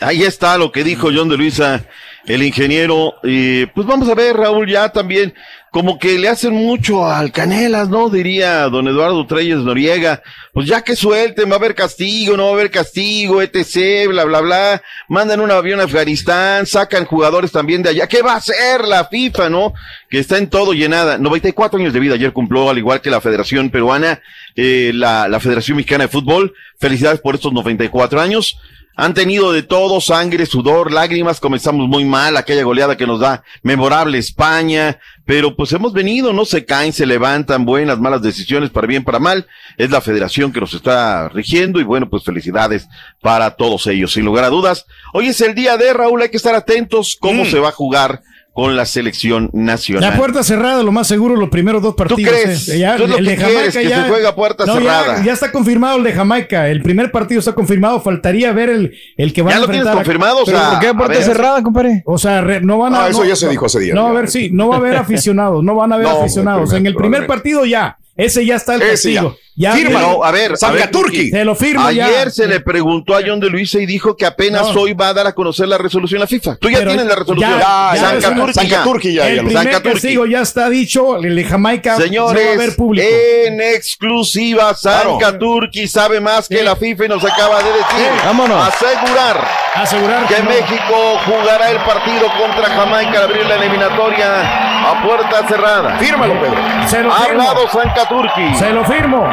[0.02, 1.86] Ahí está lo que dijo John de Luisa,
[2.26, 3.14] el ingeniero.
[3.24, 5.36] Y pues vamos a ver, Raúl, ya también,
[5.70, 8.10] como que le hacen mucho al Canelas, ¿no?
[8.10, 10.24] Diría don Eduardo Treyes Noriega.
[10.54, 14.26] Pues ya que suelten, va a haber castigo, no va a haber castigo, etc., bla,
[14.26, 14.82] bla, bla.
[15.08, 18.08] Mandan un avión a Afganistán, sacan jugadores también de allá.
[18.08, 19.74] ¿Qué va a hacer la FIFA, no?
[20.10, 21.20] Que está en todo llenada.
[21.20, 24.20] 94 años de vida ayer cumplió, al igual que la Federación Peruana,
[24.56, 26.56] eh, la, la Federación Mexicana de Fútbol.
[26.80, 28.58] Felicidades por estos 94 años.
[28.96, 33.44] Han tenido de todo, sangre, sudor, lágrimas, comenzamos muy mal, aquella goleada que nos da
[33.64, 38.88] memorable España, pero pues hemos venido, no se caen, se levantan, buenas, malas decisiones, para
[38.88, 39.48] bien, para mal,
[39.78, 42.88] es la federación que nos está rigiendo y bueno, pues felicidades
[43.22, 44.86] para todos ellos, sin lugar a dudas.
[45.14, 48.22] Hoy es el día de Raúl, hay que estar atentos cómo se va a jugar
[48.54, 50.10] con la selección nacional.
[50.12, 52.34] La puerta cerrada, lo más seguro, los primeros dos partidos.
[52.34, 52.68] crees?
[52.68, 52.80] eh.
[52.80, 55.24] Ya, ¿Tú es lo que quieres, que se juegue a puerta No, ya- cerrada?
[55.24, 56.68] Ya, está confirmado el de Jamaica.
[56.68, 58.02] El primer partido está confirmado.
[58.02, 59.94] Faltaría ver el, el que va ¿Ya a lo tienes enfrentar.
[59.94, 60.44] a- confirmado?
[60.44, 61.24] O sea, ¿por qué puerta ver.
[61.24, 62.04] cerrada, compadre?
[62.06, 63.06] O sea, re- no van a.
[63.06, 64.20] Ah, eso no- ya se dijo hace días, No, a ya.
[64.20, 65.64] ver, sí, no va a haber aficionados.
[65.64, 66.72] No van a haber No, aficionados.
[66.74, 67.98] el En el primer partido ya.
[68.18, 69.36] Ese ya está el castigo.
[69.56, 71.30] Ya, Fírmalo, a ver, a ver, Turki.
[71.30, 72.30] Te lo firmo Ayer ya.
[72.30, 74.82] se le preguntó a John de Luisa y dijo que apenas No.
[74.82, 76.56] hoy va a dar a conocer la resolución la FIFA.
[76.56, 77.60] Tú ya Pero tienes la resolución.
[77.60, 79.28] ya- ya es una- Sancaturki ya.
[79.28, 81.18] El primer castigo ya está dicho.
[81.18, 83.08] El de Jamaica Señores, no va a haber público.
[83.46, 88.08] en exclusiva, Sanka Turki sabe más que la FIFA y nos acaba de decir.
[88.26, 88.68] Vámonos.
[88.68, 90.50] Asegurar, Asegurar que que no.
[90.50, 95.98] México jugará el partido contra Jamaica al abrir la eliminatoria a puerta cerrada.
[95.98, 96.58] Fírmalo, Pedro.
[96.88, 97.42] Se lo Ha firmo.
[97.44, 98.56] hablado Sanka Turki.
[98.56, 99.28] Se lo firmo.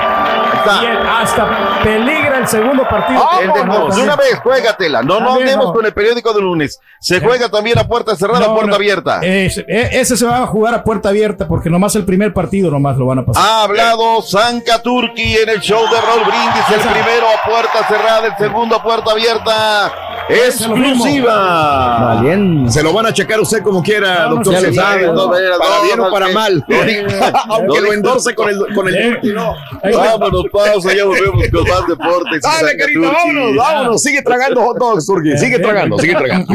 [0.71, 3.23] Hasta peligra el segundo partido.
[3.41, 5.03] El de, No, de una vez, juégatela.
[5.03, 5.73] No, no andemos no.
[5.73, 6.81] con el periódico de lunes.
[7.01, 8.77] Se juega también a puerta cerrada, No, puerta no.
[8.77, 9.21] abierta.
[9.23, 12.71] Ese, e- ese se va a jugar a puerta abierta porque nomás el primer partido
[12.71, 13.43] nomás lo van a pasar.
[13.45, 16.65] Ha hablado Sanka Turki en el show de Raúl Brindis.
[16.75, 19.93] El primero a puerta cerrada, el segundo a puerta abierta.
[20.29, 22.23] Exclusiva.
[22.69, 24.57] Se lo van a checar usted como quiera, No, doctor.
[24.57, 25.13] César, ¿no?
[25.15, 25.41] no, para
[25.77, 26.65] no, bien no, o para mal.
[26.67, 26.77] no
[27.55, 29.55] Aunque no lo endorse con el, con el Turki, no.
[29.83, 32.43] Vámonos, pausa, ya volvemos con más deportes.
[32.43, 34.03] Dale, querido, vámonos, vámonos.
[34.03, 35.37] Sigue tragando hot dogs, Turki.
[35.39, 36.55] Sigue tragando, sigue tragando.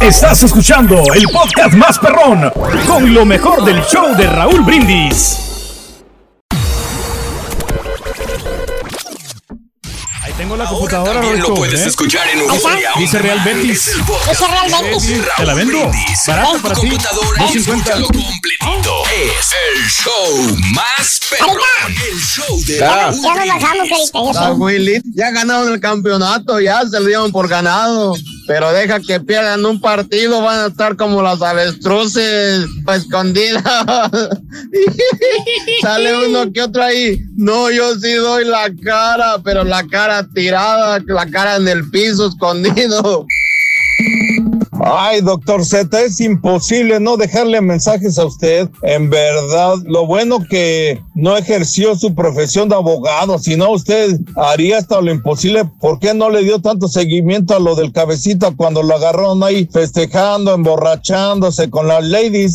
[0.00, 2.50] Estás escuchando el podcast más perrón
[2.86, 5.55] con lo mejor del show de Raúl Brindis.
[10.36, 11.20] Tengo la computadora.
[11.20, 11.88] También lo puedes ¿eh?
[11.88, 13.40] escuchar en Dice- Euforia On Dice Real.
[13.44, 13.84] Betis.
[14.28, 15.22] Dice Real Betis.
[15.36, 15.90] Te la vendo.
[16.26, 16.80] Barato para ti.
[16.88, 17.90] computadora, 250.
[17.90, 19.02] escúchalo completito.
[19.06, 21.94] Es el show más perrón.
[22.12, 23.62] El show de Ya, nos bajamos, Brindis.
[23.62, 24.18] carita.
[25.14, 28.14] Ya ya ganaron el campeonato, ya se lo dieron por ganado.
[28.46, 33.62] Pero deja que pierdan un partido, van a estar como las avestruces escondidas.
[35.82, 37.20] Sale uno que otro ahí.
[37.36, 42.28] No, yo sí doy la cara, pero la cara tirada, la cara en el piso
[42.28, 43.26] escondido.
[44.80, 48.68] Ay, doctor Z, es imposible no dejarle mensajes a usted.
[48.82, 54.78] En verdad, lo bueno que no ejerció su profesión de abogado, si no usted haría
[54.78, 55.64] hasta lo imposible.
[55.80, 59.68] ¿Por qué no le dio tanto seguimiento a lo del cabecita cuando lo agarraron ahí
[59.70, 62.54] festejando, emborrachándose con las ladies?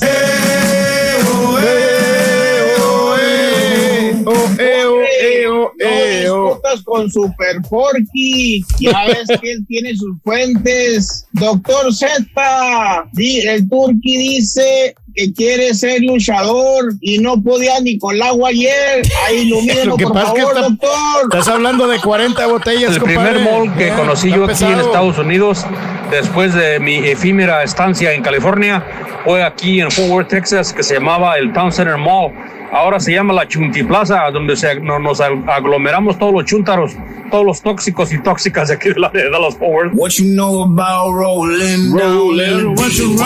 [4.60, 8.64] Eo, No discutas con Super Porky.
[8.80, 11.28] Ya ves que él tiene sus fuentes.
[11.34, 18.22] Doctor Z, el Turqui dice que quiere ser luchador y no podía ni con el
[18.22, 19.02] agua ayer.
[19.28, 21.24] Ahí que por es que favor, está- doctor.
[21.24, 23.60] Estás hablando de 40 botellas, El primer compadre.
[23.68, 24.80] mall que Eh, conocí yo aquí en.
[24.80, 25.66] Estados Unidos,
[26.12, 28.86] después de mi efímera estancia en California,
[29.26, 32.32] fue aquí en Fort Worth, Texas, que se llamaba el Town Center Mall.
[32.72, 36.94] Ahora se llama la Chunti Plaza, donde se, no- nos aglomeramos todos los chuntaros,
[37.30, 39.58] todos los tóxicos y tóxicas de aquí de la de Dallas.
[39.60, 43.18] What you know about rolling, rolling, what you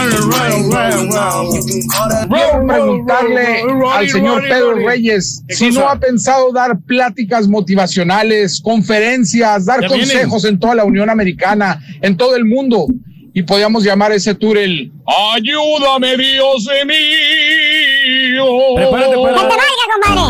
[2.28, 3.62] Quiero preguntarle
[3.94, 10.00] al señor Pedro Reyes si no ha pensado dar pláticas motivacionales, conferencias, dar vienen.
[10.00, 12.88] consejos en toda la Unión Americana, en todo el mundo.
[13.34, 14.94] Y podríamos llamar ese tour el
[15.36, 16.66] Ayúdame Dios
[18.08, 18.46] mío.
[18.76, 19.56] Prepárate para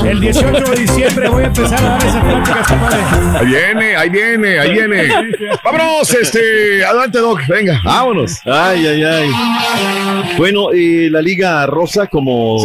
[0.04, 3.02] el 18 de diciembre voy a empezar a dar esas pláticas, compadre.
[3.40, 5.10] Ahí viene, ahí viene, ahí viene.
[5.64, 8.40] Vámonos, este, adelante, Doc, venga, vámonos.
[8.46, 9.30] Ay, ay, ay.
[10.38, 12.58] Bueno, eh, la Liga Rosa, como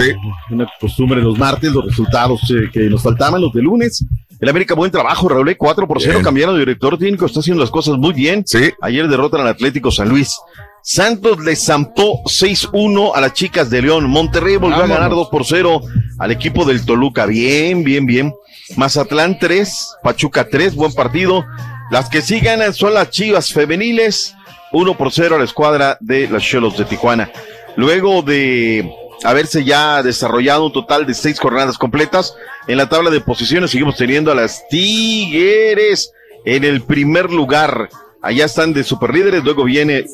[0.51, 4.05] una costumbre los martes, los resultados eh, que nos faltaban, los de lunes.
[4.41, 6.25] El América, buen trabajo, Raúl, eh, 4 por 0, Bien.
[6.25, 8.43] cambiaron de director técnico, está haciendo las cosas muy bien.
[8.47, 8.71] Sí.
[8.81, 10.35] Ayer derrotan al Atlético San Luis.
[10.83, 14.09] Santos le zampó 6-1 a las chicas de León.
[14.09, 14.97] Monterrey volvió a Vámonos.
[14.97, 15.83] ganar 2 por 0
[16.19, 17.27] al equipo del Toluca.
[17.27, 18.33] Bien, bien, bien.
[18.77, 21.45] Mazatlán 3, Pachuca 3, buen partido.
[21.91, 24.35] Las que sí ganan son las Chivas femeniles,
[24.73, 27.31] 1 por 0 a la escuadra de las Cholos de Tijuana.
[27.77, 28.91] Luego de
[29.25, 32.35] haberse ya desarrollado un total de seis jornadas completas,
[32.67, 36.13] en la tabla de posiciones seguimos teniendo a las Tigres
[36.45, 37.89] en el primer lugar.
[38.23, 40.05] Allá están de superlíderes, luego viene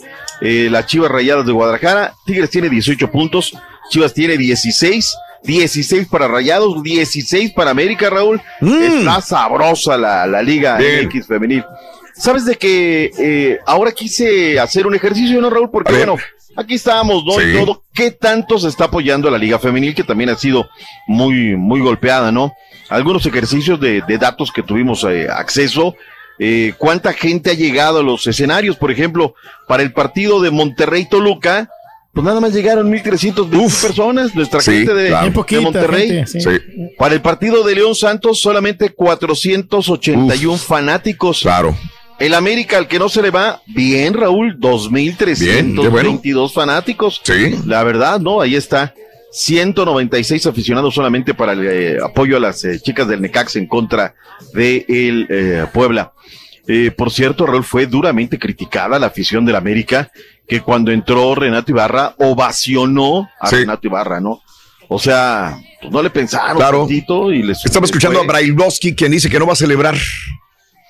[0.40, 2.14] eh, las Chivas Rayadas de Guadalajara.
[2.24, 3.52] Tigres tiene 18 puntos,
[3.90, 5.16] Chivas tiene 16.
[5.42, 8.40] 16 para Rayados, 16 para América, Raúl.
[8.60, 11.06] Está sabrosa la, la Liga Bien.
[11.06, 11.64] MX femenil.
[12.14, 15.70] ¿Sabes de que eh, ahora quise hacer un ejercicio, no, Raúl?
[15.70, 16.16] Porque, bueno,
[16.56, 17.40] aquí estábamos, ¿no?
[17.40, 17.82] Y todo.
[17.94, 20.68] ¿Qué tanto se está apoyando a la Liga Femenil, que también ha sido
[21.06, 22.52] muy, muy golpeada, ¿no?
[22.88, 25.94] Algunos ejercicios de, de datos que tuvimos eh, acceso.
[26.38, 28.76] Eh, ¿Cuánta gente ha llegado a los escenarios?
[28.76, 29.34] Por ejemplo,
[29.66, 31.70] para el partido de Monterrey-Toluca,
[32.12, 35.32] pues nada más llegaron 1.320 personas, nuestra Sí, gente de, claro.
[35.62, 36.08] Monterrey.
[36.08, 36.40] gente, sí.
[36.40, 36.48] Sí.
[36.98, 41.40] Para el partido de León Santos, solamente 481 fanáticos.
[41.42, 41.76] Claro.
[42.18, 45.16] El América, al que no se le va, bien, Raúl, Bien,
[45.76, 46.12] qué bueno.
[46.22, 47.20] 2.322 fanáticos.
[47.22, 47.56] Sí.
[47.66, 48.40] La verdad, ¿no?
[48.40, 48.94] Ahí está.
[49.32, 54.14] 196 aficionados solamente para el eh, apoyo a las eh, chicas del Necax en contra
[54.54, 56.12] de el eh, Puebla.
[56.96, 60.10] Por cierto, Raúl, fue duramente criticada la afición del América,
[60.48, 63.56] que cuando entró Renato Ibarra ovacionó a Sí.
[63.56, 64.40] Renato Ibarra, ¿no?
[64.88, 66.80] O sea, pues no le pensaron Claro.
[66.80, 69.94] tantito y les Estamos escuchando fue- a Brailovsky, quien dice que no va a celebrar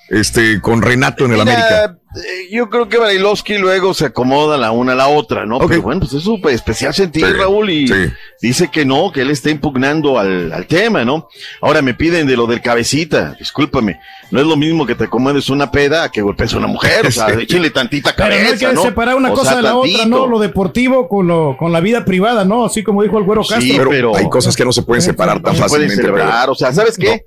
[0.09, 1.97] este con Renato en el Mira, América.
[2.15, 5.59] eh, Yo creo que Brailovsky luego se acomoda la una a la otra, ¿no?
[5.59, 7.93] Pero bueno, pues es su especial sentir, Sí, Raúl, y sí.
[8.41, 11.27] dice que no, que él está impugnando al, al tema, ¿no?
[11.61, 13.99] Ahora me piden de lo del cabecita, discúlpame,
[14.31, 17.05] no es lo mismo que te acomodes una peda a que golpees a una mujer,
[17.05, 17.41] o sea, Sí.
[17.41, 18.81] échenle tantita Pero cabeza, no hay que ¿no?
[18.83, 20.05] separar una O cosa sea, de la otra.
[20.05, 20.25] ¿no?
[20.27, 22.65] Lo deportivo con, lo, con la vida privada, ¿no?
[22.65, 23.89] Así como dijo el güero Castro.
[23.89, 26.01] pero, hay cosas que no se pueden separar tan no se pueden fácilmente.
[26.01, 26.39] celebrar.
[26.41, 27.25] pero- O sea, ¿sabes qué?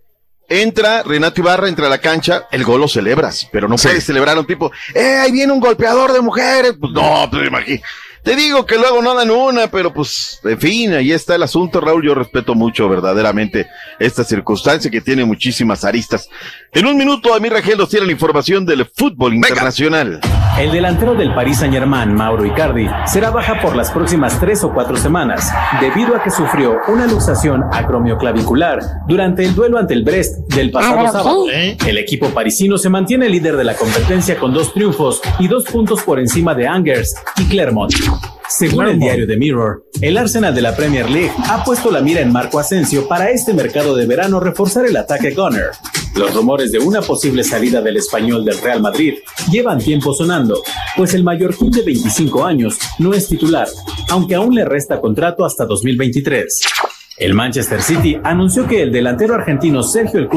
[0.50, 4.36] Entra Renato Ibarra, entra a la cancha, el gol lo celebras, pero no puedes celebrar
[4.36, 6.74] a un tipo, ¡eh, ahí viene un golpeador de mujeres!
[6.78, 7.84] Pues no, pues imagínate.
[8.24, 11.80] Te digo que luego no dan una, pero pues, en fin, ahí está el asunto,
[11.80, 12.04] Raúl.
[12.04, 13.66] Yo respeto mucho verdaderamente
[13.98, 16.28] esta circunstancia que tiene muchísimas aristas.
[16.72, 20.20] En un minuto, Amir Rangel nos tiene la información del fútbol internacional.
[20.60, 24.70] El delantero del Paris Saint Germain, Mauro Icardi, será baja por las próximas tres o
[24.74, 25.50] cuatro semanas,
[25.80, 28.78] debido a que sufrió una luxación acromioclavicular
[29.08, 31.46] durante el duelo ante el Brest del pasado Ah, bueno, sábado.
[31.50, 36.02] El equipo parisino se mantiene líder de la competencia con dos triunfos y dos puntos
[36.02, 37.94] por encima de Angers y Clermont.
[38.46, 42.20] Según el diario The Mirror, el Arsenal de la Premier League ha puesto la mira
[42.20, 45.70] en Marco Asensio para este mercado de verano reforzar el ataque Gunner.
[46.16, 49.14] Los rumores de una posible salida del español del Real Madrid
[49.50, 50.62] llevan tiempo sonando,
[50.96, 53.68] pues el mallorquín de 25 años no es titular,
[54.10, 56.60] aunque aún le resta contrato hasta 2023.
[57.20, 60.28] El Manchester City anunció que el delantero argentino Sergio El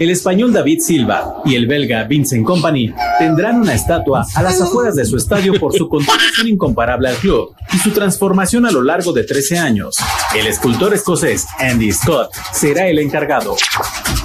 [0.00, 4.96] el español David Silva y el belga Vincent Company tendrán una estatua a las afueras
[4.96, 9.12] de su estadio por su contribución incomparable al club y su transformación a lo largo
[9.12, 9.96] de 13 años.
[10.36, 13.54] El escultor escocés Andy Scott será el encargado,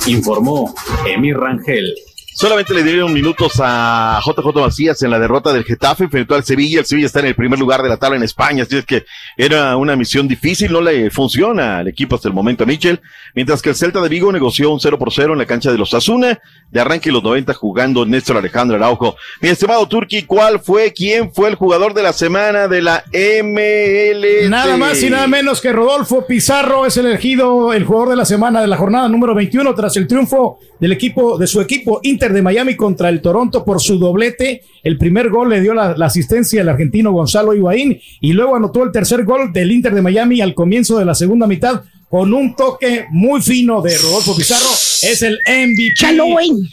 [0.08, 0.74] informó
[1.06, 1.94] Emir Rangel.
[2.40, 6.82] Solamente le dieron minutos a JJ Macías en la derrota del Getafe enfrentó al Sevilla.
[6.82, 9.06] El Sevilla está en el primer lugar de la tabla en España, así es que
[9.36, 13.02] era una misión difícil, no le funciona al equipo hasta el momento a Michel,
[13.34, 15.80] mientras que el Celta de Vigo negoció un 0 por 0 en la cancha de
[15.80, 19.16] los Asuna, de arranque los 90 jugando Néstor Alejandro Araujo.
[19.42, 24.48] Mi estimado Turki, ¿cuál fue, quién fue el jugador de la semana de la ML?
[24.48, 28.62] Nada más y nada menos que Rodolfo Pizarro es elegido el jugador de la semana
[28.62, 32.42] de la jornada número 21 tras el triunfo del equipo, de su equipo Inter de
[32.42, 34.62] Miami contra el Toronto por su doblete.
[34.84, 38.84] El primer gol le dio la, la asistencia al argentino Gonzalo Higuaín y luego anotó
[38.84, 42.56] el tercer gol del Inter de Miami al comienzo de la segunda mitad con un
[42.56, 44.70] toque muy fino de Rodolfo Pizarro.
[45.04, 45.94] Es el MVP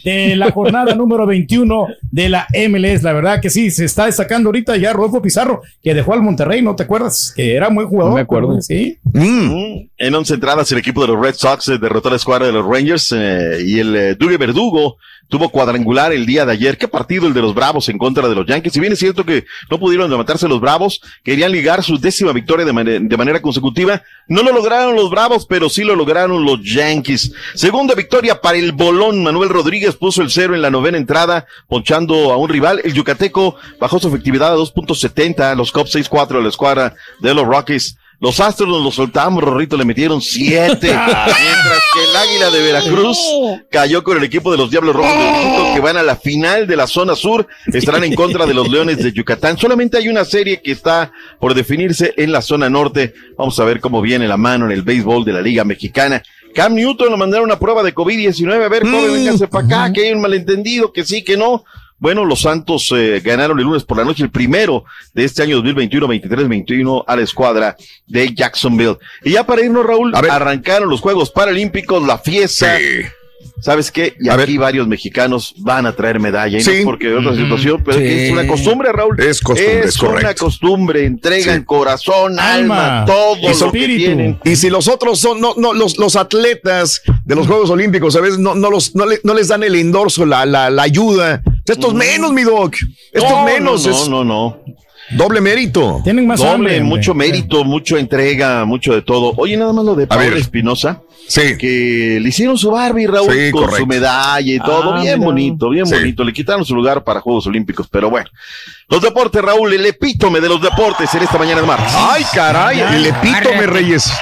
[0.05, 3.03] de la jornada número 21 de la MLS.
[3.03, 6.63] La verdad que sí, se está destacando ahorita ya Rodolfo Pizarro, que dejó al Monterrey,
[6.63, 7.33] ¿no te acuerdas?
[7.35, 8.13] Que era muy jugador.
[8.13, 8.61] No me acuerdo.
[8.63, 8.99] Sí.
[9.13, 9.89] Mm.
[10.05, 12.53] En once entradas, el equipo de los Red Sox eh, derrotó a la escuadra de
[12.53, 14.99] los Rangers eh, y el eh, Dugue Verdugo
[15.31, 16.77] tuvo cuadrangular el día de ayer.
[16.77, 18.75] ¿Qué partido el de los Bravos en contra de los Yankees?
[18.75, 22.67] Si bien es cierto que no pudieron levantarse los Bravos, querían ligar su décima victoria
[22.67, 24.03] de, de manera consecutiva.
[24.29, 27.33] No lo lograron los Bravos, pero sí lo lograron los Yankees.
[27.55, 29.23] Segunda victoria para el Bolón.
[29.23, 32.83] Manuel Rodríguez puso el cero en la novena entrada, ponchando a un rival.
[32.85, 35.57] El Yucateco bajó su efectividad a 2.70.
[35.57, 37.97] Los Cubs 6-4 a la escuadra de los Rockies.
[38.21, 40.89] Los Astros nos los soltamos, Rorrito, le metieron siete.
[40.89, 43.19] mientras que el Águila de Veracruz
[43.71, 46.67] cayó con el equipo de los Diablos Rojos de México que van a la final
[46.67, 47.47] de la zona sur.
[47.67, 49.59] Estarán en contra de los Leones de Yucatán.
[49.59, 53.15] Solamente hay una serie que está por definirse en la zona norte.
[53.37, 56.23] Vamos a ver cómo viene la mano en el béisbol de la Liga Mexicana.
[56.55, 58.65] Cam Newton lo mandaron una prueba de COVID-19.
[58.65, 61.65] A ver, joven, véngase para acá, que hay un malentendido, que sí, que no.
[62.05, 64.85] Bueno, los Santos eh, ganaron el lunes por la noche el primero
[65.15, 67.77] de este año 2021, 23-21 a la escuadra
[68.07, 68.99] de Jacksonville.
[69.25, 72.77] Y ya para irnos, Raúl, arrancaron los Juegos Paralímpicos, la fiesta.
[73.63, 74.15] ¿Sabes qué?
[74.21, 76.59] Y aquí varios mexicanos van a traer medalla.
[76.59, 76.77] Y no Sí.
[76.77, 78.05] es porque otra situación, pero Sí.
[78.07, 79.19] es una costumbre, Raúl.
[79.19, 81.07] Es costumbre, es una costumbre.
[81.07, 81.65] Entregan Sí.
[81.65, 84.39] corazón, alma, todo Y lo que tienen.
[84.45, 88.21] Y si los otros son, no, no, los, los atletas de los Juegos Olímpicos, a
[88.21, 91.43] veces no, no, los, no, le- no les dan el endorso, la, la, la ayuda.
[91.67, 92.77] Estos menos, mi doc.
[93.13, 93.87] Estos No, menos.
[93.87, 94.61] no, es no, no.
[95.11, 96.01] Doble mérito.
[96.03, 99.35] Tienen Doble, mucho mérito, mucho entrega, mucho de todo.
[99.37, 101.01] Oye, nada más lo de Paola Espinosa.
[101.27, 101.57] Sí.
[101.59, 103.81] Que le hicieron su Barbie, Raúl, Sí, con correcto.
[103.83, 104.95] su medalla y todo.
[104.95, 105.25] Ah, bien mira.
[105.27, 105.95] bonito, bien Sí.
[105.95, 106.23] bonito.
[106.25, 108.29] Le quitaron su lugar para Juegos Olímpicos, pero bueno.
[108.89, 111.93] Los deportes, Raúl, el epítome de los deportes en esta mañana de martes.
[111.97, 114.13] Ay, caray, el epítome, Reyes.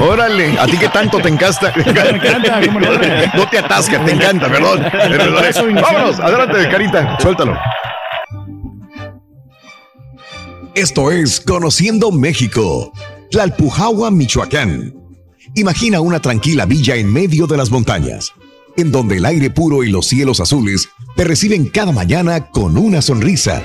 [0.00, 1.72] Órale, a ti que tanto te encanta.
[3.34, 4.84] no te atascas, te encanta, perdón.
[4.92, 5.74] Perdón.
[5.74, 7.58] Vámonos, adelante, Carita, suéltalo.
[10.74, 12.94] Esto es Conociendo México,
[13.30, 14.94] Tlalpujahua, Michoacán.
[15.54, 18.32] Imagina una tranquila villa en medio de las montañas,
[18.78, 23.02] en donde el aire puro y los cielos azules te reciben cada mañana con una
[23.02, 23.62] sonrisa.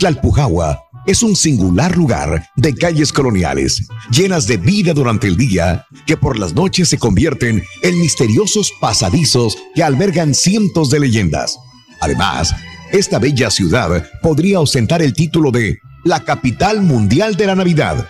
[0.00, 6.16] Tlalpujahua es un singular lugar de calles coloniales, llenas de vida durante el día, que
[6.16, 11.56] por las noches se convierten en misteriosos pasadizos que albergan cientos de leyendas.
[12.00, 12.52] Además,
[12.90, 18.06] esta bella ciudad podría ostentar el título de la capital mundial de la Navidad,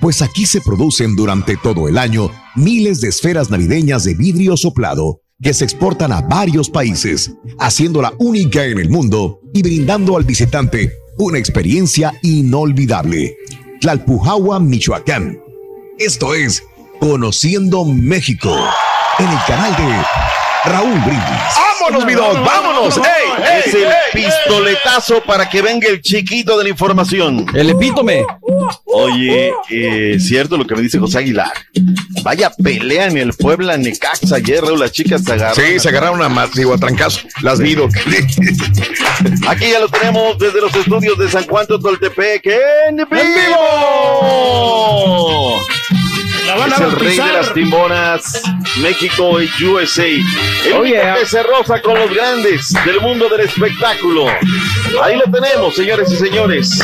[0.00, 5.20] pues aquí se producen durante todo el año miles de esferas navideñas de vidrio soplado
[5.42, 10.92] que se exportan a varios países, haciéndola única en el mundo y brindando al visitante
[11.18, 13.36] una experiencia inolvidable.
[13.80, 15.38] Tlalpujahua, Michoacán.
[15.98, 16.62] Esto es
[17.00, 18.56] Conociendo México
[19.18, 21.65] en el canal de Raúl Brindis.
[21.86, 22.44] ¡Vámonos, mi dog!
[22.44, 22.96] ¡Vámonos!
[22.98, 23.62] ¡Ey!
[23.66, 27.46] Es el pistoletazo para que venga el chiquito de la información.
[27.54, 28.24] El epítome.
[28.84, 31.52] Oye, eh, cierto lo que me dice José Aguilar.
[32.22, 35.64] Vaya pelea en el Puebla Necaxa ayer, Raúl, las chicas se agarraron.
[35.64, 37.20] Sí, se agarraron a mat- digo, a trancazo.
[37.42, 37.92] Las vi, Doc.
[39.48, 42.46] Aquí ya lo tenemos desde los estudios de San Juan Toltepec
[42.88, 43.06] en vivo.
[46.54, 48.42] Van a es el rey de las timonas,
[48.80, 50.06] México y USA.
[50.06, 50.22] El
[50.74, 51.14] Oh, yeah.
[51.14, 54.26] que se roza con los grandes del mundo del espectáculo.
[55.02, 56.78] Ahí lo tenemos, señores y señores.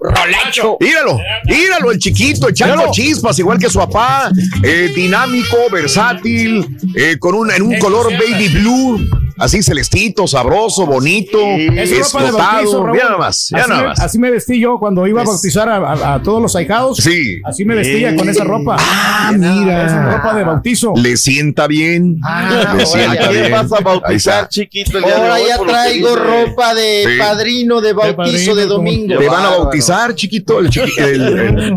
[0.00, 0.76] Rolacho.
[0.80, 2.92] Míralo, míralo, el chiquito, echando Míralo.
[2.92, 4.30] chispas, igual que su papá.
[4.62, 11.38] eh, dinámico, versátil, eh, con un, en un color baby blue, así celestito, sabroso, bonito,
[11.38, 12.84] bautizo, escotado.
[12.88, 14.00] Mira nada más, así, nada me, más.
[14.00, 16.98] así me vestí yo cuando iba a bautizar a, a- a todos los ahijados.
[16.98, 17.40] Sí.
[17.44, 18.76] Así me vestía con esa ropa.
[18.78, 19.86] Ah, mira.
[19.86, 20.92] Es ropa de bautizo.
[20.96, 22.16] Le sienta bien.
[22.24, 23.50] Ah, le sienta ya bien.
[23.52, 27.18] vas a bautizar, chiquito, el día de Ahora hoy, ya que traigo ropa de Sí.
[27.18, 29.18] padrino de bautizo de domingo.
[29.18, 30.60] Te van a bautizar, chiquito.
[30.60, 31.76] El chiqui- el-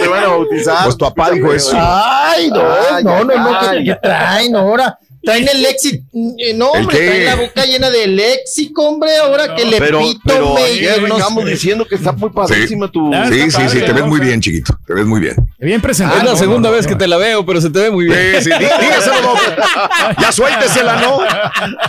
[0.00, 0.84] te van a bautizar.
[0.84, 1.76] Pues tu papá dijo eso.
[1.78, 2.60] Ay, no,
[2.92, 3.78] Ay, no, no, no, ay.
[3.78, 4.98] ¿qué, qué traen ahora?
[5.26, 6.04] Traen el léxico.
[6.38, 7.06] eh, No, ¿El hombre, qué?
[7.06, 9.14] traen la boca llena de léxico, hombre.
[9.18, 11.50] Ahora que le Pero, pito pero ayer no estamos sé.
[11.50, 13.10] diciendo que está muy padrísima tu.
[13.30, 14.78] Sí, sí, sí, te ves muy bien, chiquito.
[14.86, 15.34] Te ves muy bien.
[15.58, 16.20] Bien presentado.
[16.20, 18.36] es la segunda vez que te la veo, pero se te ve muy bien.
[18.42, 19.34] Sí, sí, dí- dígaselo.
[20.20, 21.18] Ya suéltesela, ¿no?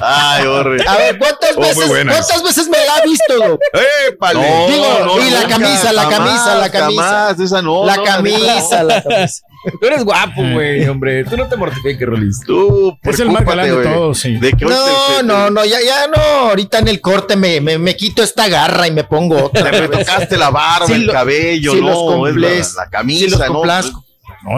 [0.01, 0.85] Ay, horrible.
[0.88, 3.59] A ver, ¿cuántas Oh, veces, ¿cuántas veces me la ha visto?
[4.09, 4.40] ¡Épale!
[4.41, 7.03] No, Digo, no, y la camisa, la camisa, la camisa.
[7.03, 9.41] jamás, esa no, La camisa, la camisa.
[9.80, 11.24] Tú eres guapo, güey, hombre.
[11.26, 12.40] Tú no te mortifiques, Rolis.
[12.45, 14.38] Tú, Es el más galán de todos, sí.
[14.38, 16.22] De No, no, no, ya, ya no.
[16.50, 19.69] Ahorita en el corte me, me, me quito esta garra y me pongo otra.
[19.69, 23.53] Te retocaste la barba, el lo- cabello, los no, es la, camisa, los ¿no?
[23.56, 23.92] complazco.
[24.00, 24.07] No,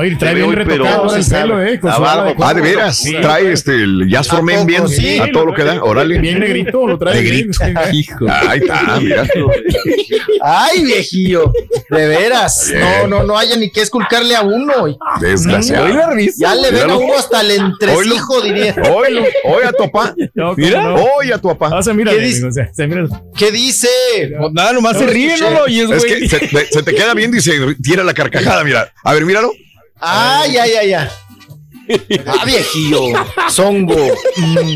[0.06, 1.80] y trae bien retocado el pelo, eh.
[1.80, 2.98] Con Ah, de veras.
[2.98, 3.16] Sí.
[3.22, 4.88] Trae este el Jazz for Men bien.
[4.88, 5.82] Sí, a todo lo que da.
[5.84, 6.20] Órale.
[6.20, 7.16] Bien negrito, lo trae.
[7.16, 7.58] Negrito.
[7.92, 8.26] Hijo.
[8.30, 9.28] Ahí está, mira.
[10.42, 11.52] Ay, viejillo.
[11.90, 12.72] De veras.
[12.74, 14.74] No, no, no haya ni que esculcarle a uno.
[15.20, 15.88] Desgraciado.
[16.38, 18.76] Ya le ven a uno hasta el entresijo, diría.
[18.94, 20.14] Oye, oye a tu papá.
[20.36, 20.96] No, Mira, no.
[21.18, 21.72] oye a tu papá.
[21.78, 22.46] Ah, se mira, ¿Qué dice?
[22.46, 23.06] o sea, se mira.
[23.36, 23.88] ¿Qué dice?
[24.40, 27.14] Pues nada, nomás se ríe, no lo oyes, Es que se, te- se te queda
[27.14, 27.52] bien y se
[27.82, 28.92] tira la carcajada, mira.
[29.04, 29.52] A ver, míralo.
[30.00, 31.10] Ay, ay, ay, ay.
[32.26, 33.02] Ah, viejillo.
[33.50, 33.96] Zongo.
[34.38, 34.76] Mm.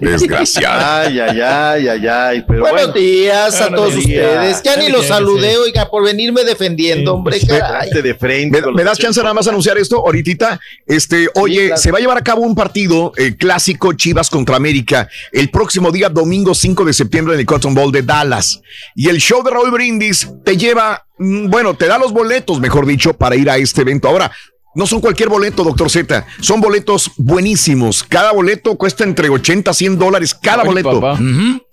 [0.00, 0.80] Desgraciado.
[1.08, 2.92] Ay, ay, ay, ay, ay, pero Buenos bueno.
[2.92, 4.54] días a Buenos todos días.
[4.54, 4.62] ustedes.
[4.62, 7.38] Ya ni los saludé, oiga, por venirme defendiendo, hombre.
[7.40, 7.88] caray.
[7.90, 8.62] Vete de frente.
[8.72, 10.60] ¿Me, das chance nada más anunciar esto ahorita?
[10.86, 11.80] Este, oye, claro.
[11.82, 15.90] se va a llevar a cabo un partido eh, clásico Chivas contra América el próximo
[15.90, 18.62] día, domingo 5 de septiembre en el Cotton Bowl de Dallas.
[18.94, 22.86] Y el show de Raúl Brindis te lleva, mm, bueno, te da los boletos, mejor
[22.86, 24.08] dicho, para ir a este evento.
[24.08, 24.30] Ahora,
[24.74, 26.26] no son cualquier boleto, doctor Z.
[26.40, 28.04] Son boletos buenísimos.
[28.04, 31.18] Cada boleto cuesta entre 80 a 100 dólares cada Ay, boleto.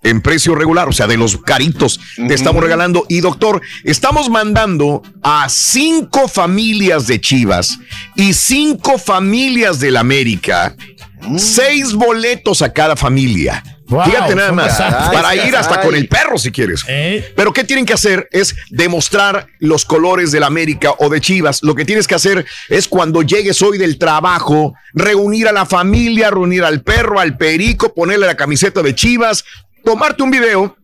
[0.03, 2.00] En precio regular, o sea, de los caritos.
[2.16, 3.06] Te estamos regalando.
[3.08, 7.77] Y doctor, estamos mandando a cinco familias de Chivas
[8.16, 10.76] y cinco familias del América.
[11.38, 13.64] Seis boletos a cada familia.
[13.90, 16.84] Wow, Fíjate nada más, para ir hasta con el perro si quieres.
[16.88, 17.34] Eh.
[17.36, 18.28] Pero ¿qué tienen que hacer?
[18.32, 21.64] Es demostrar los colores del América o de Chivas.
[21.64, 26.30] Lo que tienes que hacer es cuando llegues hoy del trabajo, reunir a la familia,
[26.32, 29.46] reunir al perro, al perico, ponerle la camiseta de Chivas,
[29.86, 30.76] tomarte un video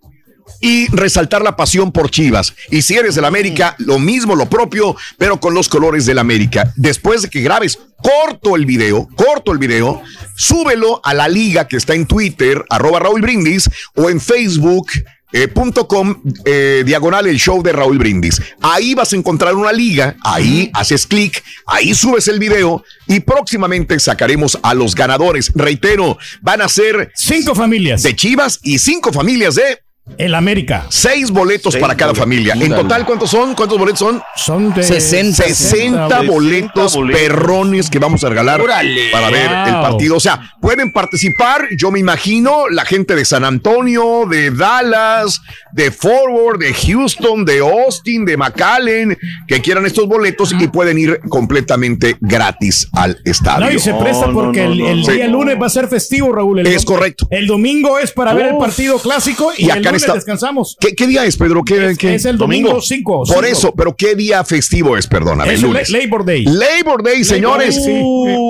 [0.62, 2.54] y resaltar la pasión por Chivas.
[2.70, 6.72] Y si eres del América, lo mismo, lo propio, pero con los colores del América.
[6.76, 10.02] Después de que grabes corto el video, corto el video,
[10.36, 14.88] súbelo a la liga que está en Twitter, arroba Raúl Brindis, o en Facebook.
[15.34, 18.40] eh, punto com, eh, diagonal el show de Raúl Brindis.
[18.62, 24.00] Ahí vas a encontrar una liga, ahí haces clic, ahí subes el video y próximamente
[24.00, 25.52] sacaremos a los ganadores.
[25.56, 28.04] Reitero, van a ser Cinco familias.
[28.04, 29.83] de Chivas y cinco familias de
[30.18, 30.86] El América.
[30.90, 32.24] Seis boletos Seis para cada boletos.
[32.26, 32.54] familia.
[32.60, 33.56] En total, ¿cuántos son?
[33.56, 34.22] ¿Cuántos boletos son?
[34.36, 35.44] Son de 60.
[35.44, 37.22] 60 boletos, boletos.
[37.22, 39.12] perrones que vamos a regalar Órale.
[39.14, 39.66] para ver Wow.
[39.68, 40.16] el partido.
[40.18, 45.40] O sea, pueden participar, yo me imagino, la gente de San Antonio, de Dallas,
[45.72, 49.18] de Forward, de Houston, de Austin, de McAllen,
[49.48, 53.68] que quieran estos boletos y pueden ir completamente gratis al estadio.
[53.68, 55.08] No, y se presta no, porque no, el, no, el no.
[55.14, 56.60] día lunes va a ser festivo, Raúl.
[56.60, 57.26] El Es correcto.
[57.32, 60.78] El domingo es para ver el partido clásico y, Y el acá descansamos.
[60.80, 61.64] ¿Qué, qué día es, Pedro?
[61.64, 63.24] ¿Qué, Es, qué- es el domingo 5.
[63.34, 65.08] Por eso, pero ¿qué día festivo es?
[65.08, 65.90] Perdóname, Es lunes.
[65.90, 66.46] Labor Day.
[66.46, 67.76] Labor Day, señores.
[67.84, 68.02] Day, sí.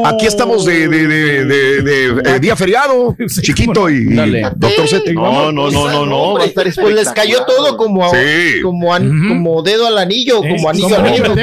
[0.06, 4.06] Aquí estamos de, de- de- de- de, eh, día feriado, Sí, chiquito y,
[4.56, 5.12] doctor Z.
[5.14, 6.34] No, no, no, no, no.
[6.34, 8.62] Va a estar Pues les cayó todo como, a- Sí.
[8.62, 9.28] como, an- Ujú.
[9.30, 11.34] como dedo al anillo, como anillo al anillo.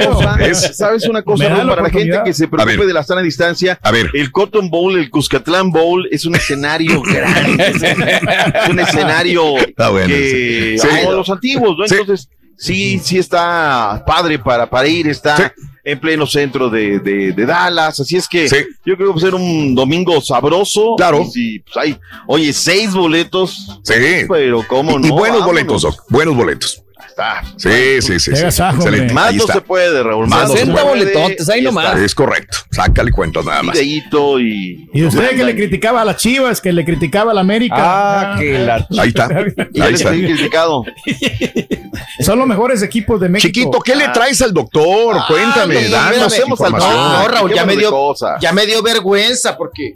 [0.41, 2.87] Es- ¿Sabes una cosa, la Para la gente que se A preocupe ver.
[2.87, 3.79] de la sana distancia?
[3.83, 4.11] A ver.
[4.15, 7.65] El Cotton Bowl, el Cuscatlán Bowl es un escenario grande.
[7.69, 9.55] es un escenario
[9.93, 10.89] bueno, que sí.
[11.11, 11.87] Los antiguos, ¿no?
[11.87, 11.95] Sí.
[12.01, 15.43] Entonces, sí, sí está padre para, para ir, está Sí.
[15.85, 17.99] en pleno centro de, de- de Dallas.
[18.01, 18.57] Así es que Sí.
[18.85, 20.95] yo creo que va a ser un domingo sabroso.
[20.97, 21.23] Claro.
[21.23, 23.81] Y si, pues, hay, oye, seis boletos.
[23.85, 23.95] Sí.
[24.29, 25.07] Pero cómo no.
[25.07, 25.47] y buenos Vámonos.
[25.47, 26.05] boletos, Doc.
[26.11, 26.83] Buenos boletos.
[27.57, 28.35] Sí, sí, sí.
[28.35, 28.45] Sí.
[28.45, 29.13] Excelente.
[29.13, 30.27] Más no se puede, Raúl.
[30.29, 31.05] Más no se 60 puede.
[31.05, 31.99] boletotes, ahí nomás.
[31.99, 32.59] Es correcto.
[32.71, 33.75] Sácale cuentas nada más.
[33.75, 34.89] Videíto y.
[34.93, 37.75] Y usted que le criticaba a las Chivas, que le criticaba a la América.
[37.79, 39.29] Ah, que la Ahí está.
[39.73, 40.11] Ya Ahí está.
[40.11, 40.85] criticado.
[42.21, 43.49] Son los mejores equipos de México.
[43.53, 45.17] Chiquito, ¿qué le traes al doctor?
[45.29, 46.95] Cuéntame, no, no, danos información.
[46.95, 49.95] No, no, Raúl, ya me, dio, ya me dio vergüenza porque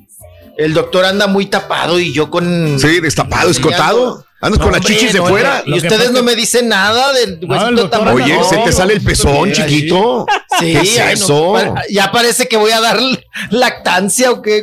[0.56, 2.78] el doctor anda muy tapado y yo con.
[2.78, 4.24] Sí, destapado, escotado.
[4.44, 5.62] Andas con las chichis de no, fuera.
[5.64, 9.00] Y ustedes no me dicen nada del huesito tan Oye, no, se te sale el
[9.00, 10.26] pezón, chiquito.
[10.60, 11.74] Sí, ¿Qué es ay, no, eso?
[11.90, 12.98] ya parece que voy a dar
[13.50, 14.62] lactancia o qué.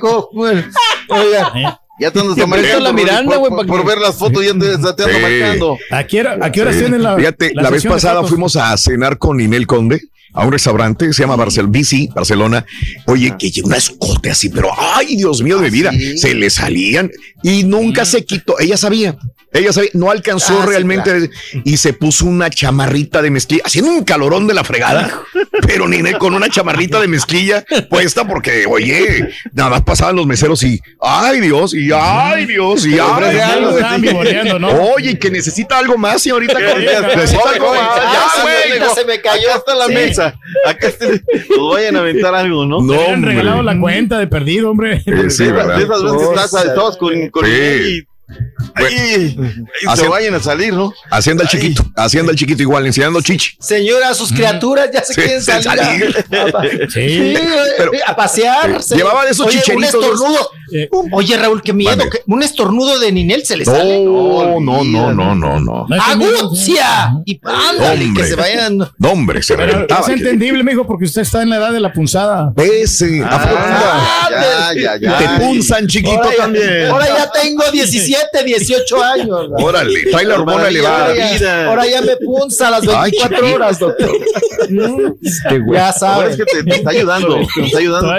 [1.09, 4.53] Oiga, Ya te andas marcando, la Miranda, por- güey, por, por ver las fotos ya
[4.53, 5.21] te, te ando Sí.
[5.21, 5.77] marcando.
[5.91, 6.79] ¿A qué hora, a qué hora Sí.
[6.79, 10.01] tienen la Fíjate, la, vez sesión de pasada fuimos a cenar con Inel Conde
[10.33, 12.65] a un restaurante, se llama Barcel Bici, Barcelona.
[13.05, 16.49] Oye, que lleva un escote así, pero ay, Dios mío de mi vida, se le
[16.49, 17.11] salían
[17.43, 18.59] y nunca se quitó.
[18.59, 19.17] Ella sabía.
[19.53, 21.29] Ella sabía, no alcanzó Ah, sí, realmente
[21.65, 25.23] y se puso una chamarrita de mezclilla, haciendo un calorón de la fregada,
[25.67, 30.63] pero Nine con una chamarrita de mezclilla puesta porque, oye, nada más pasaban los meseros
[30.63, 34.59] y, ay Dios, y ay Dios, y ay Dios.
[34.61, 34.69] ¿no?
[34.93, 36.57] Oye, que necesita algo más, señorita.
[36.57, 37.95] necesita algo más.
[37.97, 39.49] ya, Ya, güey, se me cayó.
[39.53, 39.93] Está la Sí.
[40.65, 41.05] Acá está.
[41.57, 42.81] Nos vayan a aventar algo, ¿no?
[42.81, 43.31] No, hombre.
[43.31, 45.01] regalado la cuenta de perdido, hombre.
[45.05, 45.81] Eh, sí, De ¿verdad?
[45.81, 47.51] esas veces estás todos con, con Sí.
[47.51, 48.10] y,
[48.75, 49.37] ahí,
[49.95, 50.93] se vayan a salir, ¿no?
[51.09, 53.55] Hacienda el chiquito, hacienda el chiquito igual, enseñando chichi.
[53.59, 55.63] Señora, sus criaturas ya se Sí, quieren salir.
[55.63, 56.25] salir.
[56.91, 57.33] Sí, Sí.
[57.77, 58.81] Pero- a pasear.
[58.81, 58.95] Sí.
[58.95, 59.93] Llevaba de esos Oye, chicheritos.
[59.95, 60.49] Un estornudo.
[60.73, 60.89] Eh.
[61.11, 62.09] Oye, Raúl, qué miedo.
[62.09, 64.03] Que- un estornudo de Ninel se le sale.
[64.05, 65.85] No, no, no, no, no, no.
[65.87, 67.11] No miedo, ¡Agucia!
[67.25, 68.23] Y ándale, Hombre.
[68.23, 68.77] que se vayan.
[68.77, 70.01] No, hombre, se reventaba.
[70.01, 72.53] es entendible, mijo, porque usted está en la edad de la punzada.
[72.57, 74.29] Ese, Ah,
[74.75, 75.17] ya, ya, ya.
[75.17, 76.87] te punzan chiquito Ahora también.
[76.89, 79.47] Ahora ya tengo 17, 18 años.
[79.57, 81.05] Órale, trae la hormona elevada.
[81.07, 83.55] Ahora ya, ahora ya me punza a las Ay, 24 chiquito.
[83.55, 84.11] horas, doctor.
[85.73, 86.31] ya Ahora sabes.
[86.31, 87.39] es que te, te está ayudando.
[87.55, 88.17] Te está ayudando.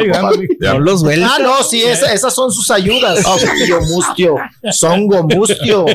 [0.60, 0.74] Ya.
[0.74, 1.22] No los ven.
[1.24, 3.24] Ah, no, sí, esa- esas son sus ayudas.
[3.26, 4.36] Mustio, mustio,
[4.70, 5.86] songo, mustio.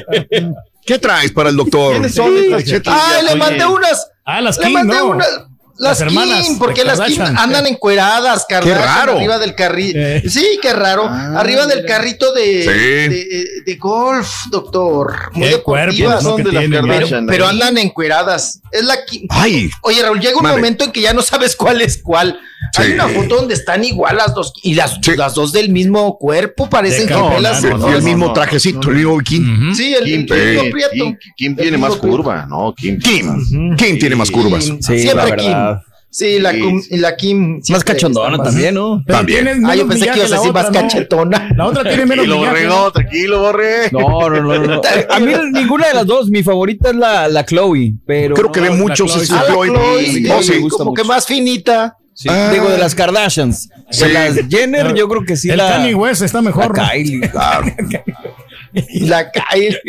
[0.86, 1.92] ¿Qué traes para el doctor?
[1.94, 2.94] ¿Quiénes son estas chetas?
[2.98, 4.08] Ay, le mandé unas.
[4.26, 5.10] Ah, las Le mandé no.
[5.12, 5.28] unas.
[5.80, 9.18] Las, Kim, porque las Kim andan encueradas, Kardashian, raro.
[9.18, 9.98] arriba del carrito.
[10.00, 10.24] Eh.
[10.28, 11.04] Sí, qué raro.
[11.08, 12.70] Ah, arriba del carrito de, Sí.
[13.14, 15.32] de, de golf, doctor.
[15.34, 16.24] Muy Qué cuerpo, deportivas.
[16.24, 16.30] ¿no?
[16.30, 17.26] son que de las tienen, Pero, Kardashian.
[17.28, 17.50] pero ¿eh?
[17.50, 18.60] andan encueradas.
[18.72, 19.28] Es la Kim.
[19.30, 22.40] Ay, Oye, Raúl, llega un momento en que ya no sabes cuál es cuál.
[22.76, 25.16] Hay una foto donde están igual las dos y las, Sí.
[25.16, 27.62] las dos del mismo cuerpo, parecen gemelas.
[27.62, 29.76] Campana, y no, el mismo no, trajecito, el mismo bikini.
[29.76, 30.92] Sí, el, Kim, mismo Kim, prieto.
[30.92, 32.74] Kim, Kim tiene más curva, ¿no?
[32.76, 32.98] Kim.
[33.00, 34.66] Kim, Kim tiene más curvas.
[34.66, 35.52] Kim, siempre Kim.
[36.10, 36.60] Sí, la, Sí.
[36.62, 37.62] cum- y la Kim.
[37.70, 39.04] Más cachondona también, ¿no?
[39.06, 39.48] Pero También.
[39.66, 41.50] Ah, yo pensé que ibas a la decir más cachetona.
[41.56, 42.92] La otra tiene menos Tranquilo, borrego, ¿no?
[42.92, 43.90] tranquilo, borre.
[43.92, 44.82] No, no, no, no.
[45.10, 46.30] A mí ninguna de las dos.
[46.30, 48.36] Mi favorita es la, la Chloe, pero.
[48.36, 49.24] Creo que de la muchos Chloe.
[49.24, 49.68] es la Chloe.
[49.68, 50.52] Chloe, sí, sí, Oh, sí.
[50.54, 51.98] me gusta como que más finita.
[52.14, 52.50] Sí, Ah.
[52.52, 53.70] Digo, de las Kardashians.
[53.92, 54.06] Sí.
[54.06, 55.52] De las Jenner, yo creo que sí.
[55.52, 56.76] El la, Kanye West está la mejor.
[56.76, 56.84] ¿no?
[56.90, 57.30] Kylie.
[57.30, 57.68] Claro.
[59.02, 59.80] La Kylie.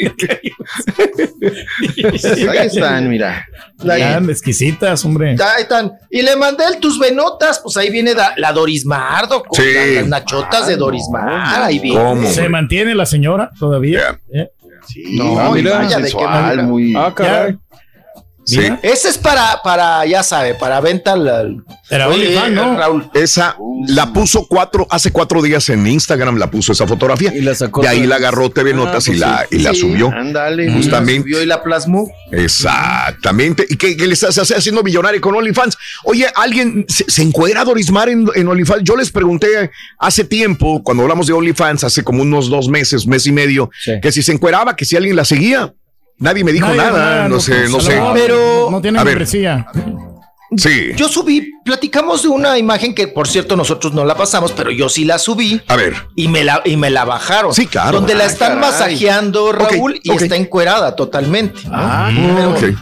[2.50, 3.46] Ahí están, mira.
[3.82, 5.30] La- Están exquisitas, hombre.
[5.32, 5.92] Ahí están.
[6.10, 9.72] Y le mandé el tus venotas, pues ahí viene da- la Doris Mardo, con Sí.
[9.74, 12.00] la- las nachotas de Doris Mar, ahí viene.
[12.02, 12.28] ¿Cómo?
[12.28, 14.18] Se mantiene la señora todavía.
[14.32, 14.48] ¿eh?
[14.86, 16.62] Sí, No, muy mira, de qué sensual, manera.
[16.62, 16.94] muy.
[16.96, 17.56] Ah, caray.
[18.48, 18.60] Sí.
[18.82, 21.62] Ese es para, para, ya sabe, para venta al.
[21.90, 22.76] Era Oye, ¿no?
[22.78, 23.10] Raúl.
[23.12, 27.32] Esa la puso cuatro, hace cuatro días en Instagram la puso esa fotografía.
[27.34, 27.82] Y la sacó.
[27.82, 29.56] De ahí la agarró TV Notas pues y, la, sí.
[29.56, 30.08] y la subió.
[30.10, 30.72] Ándale.
[30.72, 31.22] Justamente.
[31.22, 32.10] Subió y la plasmó.
[32.32, 33.66] Exactamente.
[33.68, 35.76] Y que, que le estás haciendo millonario con OnlyFans.
[36.04, 38.82] Oye, alguien se, se encuera Dorismar en, en OnlyFans.
[38.82, 43.26] Yo les pregunté hace tiempo, cuando hablamos de OnlyFans, hace como unos dos meses, mes
[43.26, 43.92] y medio, Sí.
[44.00, 45.74] que si se encueraba, que si alguien la seguía.
[46.18, 47.28] Nadie me dijo Nadie, nada.
[47.28, 47.94] No sé, no sé.
[47.94, 49.14] mejor Pero- No tiene A ver.
[49.14, 49.66] membresía.
[50.56, 50.92] Sí.
[50.96, 54.88] Yo subí, platicamos de una imagen que, por cierto, nosotros no la pasamos, pero yo
[54.88, 55.60] sí la subí.
[55.68, 55.94] A ver.
[56.16, 57.52] Y me la, y me la bajaron.
[57.52, 57.92] Sí, claro.
[57.98, 58.70] Donde la Ah, están caray.
[58.70, 61.60] masajeando, Raúl, y está encuerada totalmente.
[61.68, 61.70] ¿no?
[61.74, 62.78] Ah, pero, ok.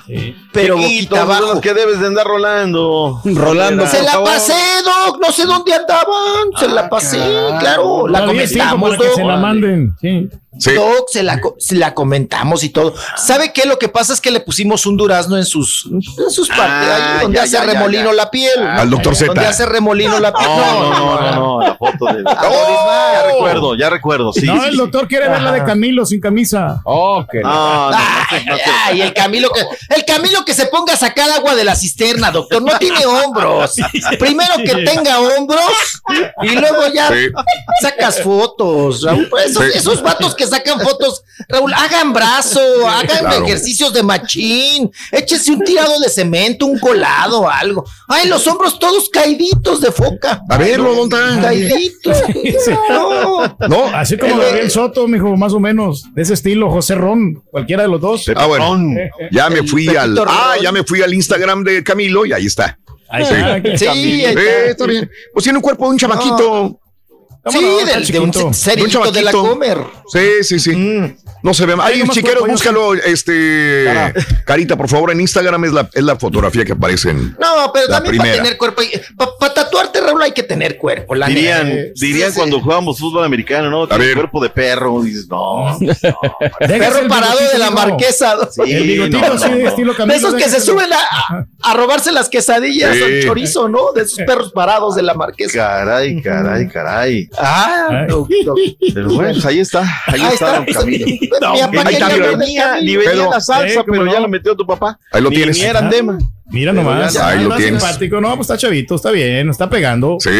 [0.52, 1.60] pero boquita abajo.
[1.60, 3.20] que debes de andar rolando.
[3.24, 3.86] Rolando.
[3.88, 5.18] Se la pasé, Doc.
[5.20, 6.48] No sé dónde andaban.
[6.58, 7.18] Se la pasé,
[7.58, 8.06] claro.
[8.06, 9.42] La comentamos, para que se la Doc.
[9.42, 9.92] manden.
[10.00, 10.28] Sí.
[10.58, 10.72] Sí.
[10.72, 12.94] Doc, se la, se la comentamos y todo.
[13.18, 13.66] ¿Sabe qué?
[13.66, 17.16] Lo que pasa es que le pusimos un durazno en sus, en sus partes, Ah,
[17.18, 18.12] ahí donde ya, hace ya, remolino ya.
[18.14, 18.58] la piel.
[18.76, 19.26] Al doctor Z.
[19.26, 20.48] Donde hace remolino la piel.
[20.48, 22.24] No, no, no, no, la foto de.
[23.16, 24.32] Ya recuerdo, ya recuerdo.
[24.32, 26.80] Sí, no, sí, el doctor quiere ver la de Camilo sin camisa.
[26.84, 27.96] Oh, que No, no, no,
[28.30, 28.44] Ay,
[28.86, 29.60] ay, el Camilo que
[29.94, 33.74] el Camilo que se ponga a sacar agua de la cisterna, doctor, no tiene hombros.
[34.18, 36.02] Primero que tenga hombros
[36.42, 37.28] y luego ya Sí.
[37.80, 39.02] sacas fotos.
[39.02, 39.28] Raúl.
[39.44, 39.70] Esos, Sí.
[39.78, 43.44] esos vatos que sacan fotos, Raúl, hagan brazo, hagan Claro.
[43.44, 47.84] ejercicios de machín, échese un tirado de cemento, un colado, algo.
[48.08, 50.42] Ay, los hombros todos caiditos de foca.
[50.48, 51.42] A verlo, ¿dónde está?
[51.42, 52.16] Caiditos.
[52.88, 53.56] No.
[53.68, 53.84] No.
[53.96, 56.04] Así como Eh, Gabriel Soto, mijo, más o menos.
[56.14, 58.24] De ese estilo, José Ron, cualquiera de los dos.
[58.34, 58.94] Ah, bueno.
[59.30, 60.18] Ya me El fui al.
[60.26, 62.78] Ah, ya me fui al Instagram de Camilo y ahí está.
[63.08, 63.92] Ahí está, Sí, está.
[63.92, 64.40] ahí Eh, está.
[64.70, 65.10] está bien.
[65.32, 66.80] Pues tiene un cuerpo de un chamaquito.
[67.48, 67.76] Sí, no?
[68.12, 69.78] de un cerito Un de la comer.
[70.08, 70.74] Sí, sí, sí.
[70.74, 71.76] Mm, No se ve.
[71.80, 73.84] Ahí, nomás chiquero, búscalo, este.
[74.44, 77.36] Carita, por favor, en Instagram es la, es la fotografía que aparece en.
[77.38, 78.42] No, pero La también para primera.
[78.42, 78.82] tener cuerpo.
[79.38, 81.14] Para tatuarte, Raúl, hay que tener cuerpo.
[81.14, 83.86] La Dirían, dirían cuando jugábamos fútbol americano, ¿no?
[83.86, 84.14] Tiene ver.
[84.14, 85.00] cuerpo de perro.
[85.02, 85.78] Dices, no.
[86.58, 88.36] Perro parado de la marquesa.
[88.50, 91.74] Sí, El bigotito, no, sí, no, estilo de Camilo, esos que se suben a, a
[91.74, 93.02] robarse las quesadillas Sí.
[93.02, 93.92] o el chorizo, ¿no?
[93.92, 95.52] De esos perros parados de la marquesa.
[95.54, 97.28] Caray, caray, caray.
[97.38, 99.82] Ah, Pero bueno, pues ahí está.
[100.06, 100.88] Ahí, Ahí está, está, don
[101.40, 101.68] Camilo.
[101.68, 104.12] mi papá Ahí quería está, ni venía, la salsa, pero no.
[104.12, 104.98] ya lo metió tu papá.
[105.12, 105.56] Ahí lo Ni tienes.
[105.58, 106.18] venía Arandema.
[106.48, 107.12] Mira Pero nomás.
[107.12, 107.82] ya- Ahí lo Está tienes.
[107.82, 110.16] simpático, no, pues está chavito, está bien, está pegando.
[110.20, 110.30] Sí.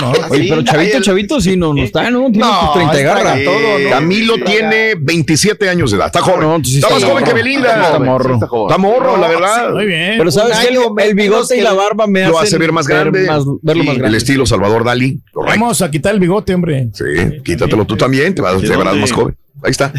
[0.00, 2.20] No, Oye, pero chavito, chavito, sí, no, no está, ¿no?
[2.30, 3.38] Tiene No, sus 30 está garras.
[3.38, 3.50] gato.
[3.50, 3.90] todo, ¿no?
[3.90, 6.06] Camilo tiene 27 años de edad.
[6.06, 6.40] Está joven.
[6.40, 7.32] No, sí está más joven que.
[7.34, 7.82] Belinda.
[7.84, 8.34] Está morro.
[8.34, 8.70] Está joven.
[8.70, 9.70] Está morro, la verdad.
[9.72, 10.14] Muy bien.
[10.16, 12.72] Pero sabes que el, el bigote y la el- barba me Lo hacen hace ver
[12.72, 13.26] más grande.
[13.26, 14.18] más- verlo Sí, más El grande.
[14.18, 15.20] estilo Salvador Dalí.
[15.30, 15.60] Correcto.
[15.60, 16.88] Vamos a quitar el bigote, hombre.
[16.94, 17.04] Sí,
[17.44, 19.36] quítatelo tú también, te, vas, ¿De te verás más joven.
[19.62, 19.92] Ahí está.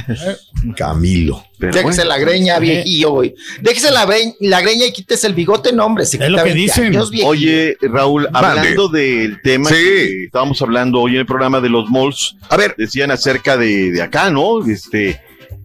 [0.76, 1.44] Camilo.
[1.62, 2.10] Pero Déjese bueno.
[2.10, 3.36] la greña, viejillo, güey.
[3.62, 4.10] Déjese la,
[4.40, 6.06] la greña y quítese el bigote, no, hombre.
[6.06, 6.86] Se Es lo que 20 dicen.
[6.88, 7.12] años.
[7.24, 9.76] Oye, Raúl, hablando del tema Sí.
[9.76, 13.92] que estábamos hablando hoy en el programa de los malls, A ver, decían acerca de,
[13.92, 14.66] de acá, ¿no?
[14.66, 15.22] Este,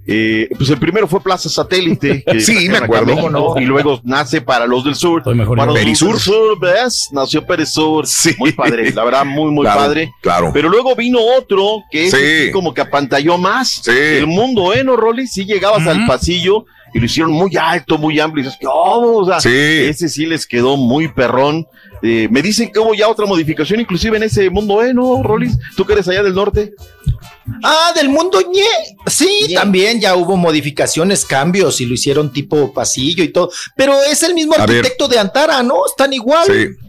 [0.07, 2.23] eh, pues el primero fue Plaza Satélite.
[2.27, 3.55] que Sí, me acuerdo.
[3.59, 5.19] Y luego nace para los del sur.
[5.21, 6.13] Estoy mejor Para los Perisur.
[6.13, 7.09] del sur, ¿ves?
[7.13, 8.07] Nació Perisur.
[8.07, 8.35] Sí.
[8.39, 10.13] Muy padre, la verdad, muy, muy Claro, padre.
[10.23, 10.51] Claro.
[10.53, 12.51] Pero luego vino otro que es Sí.
[12.53, 13.81] como que apantalló más.
[13.85, 13.91] Sí.
[13.91, 15.27] El mundo, ¿eh, no, Rolly?
[15.27, 18.43] Sí llegabas al pasillo y lo hicieron muy alto, muy amplio.
[18.43, 19.19] Y dices, ¿qué hubo?
[19.19, 19.49] O sea, Sí.
[19.51, 21.67] ese sí les quedó muy perrón.
[22.03, 25.59] Eh, me dicen que hubo ya otra modificación, inclusive en ese mundo, ¿eh, no, Rollis?
[25.77, 26.75] ¿Tú que eres allá del norte?
[27.63, 28.65] Ah, del mundo ñe.
[29.07, 33.51] Sí, también ya hubo modificaciones, cambios y lo hicieron tipo pasillo y todo.
[33.77, 34.79] Pero es el mismo A ver.
[34.79, 35.87] arquitecto de Antara, ¿no?
[35.87, 36.47] Están igual.
[36.47, 36.86] Sí.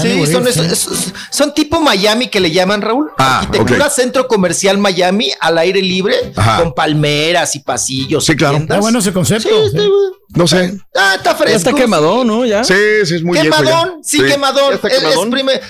[0.00, 3.10] Sí, son, es- es- son tipo Miami que le llaman Raúl.
[3.18, 3.92] Ah, Arquitectura ok.
[3.92, 6.62] Centro Comercial Miami al aire libre, Ajá.
[6.62, 8.24] con palmeras y pasillos.
[8.24, 8.58] Sí, y claro.
[8.58, 9.48] Está bueno ese concepto.
[9.70, 9.90] Sí, sí.
[10.34, 10.78] No sé.
[10.94, 11.56] Ah, está Ya fresco.
[11.56, 12.44] está quemado, ¿no?
[12.44, 12.62] Ya.
[12.62, 13.64] Sí, sí, es muy viejo ya.
[13.64, 14.24] Quemadón, sí, Sí.
[14.24, 14.68] quemadón.
[14.70, 15.30] ¿Ya está Es- es quemadón?
[15.30, 15.60] prime-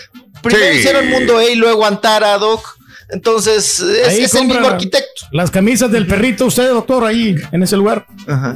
[0.42, 0.78] primero Sí.
[0.78, 2.76] hicieron Mundo E y luego Antara, Doc.
[3.10, 5.26] Entonces, es, Ahí es el mismo arquitecto.
[5.32, 8.06] Las camisas del perrito, usted, doctor, ahí, en ese lugar.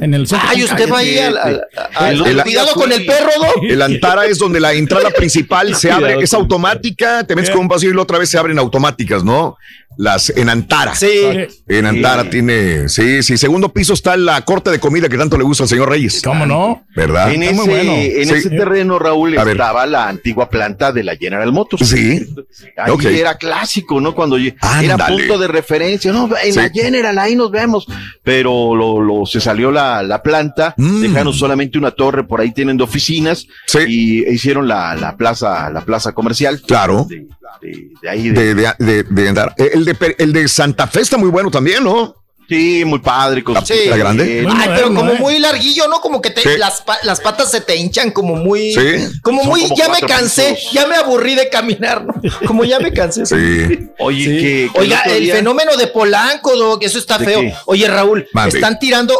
[0.01, 0.47] En el centro.
[0.49, 1.63] Ay, usted va ahí al, al-
[1.95, 3.63] al- El- el- cuidado con el perro, Doc.
[3.63, 7.67] El Antara es donde la entrada principal se abre, es automática, te metes con un
[7.67, 9.57] pasillo y la otra vez se abren automáticas, ¿no?
[9.97, 10.95] Las en Antara.
[10.95, 11.07] Sí.
[11.67, 12.29] En Antara Sí.
[12.29, 15.69] tiene, sí, sí, segundo piso está la corte de comida que tanto le gusta al
[15.69, 16.21] señor Reyes.
[16.23, 16.83] ¿Cómo no?
[16.95, 17.31] ¿Verdad?
[17.33, 17.93] en está ese, muy bueno.
[17.93, 18.33] en Sí.
[18.33, 19.53] ese terreno, Raúl, A ver.
[19.55, 21.87] estaba la antigua planta de la General Motors.
[21.87, 22.25] Sí.
[22.77, 24.13] Ahí era clásico, ¿no?
[24.15, 24.57] Cuando era
[25.07, 26.29] punto de referencia, ¿no?
[26.43, 26.69] En la.
[26.69, 27.85] General, ahí nos vemos.
[28.23, 31.01] Pero lo, lo- se salió la, la planta, Mm.
[31.01, 33.79] dejaron solamente una torre, por ahí tienen de oficinas, Sí.
[33.87, 36.61] y hicieron la, la plaza, la plaza comercial.
[36.65, 37.05] Claro.
[37.09, 37.27] De,
[37.61, 39.55] de- de ahí de, De, de, de, de Antara.
[39.83, 42.15] El de, Per- el de Santa Fe está muy bueno también, ¿no?
[42.47, 43.43] Sí, muy padre.
[43.43, 44.45] Con la grande.
[44.49, 45.17] Ay, pero como ¿eh?
[45.19, 45.99] muy larguillo, ¿no?
[46.01, 46.49] Como que te, Sí.
[46.57, 48.73] las, pa- las patas se te hinchan como muy...
[48.73, 49.07] Sí.
[49.21, 49.61] Como Son muy...
[49.63, 52.13] como ya me cansé, ya me aburrí de caminar, ¿no?
[52.47, 53.25] Como ya me cansé.
[53.25, 53.87] Sí.
[53.99, 57.41] Oye, que, que Oiga, el día- fenómeno de Polanco, Doc, eso está ¿De feo.
[57.41, 57.53] qué?
[57.65, 59.15] Oye, Raúl, están tirando...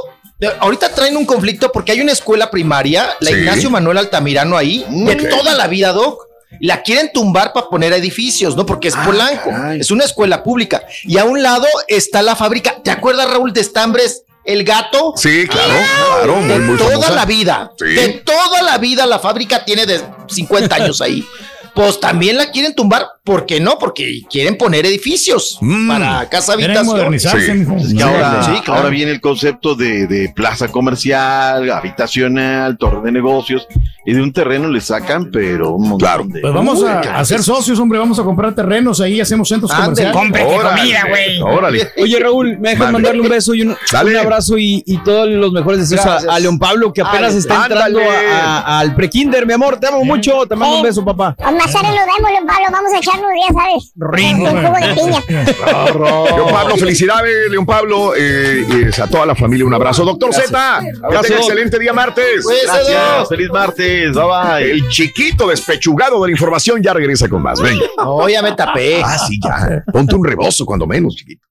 [0.60, 3.36] Ahorita traen un conflicto porque hay una escuela primaria, la Sí.
[3.38, 6.20] Ignacio Manuel Altamirano ahí, de toda la vida, Doc.
[6.60, 8.66] La quieren tumbar para poner edificios, ¿no?
[8.66, 9.80] Porque es Ah, Polanco, caray.
[9.80, 10.84] es una escuela pública.
[11.04, 12.76] Y a un lado está la fábrica.
[12.84, 15.14] ¿Te acuerdas, Raúl, de Estambres, el gato?
[15.16, 15.74] Sí, claro,
[16.18, 17.12] claro, muy, de muy toda famosa.
[17.16, 17.86] la vida, Sí.
[17.86, 21.26] de toda la vida la fábrica tiene de 50 años ahí.
[21.76, 23.80] Pues también la quieren tumbar, ¿por qué no?
[23.80, 25.88] Porque quieren poner edificios Mm.
[25.88, 27.18] para casa habitación.
[27.20, 27.96] Sí.
[27.98, 28.74] que ahora, Sí, claro.
[28.76, 33.68] ahora viene el concepto de, de plaza comercial, habitacional, torre de negocios,
[34.06, 36.24] y de un terreno le sacan, pero un montón Claro.
[36.28, 37.98] de- Pues vamos Uy, a, a ser socios, hombre.
[38.00, 40.60] Vamos a comprar terrenos ahí, hacemos centros Ande, comerciales.
[40.60, 41.90] Órale, Órale.
[41.98, 43.76] Oye, Raúl, me dejas mandarle un beso y un,
[44.20, 46.34] abrazo y, y todos los mejores deseos a, Gracias.
[46.36, 48.28] a León Pablo, que apenas está entrando Ándale.
[48.32, 49.80] a- a- al prekinder, mi amor.
[49.80, 50.46] Te amo mucho.
[50.48, 50.88] Te mando un Sí.
[50.88, 51.36] beso, papá.
[51.38, 52.66] Pues tarde nos vemos, León Pablo.
[52.72, 53.92] Vamos a echarnos, ya sabes.
[53.96, 55.24] Rico, Un jugo de piña.
[56.36, 58.14] León Pablo, felicidades, León Pablo.
[58.16, 60.04] eh, y a toda la familia un abrazo.
[60.04, 62.46] Doctor Z, que tenga excelente día martes.
[62.46, 64.72] Gracias, feliz martes, bye bye.
[64.72, 67.60] El chiquito despechugado de la información ya regresa con más.
[67.62, 67.86] Venga.
[67.98, 69.02] No, ya me tapé.
[69.04, 69.84] Ah, sí, ya.
[69.92, 71.46] Ponte un rebozo cuando menos, chiquito.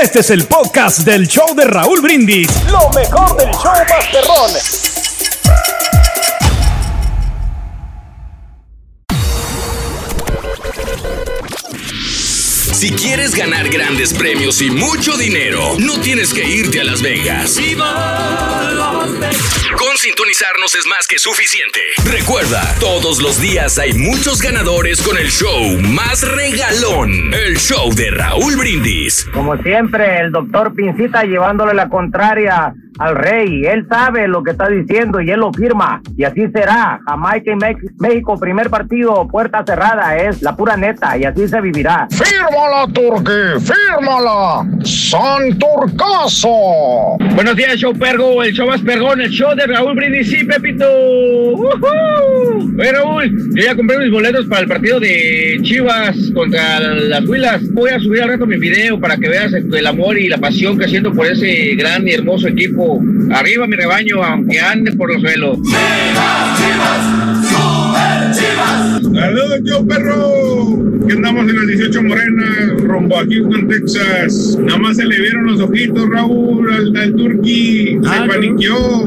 [0.00, 2.48] Este es el podcast del show de Raúl Brindis.
[2.70, 4.91] Lo mejor del show Masterrón.
[12.82, 17.56] Si quieres ganar grandes premios y mucho dinero, no tienes que irte a Las Vegas.
[19.78, 21.78] Con sintonizarnos es más que suficiente.
[22.10, 27.32] Recuerda, todos los días hay muchos ganadores con el show más regalón.
[27.32, 29.28] El show de Raúl Brindis.
[29.32, 33.64] Como siempre, el doctor Pincita llevándole la contraria al rey.
[33.64, 36.00] Él sabe lo que está diciendo y él lo firma.
[36.16, 37.00] Y así será.
[37.06, 37.56] Jamaica y
[37.98, 40.16] México, primer partido, puerta cerrada.
[40.16, 42.06] Es la pura neta y así se vivirá.
[42.72, 43.60] ¡Fírmala, Turque!
[43.60, 44.66] ¡Fírmala!
[44.82, 47.18] ¡San Turcaso!
[47.34, 50.86] Buenos días, show pergo, el show más pergón, el show de Raúl Brindis y Pepito.
[50.88, 52.72] ¡Woohoo!
[52.78, 57.60] Oye, Raúl, yo ya compré mis boletos para el partido de Chivas contra las Huilas.
[57.72, 60.78] Voy a subir al rato mi video para que veas el amor y la pasión
[60.78, 63.02] que siento por ese gran y hermoso equipo.
[63.32, 65.58] Arriba mi rebaño, aunque ande por los suelos.
[69.14, 71.06] Saludos, yo perro.
[71.06, 74.58] Que andamos en las 18 Morenas, rumbo a Houston, Texas.
[74.60, 77.98] Nada más se le vieron los ojitos, Raúl, al, al Turqui.
[78.02, 79.06] Se paniqueó.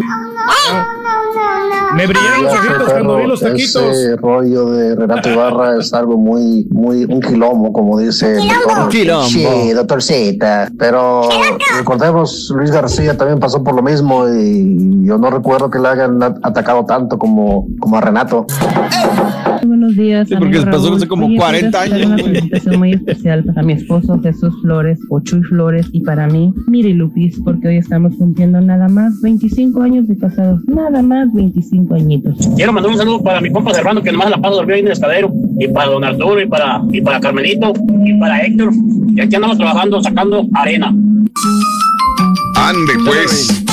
[1.95, 3.83] Me brillaron los ojitos cuando vi los taquitos.
[3.83, 8.89] Ese rollo de Renato Ibarra es algo muy, muy, un quilombo, como dice doctor.
[8.89, 9.27] Quilombo.
[9.27, 10.71] Sí, doctor Z.
[10.77, 11.29] Pero
[11.77, 16.21] recordemos, Luis García también pasó por lo mismo y yo no recuerdo que le hayan
[16.21, 18.45] atacado tanto como, como a Renato.
[19.67, 20.27] Buenos días.
[20.27, 22.07] Sí, porque pasó hace como Oye, 40 quiero hacer años.
[22.07, 26.53] Una felicitación muy especial para mi esposo Jesús Flores, o Chuy Flores, y para mí,
[26.67, 30.61] Miri Lupis, porque hoy estamos cumpliendo nada más 25 años de casados.
[30.67, 32.37] Nada más 25 añitos.
[32.55, 34.87] Quiero mandar un saludo para mi compa Servando, que nomás la paso dormido ahí en
[34.87, 37.73] el estadero, y para don Arturo, y para, y para Carmenito,
[38.05, 38.71] y para Héctor.
[39.15, 40.95] Y aquí andamos trabajando, sacando arena.
[42.55, 43.65] Ande, pues.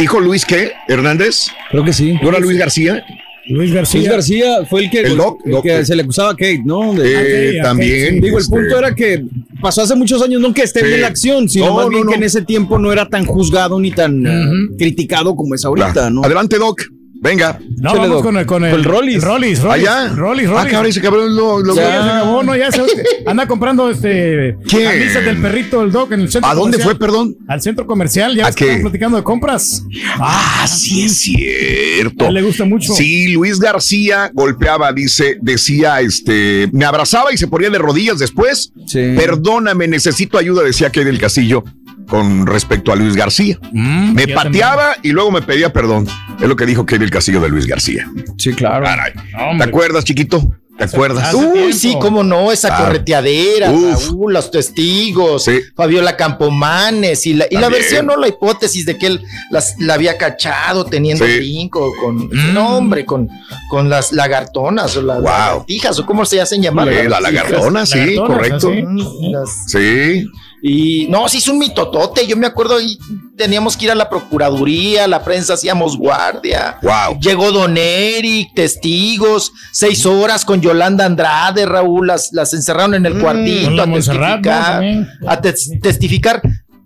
[0.00, 0.72] Di- ¿Dijo Luis qué?
[0.88, 1.48] ¿Hernández?
[1.70, 2.14] Creo que sí.
[2.22, 3.04] ¿No era Luis García?
[3.46, 5.62] Luis Luis García fue el que, El Doc, el Doc.
[5.64, 6.92] que se le acusaba a Kate, ¿no?
[7.02, 8.20] Eh, a también, sí.
[8.20, 9.24] Digo, el este- punto era que
[9.60, 10.86] pasó hace muchos años, no que esté Sí.
[10.86, 12.10] bien la acción, sino No, más no, bien no.
[12.12, 15.92] que en ese tiempo no era tan juzgado ni tan eh, criticado como es ahorita,
[15.92, 16.10] Claro.
[16.10, 16.24] ¿no?
[16.24, 16.80] Adelante, Doc.
[17.22, 17.58] Venga.
[17.76, 19.22] No, vamos con el, con el, Con el Rollis.
[19.22, 19.86] Rollis, Rollis.
[19.86, 20.08] Allá.
[20.14, 20.72] Rollis, Ah, Rollis.
[20.72, 22.82] cabrón, ese cabrón lo, lo- Ya, ya se acabó, no, ya se
[23.26, 26.96] anda comprando este camisas del perrito del Doc en el centro ¿A dónde comercial.
[26.96, 27.36] fue, perdón?
[27.46, 28.70] Al centro comercial, ya ¿A ves que qué?
[28.70, 29.82] estamos platicando de compras.
[30.18, 32.24] Ah, sí es cierto.
[32.24, 32.92] A él le gusta mucho.
[32.94, 38.72] Sí, Luis García golpeaba, dice, decía, este, me abrazaba y se ponía de rodillas después.
[38.92, 41.64] Perdóname, necesito ayuda, decía que del Castillo
[42.10, 43.58] con respecto a Luis García.
[43.72, 46.06] me ya pateaba y luego me pedía perdón.
[46.40, 48.06] Es lo que dijo Kevin Castillo de Luis García.
[48.36, 48.84] Sí, claro.
[48.84, 49.12] Caray.
[49.56, 50.42] ¿Te acuerdas, chiquito?
[50.78, 51.34] ¿Te acuerdas?
[51.34, 52.84] Uy, sí, cómo no, esa Claro.
[52.86, 54.06] correteadera, Uf.
[54.08, 55.44] Raúl, los testigos,
[55.76, 59.92] Fabiola Campomanes y la, y la versión, no la hipótesis de que él las, la
[59.94, 61.36] había cachado teniendo Sí.
[61.36, 63.28] brinco con, no hombre, con,
[63.68, 66.88] con las lagartonas o las lagartijas o cómo se hacen llamar.
[66.88, 68.72] Sí, la lagartona, sí, correcto.
[68.72, 70.26] Las- Sí.
[70.62, 72.26] Y no, sí es un mitotote.
[72.26, 72.98] Yo me acuerdo ahí
[73.36, 76.78] teníamos que ir a la procuraduría, la prensa hacíamos guardia.
[76.82, 77.18] Wow.
[77.20, 83.14] Llegó Don Eric, testigos, seis horas con Yolanda Andrade, Raúl, las, las encerraron en el
[83.14, 84.84] con cuartito a testificar.
[85.26, 86.42] A testificar.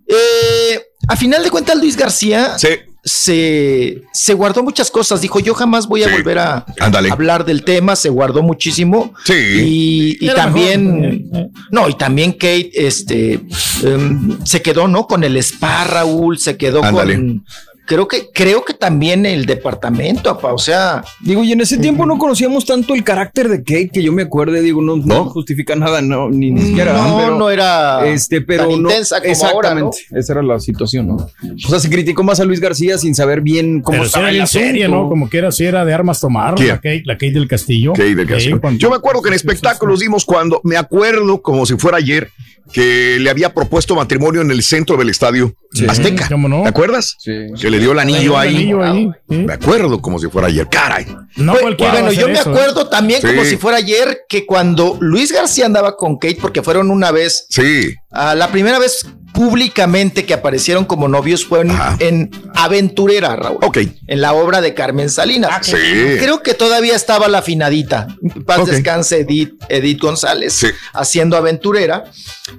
[0.06, 2.56] Eh, a final de cuentas, Luis García
[3.04, 5.20] se, se guardó muchas cosas.
[5.20, 6.64] Dijo, yo jamás voy a volver a
[7.10, 7.96] hablar del tema.
[7.96, 9.12] Se guardó muchísimo.
[9.24, 10.18] Sí.
[10.20, 13.40] Y, también, no, y también Kate, este,
[13.82, 15.06] em, se quedó, ¿no?
[15.06, 17.44] Con el spa, Raúl, se quedó con,
[17.86, 21.04] creo que, creo que también el departamento, apa, o sea.
[21.20, 24.22] Digo, y en ese tiempo no conocíamos tanto el carácter de Kate, que yo me
[24.22, 26.92] acuerde, digo, no, no justifica nada, no, ni, ni siquiera.
[26.92, 29.88] No, pero- no era este, pero tan no, intensa como ahora, ¿no?
[29.88, 31.16] exactamente, esa era la situación, ¿no?
[31.16, 34.46] O sea, se criticó más a Luis García sin saber bien cómo Pero estaba era
[34.46, 35.02] seria, asunto.
[35.04, 35.08] ¿no?
[35.08, 36.68] Como que era, sí era de armas tomar, ¿Quién?
[36.68, 37.92] la Kate, la Kate del Castillo.
[37.92, 38.60] Kate del Castillo.
[38.78, 42.30] Yo me acuerdo que en espectáculos dimos cuando, me acuerdo como si fuera ayer,
[42.72, 45.54] que le había propuesto matrimonio en el centro del estadio
[45.86, 46.28] Azteca.
[46.28, 46.62] ¿Cómo no?
[46.62, 47.14] ¿Te acuerdas?
[47.18, 47.32] Sí.
[47.60, 48.56] Que le dio el anillo el ahí.
[48.56, 49.36] anillo ahí, sí.
[49.36, 50.68] Me acuerdo como si fuera ayer.
[50.70, 51.06] Caray.
[51.36, 52.52] No Pues, cualquiera bueno, yo me eso, ¿eh?
[52.54, 56.90] acuerdo también como si fuera ayer que cuando Luis García andaba con Kate, porque fueron
[56.90, 57.94] una vez, Sí.
[58.10, 63.58] ah, la primera vez públicamente que aparecieron como novios fue en, en Aventurera, Raúl.
[63.62, 63.78] Ok.
[64.06, 65.66] En la obra de Carmen Salinas.
[65.66, 65.72] Sí.
[66.20, 68.06] Creo que todavía estaba la afinadita.
[68.22, 70.68] En Paz descanse Edith, Edith González Sí.
[70.92, 72.04] haciendo Aventurera.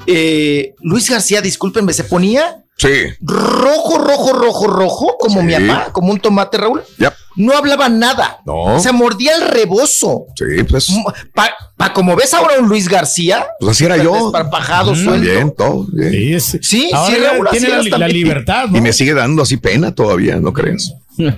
[0.06, 2.90] Eh, Luis García, discúlpenme, se ponía Sí.
[3.22, 5.46] rojo, rojo, rojo, rojo, como Sí.
[5.48, 6.84] mi mamá, como un tomate, Raúl.
[6.98, 7.14] Yep.
[7.38, 8.40] No hablaba nada.
[8.46, 8.80] No.
[8.80, 10.26] Se mordía el rebozo.
[10.36, 10.88] Sí, pues.
[11.34, 13.46] Pa- Pa, como ves ahora un Luis García.
[13.60, 14.14] Pues así era yo.
[14.14, 15.22] Desparpajado, Mm, suelto.
[15.30, 16.12] Bien, todo bien.
[16.12, 18.78] Sí, es- Sí, Ahora sí, Raúl, tiene la, la libertad, ¿no?
[18.78, 20.94] Y me sigue dando así pena todavía, ¿no crees?
[21.18, 21.32] ¿De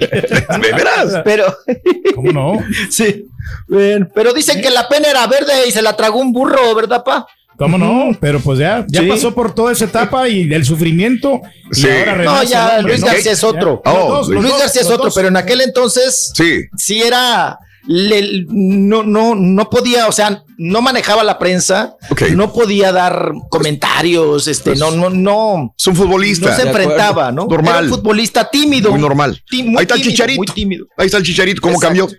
[0.59, 1.21] veras?
[1.23, 1.45] Pero,
[2.15, 2.59] ¿Cómo no?
[2.91, 3.27] sí.
[3.67, 7.03] Bien, Pero dicen que la pena era verde y se la tragó un burro, ¿verdad,
[7.03, 7.25] pa?
[7.57, 8.15] ¿Cómo no?
[8.19, 9.07] Pero pues ya, ya Sí.
[9.07, 11.41] pasó por toda esa etapa y del sufrimiento.
[11.71, 11.87] Y Sí.
[11.89, 13.03] ahora No, ya Luis.
[13.03, 13.81] García es otro.
[13.83, 15.15] Los Oh, dos, Luis dos, García es otro, dos.
[15.15, 16.61] pero en aquel entonces Sí.
[16.77, 17.57] sí era
[17.89, 22.23] le- no no no podía, o sea, no manejaba la prensa, Ok.
[22.35, 26.49] no podía dar comentarios, este, Pues, no no no Es un futbolista.
[26.49, 27.45] no se enfrentaba, ¿no?
[27.47, 27.75] Normal.
[27.75, 28.91] Era un futbolista tímido.
[28.91, 29.41] Muy normal.
[29.51, 30.37] Muy Ahí está el chicharito.
[30.37, 30.85] Muy tímido.
[30.97, 31.87] Ahí está el chicharito, ¿cómo Exacto.
[32.07, 32.17] cambió?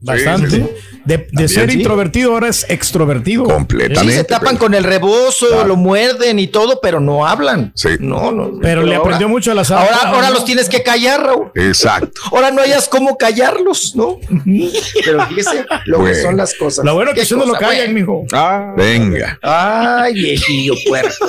[0.00, 0.50] Bastante.
[0.50, 1.78] Sí, sí, De, de ser sí.
[1.78, 3.44] introvertido ahora es extrovertido.
[3.46, 4.14] Sí, Completamente.
[4.16, 5.68] se tapan con el rebozo, Claro.
[5.68, 7.72] lo muerden y todo, pero no hablan.
[7.74, 7.90] Sí.
[8.00, 8.58] No, no.
[8.60, 11.50] Pero le aprendió mucho a las Ahora, ahora los tienes que callar, Raúl.
[11.54, 12.20] Exacto.
[12.32, 14.18] Ahora no hayas cómo callarlos, ¿no?
[15.04, 16.84] Pero fíjese lo que son las cosas.
[16.84, 18.24] Lo bueno que si no lo callan, bueno.
[18.26, 18.74] mijo.
[18.76, 19.38] Venga.
[19.42, 21.26] Ay, viejillo puerco.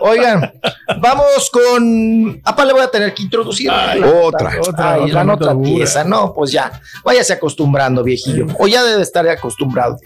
[0.00, 0.52] Oigan,
[1.00, 2.40] vamos con.
[2.44, 3.66] Apa, le voy a tener que introducir.
[3.68, 4.56] la otra.
[4.60, 5.56] Otra, Ay, otra la dura.
[5.62, 6.04] tiesa.
[6.04, 6.80] No, pues ya.
[7.04, 8.46] Váyase acostumbrando, viejillo.
[8.58, 9.98] O ya debe estar acostumbrado.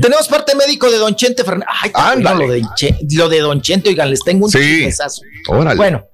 [0.00, 1.68] Tenemos parte médico de Don Chente Fernández.
[1.94, 2.62] Ay, lo de,
[3.12, 4.88] lo de Don Chente, oigan, les tengo un Sí.
[5.48, 5.76] Órale.
[5.76, 6.09] Bueno,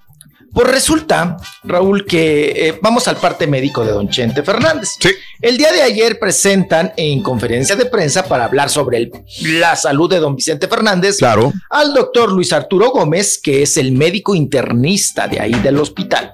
[0.57, 4.89] pues resulta, Raúl, que eh, vamos al parte médico de Don Chente Fernández.
[4.99, 5.11] Sí.
[5.43, 9.13] El día de ayer presentan en conferencia de prensa para hablar sobre el-
[9.61, 11.53] la salud de don Vicente Fernández Claro.
[11.69, 16.33] al doctor Luis Arturo Gómez, que es el médico internista de ahí del hospital.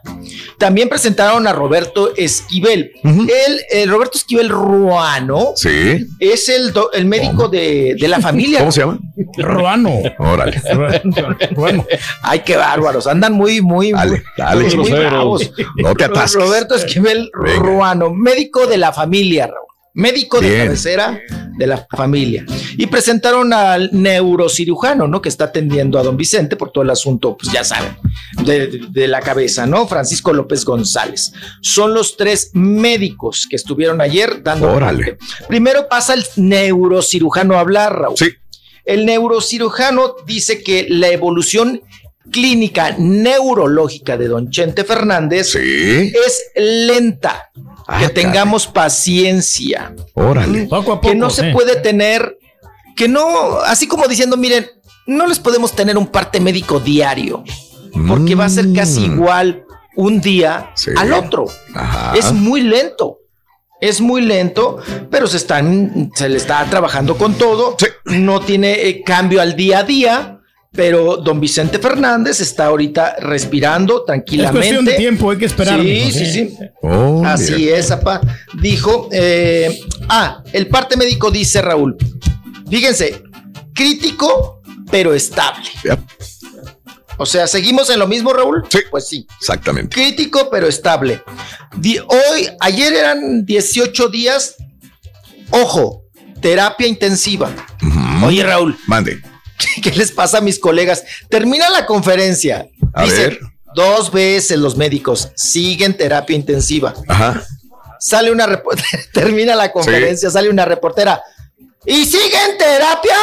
[0.56, 2.92] También presentaron a Roberto Esquivel.
[3.02, 3.22] Ujú.
[3.22, 6.06] el, el Roberto Esquivel Ruano Sí.
[6.20, 8.60] es el, do- el médico de, de la familia.
[8.60, 9.00] ¿Cómo se llama?
[9.36, 9.90] Ruano.
[10.20, 10.62] Órale.
[11.56, 11.84] Ruano.
[12.22, 13.08] Ay, qué bárbaros.
[13.08, 13.92] Andan muy, muy,
[14.36, 15.50] Dale, dale.
[15.76, 16.40] No te atasques.
[16.40, 17.58] Roberto Esquivel Venga.
[17.58, 19.58] Ruano, médico de la familia, Raúl.
[19.94, 20.64] Médico de Bien.
[20.66, 21.20] cabecera
[21.58, 22.46] de la familia.
[22.78, 25.20] Y presentaron al neurocirujano, ¿no?
[25.20, 27.94] Que está atendiendo a don Vicente por todo el asunto, pues ya saben,
[28.42, 29.86] de, de- de la cabeza, ¿no?
[29.86, 31.34] Francisco López González.
[31.60, 34.72] Son los tres médicos que estuvieron ayer dando.
[34.72, 35.18] Órale.
[35.46, 38.16] Primero pasa el neurocirujano a hablar, Raúl.
[38.16, 38.30] Sí.
[38.86, 41.82] El neurocirujano dice que la evolución
[42.30, 46.12] clínica neurológica de don Chente Fernández Sí.
[46.26, 47.50] es lenta.
[47.86, 48.14] Ah, que caray.
[48.14, 49.94] tengamos paciencia.
[50.14, 50.66] Órale.
[50.66, 51.52] Poco a que poco, no se sí.
[51.52, 52.38] puede tener,
[52.96, 54.66] que no, así como diciendo, miren,
[55.06, 57.42] no les podemos tener un parte médico diario,
[58.06, 59.14] porque va a ser casi Mm.
[59.14, 59.64] igual
[59.96, 60.90] un día Sí.
[60.96, 61.46] al otro.
[61.74, 62.14] Ajá.
[62.16, 63.18] Es muy lento.
[63.80, 64.78] Es muy lento,
[65.10, 67.74] pero se están, se le está trabajando con todo.
[67.80, 67.86] Sí.
[68.04, 70.38] No tiene eh, cambio al día a día,
[70.72, 74.58] pero don Vicente Fernández está ahorita respirando Es tranquilamente.
[74.58, 75.80] cuestión de tiempo, hay que esperar.
[75.80, 76.56] Sí, sí, sí.
[76.80, 78.20] Oh, Así es, apa.
[78.54, 81.96] Dijo, eh, ah, el parte médico dice Raúl.
[82.70, 83.22] Fíjense,
[83.74, 85.68] crítico, pero estable.
[85.84, 86.00] Yep.
[87.18, 88.64] O sea, ¿seguimos en lo mismo, Raúl?
[88.70, 88.78] Sí.
[88.90, 89.26] Pues sí.
[89.38, 89.94] Exactamente.
[89.94, 91.22] Crítico, pero estable.
[92.08, 94.56] Hoy, ayer eran 18 días.
[95.50, 96.06] Ojo,
[96.40, 97.50] terapia intensiva.
[98.24, 99.20] Oye, Raúl, Mande.
[99.82, 101.04] ¿qué les pasa a mis colegas?
[101.28, 102.68] Termina la conferencia.
[102.94, 103.40] A Dicen, ver.
[103.74, 106.94] dos veces los médicos siguen terapia intensiva.
[107.08, 107.42] Ajá.
[108.00, 111.22] Sale una reportera, termina la conferencia, sale una reportera.
[111.86, 113.16] ¿Y siguen terapia?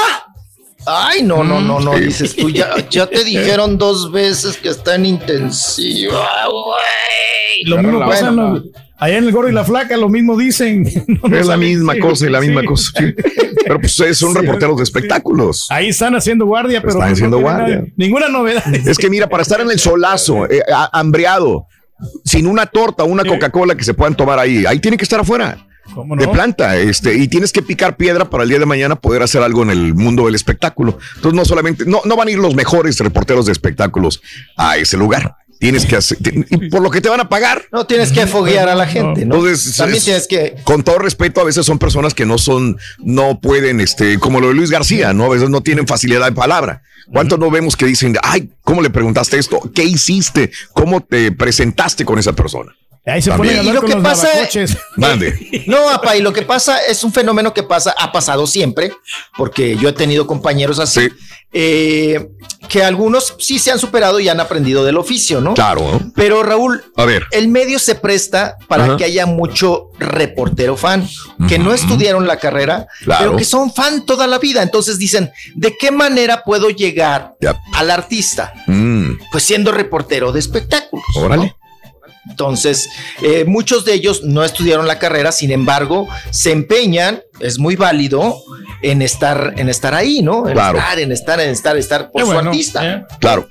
[0.85, 2.00] Ay, no, no, no, no, Sí.
[2.06, 7.64] dices tú, ya, ya te dijeron dos veces que está en intensiva, güey.
[7.66, 8.64] Lo mismo pasa los-
[8.99, 10.83] allá en el gordo y la flaca, lo mismo dicen.
[11.07, 12.47] No, no Es la misma Sí, cosa y la sí.
[12.47, 12.91] misma cosa.
[12.97, 13.13] sí.
[13.63, 15.67] Pero pues son reporteros de espectáculos.
[15.69, 17.75] Ahí están haciendo guardia, pero Están no haciendo guardia.
[17.77, 18.63] nada- ninguna novedad.
[18.73, 20.61] Es que mira, para estar en el solazo, eh,
[20.91, 21.65] hambreado,
[22.23, 25.65] sin una torta, una Coca-Cola que se puedan tomar ahí, ahí tienen que estar afuera.
[25.93, 26.31] ¿Cómo De no?
[26.31, 29.63] planta, este, y tienes que picar piedra para el día de mañana poder hacer algo
[29.63, 30.99] en el mundo del espectáculo.
[31.15, 34.21] Entonces, no solamente, no, no van a ir los mejores reporteros de espectáculos
[34.55, 35.35] a ese lugar.
[35.59, 36.17] Tienes que hacer,
[36.49, 37.65] y por lo que te van a pagar.
[37.73, 39.35] No tienes que foguear a la gente, ¿no?
[39.35, 40.55] Entonces, También es- tienes que.
[40.63, 44.47] Con todo respeto, a veces son personas que no son, no pueden, este, como lo
[44.47, 45.25] de Luis García, ¿no?
[45.25, 46.81] A veces no tienen facilidad de palabra.
[47.11, 49.59] ¿Cuántos no vemos que dicen, ay, ¿cómo le preguntaste esto?
[49.75, 50.51] ¿Qué hiciste?
[50.73, 52.71] ¿Cómo te presentaste con esa persona?
[53.05, 53.55] Ahí se También.
[53.55, 54.77] ponen a Y lo con que los pasa- lavacoches.
[54.97, 55.63] Mande.
[55.67, 58.91] No, apa, y lo que pasa es un fenómeno que pasa, ha pasado siempre,
[59.37, 61.09] porque yo he tenido compañeros así, Sí.
[61.53, 62.29] eh,
[62.67, 65.55] que algunos sí se han superado y han aprendido del oficio, ¿no?
[65.55, 65.81] Claro.
[65.93, 66.11] ¿no?
[66.13, 67.25] Pero Raúl, A ver.
[67.31, 68.97] el medio se presta para Ajá.
[68.97, 71.07] que haya mucho reportero fan
[71.47, 73.19] que no estudiaron la carrera, Claro.
[73.25, 74.61] pero que son fan toda la vida.
[74.61, 77.33] Entonces dicen, ¿de qué manera puedo llegar
[77.73, 78.53] al artista?
[78.67, 81.05] Mm, Pues siendo reportero de espectáculos.
[81.15, 81.55] ¿no?
[82.27, 82.89] Entonces,
[83.22, 88.42] eh, muchos de ellos no estudiaron la carrera, sin embargo, se empeñan, es muy válido,
[88.82, 90.48] en estar, en estar ahí, ¿no?
[90.48, 90.77] En Claro.
[90.77, 92.85] estar, en estar, en estar, estar por Qué su bueno, artista.
[92.88, 93.03] ¿eh?
[93.19, 93.48] Claro.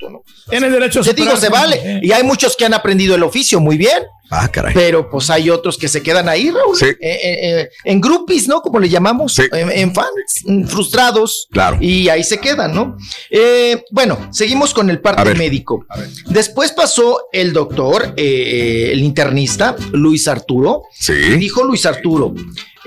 [0.49, 1.76] Tiene derecho a Te digo, se vale.
[1.84, 2.00] ¿eh?
[2.02, 4.02] Y hay muchos que han aprendido el oficio muy bien.
[4.31, 4.75] Ah, caray.
[4.75, 6.76] Pero pues hay otros que se quedan ahí, Raúl.
[6.76, 6.84] Sí.
[6.84, 7.18] Eh, eh,
[7.60, 8.60] eh, en groupies, ¿no?
[8.60, 9.39] Como le llamamos.
[9.39, 11.49] En, en fans frustrados.
[11.50, 11.78] Claro.
[11.81, 12.97] Y ahí se quedan, ¿no?
[13.31, 15.86] Eh, bueno, seguimos con el parte médico.
[16.26, 20.83] Después pasó el doctor, eh, el internista, Luis Arturo.
[20.92, 21.15] Sí.
[21.15, 22.34] Dijo Luis Arturo,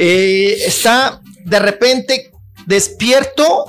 [0.03, 2.31] eh, está de repente
[2.65, 3.65] despierto,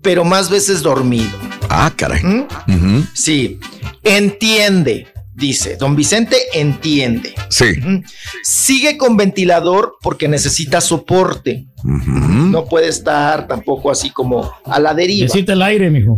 [0.00, 1.38] pero más veces dormido.
[1.68, 2.22] Ah, caray.
[2.22, 3.06] ¿Mm?
[3.12, 3.60] Sí,
[4.02, 5.76] entiende, dice.
[5.76, 7.34] Don Vicente entiende.
[7.50, 7.66] Sí.
[7.78, 8.02] Ujú.
[8.42, 11.66] Sigue con ventilador porque necesita soporte.
[11.84, 15.24] No puede estar tampoco así como a la deriva.
[15.24, 16.16] Necesita el aire, mijo.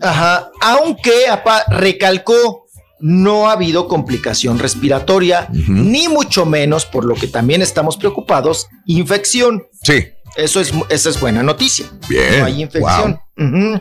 [0.00, 0.50] Ajá.
[0.60, 2.67] Aunque apa, recalcó,
[3.00, 9.64] no ha habido complicación respiratoria, ni mucho menos, por lo que también estamos preocupados, infección.
[9.82, 10.08] Sí.
[10.36, 11.86] Eso es, esa es buena noticia.
[12.08, 12.40] Bien.
[12.40, 13.18] No hay infección.
[13.36, 13.80] Ujú.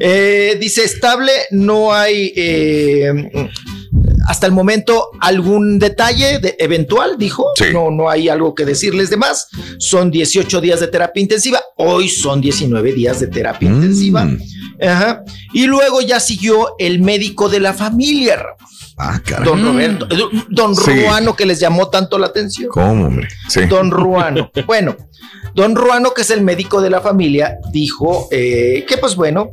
[0.00, 3.12] Eh, dice estable, no hay eh,
[4.28, 7.46] hasta el momento algún detalle de- eventual, dijo.
[7.72, 9.48] No, no hay algo que decirles de más.
[9.78, 11.60] Son 18 días de terapia intensiva.
[11.76, 14.28] Hoy son 19 días de terapia intensiva.
[14.80, 15.22] Ajá.
[15.54, 18.42] Y luego ya siguió el médico de la familia.
[18.98, 19.44] Ah, caray.
[19.44, 21.02] Don Roberto, eh, don Sí.
[21.02, 22.68] Ruano, que les llamó tanto la atención.
[22.70, 23.28] ¿Cómo, hombre?
[23.48, 23.66] Sí.
[23.66, 24.50] Don Ruano.
[24.66, 24.96] Bueno,
[25.54, 29.50] don Ruano, que es el médico de la familia, dijo eh, que, pues bueno,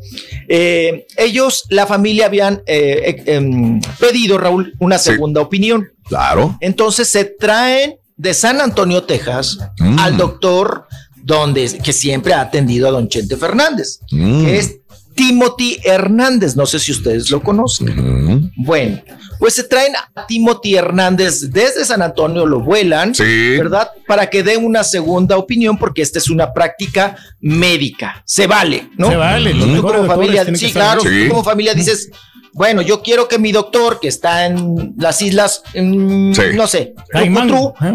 [0.47, 5.89] eh, ellos, la familia, habían eh, eh, em, pedido, Raúl, una segunda opinión.
[6.07, 6.57] Claro.
[6.61, 9.99] Entonces se traen de San Antonio, Texas, Mm.
[9.99, 14.45] al doctor donde, que siempre ha atendido a don Chente Fernández, Mm.
[14.45, 14.75] que es
[15.15, 16.55] Timothy Hernández.
[16.55, 18.51] No sé si ustedes lo conocen.
[18.57, 19.01] Bueno,
[19.39, 23.13] pues se traen a Timothy Hernández desde San Antonio, lo vuelan,
[23.57, 23.89] ¿verdad?
[24.07, 28.23] Para que dé una segunda opinión, porque esta es una práctica médica.
[28.25, 29.09] Se vale, ¿no?
[29.09, 31.07] Se vale, los Tú como familia, sí, claro, ahí.
[31.07, 31.29] tú Sí.
[31.29, 32.09] como familia dices,
[32.53, 35.79] bueno, yo quiero que mi doctor, que está en las islas, Sí.
[35.79, 36.93] no sé,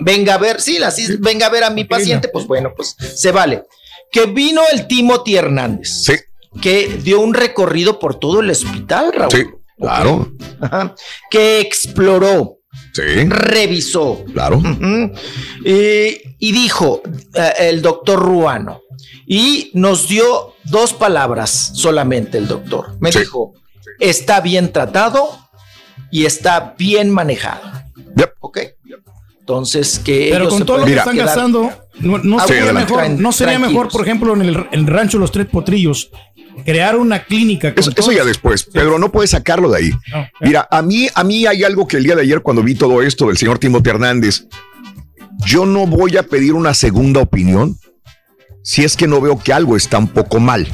[0.02, 2.94] venga a ver, sí, las islas, venga a ver a mi paciente, pues bueno, pues
[3.14, 3.62] se vale.
[4.10, 6.02] Que vino el Timothy Hernández.
[6.04, 6.14] Sí.
[6.60, 9.30] Que dio un recorrido por todo el hospital, Raúl.
[9.32, 9.46] Sí,
[9.78, 10.32] claro.
[10.60, 10.94] Ajá.
[11.30, 12.58] Que exploró.
[12.92, 13.24] Sí.
[13.28, 14.24] Revisó.
[14.32, 14.60] Claro.
[15.64, 17.02] Y, y dijo
[17.34, 18.82] eh, el doctor Ruano.
[19.26, 22.96] Y nos dio dos palabras solamente el doctor.
[23.00, 23.54] Me dijo,
[24.00, 25.28] está bien tratado
[26.10, 27.70] y está bien manejado.
[28.40, 28.58] ¿Ok?
[29.40, 31.70] Entonces, que Pero ellos con todo lo que están gastando,
[32.00, 35.18] no, no Ah, sería, mejor, no sería mejor, por ejemplo, en el, en el rancho
[35.18, 36.10] Los Tres Potrillos,
[36.64, 37.74] crear una clínica.
[37.74, 39.90] con Eso, eso ya después, Pedro, no puedes sacarlo de ahí.
[40.40, 43.02] Mira, a mí, a mí hay algo que el día de ayer cuando vi todo
[43.02, 44.46] esto del señor Timothy Hernández,
[45.46, 47.78] yo no voy a pedir una segunda opinión
[48.62, 50.66] si es que no veo que algo está un poco mal.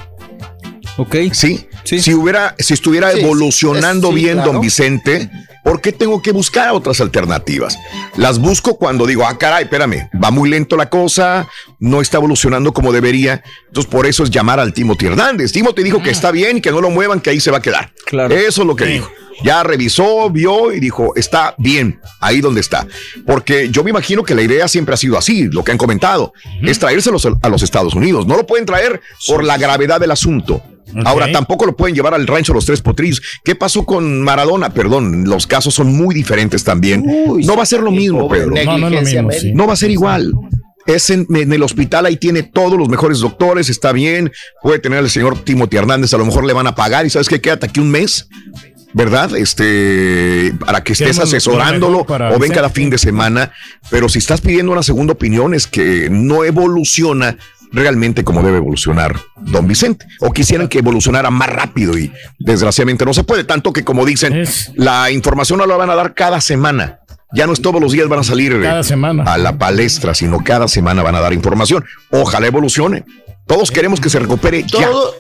[0.97, 1.17] Ok.
[1.33, 1.67] Sí.
[1.85, 4.53] Si hubiera, si estuviera Sí, evolucionando es- sí, bien claro.
[4.53, 5.31] don Vicente,
[5.63, 7.77] ¿por qué tengo que buscar otras alternativas?
[8.17, 11.47] Las busco cuando digo, ah, caray, espérame, va muy lento la cosa,
[11.79, 13.43] no está evolucionando como debería.
[13.69, 15.53] Entonces, por eso es llamar al Timothy Hernández.
[15.53, 17.93] Timothy dijo que está bien, que no lo muevan, que ahí se va a quedar.
[18.35, 19.11] Eso es lo que dijo.
[19.43, 22.87] Ya revisó, vio y dijo, está bien, ahí donde está.
[23.27, 26.33] Porque yo me imagino que la idea siempre ha sido así, lo que han comentado,
[26.63, 28.29] es traérselos a los Estados Unidos.
[28.29, 30.63] No lo pueden traer por la gravedad del asunto.
[31.05, 33.21] Ahora tampoco lo pueden llevar al rancho Los Tres Potrillos.
[33.45, 34.71] ¿Qué pasó con Maradona?
[34.71, 37.05] Perdón, los casos son muy diferentes también.
[37.27, 38.51] no va a ser lo mismo, Pedro.
[38.65, 39.53] No, no es lo mismo, sí.
[39.53, 40.33] No va a ser igual.
[40.87, 44.31] Es en, en el hospital, ahí tiene todos los mejores doctores, está bien.
[44.63, 47.29] Puede tener al señor Timothy Hernández, a lo mejor le van a pagar y sabes
[47.29, 48.29] qué, quédate aquí un mes,
[48.93, 49.35] ¿verdad?
[49.35, 53.51] Este, para que estés asesorándolo o ven cada fin de semana.
[53.91, 57.39] Pero si estás pidiendo una segunda opinión, es que no evoluciona
[57.75, 60.07] realmente como debe evolucionar don Vicente.
[60.21, 63.45] O quisieran que evolucionara más rápido y desgraciadamente no se puede.
[63.45, 64.45] Tanto que como dicen,
[64.77, 67.01] la información no la van a dar cada semana.
[67.33, 69.25] Ya no es todos los días van a salir Cada eh, semana.
[69.25, 71.85] a la palestra, sino cada semana van a dar información.
[72.11, 73.05] Ojalá evolucione.
[73.47, 74.87] Todos queremos que se recupere ya.
[74.87, 75.15] Todo-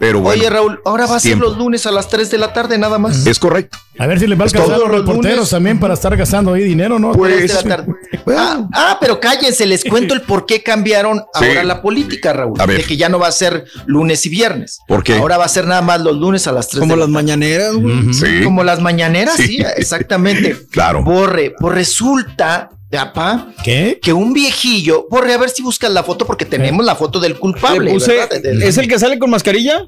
[0.00, 2.52] Pero bueno, Oye, Raúl, ahora va a ser los lunes a las 3 de la
[2.54, 3.26] tarde nada más.
[3.26, 3.78] es correcto.
[3.98, 5.50] A ver si les va a alcanzar los los reporteros lunes.
[5.50, 7.12] también para estar gastando ahí dinero, ¿no?
[7.12, 7.92] Tres de la tarde.
[8.32, 11.44] Ah, ah, pero cállense, les cuento el por qué cambiaron Sí.
[11.46, 12.60] ahora la política, Raúl.
[12.60, 12.78] A ver.
[12.78, 14.78] De que ya no va a ser lunes y viernes.
[14.86, 15.16] ¿Por qué?
[15.16, 17.10] Ahora va a ser nada más los lunes a las 3 Como de la las
[17.10, 18.14] mañaneras, güey.
[18.14, 18.42] Sí.
[18.44, 19.64] Como las mañaneras, sí, Sí.
[19.76, 20.56] exactamente.
[20.70, 21.02] Claro.
[21.02, 23.98] Borre, pues resulta, papá, ¿Qué?
[24.02, 27.38] que un viejillo, Borre, a ver si buscas la foto porque tenemos la foto del
[27.38, 27.94] culpable.
[27.94, 29.86] ¿Es el que sale con mascarilla?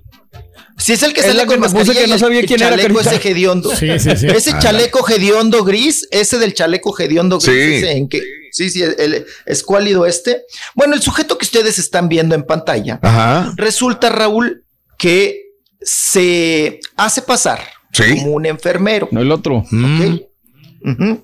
[0.79, 2.47] Sí, es el que Es sale que con puse mascarilla que no el- sabía el
[2.47, 3.15] quién era, chaleco Carita.
[3.17, 3.77] ese hediondo.
[3.77, 4.27] Sí, sí, sí.
[4.27, 7.75] Ese chaleco hediondo gris, ese del chaleco hediondo gris, Sí.
[7.85, 8.23] ese en que
[8.53, 10.43] sí, sí, el, el escuálido este.
[10.75, 13.53] Bueno, el sujeto que ustedes están viendo en pantalla, Ajá.
[13.57, 14.65] resulta, Raúl,
[14.97, 15.43] que
[15.81, 17.61] se hace pasar
[17.93, 18.05] Sí.
[18.17, 19.09] como un enfermero.
[19.11, 19.65] No el otro.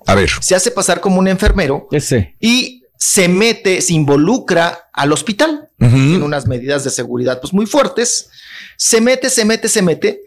[0.07, 0.31] A ver.
[0.41, 2.37] Se hace pasar como un enfermero Ese.
[2.41, 8.31] y se mete, se involucra al hospital en unas medidas de seguridad pues muy fuertes.
[8.77, 10.23] Se mete, se mete, se mete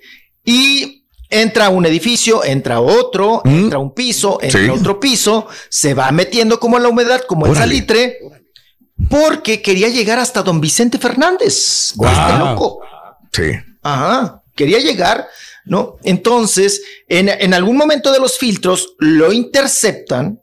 [0.45, 4.67] y entra a un edificio, entra a otro, entra a un piso, entra Sí.
[4.67, 7.65] a otro piso, se va metiendo como en la humedad, como el Órale.
[7.65, 8.19] salitre,
[9.09, 11.93] porque quería llegar hasta don Vicente Fernández.
[11.95, 12.11] Guau.
[12.11, 12.79] Este loco.
[13.31, 13.51] Sí.
[13.81, 15.27] Ajá, quería llegar,
[15.71, 15.95] ¿no?
[16.03, 20.41] Entonces, en, en algún momento de los filtros lo interceptan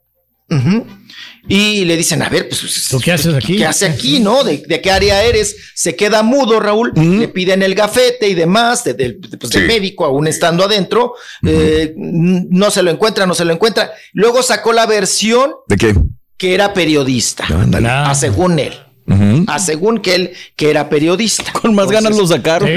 [1.47, 3.57] y le dicen, a ver, pues, ¿Tú qué haces aquí?
[3.57, 4.43] ¿qué hace aquí, no?
[4.43, 5.55] ¿De, de qué área eres?
[5.75, 9.67] Se queda mudo, Raúl, le piden el gafete y demás, de, de- pues, del Sí.
[9.67, 11.13] médico, médico, aún estando adentro,
[11.45, 13.91] eh, no se lo encuentra, no se lo encuentra.
[14.13, 15.95] Luego sacó la versión ¿De qué?
[16.37, 18.73] que era periodista, a según él.
[19.09, 19.43] Ujú.
[19.47, 21.51] A según que él, que era periodista.
[21.53, 22.69] Con más ganas lo sacaron.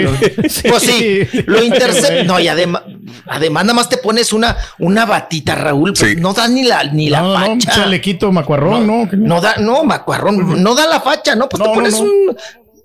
[0.69, 2.25] Pues sí, lo intercepta.
[2.25, 2.83] No, y además,
[3.27, 5.93] además nada más te pones una, una batita, Raúl.
[5.93, 6.17] pues Sí.
[6.21, 7.77] No da ni la, ni la No, no, un facha.
[7.83, 9.09] chalequito macuarrón, ¿no?
[9.13, 11.49] No da, no, macuarrón, no da la facha, ¿no?
[11.49, 12.01] Pues No, te no, pones no.
[12.03, 12.37] un.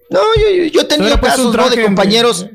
[0.09, 1.69] No, yo, yo- yo he tenido hubiera puesto casos, ¿no?
[1.69, 2.47] De compañeros.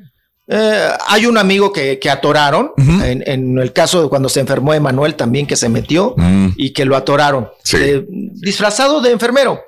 [0.49, 4.75] eh, hay un amigo que, que atoraron, en, en el caso de cuando se enfermó
[4.75, 6.15] Emanuel también, que se metió
[6.57, 7.77] y que lo atoraron, Sí.
[7.81, 9.61] eh, disfrazado de enfermero.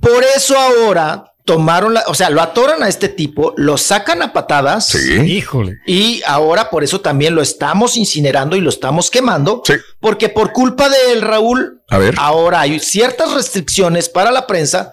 [0.00, 4.32] Por eso ahora tomaron la, o sea, lo atoran a este tipo, lo sacan a
[4.32, 4.86] patadas.
[4.88, 5.14] Sí.
[5.20, 5.78] Híjole.
[5.86, 9.62] Y ahora por eso también lo estamos incinerando y lo estamos quemando.
[9.64, 9.74] Sí.
[10.00, 12.14] Porque por culpa de él, Raúl, A ver.
[12.18, 14.92] ahora hay ciertas restricciones para la prensa.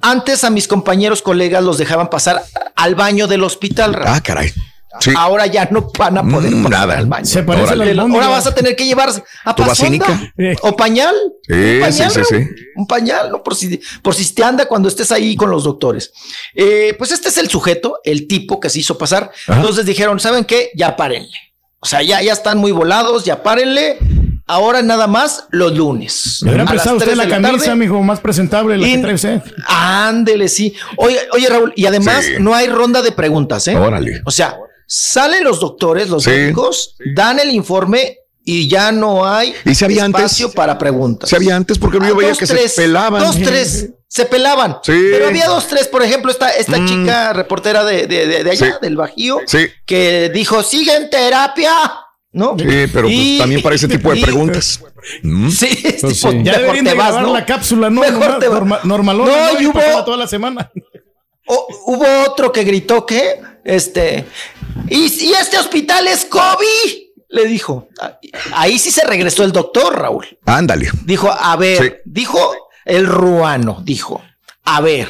[0.00, 2.42] Antes a mis compañeros colegas los dejaban pasar
[2.74, 3.94] al baño del hospital.
[3.94, 4.16] Raúl.
[4.16, 4.52] Ah, caray.
[5.00, 5.12] Sí.
[5.16, 6.98] Ahora ya no van a poder Mm, pasar nada.
[6.98, 7.24] al baño.
[7.24, 9.08] Se parece a la Ahora vas a tener que llevar
[9.44, 10.06] a ¿Tu pasonda
[10.62, 11.14] o pañal.
[11.48, 12.36] Sí, un pañal, sí, sí.
[12.76, 13.42] Un pañal, ¿no?
[13.42, 16.12] por si por si te anda cuando estés ahí con los doctores.
[16.54, 19.30] Eh, pues este es el sujeto, el tipo que se hizo pasar.
[19.48, 19.60] Ajá.
[19.60, 20.70] Entonces dijeron, ¿saben qué?
[20.74, 21.36] Ya párenle.
[21.80, 23.98] O sea, ya, ya están muy volados, ya párenle.
[24.46, 26.38] Ahora nada más los lunes.
[26.42, 27.76] Le hubieran A las prestado usted 3 la camisa, tarde.
[27.76, 29.40] mijo, más presentable la Y- que trae usted.
[29.66, 30.74] Ándele, sí.
[30.96, 32.32] Oye, oye, Raúl, y además Sí.
[32.40, 33.76] no hay ronda de preguntas, ¿eh?
[33.76, 34.20] Órale.
[34.26, 34.56] O sea,
[34.94, 36.30] salen los doctores, los Sí.
[36.30, 40.20] médicos, dan el informe y ya no hay ¿Y si había antes?
[40.24, 41.30] espacio para preguntas.
[41.30, 43.22] Si había antes, porque Ah, yo veía dos, que tres, se pelaban.
[43.22, 44.76] Dos, tres, se pelaban.
[44.82, 44.92] Sí.
[45.12, 46.86] Pero había dos, tres, por ejemplo, esta, esta Mm.
[46.86, 48.72] chica reportera de, de, de- de allá, Sí.
[48.82, 49.66] del Bajío, Sí.
[49.86, 51.72] que dijo, sigue en terapia,
[52.32, 52.54] ¿no?
[52.58, 54.80] Sí, pero pues, Y- también para ese tipo de y- preguntas.
[55.22, 55.48] Mm.
[55.50, 56.42] Sí, es Pues tipo, sí.
[56.44, 57.32] Ya deberían te de vas, ¿no?
[57.32, 58.02] la cápsula, ¿no?
[58.02, 58.58] Mejor Normal- te vas.
[58.60, 60.70] norma- normalona, No, y Y hubo- toda la semana.
[61.46, 64.24] O- hubo otro que gritó que, este,
[64.88, 67.88] y, y este hospital es COVID, le dijo.
[68.54, 70.26] Ahí sí se regresó el doctor, Raúl.
[70.44, 70.90] Ándale.
[71.04, 71.92] Dijo, a ver, Sí.
[72.04, 72.52] dijo
[72.84, 74.22] el ruano, dijo,
[74.64, 75.08] a ver,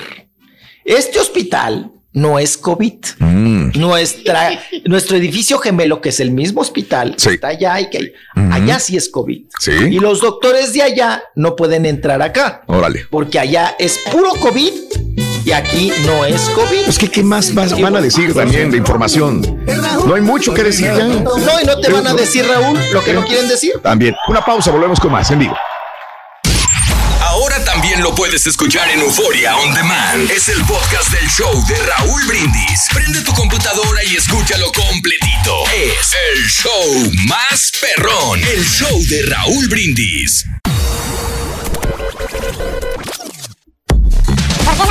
[0.84, 2.94] este hospital no es COVID.
[3.18, 3.70] Mm.
[3.78, 7.30] Nuestra, nuestro edificio gemelo, que es el mismo hospital, Sí.
[7.30, 8.52] está allá y que Ujú.
[8.52, 9.46] allá sí es COVID.
[9.58, 9.72] Sí.
[9.72, 13.06] Y los doctores de allá no pueden entrar acá, Órale.
[13.10, 14.72] porque allá es puro COVID
[15.44, 16.84] y aquí no es COVID.
[16.84, 19.40] Pues que qué más vas- van a decir también de información.
[20.06, 21.04] No hay mucho que decir ya.
[21.04, 23.72] No, y no te van a decir, Raúl, lo que no quieren decir.
[23.82, 24.14] También.
[24.28, 25.56] Una pausa, volvemos con más en vivo.
[27.20, 30.30] Ahora también lo puedes escuchar en Euforia On Demand.
[30.30, 32.88] Es el podcast del show de Raúl Brindis.
[32.92, 35.64] Prende tu computadora y escúchalo completito.
[35.74, 38.38] Es el show más perrón.
[38.40, 40.44] El show de Raúl Brindis.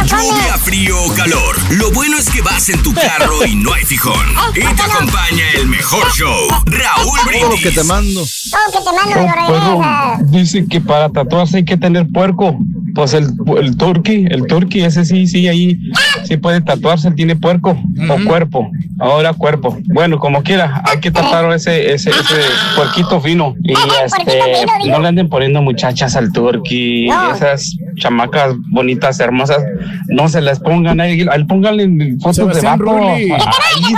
[0.05, 1.55] Lluvia, frío o calor.
[1.71, 4.13] Lo bueno es que vas en tu carro y no hay fijón.
[4.55, 6.47] Y te acompaña el mejor show.
[6.65, 7.61] Raúl Brindis.
[7.63, 8.21] que te mando.
[8.21, 10.31] Todo que te mando lo perro, regresas.
[10.31, 12.57] dice que para tatuarse hay que tener puerco.
[12.93, 15.79] Pues el, el turqui, el turqui, ese sí, sí, ahí
[16.25, 17.69] sí puede tatuarse, él tiene puerco
[18.09, 18.69] o cuerpo.
[18.99, 19.77] Ahora cuerpo.
[19.85, 22.35] Bueno, como quiera, hay que tatuar ese, ese, ese
[22.75, 23.55] puerquito fino.
[23.63, 23.73] Y
[24.05, 27.33] este, no le anden poniendo muchachas al turqui, No.
[27.33, 29.63] esas chamacas bonitas, hermosas,
[30.07, 32.91] no se las pongan ahí, ahí pónganle fotos de vato.
[33.07, 33.29] Ahí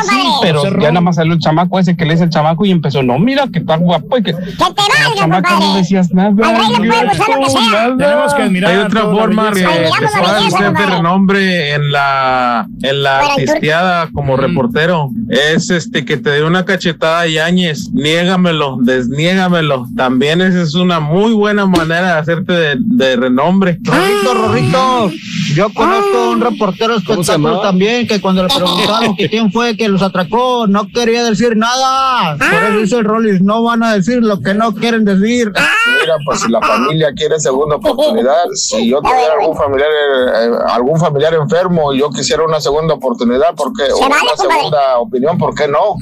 [0.10, 2.72] sí, pero ya nada más salió el chamaco ese que le dice el chamaco y
[2.72, 5.80] empezó, no, mira que tan guapo y que Que te la valga, chamaca no compadre.
[5.82, 6.30] decías nada.
[6.30, 7.96] Al rey le puede gustar lo que sea.
[7.98, 10.86] Tenemos que admirar Hay otra forma de ser de compadre.
[10.96, 17.22] renombre en la en la pisteada como reportero es este que te dé una cachetada
[17.22, 19.88] a Yañez, niégamelo, desniégamelo.
[19.96, 23.80] También esa es una muy buena manera de hacerte de, de renombre.
[23.84, 25.12] Rorrito, Rorrito,
[25.56, 29.78] Yo conozco a un reportero de espectáculos también que cuando le preguntaron que quién fue
[29.78, 32.38] que los atracó, no quería decir nada.
[32.38, 35.48] Por eso dice el Rollins, no van a decir lo que no quieren decir.
[35.50, 41.00] Mira, pues si la familia quiere segunda oportunidad, si yo tuviera algún familiar, eh, algún
[41.00, 43.92] familiar enfermo y yo quisiera una segunda oportunidad, ¿por qué?
[43.94, 45.96] O vale, una segunda opinión, ¿por qué no?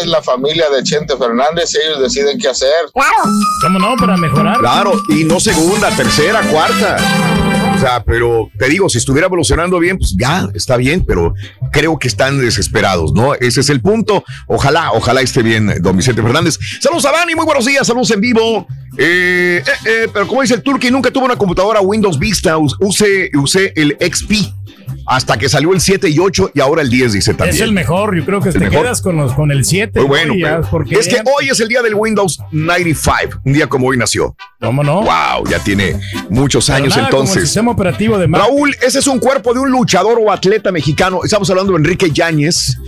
[0.00, 2.90] Es la familia de Chente Fernández, ellos deciden qué hacer.
[2.92, 3.30] Claro.
[3.62, 3.96] ¿Cómo no?
[3.96, 4.58] Para mejorar.
[4.58, 6.96] Claro, y no segunda, tercera, cuarta.
[8.06, 11.34] Pero te digo, si estuviera evolucionando bien, pues ya está bien, pero
[11.72, 13.34] creo que están desesperados, ¿no?
[13.34, 14.24] Ese es el punto.
[14.46, 16.58] Ojalá, ojalá esté bien, don Vicente Fernández.
[16.80, 18.66] Saludos a Dani, muy buenos días, saludos en vivo.
[18.96, 22.76] Eh, eh, eh, pero como dice el Turkey, nunca tuvo una computadora Windows Vista, us-
[22.80, 24.32] usé, usé el XP
[25.06, 27.54] hasta que salió el 7 y 8 y ahora el 10, dice también.
[27.56, 28.82] Es el mejor, yo creo que El te mejor.
[28.82, 29.98] quedas con, los, con el 7.
[30.00, 33.66] Muy bueno, ya, porque es que hoy es el día del Windows 95, un día
[33.66, 34.34] como hoy nació.
[34.60, 35.02] ¿Cómo no?
[35.02, 36.00] Wow, ya tiene
[36.30, 37.42] muchos Pero años nada como el entonces.
[37.50, 38.40] sistema operativo de Mac.
[38.42, 41.20] Raúl, ese es un cuerpo de un luchador o atleta mexicano.
[41.24, 42.78] Estamos hablando de Enrique Yáñez,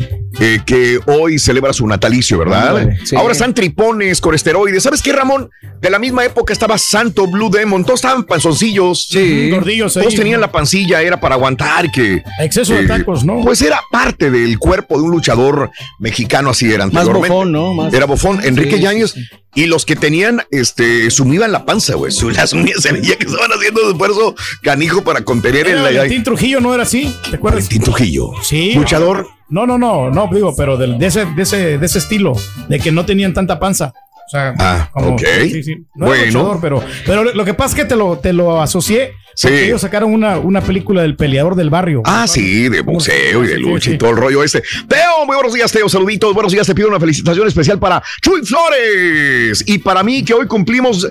[0.41, 2.89] eh, que hoy celebra su natalicio, ¿verdad?
[3.05, 3.17] Sí.
[3.17, 4.83] Ahora están tripones con esteroides.
[4.83, 5.49] ¿Sabes qué, Ramón?
[5.81, 7.85] De la misma época estaba Santo Blue Demon.
[7.85, 9.07] Todos estaban panzoncillos.
[9.09, 9.51] Sí.
[9.51, 10.03] Gordillos ahí.
[10.03, 12.23] Todos tenían la pancilla, era para aguantar que...
[12.41, 13.41] Exceso de eh, tacos, ¿no?
[13.43, 17.75] Pues era parte del cuerpo de un luchador mexicano, así era Más bofón, ¿no?
[17.75, 18.41] Más- Era bofón.
[18.45, 19.15] Enrique Sí, Yáñez.
[19.55, 22.13] Y los que tenían, este, sumiban la panza, güey.
[22.35, 25.81] Las uñas se veía que estaban haciendo un esfuerzo canijo para contener el...
[25.81, 27.65] Valentín Trujillo no era así, ¿te acuerdas?
[27.65, 28.33] Valentín Trujillo.
[28.43, 28.75] Sí.
[28.75, 29.29] Luchador.
[29.49, 32.35] No, no, no, no, digo, pero del- de, ese, de, ese, de ese estilo,
[32.69, 33.93] de que no tenían tanta panza.
[34.27, 35.23] O sea, Ah, como- ok.
[35.43, 35.75] sí, sí.
[35.95, 36.39] No era Bueno.
[36.41, 39.13] luchador, pero, pero lo- que pasa es que te lo, te lo asocié.
[39.39, 39.49] Sí.
[39.49, 42.01] ellos sacaron una, una película del peleador del barrio.
[42.07, 43.95] Ah, sí, de boxeo y de lucha sí.
[43.97, 44.63] y todo el rollo este.
[44.89, 45.91] Teo, muy buenos días, Teo.
[45.91, 46.67] Saluditos, buenos días.
[46.67, 51.07] Te pido una felicitación especial para Chuy Flores y para mí que hoy cumplimos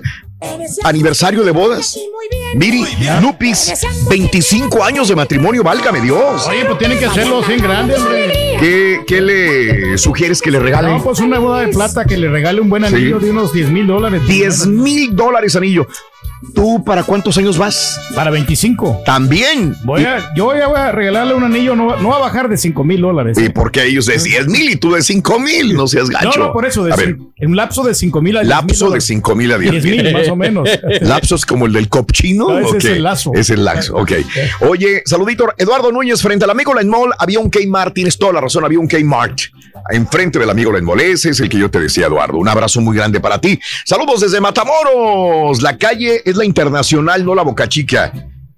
[0.84, 1.96] aniversario de bodas.
[2.54, 2.84] Miri,
[3.20, 3.72] Lupis,
[4.08, 6.46] 25 años de matrimonio, válgame Dios.
[6.48, 8.56] Oye, pues tienen que hacerlo así en grande, hombre.
[8.58, 10.88] ¿Qué, qué le sugieres que le regale?
[10.88, 13.26] No, pues una boda de plata que le regale un buen anillo Sí.
[13.26, 14.22] de unos 10 mil dólares.
[14.26, 15.86] 10 mil dólares anillo.
[16.54, 18.00] ¿Tú para cuántos años vas?
[18.14, 19.02] Para 25.
[19.04, 19.74] También.
[19.84, 22.48] Voy a, yo ya voy a regalarle un anillo, no, va- no va a bajar
[22.48, 23.36] de 5 mil dólares.
[23.38, 25.74] ¿Y por qué ellos de 10 mil y tú de 5 mil?
[25.74, 26.38] No seas gacho.
[26.38, 28.40] No, no, por eso, de a ver, cin- en un lapso de 5 mil a
[28.40, 30.68] 10 lapso de 5 mil a 10 10 mil, más o menos.
[31.02, 32.48] ¿Lapso es como el del copchino?
[32.48, 33.32] No, ese es el lazo.
[33.34, 34.12] Es el lazo, ok.
[34.68, 38.40] Oye, saludito, Eduardo Núñez, frente al amigo Len Mall había un Kmart, tienes toda la
[38.40, 39.38] razón, había un Kmart.
[39.90, 42.38] Enfrente del amigo Len Mall, ese es el que yo te decía, Eduardo.
[42.38, 43.58] Un abrazo muy grande para ti.
[43.84, 45.62] Saludos desde Matamoros.
[45.62, 48.12] La calle es la internacional, no la Boca Chica.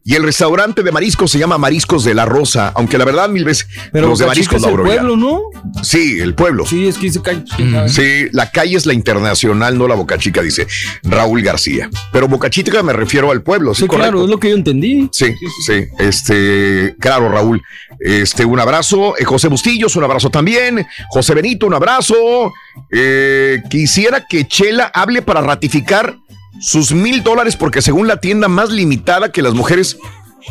[0.09, 3.45] Y el restaurante de mariscos se llama Mariscos de la Rosa, aunque la verdad mil
[3.45, 5.43] veces Pero los de mariscos es la el pueblo, ¿no?
[5.83, 6.65] Sí, el pueblo.
[6.65, 7.45] Sí, es que dice calle.
[7.89, 10.67] Sí, la calle es la internacional, no la Boca Chica, dice
[11.03, 11.91] Raúl García.
[12.11, 13.83] Pero Boca Chica me refiero al pueblo, ¿sí?
[13.83, 15.11] Sí, claro, es lo que yo entendí.
[15.13, 15.35] Sí,
[15.67, 17.61] sí, este, claro, Raúl.
[18.01, 19.15] Este, un abrazo.
[19.19, 20.87] Eh, José Bustillos, un abrazo también.
[21.11, 22.55] José Benito, un abrazo.
[22.91, 26.17] Eh, quisiera que Chela hable para ratificar
[26.61, 29.99] sus mil dólares, porque según la tienda más limitada que las mujeres,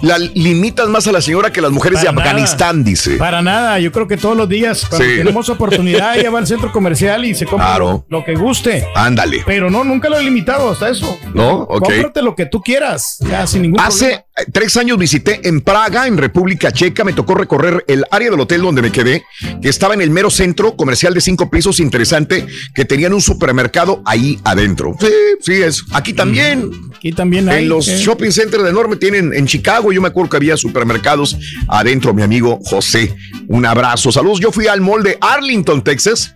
[0.02, 2.30] la limitan más a la señora que las mujeres Para de nada.
[2.30, 3.18] Afganistán, dice.
[3.18, 5.16] Para nada, yo creo que todos los días, cuando Sí.
[5.18, 8.06] tenemos oportunidad, ella va al centro comercial y se compra Claro.
[8.10, 8.86] lo que guste.
[8.96, 9.44] Ándale.
[9.46, 11.18] Pero no, nunca lo he limitado hasta eso.
[11.34, 11.62] ¿No?
[11.62, 11.86] Ok.
[11.86, 14.24] Cómprate lo que tú quieras, ya sin ningún Hace problema.
[14.52, 17.04] Tres años visité en Praga, en República Checa.
[17.04, 19.24] Me tocó recorrer el área del hotel donde me quedé,
[19.62, 24.02] que estaba en el mero centro comercial de cinco pisos, interesante, que tenían un supermercado
[24.06, 24.96] ahí adentro.
[25.00, 25.08] Sí,
[25.42, 25.84] sí, es.
[25.92, 26.72] Aquí también.
[26.96, 27.64] Aquí también hay.
[27.64, 27.98] En los ¿eh?
[27.98, 29.92] shopping centers de enorme tienen en Chicago.
[29.92, 33.16] Yo me acuerdo que había supermercados adentro, mi amigo José.
[33.48, 34.12] Un abrazo.
[34.12, 34.40] Saludos.
[34.40, 36.36] Yo fui al mall de Arlington, Texas.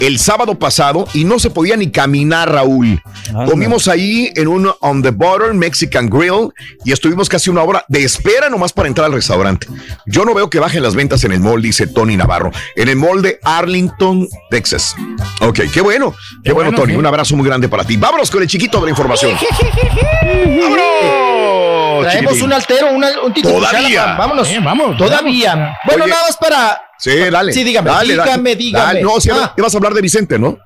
[0.00, 3.02] El sábado pasado y no se podía ni caminar, Raúl.
[3.48, 6.50] Comimos ahí en un On the Border Mexican Grill
[6.84, 9.66] y estuvimos casi una hora de espera nomás para entrar al restaurante.
[10.06, 12.52] Yo no veo que bajen las ventas en el mall, dice Tony Navarro.
[12.76, 14.94] En el mall de Arlington, Texas.
[15.40, 16.14] Ok, qué bueno.
[16.44, 16.92] Qué, bueno, bueno, Tony.
[16.92, 16.98] sí.
[16.98, 17.96] Un abrazo muy grande para ti.
[17.96, 19.32] Vámonos con el chiquito de la información.
[20.22, 21.27] ¡Vámonos!
[22.10, 22.46] Traemos chiquitín!
[22.46, 22.90] un altero,
[23.24, 23.54] un título.
[23.56, 24.14] Todavía.
[24.16, 24.48] Vámonos.
[24.48, 25.54] Eh, vamos, Todavía.
[25.54, 25.76] vamos.
[25.84, 26.12] Bueno, Oye.
[26.12, 26.82] nada más para.
[26.98, 27.52] Sí, dale.
[27.52, 28.30] Sí, dígame, Dale, dale.
[28.30, 28.84] dígame, dígame.
[28.86, 29.52] Dale, No, sí, Ah.
[29.56, 30.58] ibas a hablar de Vicente, ¿no?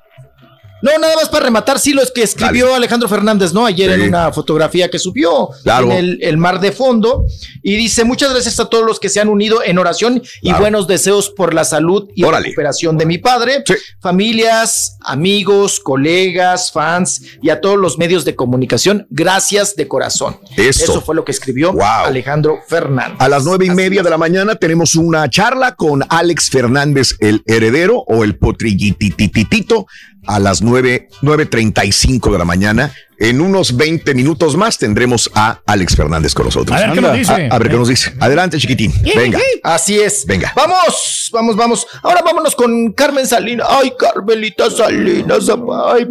[0.83, 3.65] No, nada más para rematar, sí, lo es que escribió Alejandro Fernández, ¿no?
[3.67, 4.01] Ayer Sí.
[4.03, 5.87] en una fotografía que subió Claro.
[5.87, 7.25] en el, el mar de fondo.
[7.63, 10.61] Y dice: Muchas gracias a todos los que se han unido en oración y Claro.
[10.61, 12.47] buenos deseos por la salud y Órale.
[12.47, 13.63] recuperación de mi padre.
[14.01, 19.07] Familias, amigos, colegas, fans y a todos los medios de comunicación.
[19.11, 20.39] Gracias de corazón.
[20.57, 21.01] Eso.
[21.01, 21.83] fue lo que escribió Wow.
[22.07, 23.17] Alejandro Fernández.
[23.21, 27.43] A las nueve y media de la mañana tenemos una charla con Alex Fernández, el
[27.47, 29.87] heredero o el potrillitititito.
[30.27, 34.79] A las nueve, nueve treinta y cinco de la mañana En unos 20 minutos más
[34.79, 36.77] tendremos a Alex Fernández con nosotros.
[36.77, 37.33] A ver qué nos dice.
[37.33, 38.13] A, a ver qué nos dice.
[38.19, 38.93] Adelante, chiquitín.
[39.15, 39.39] Venga.
[39.63, 40.27] Así es.
[40.27, 40.53] Venga.
[40.57, 41.87] Vamos, vamos, vamos.
[42.03, 43.67] Ahora vámonos con Carmen Salinas.
[43.71, 45.49] Ay, Carmelita Salinas.
[45.87, 46.07] Ay.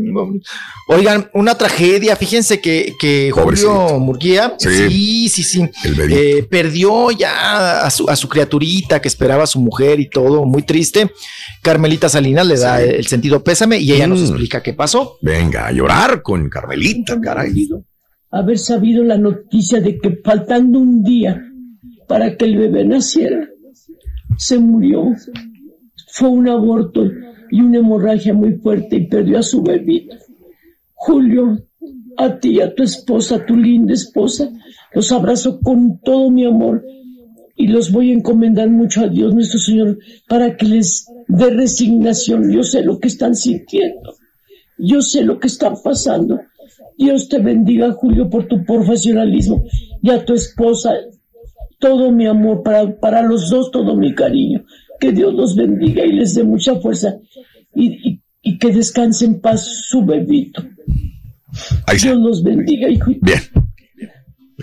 [0.93, 2.15] Oigan, una tragedia.
[2.15, 3.97] Fíjense que, que Julio.
[3.99, 5.29] Murguía, Sí.
[5.29, 5.69] sí, sí,
[6.11, 10.45] eh, perdió ya a su, a su criaturita que esperaba a su mujer y todo,
[10.45, 11.09] muy triste.
[11.61, 12.89] Carmelita Salinas le da Sí.
[12.89, 14.23] el sentido pésame y ella nos Mm.
[14.25, 15.17] explica qué pasó.
[15.21, 17.67] Venga, a llorar con Carmelita, caray.
[18.33, 21.41] haber sabido la noticia de que faltando un día
[22.07, 23.47] para que el bebé naciera,
[24.37, 25.03] se murió.
[26.13, 27.03] Fue un aborto
[27.51, 30.15] y una hemorragia muy fuerte y perdió a su bebito.
[31.03, 31.57] Julio,
[32.17, 34.51] a ti a tu esposa, a tu linda esposa,
[34.93, 36.85] los abrazo con todo mi amor
[37.55, 39.97] y los voy a encomendar mucho a Dios nuestro Señor
[40.27, 42.51] para que les dé resignación.
[42.51, 44.13] Yo sé lo que están sintiendo.
[44.77, 46.39] Yo sé lo que están pasando.
[46.99, 49.63] Dios te bendiga, Julio, por tu profesionalismo
[50.03, 50.93] y a tu esposa.
[51.79, 54.63] Todo mi amor, para, para los dos, todo mi cariño.
[54.99, 57.17] Que Dios los bendiga y les dé mucha fuerza
[57.73, 60.63] y- y que descanse en paz su bebito.
[62.01, 63.11] Dios los bendiga, hijo.
[63.21, 63.41] Bien.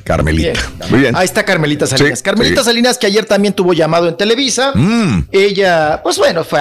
[0.04, 0.60] Carmelita.
[0.90, 1.16] Muy bien.
[1.16, 2.20] Ahí está Carmelita Salinas.
[2.20, 2.66] Sí, Carmelita sí.
[2.66, 4.70] Salinas, que ayer también tuvo llamado en Televisa.
[4.74, 5.24] Mm.
[5.32, 6.60] Ella, pues bueno, fue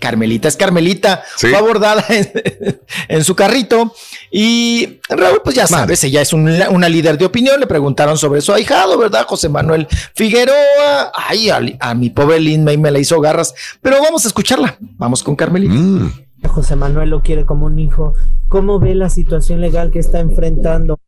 [0.00, 1.46] Carmelita, es Carmelita, Sí.
[1.48, 3.94] fue abordada en, en su carrito.
[4.32, 7.60] Y Raúl, pues ya sabes, ella es un- una líder de opinión.
[7.60, 9.24] Le preguntaron sobre su ahijado, ¿verdad?
[9.28, 11.12] José Manuel Figueroa.
[11.14, 13.54] Ay, a, a mi pobre Lin May me la hizo garras.
[13.80, 14.76] Pero vamos a escucharla.
[14.80, 15.72] Vamos con Carmelita.
[15.74, 16.23] Mm.
[16.48, 18.14] José Manuel lo quiere como un hijo.
[18.48, 21.00] ¿Cómo ve la situación legal que está enfrentando?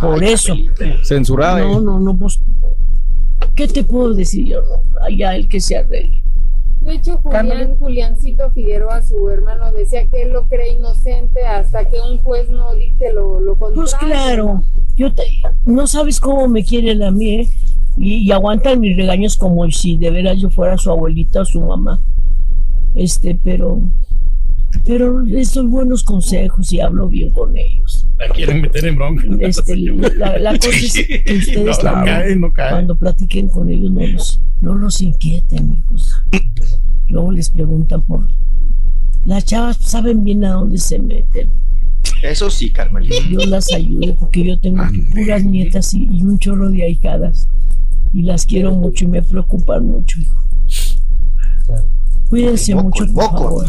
[0.00, 0.54] Por eso.
[1.04, 1.60] Censurada.
[1.60, 2.40] No, no, no, pues.
[3.54, 4.60] ¿Qué te puedo decir yo?
[4.62, 6.22] No, allá el que se arregle.
[6.80, 11.96] De hecho, Julián, Juliancito Figueroa, su hermano, decía que él lo cree inocente hasta que
[12.00, 13.74] un juez no dicte lo, lo contrario.
[13.74, 14.62] Pues claro,
[14.96, 15.24] yo te-
[15.66, 17.48] no sabes cómo me quieren a mí, ¿eh?
[17.98, 21.60] Y, y aguantan mis regaños como si de veras yo fuera su abuelita o su
[21.60, 21.98] mamá.
[22.94, 23.80] Este, pero,
[24.84, 28.06] pero les doy buenos consejos y hablo bien con ellos.
[28.18, 29.24] La quieren meter en bronca.
[29.40, 30.92] Este, la, la cosa es
[31.24, 32.70] que ustedes No, no también, cae, no cae.
[32.70, 36.22] cuando platiquen con ellos, no los, no los inquieten, hijos.
[37.08, 38.28] Luego les preguntan por...
[39.24, 41.50] Las chavas saben bien a dónde se meten.
[42.22, 43.14] Eso sí, Carmelita.
[43.28, 44.82] Dios las ayude, porque yo tengo
[45.14, 47.48] puras nietas y, y un chorro de ahijadas.
[48.12, 50.42] Y las quiero mucho y me preocupan mucho, hijo.
[52.28, 53.66] Cuídense mucho, por favor.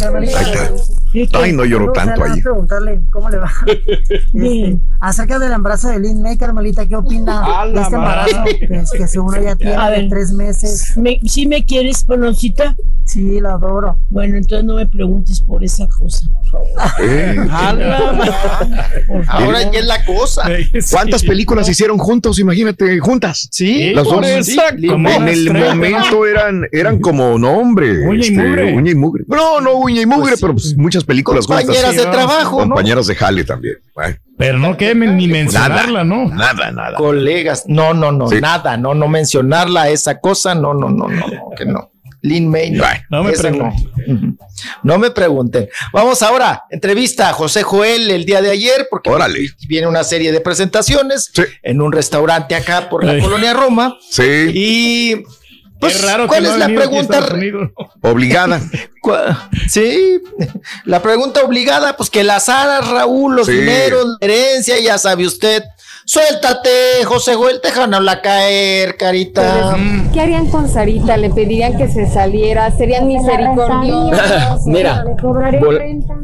[1.34, 2.42] Ay, no lloro tanto ahí.
[2.42, 3.52] preguntarle cómo le va.
[4.34, 4.80] Bien.
[5.00, 7.42] Acerca del embarazo de Lynn May, Carmelita, ¿qué opina
[7.74, 8.44] de este embarazo?
[8.68, 10.04] Pues, que según ella tiene A ver.
[10.04, 10.98] de tres meses.
[10.98, 12.76] ¿Me, ¿Sí me quieres, Panoncita?
[13.06, 13.98] Sí, la adoro.
[14.12, 16.68] Bueno, entonces no me preguntes por esa cosa, por favor.
[17.02, 17.36] Eh.
[19.08, 19.46] Por favor.
[19.46, 20.44] Ahora ya es la cosa.
[20.92, 22.38] ¿Cuántas películas hicieron juntos?
[22.38, 23.48] Imagínate, juntas.
[23.50, 24.24] Sí, las dos.
[24.24, 27.88] en el momento eran, eran como nombre.
[28.16, 28.74] Y mugre.
[28.74, 29.24] Uña y mugre.
[29.28, 31.66] No, no uña y mugre, pero pues, muchas películas juntas.
[31.66, 32.70] Compañeras de trabajo, ¿no?
[32.76, 33.76] Compañeras de jale también.
[33.96, 36.28] Bueno, Pero no que ni mencionarla, ¿no?
[36.30, 36.98] Nada, nada.
[36.98, 38.40] Colegas, no, no, no, Sí.
[38.42, 41.92] nada, no, no mencionarla esa cosa, no, no, no, no, no, que no.
[42.22, 44.38] Lin May, no, No me pregunten.
[44.84, 44.98] no.
[44.98, 45.70] Me pregunten.
[45.94, 49.10] Vamos ahora, entrevista a José Joel el día de ayer, porque
[49.70, 51.32] viene una serie de presentaciones
[51.64, 53.22] en un restaurante acá por la Ay.
[53.22, 53.96] colonia Roma.
[54.10, 54.24] Sí.
[54.54, 55.24] Y
[55.80, 57.20] pues, Qué raro que ¿cuál no es la pregunta?
[58.02, 58.62] Obligada.
[59.70, 60.22] Sí,
[60.86, 63.54] la pregunta obligada, pues que las aras, Raúl, los Sí.
[63.54, 65.64] dineros, la herencia, ya sabe usted.
[66.10, 69.78] Suéltate, José Joel, déjanosla caer, carita.
[70.12, 71.16] ¿Qué harían con Sarita?
[71.18, 72.76] ¿Le pedirían que se saliera?
[72.76, 74.62] ¿Serían misericordiosos?
[74.66, 75.06] Mira,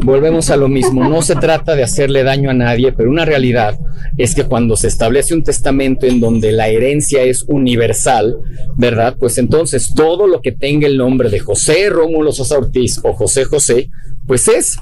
[0.04, 1.08] volvemos a lo mismo.
[1.08, 3.78] No se trata de hacerle daño a nadie, pero una realidad
[4.18, 8.40] es que cuando se establece un testamento en donde la herencia es universal,
[8.78, 9.18] ¿verdad?
[9.20, 13.46] Pues entonces todo lo que tenga el nombre de José Rómulo Sosa Ortiz o José
[13.46, 13.92] José,
[14.26, 14.80] pues es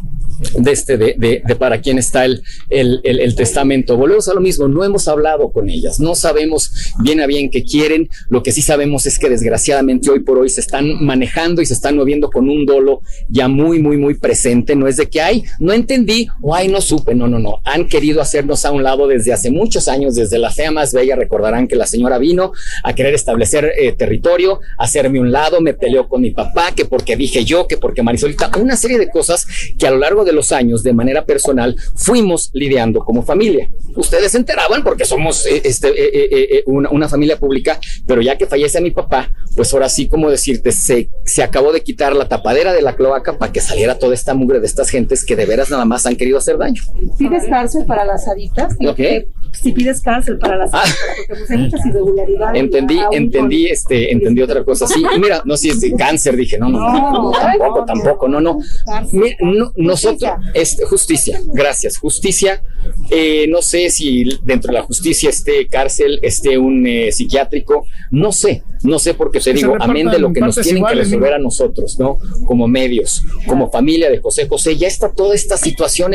[0.58, 3.98] de este de, de- para quién está el, el, el- testamento.
[3.98, 6.72] Volvemos a lo mismo, no hemos hablado con ellas, no sabemos
[7.02, 10.50] bien a bien qué quieren, lo que sí sabemos es que desgraciadamente hoy por hoy
[10.50, 14.76] se están manejando y se están moviendo con un dolo ya muy, muy, muy presente,
[14.76, 17.88] no es de que, ay, no entendí o ay, no supe, no, no, no, han
[17.88, 21.68] querido hacernos a un lado desde hace muchos años, desde la fea más bella, recordarán
[21.68, 22.52] que la señora vino
[22.84, 27.16] a querer establecer eh, territorio, hacerme un lado, me peleó con mi papá, que porque
[27.16, 29.46] dije yo, que porque Marisolita, una serie de cosas
[29.78, 33.70] que a lo largo de los años, de manera personal, fuimos lidiando como familia.
[33.96, 38.38] Ustedes se enteraban porque somos eh, este, eh, eh, una, una familia pública, pero ya
[38.38, 42.28] que fallece mi papá, pues ahora sí, como decirte, se, se acabó de quitar la
[42.28, 45.46] tapadera de la cloaca para que saliera toda esta mugre de estas gentes que de
[45.46, 46.82] veras nada más han querido hacer daño.
[47.18, 48.76] ¿Pides cárcel para las aditas?
[48.80, 49.28] ¿Lo qué?
[49.54, 52.60] Si pides cárcel para las aditas, porque pues hay muchas irregularidades.
[52.62, 54.88] Entendí, entendí, este, entendí otra cosa.
[54.88, 58.28] Sí, y mira, no, si es de cáncer, dije, no, no, no, no, tampoco, tampoco,
[58.28, 58.58] no, no.
[59.12, 62.64] Mira, no, nosotros, este, justicia, gracias, justicia.
[63.12, 68.32] eh, no sé si dentro de la justicia esté cárcel, esté un eh, psiquiátrico, no
[68.32, 70.96] sé, no sé porque te Que se digo, amén de lo que nos tienen que
[70.96, 71.36] resolver ¿no?
[71.36, 72.18] a nosotros, ¿no?
[72.46, 76.14] Como medios, como familia de José José, ya está toda esta situación.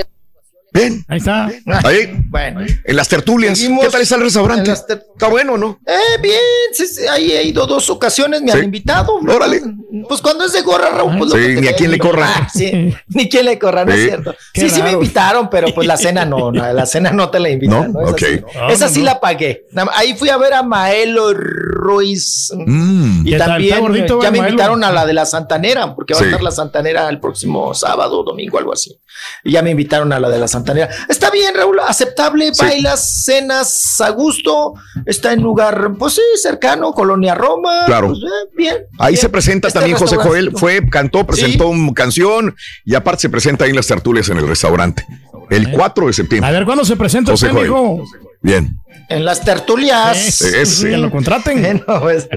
[0.72, 1.04] Ven.
[1.08, 1.50] Ahí está.
[1.84, 2.60] Ahí, Bueno.
[2.84, 3.58] en las tertulias.
[3.58, 4.70] Seguimos ¿Qué tal está el restaurante?
[4.72, 5.80] Está bueno, ¿no?
[5.86, 6.38] Eh, bien,
[6.72, 8.58] sí, sí, ahí he ido dos ocasiones, me Sí.
[8.58, 9.14] han invitado.
[9.26, 9.62] Órale.
[10.08, 12.26] Pues cuando es de gorra, Raúl, pues lo Sí, ni a quién le corra.
[12.28, 13.98] Ah, sí, ni quien le corra, no Sí.
[13.98, 14.34] es cierto.
[14.52, 17.40] Qué Sí, sí me invitaron, pero pues la cena no, no, la cena no te
[17.40, 17.92] la invitan.
[17.92, 18.00] ¿No?
[18.00, 18.06] ¿no?
[18.06, 18.18] Esa Ok.
[18.18, 19.04] sí, Ah, Esa no, sí no.
[19.06, 19.66] la pagué.
[19.94, 22.52] Ahí fui a ver a Maelo Ruiz.
[22.54, 23.26] Mm.
[23.26, 24.50] Y también ¿Está gordito, eh, ya me Maelo?
[24.54, 26.24] invitaron a la de la Santanera, porque va Sí.
[26.24, 28.98] a estar la Santanera el próximo sábado, domingo, algo así.
[29.44, 30.57] Y ya me invitaron a la de la Santanera.
[31.08, 32.64] Está bien, Raúl, aceptable, Sí.
[32.64, 34.74] bailas, cenas a gusto,
[35.06, 37.84] está en lugar, pues sí, cercano, Colonia Roma.
[37.86, 38.08] Claro.
[38.08, 38.76] pues, eh, bien.
[38.98, 39.20] Ahí bien.
[39.20, 40.52] se presenta Este también José Joel.
[40.56, 41.70] Fue, cantó, presentó Sí.
[41.78, 42.54] una canción
[42.84, 45.04] y aparte se presenta ahí en las tertulias en el restaurante.
[45.50, 46.52] El 4 de A septiembre.
[46.52, 47.70] ver, ¿cuándo se presenta José usted, Joel.
[47.70, 48.04] mijo?
[48.40, 48.78] Bien.
[49.08, 50.40] En las tertulias.
[50.42, 50.90] Ese.
[50.90, 51.60] Que lo contraten.
[51.62, 52.28] Bueno, pues,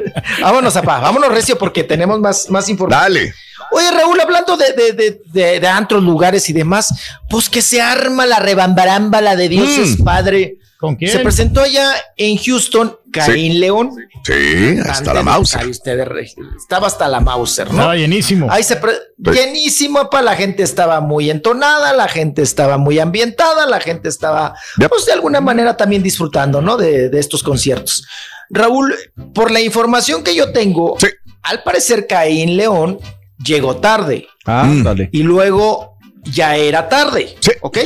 [0.42, 3.04] vámonos, apá, vámonos recio porque tenemos más, más información.
[3.14, 3.34] Dale.
[3.74, 6.94] Oye, Raúl, hablando de, de, de, de, de antros, lugares y demás,
[7.30, 9.82] pues que se arma la rebambarámbala de Dios Mm.
[9.84, 10.58] es Padre.
[10.82, 11.12] ¿Con quién?
[11.12, 13.92] Se presentó allá en Houston, Caín León.
[14.26, 15.60] Sí, hasta la Mauser.
[15.60, 17.74] tocar usted de re- Estaba hasta la Mauser, ¿no?
[17.74, 18.48] Estaba llenísimo.
[18.52, 23.66] Ahí se pre- llenísimo, pa, la gente estaba muy entonada, la gente estaba muy ambientada,
[23.68, 24.56] la gente estaba,
[24.90, 26.78] pues de alguna manera también disfrutando, ¿no?
[26.78, 28.06] De, de estos conciertos.
[28.50, 28.94] Raúl,
[29.34, 30.98] por la información que yo tengo,
[31.44, 33.00] al parecer Caín León
[33.44, 34.28] llegó tarde.
[34.46, 35.10] Ah, dale.
[35.12, 35.91] Y luego
[36.24, 37.36] ya era tarde.
[37.62, 37.78] ¿Ok?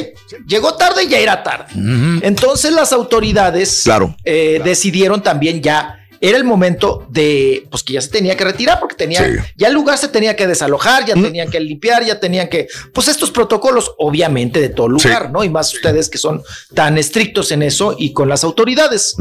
[0.47, 1.73] Llegó tarde y ya era tarde.
[2.21, 4.15] Entonces las autoridades Claro.
[4.23, 5.99] eh, decidieron también ya.
[6.21, 9.35] Era el momento de, pues que ya se tenía que retirar porque tenía, Sí.
[9.57, 13.09] ya el lugar se tenía que desalojar, ya tenían que limpiar, ya tenían que, pues
[13.09, 15.43] estos protocolos, obviamente de todo lugar, ¿no?
[15.43, 16.41] Y más ustedes que son
[16.73, 19.15] tan estrictos en eso y con las autoridades.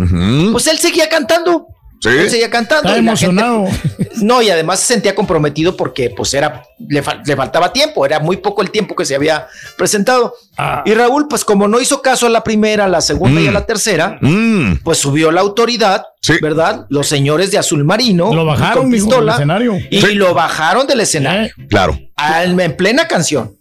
[0.52, 1.66] Pues él seguía cantando.
[2.00, 2.08] Sí.
[2.10, 2.82] Él seguía cantando.
[2.88, 3.64] Está gente- emocionado.
[4.16, 8.20] no, y además se sentía comprometido porque pues era, le, fal- le faltaba tiempo, era
[8.20, 9.46] muy poco el tiempo que se había
[9.78, 10.34] presentado.
[10.58, 10.82] Ah.
[10.84, 13.52] Y Raúl, pues como no hizo caso a la primera, a la segunda y a
[13.52, 14.80] la tercera, Mm.
[14.84, 16.34] pues subió la autoridad, Sí.
[16.42, 16.84] ¿verdad?
[16.90, 18.34] Los señores de azul marino.
[18.34, 19.76] Lo bajaron, con del escenario.
[19.90, 20.14] Y Sí.
[20.14, 21.50] lo bajaron del escenario.
[21.70, 21.98] Claro.
[22.16, 23.56] Al- en plena canción.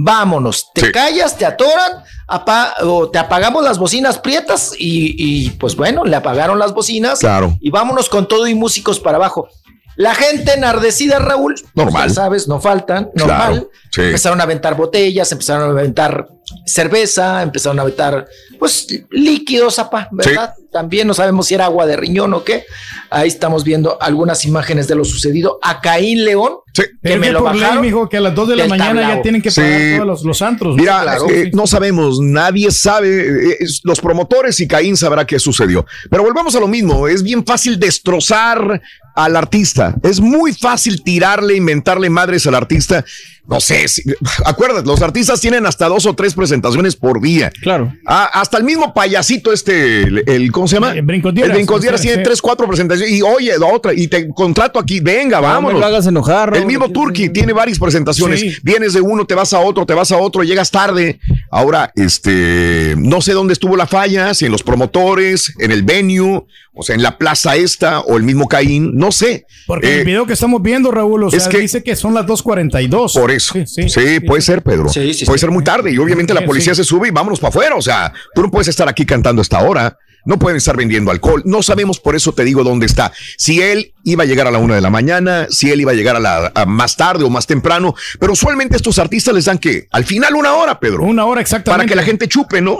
[0.00, 0.92] Vámonos, te Sí.
[0.92, 6.14] callas, te atoran, apa- o te apagamos las bocinas prietas y, y, pues bueno, le
[6.14, 7.56] apagaron las bocinas Claro.
[7.60, 9.48] y vámonos con todo y músicos para abajo.
[9.96, 12.08] La gente enardecida, Raúl, pues, Normal.
[12.10, 13.68] ya sabes, no faltan, Claro, normal.
[13.90, 14.02] sí.
[14.02, 16.28] Empezaron a aventar botellas, empezaron a aventar
[16.66, 18.26] cerveza, empezaron a aventar,
[18.58, 20.54] pues, líquidos, apa, ¿verdad?
[20.72, 22.64] También no sabemos si era agua de riñón o qué.
[23.10, 26.82] Ahí estamos viendo algunas imágenes de lo sucedido a Caín León, Sí.
[26.82, 27.82] que Pero me que lo por ley, bajaron.
[27.82, 29.60] mijo, que a las 2 de la mañana ya tienen que Sí.
[29.62, 30.76] pagar todos los, los antros.
[30.76, 30.82] ¿no?
[30.82, 35.86] Mira, eh, no sabemos, nadie sabe, eh, los promotores y Caín sabrá qué sucedió.
[36.10, 38.80] Pero volvemos a lo mismo, es bien fácil destrozar
[39.16, 43.04] al artista, es muy fácil tirarle, inventarle madres al artista.
[43.48, 44.02] No sé, si-
[44.44, 47.50] acuérdate, los artistas tienen hasta dos o tres presentaciones por día.
[47.62, 47.92] Claro.
[48.06, 50.92] Ah, hasta el mismo payasito este, el, el- ¿cómo se llama?
[50.92, 51.56] El Brincos-Dieras.
[51.58, 51.66] El
[52.02, 52.22] tiene sí.
[52.22, 55.72] tres, cuatro presentaciones y oye, la otra, y te contrato aquí, venga, No vámonos.
[55.74, 56.54] me lo hagas enojar.
[56.56, 58.38] El mismo Turki tiene varias presentaciones.
[58.40, 58.52] Sí.
[58.62, 61.18] Vienes de uno, te vas a otro, te vas a otro, llegas tarde.
[61.50, 66.44] Ahora, este, no sé dónde estuvo la falla, si en los promotores, en el venue,
[66.74, 69.46] o sea, en la plaza esta o el mismo Caín, no sé.
[69.66, 72.14] Porque Eh, el video que estamos viendo, Raúl, o sea, es que- dice que son
[72.14, 73.14] las 2.42.
[73.14, 73.37] por eso.
[73.40, 74.88] Sí, puede ser, Pedro.
[74.88, 75.42] Sí, sí, puede sí.
[75.42, 75.92] ser muy tarde.
[75.92, 76.82] Y obviamente la Sí, policía sí.
[76.82, 77.76] se sube y vámonos para afuera.
[77.76, 79.96] O sea, tú no puedes estar aquí cantando a esta hora.
[80.24, 81.42] No pueden estar vendiendo alcohol.
[81.44, 83.12] No sabemos, por eso te digo dónde está.
[83.36, 85.94] Si él iba a llegar a la una de la mañana, si él iba a
[85.94, 87.94] llegar a la a más tarde o más temprano.
[88.18, 91.04] Pero usualmente estos artistas les dan que al final una hora, Pedro.
[91.04, 91.78] Una hora exactamente.
[91.78, 92.78] Para que la gente chupe, ¿no?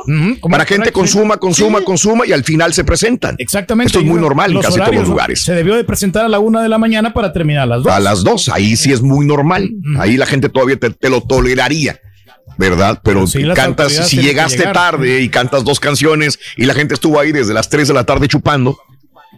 [0.51, 3.37] Para que gente consuma, consuma, consuma y al final se presentan.
[3.39, 3.89] Exactamente.
[3.89, 5.43] Esto es muy normal en casi todos los lugares.
[5.43, 7.93] Se debió de presentar a la una de la mañana para terminar a las dos.
[7.93, 9.71] A las dos, ahí sí es muy normal.
[9.99, 12.01] Ahí la gente todavía te, te lo toleraría.
[12.57, 13.01] ¿Verdad?
[13.03, 17.33] Pero sí, cantas, si llegaste tarde y cantas dos canciones y la gente estuvo ahí
[17.33, 18.79] desde las 3 de la tarde chupando,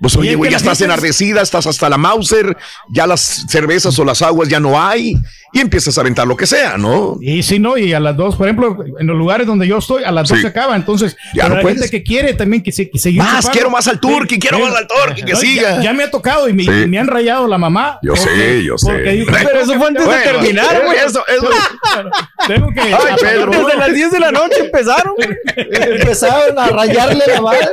[0.00, 2.56] pues Oye, güey, ya estás enardecida, estás hasta la Mauser,
[2.90, 5.14] ya las cervezas o las aguas ya no hay,
[5.52, 7.16] y empiezas a aventar lo que sea, ¿no?
[7.20, 10.04] Y si no, y a las dos, por ejemplo, en los lugares donde yo estoy,
[10.04, 10.42] a las dos Sí.
[10.42, 10.76] se acaba.
[10.76, 11.78] Entonces, Ya pero no hay puedes.
[11.80, 13.50] gente que quiere también que, se, que seguir Más, chupando.
[13.52, 15.76] quiero más al turqui, quiero más al turqui, que No, siga.
[15.76, 16.70] Ya, ya me ha tocado y me, Sí.
[16.70, 17.98] y me han rayado la mamá.
[18.02, 18.90] Yo porque- sé, yo sé.
[18.92, 20.98] Pero "Tengo eso fue antes de Bueno, terminar, tengo güey.
[20.98, 21.48] que- Eso, eso.
[22.46, 22.80] Tengo que.
[22.80, 23.50] Ay, Pedro.
[23.50, 25.14] Desde las 10 de la noche empezaron.
[25.56, 27.70] Empezaron a rayarle la bala.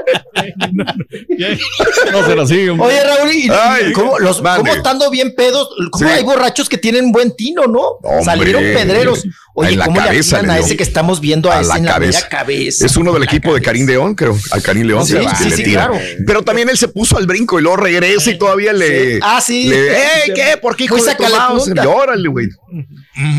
[2.11, 2.79] No se la siguen.
[2.79, 5.69] Oye, Raúl, ¿y, Ay, cómo, los, cómo estando bien pedos?
[5.91, 6.11] ¿Cómo Sí.
[6.13, 7.97] hay borrachos que tienen buen tino, no?
[8.01, 8.23] Hombre.
[8.23, 9.23] Salieron pedreros.
[9.59, 11.61] Oye, En la ¿cómo cabeza le atinan le a ese que estamos viendo a, a
[11.61, 12.19] ese la en la cabeza.
[12.19, 12.85] mera cabeza?
[12.85, 14.37] Es uno del equipo de Karim León, creo.
[14.51, 15.87] Al Karim León Sí, le tira.
[15.87, 15.99] claro.
[16.27, 19.15] Pero también él se puso al brinco y luego regresa y todavía le.
[19.15, 19.19] Sí.
[19.23, 19.67] Ah, sí.
[19.67, 20.57] le- ¡Eh, qué!
[20.61, 21.89] ¿Por qué, hijo de tu?
[21.89, 22.47] Órale, güey.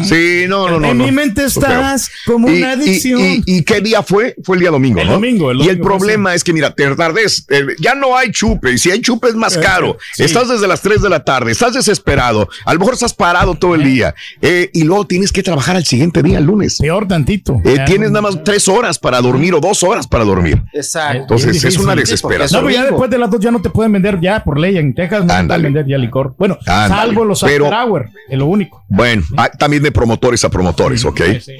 [0.05, 0.89] Sí, no, no, no.
[0.91, 1.05] En no.
[1.05, 3.21] mi mente No estás como una y- adicción.
[3.21, 4.35] Y, y qué día fue?
[4.43, 5.13] Fue el día domingo, El ¿no?
[5.15, 8.33] domingo, el y el domingo, problema es que, mira, te tardes, eh, ya no hay
[8.33, 9.97] chupe, y si hay chupe es más Eh, caro.
[10.15, 10.25] sí.
[10.25, 13.77] Estás desde las 3 de la tarde, estás desesperado, a lo mejor estás parado todo
[13.77, 16.79] el día, eh, y luego tienes que trabajar al siguiente día, el lunes.
[16.79, 17.61] Peor tantito.
[17.65, 20.63] Eh, tienes nada más tres horas para dormir o dos horas para dormir.
[20.73, 21.19] Exacto.
[21.23, 22.63] Entonces Es es una desesperación.
[22.63, 24.77] No, pero ya después de las dos ya no te pueden vender ya por ley.
[24.79, 25.63] En Texas no te Ándale.
[25.63, 26.35] pueden vender ya licor.
[26.39, 28.85] Bueno, salvo los Pero- after hour, es lo único.
[28.89, 31.21] Bueno, ah, también de promotores a promotores, ¿ok?
[31.35, 31.53] Sí, sí.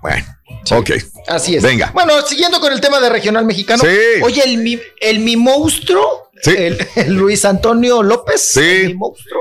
[0.00, 0.24] Bueno,
[0.70, 0.90] ok.
[1.26, 1.62] Así es.
[1.62, 1.90] Venga.
[1.92, 3.82] Bueno, siguiendo con el tema de regional mexicano.
[3.82, 4.22] Sí.
[4.22, 6.52] Oye, el mi, el mi monstruo, Sí.
[6.56, 8.60] el, el Luis Antonio López, Sí.
[8.60, 9.40] el mi monstruo,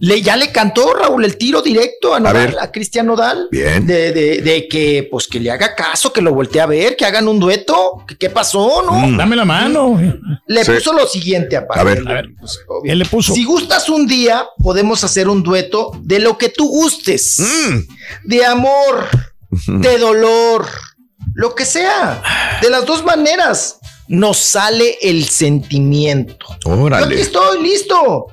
[0.00, 2.56] le, ya le cantó Raúl el tiro directo a, Nodal, ver.
[2.60, 3.48] a, Cristian Nodal.
[3.50, 3.84] Bien.
[3.86, 7.04] De, de- de que, pues, que le haga caso, que lo voltee a ver, que
[7.04, 8.04] hagan un dueto.
[8.06, 8.92] ¿Qué, qué pasó, no?
[8.92, 9.16] Mm.
[9.16, 9.98] Dame la mano.
[10.46, 10.72] Le Sí.
[10.72, 11.80] puso lo siguiente, aparte.
[11.80, 11.98] A ver.
[12.08, 12.26] A ver,
[12.84, 13.34] él le puso.
[13.34, 17.40] Si gustas un día, podemos hacer un dueto de lo que tú gustes.
[17.40, 17.78] Mm.
[18.28, 19.08] De amor,
[19.66, 20.66] de dolor,
[21.34, 22.22] lo que sea.
[22.62, 26.46] De las dos maneras nos sale el sentimiento.
[26.64, 27.20] Yo aquí Órale.
[27.20, 28.28] estoy listo.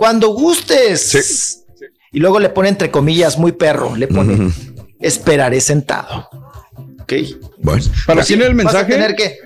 [0.00, 1.62] Cuando gustes.
[2.10, 4.50] Y luego le pone entre comillas, muy perro, le pone,
[4.98, 6.26] esperaré sentado.
[7.02, 7.12] Ok.
[7.58, 8.92] Bueno, ¿Para quién era el Vas a mensaje?
[8.94, 9.38] tener que,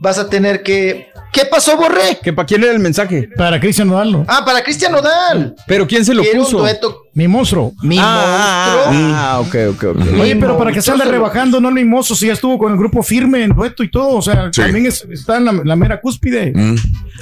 [0.00, 2.18] vas a tener que, ¿qué pasó, Borré?
[2.22, 3.28] ¿Que ¿Para quién era el mensaje?
[3.36, 4.24] Para Cristian Nodal.
[4.26, 5.54] Ah, para Cristian Nodal.
[5.66, 6.56] ¿Pero quién se lo un puso?
[6.56, 7.72] dueto, Mi monstruo.
[7.82, 9.14] mi Ah, monstruo.
[9.16, 10.20] ah, ok, ok, ok.
[10.20, 12.72] Oye, Mi pero para que se ande rebajando, no el mimoso, si ya estuvo con
[12.72, 14.10] el grupo firme en dueto y todo.
[14.18, 14.60] O sea, Sí.
[14.60, 16.52] también es- está en la, la mera cúspide.
[16.54, 16.74] Mm,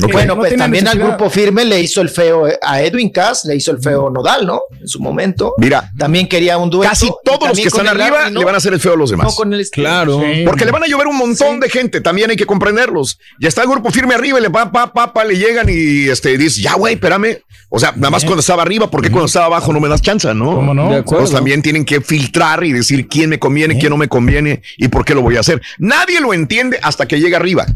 [0.03, 0.13] ok.
[0.13, 3.45] Bueno, No pues también al grupo firme le hizo el feo eh, a Edwin Cass,
[3.45, 4.63] le hizo el feo Nodal, ¿no?
[4.81, 5.55] En su momento.
[5.59, 6.91] Mira, También quería un dueto.
[6.91, 8.41] casi todos los que están arriba Larry, ¿no?
[8.41, 9.29] le van a hacer el feo a los demás.
[9.29, 10.21] No, con el Claro.
[10.21, 10.43] Sí.
[10.45, 13.17] Porque le van a llover un montón de gente, también hay que comprenderlos.
[13.39, 16.09] Ya está el grupo firme arriba y le pa, pa, pa, pa, le llegan y
[16.09, 17.39] este dice, ya güey, espérame.
[17.69, 20.35] O sea, nada más cuando estaba arriba, porque cuando estaba abajo no me das chance,
[20.35, 20.55] ¿no?
[20.57, 20.89] ¿Cómo no?
[20.91, 21.25] De acuerdo.
[21.25, 24.89] Pues también tienen que filtrar y decir quién me conviene, quién no me conviene y
[24.89, 25.63] por qué lo voy a hacer.
[25.79, 27.67] Nadie lo entiende hasta que llega arriba.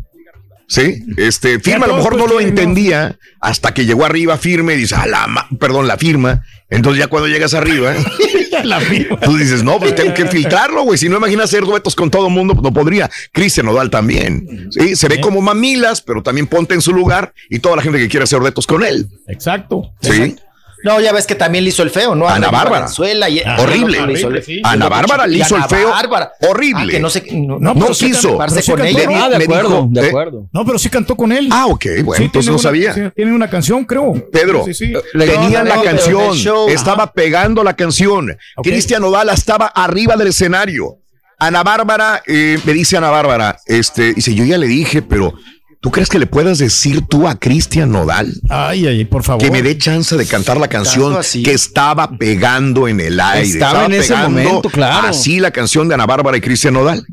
[0.70, 4.75] Sí, este firma a lo mejor no pues, lo entendía hasta que llegó arriba firme
[4.75, 6.45] y dice, ah, la ma- perdón, la firma.
[6.69, 7.95] Entonces ya cuando llegas arriba,
[8.65, 9.19] La firma.
[9.20, 10.99] tú dices, no, pues tengo que filtrarlo, güey.
[10.99, 13.09] Si no imaginas hacer duetos con todo el mundo, pues no podría.
[13.33, 14.69] Cristian Nodal también.
[14.70, 17.99] Sí, se ve como mamilas, pero también ponte en su lugar y toda la gente
[17.99, 19.09] que quiere hacer duetos con él.
[19.27, 19.95] Exacto.
[20.03, 20.37] Sí.
[20.85, 22.29] No, ya ves que también le hizo el feo, ¿no?
[22.29, 22.87] Ana Bárbara.
[23.29, 23.99] Y- Horrible.
[23.99, 24.61] Ah, no, le hizo el- Sí.
[24.63, 25.91] Ana Bárbara le hizo el Ana feo.
[25.91, 26.33] Bárbara.
[26.41, 26.85] Horrible.
[26.85, 28.29] Ah, que no sé, no, No pero sí quiso.
[28.29, 29.11] treparse Pero sí con cantó, ella.
[29.19, 29.25] ¿no?
[29.25, 30.49] Ah, de Me acuerdo, dijo, de eh, acuerdo.
[30.53, 31.49] No, pero sí cantó con él.
[31.51, 32.95] Ah, ok, bueno, Sí, entonces no sabía.
[32.95, 34.15] sí, Tiene una canción, creo.
[34.33, 34.93] Pedro, Sí, sí.
[35.13, 36.37] Tenía No, la canción,
[36.69, 38.37] estaba pegando la canción.
[38.63, 40.99] Cristian Nodal estaba arriba del escenario.
[41.41, 45.35] Ana Bárbara, eh, me dice Ana Bárbara, este, dice, yo ya le dije, pero
[45.81, 49.43] ¿tú crees que le puedas decir tú a Cristian Nodal Ay, ay, por favor.
[49.43, 51.43] que me dé chance de cantar la canción así.
[51.43, 53.49] que estaba pegando en el aire?
[53.49, 55.09] Estaba en ese pegando momento, claro.
[55.09, 57.05] Así la canción de Ana Bárbara y Cristian Nodal.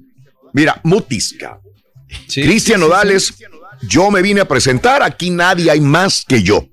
[0.53, 1.61] Mira, Mutis, cabrón.
[2.27, 3.15] Sí, Cristian sí, sí, Nodal sí.
[3.15, 3.33] es,
[3.87, 6.65] yo me vine a presentar, aquí nadie hay más que yo.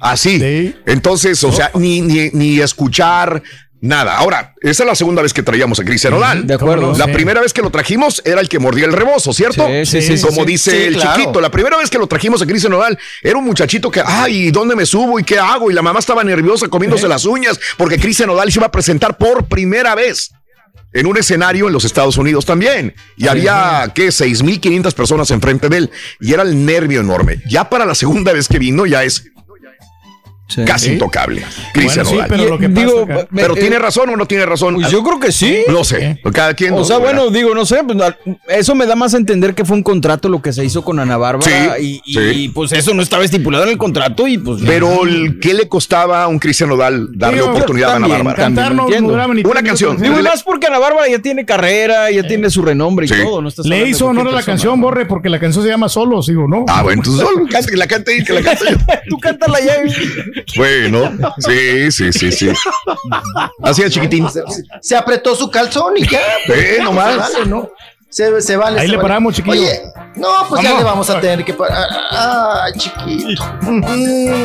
[0.00, 0.38] Así.
[0.38, 0.74] Sí.
[0.86, 3.42] Entonces, o sea, ni, ni, ni escuchar
[3.80, 4.16] nada.
[4.16, 6.46] Ahora, esa es la segunda vez que traíamos a Cristian Nodal.
[6.46, 6.94] De acuerdo.
[6.96, 7.12] La Sí.
[7.12, 9.66] primera vez que lo trajimos era el que mordía el rebozo, ¿cierto?
[9.84, 10.46] Sí, sí, sí, Como sí.
[10.46, 11.16] dice Sí, el claro.
[11.20, 11.40] chiquito.
[11.40, 14.74] La primera vez que lo trajimos a Cristian Nodal era un muchachito que, ay, ¿dónde
[14.76, 15.70] me subo y qué hago?
[15.70, 19.16] Y la mamá estaba nerviosa comiéndose las uñas porque Cristian Nodal se iba a presentar
[19.16, 20.30] por primera vez
[20.92, 22.94] en un escenario en los Estados Unidos también.
[23.16, 24.08] Y había, ¿qué?
[24.10, 25.90] 6.500 personas enfrente de él.
[26.18, 27.42] Y era el nervio enorme.
[27.48, 29.24] Ya para la segunda vez que vino, ya es
[30.48, 30.64] Sí.
[30.64, 30.92] casi Sí.
[30.94, 31.40] intocable.
[31.42, 32.28] Bueno, Cristian sí, Nodal.
[32.30, 34.74] pero lo que Digo, pasa acá- Pero eh, tiene razón o no tiene razón.
[34.76, 35.58] Pues yo creo que sí.
[35.68, 36.20] No sé.
[36.32, 36.72] Cada quien.
[36.72, 36.84] O ¿no?
[36.84, 37.14] sea, ¿verdad?
[37.24, 37.98] bueno, digo, no sé, pues,
[38.48, 40.98] eso me da más a entender que fue un contrato lo que se hizo con
[41.00, 42.20] Ana Bárbara Sí, y, sí.
[42.34, 44.62] y, pues eso no estaba estipulado en el contrato y pues...
[44.64, 48.36] Pero el- ¿qué le costaba a un Cristian Nodal darle Digo, oportunidad a Ana Bárbara?
[48.36, 48.96] Cantar no ni
[49.44, 49.90] Una canción.
[49.96, 50.02] minutos.
[50.16, 53.14] Digo, y más porque Ana Bárbara ya tiene carrera, ya tiene su renombre y Sí.
[53.22, 53.42] todo.
[53.42, 56.48] No Le hizo honor a la canción, Borre, porque la canción se llama Solos, digo,
[56.48, 56.64] ¿no?
[56.68, 58.64] Ah, bueno, entonces solo que la cante y que la cante.
[59.10, 59.74] Tú cántala ya.
[60.56, 62.52] Bueno, sí, sí, sí, sí.
[63.62, 64.26] Así es, chiquitín.
[64.80, 66.20] Se apretó su calzón y ya.
[66.48, 67.32] Eh, nomás.
[67.32, 67.70] Vale, ¿no?
[68.10, 68.80] Se, se vale.
[68.80, 69.08] Ahí se le vale.
[69.08, 69.60] paramos, chiquillo.
[69.60, 69.80] Oye,
[70.16, 71.86] no, pues ya le vamos a tener que parar.
[72.10, 73.44] Ah, chiquito.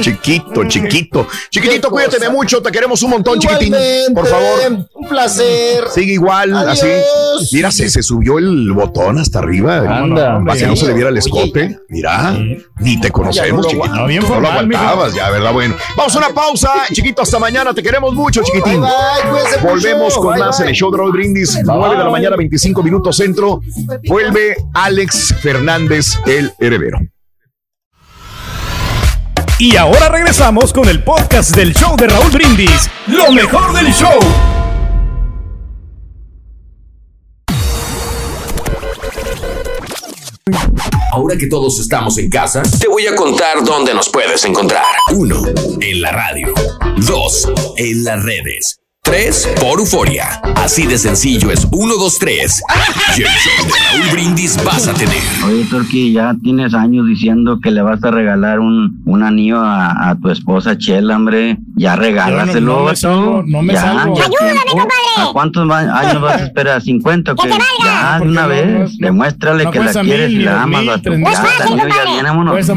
[0.02, 1.28] Chiquito, chiquito.
[1.50, 2.30] Chiquitito, cuídate cosa.
[2.30, 2.62] mucho.
[2.62, 3.68] Te queremos un montón, chiquitín.
[3.68, 4.88] Igualmente, Por favor.
[4.94, 5.86] Un placer.
[5.94, 6.84] Sigue igual, Adiós.
[6.84, 7.56] así.
[7.56, 9.78] Mira, se, se subió el botón hasta arriba.
[9.78, 10.42] Anda.
[10.46, 11.80] Para que no se le viera el Oye, escote.
[11.90, 12.36] Mira,
[12.80, 13.96] ni te conocemos, Ya no lo chiquito.
[13.96, 15.54] No, bien lo formal, aguantabas ya, ¿verdad?
[15.54, 17.22] Bueno, vamos a una pausa, chiquito.
[17.22, 17.74] Hasta mañana.
[17.74, 18.82] Te queremos mucho, chiquitín.
[18.82, 19.68] Bye, bye, cuídense mucho.
[19.70, 20.66] Volvemos con Bye, más bye.
[20.66, 21.60] en el show de Raúl Brindis.
[21.64, 23.53] 9 de la mañana, 25 minutos centro.
[24.08, 27.00] Vuelve Alex Fernández, el heredero.
[29.60, 32.90] Y ahora regresamos con el podcast del show de Raúl Brindis.
[33.08, 34.20] Lo mejor del show.
[41.14, 44.84] Ahora que todos estamos en casa, te voy a contar dónde nos puedes encontrar.
[45.14, 45.44] 1.
[45.80, 46.54] En la radio.
[46.98, 47.52] 2.
[47.78, 48.83] En las redes.
[49.14, 49.50] 3.
[49.60, 50.42] Por Euforia.
[50.56, 52.62] Así de sencillo es 1, 2, 3.
[53.18, 55.18] Y el show de Raúl Brindis vas a tener.
[55.46, 60.10] Oye, Turki, ya tienes años diciendo que le vas a regalar un, un anillo a,
[60.10, 61.58] a tu esposa Chela, hombre.
[61.76, 62.62] Ya regálaselo.
[62.76, 62.96] no me vato.
[62.96, 64.16] salgo, no me ya, salgo.
[64.16, 64.72] ya Ayúdame, tiempo.
[64.72, 64.94] compadre.
[65.18, 66.82] ¿A cuántos años vas a esperar?
[66.82, 67.66] ¿50 o Que te valga.
[67.84, 68.98] Ya, una no, vez.
[69.00, 71.02] Demuéstrale No que la quieres y la amas, mil, vato.
[71.04, 71.28] tres Ya, mil.
[71.34, 72.20] Es fácil, ya.
[72.22, 72.74] Estamos en eso.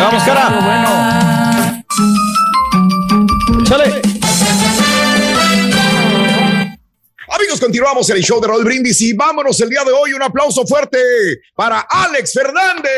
[0.00, 1.34] Vamos, cara.
[3.68, 3.84] Bueno.
[3.84, 4.02] Chale.
[7.30, 10.12] Amigos, continuamos en el show de Raúl Brindis y vámonos el día de hoy.
[10.12, 10.98] Un aplauso fuerte
[11.54, 12.90] para Alex Fernández.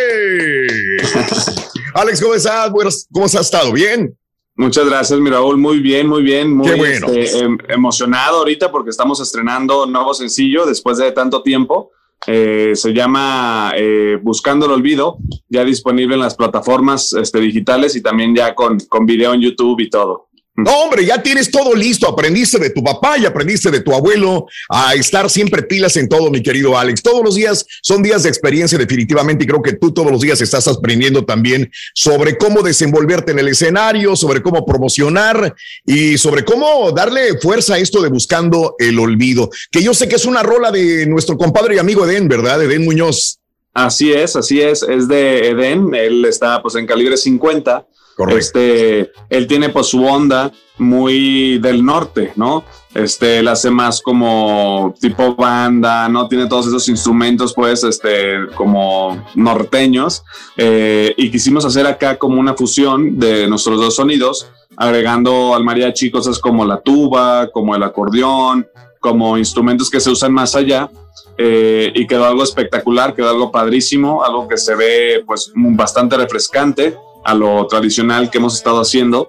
[1.95, 2.71] Alex, ¿cómo estás?
[2.71, 3.73] Buenos- ¿Cómo has estado?
[3.73, 4.17] ¿Bien?
[4.57, 5.59] Muchas gracias, mi Raúl.
[5.59, 6.55] Muy bien, muy bien.
[6.55, 7.07] Muy Qué bueno.
[7.09, 11.91] este, em- emocionado ahorita porque estamos estrenando nuevo sencillo después de tanto tiempo.
[12.27, 15.17] Eh, se llama eh, Buscando el Olvido,
[15.49, 19.81] ya disponible en las plataformas este, digitales y también ya con, con video en YouTube
[19.81, 20.29] y todo.
[20.65, 22.09] No, hombre, ya tienes todo listo.
[22.09, 26.31] Aprendiste de tu papá y aprendiste de tu abuelo a estar siempre pilas en todo,
[26.31, 27.03] mi querido Alex.
[27.03, 30.41] Todos los días son días de experiencia, definitivamente, y creo que tú todos los días
[30.41, 35.55] estás aprendiendo también sobre cómo desenvolverte en el escenario, sobre cómo promocionar
[35.87, 39.51] y sobre cómo darle fuerza a esto de buscando el olvido.
[39.71, 42.63] Que yo sé que es una rola de nuestro compadre y amigo Eden, ¿verdad?
[42.63, 43.39] Eden Muñoz.
[43.73, 44.83] Así es, así es.
[44.83, 45.95] Es de Eden.
[45.95, 47.87] Él está pues en calibre 50.
[48.21, 48.39] Correcto.
[48.39, 52.65] Este, él tiene pues su onda muy del norte, ¿no?
[52.95, 56.29] Este, él hace más como tipo banda, ¿no?
[56.29, 60.23] Tiene todos esos instrumentos pues, este, como norteños.
[60.59, 66.11] Eh, y quisimos hacer acá como una fusión de nuestros dos sonidos, agregando al mariachi
[66.11, 68.69] cosas como la tuba, como el acordeón,
[69.01, 70.91] como instrumentos que se usan más allá.
[71.39, 76.99] Eh, y quedó algo espectacular, quedó algo padrísimo, algo que se ve pues bastante refrescante
[77.25, 79.27] a lo tradicional que hemos estado haciendo.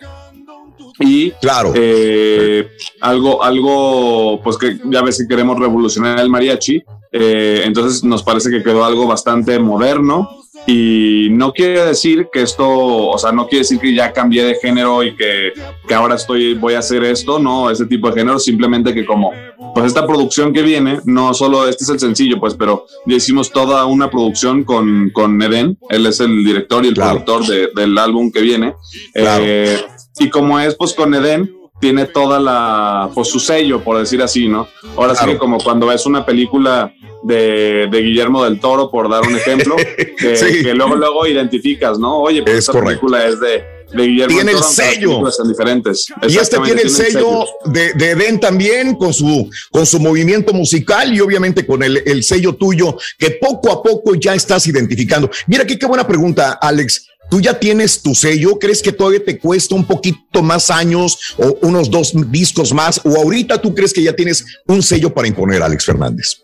[0.99, 1.73] Y claro.
[1.75, 2.67] eh,
[2.99, 6.83] algo, algo, pues que ya ves que queremos revolucionar el mariachi.
[7.11, 10.40] eh, entonces nos parece que quedó algo bastante moderno.
[10.67, 14.55] Y no quiere decir que esto, o sea, no quiere decir que ya cambié de
[14.55, 15.53] género y que,
[15.87, 19.31] que ahora estoy, voy a hacer esto, no, ese tipo de género, simplemente que como,
[19.73, 23.51] pues esta producción que viene, no solo este es el sencillo, pues, pero ya hicimos
[23.51, 27.97] toda una producción con, con Eden, él es el director y el productor de- del
[27.97, 28.75] álbum que viene.
[29.15, 29.81] Eh,
[30.19, 34.47] y como es, pues, con Eden, tiene toda la, pues, su sello, por decir así,
[34.47, 34.67] ¿no?
[34.95, 35.31] Ahora sí Claro.
[35.33, 36.93] que como cuando ves una película
[37.23, 39.75] de, de Guillermo del Toro, por dar un ejemplo,
[40.17, 40.63] que, Sí.
[40.63, 42.17] que luego, luego identificas, ¿no?
[42.19, 43.07] Oye, pues Es esta correcto.
[43.07, 44.65] película es de, de Guillermo Tiene del el Toro.
[44.65, 45.07] aunque las sello.
[45.09, 46.05] películas Son diferentes.
[46.27, 51.13] Y este tiene el sello de, de Eden también con su, con su movimiento musical
[51.13, 55.29] y obviamente con el, el sello tuyo que poco a poco ya estás identificando.
[55.47, 57.07] Mira aquí qué buena pregunta, Alex.
[57.29, 58.59] ¿Tú ya tienes tu sello?
[58.59, 62.99] ¿Crees que todavía te cuesta un poquito más años o unos dos discos más?
[63.05, 66.41] ¿O ahorita tú crees que ya tienes un sello para imponer, Alex Fernández?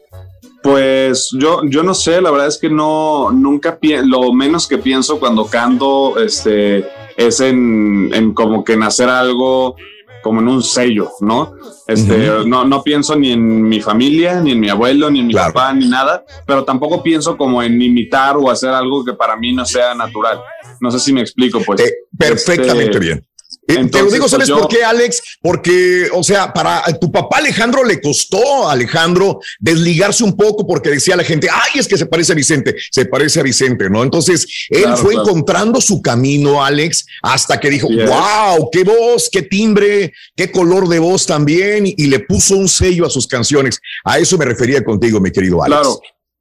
[0.68, 5.18] Pues yo, yo no sé, la verdad es que no, nunca, lo menos que pienso
[5.18, 9.78] cuando canto, este, es en, en como que en hacer algo
[10.22, 11.54] como en un sello, ¿no?
[11.88, 15.34] Este, no, no pienso ni en mi familia, ni en mi abuelo, ni en mi
[15.34, 19.54] papá, ni nada, pero tampoco pienso como en imitar o hacer algo que para mí
[19.54, 20.42] no sea natural.
[20.82, 21.82] No sé si me explico, pues.
[22.18, 23.27] Perfectamente Este, bien.
[23.70, 25.22] Eh, te lo digo, ¿sabes pues, yo- por qué, Alex?
[25.42, 30.90] Porque, o sea, para tu papá Alejandro le costó a Alejandro desligarse un poco porque
[30.90, 34.04] decía la gente, ay, es que se parece a Vicente, se parece a Vicente, ¿no?
[34.04, 35.28] Entonces, él Claro, fue claro.
[35.30, 41.00] encontrando su camino, Alex, hasta que dijo, wow, qué voz, qué timbre, qué color de
[41.00, 43.80] voz también, y, y le puso un sello a sus canciones.
[44.06, 45.80] A eso me refería contigo, mi querido Alex.
[45.82, 46.00] Claro,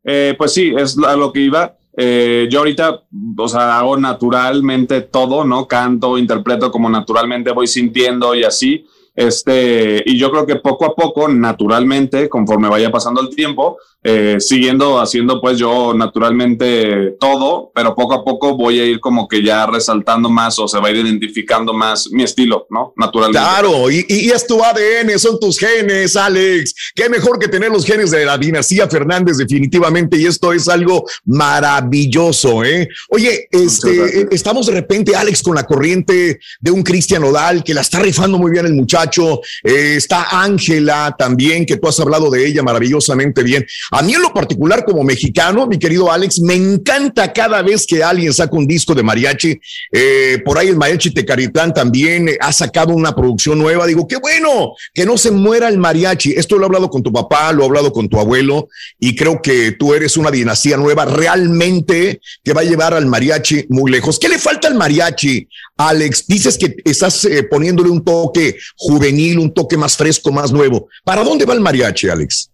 [0.08, 1.76] Eh, pues sí, es a lo que iba.
[1.96, 3.04] Eh, yo ahorita,
[3.38, 5.66] o sea, hago naturalmente todo, ¿no?
[5.66, 8.86] Canto, interpreto como naturalmente voy sintiendo y así.
[9.14, 13.78] Este, y yo creo que poco a poco, naturalmente, conforme vaya pasando el tiempo,
[14.08, 19.26] eh, siguiendo haciendo pues yo naturalmente todo, pero poco a poco voy a ir como
[19.26, 22.92] que ya resaltando más o se va a ir identificando más mi estilo, ¿no?
[22.96, 23.38] Naturalmente.
[23.38, 26.72] Claro, y, y es tu ADN, son tus genes, Alex.
[26.94, 31.04] Qué mejor que tener los genes de la dinastía Fernández, definitivamente, y esto es algo
[31.24, 32.88] maravilloso, ¿eh?
[33.08, 37.80] Oye, este, estamos de repente, Alex, con la corriente de un Cristian Odal que la
[37.80, 39.40] está rifando muy bien el muchacho.
[39.64, 43.66] Eh, está Ángela también, que tú has hablado de ella maravillosamente bien.
[43.96, 48.04] A mí en lo particular como mexicano, mi querido Alex, me encanta cada vez que
[48.04, 49.58] alguien saca un disco de mariachi.
[49.90, 53.86] Eh, por ahí el mariachi Tecaritán también eh, ha sacado una producción nueva.
[53.86, 56.32] Digo, qué bueno que no se muera el mariachi.
[56.32, 58.68] Esto lo he hablado con tu papá, lo he hablado con tu abuelo
[59.00, 63.64] y creo que tú eres una dinastía nueva realmente que va a llevar al mariachi
[63.70, 64.18] muy lejos.
[64.18, 66.26] ¿Qué le falta al mariachi, Alex?
[66.26, 70.86] Dices que estás eh, poniéndole un toque juvenil, un toque más fresco, más nuevo.
[71.02, 72.50] ¿Para dónde va el mariachi, Alex?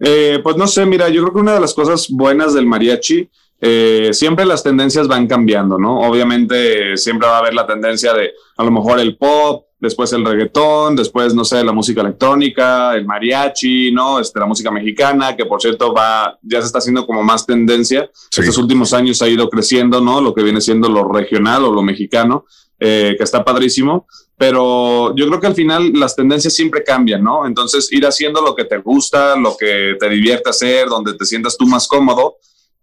[0.00, 3.28] Eh, pues no sé, mira, yo creo que una de las cosas buenas del mariachi,
[3.60, 6.00] eh, siempre las tendencias van cambiando, ¿no?
[6.00, 10.24] Obviamente siempre va a haber la tendencia de a lo mejor el pop, después el
[10.24, 14.18] reggaetón, después, no sé, la música electrónica, el mariachi, ¿no?
[14.18, 18.10] Este, la música mexicana, que por cierto va, ya se está haciendo como más tendencia.
[18.30, 20.22] Estos últimos años ha ido creciendo, ¿no?
[20.22, 22.46] Lo que viene siendo lo regional o lo mexicano,
[22.78, 24.06] eh, que está padrísimo
[24.40, 27.46] pero yo creo que al final las tendencias siempre cambian, ¿no?
[27.46, 31.58] Entonces ir haciendo lo que te gusta, lo que te divierte hacer, donde te sientas
[31.58, 32.36] tú más cómodo.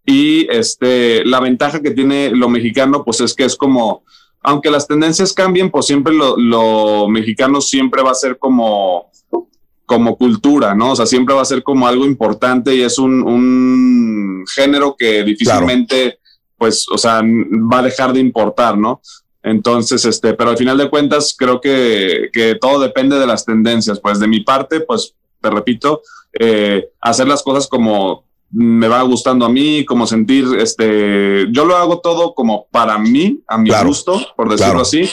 [0.06, 4.04] Y este, la ventaja que tiene lo mexicano, pues es que es como,
[4.40, 9.10] aunque las tendencias cambien, pues siempre lo, lo mexicano siempre va a ser como,
[9.84, 10.92] como cultura, ¿no?
[10.92, 15.24] O sea, siempre va a ser como algo importante y es un, un género que
[15.24, 16.20] difícilmente,
[16.56, 19.00] pues, o sea, va a dejar de importar, ¿no?
[19.50, 23.98] Entonces, este, pero al final de cuentas, creo que, que todo depende de las tendencias.
[24.00, 26.02] Pues de mi parte, pues te repito,
[26.38, 31.76] eh, hacer las cosas como me va gustando a mí, como sentir, este, yo lo
[31.76, 34.80] hago todo como para mí, a mi gusto, por decirlo claro.
[34.82, 35.06] así,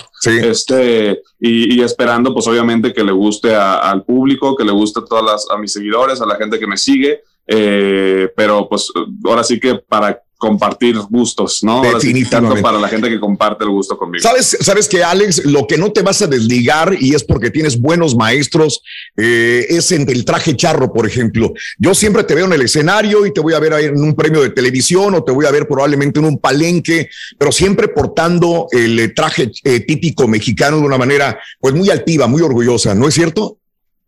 [0.49, 5.01] este, y, y esperando, pues obviamente que le guste a- al público, que le guste
[5.01, 8.89] a todas las, a mis seguidores, a la gente que me sigue, eh, pero pues
[9.25, 11.77] ahora sí que para compartir gustos, ¿no?
[11.77, 12.61] Ahora sí Definitivamente.
[12.61, 14.21] para la gente que comparte el gusto conmigo.
[14.21, 17.79] Sabes, sabes que Alex, lo que no te vas a desligar y es porque tienes
[17.79, 18.81] buenos maestros,
[19.15, 21.53] eh, es en el traje charro, por ejemplo.
[21.77, 24.41] Yo siempre te veo en el escenario y te voy a ver en un premio
[24.41, 28.99] de televisión o te voy a ver probablemente en un palenque, pero siempre portando el
[28.99, 33.13] eh, traje eh, típico mexicano de una manera, pues muy altiva, muy orgullosa, ¿no es
[33.13, 33.57] cierto?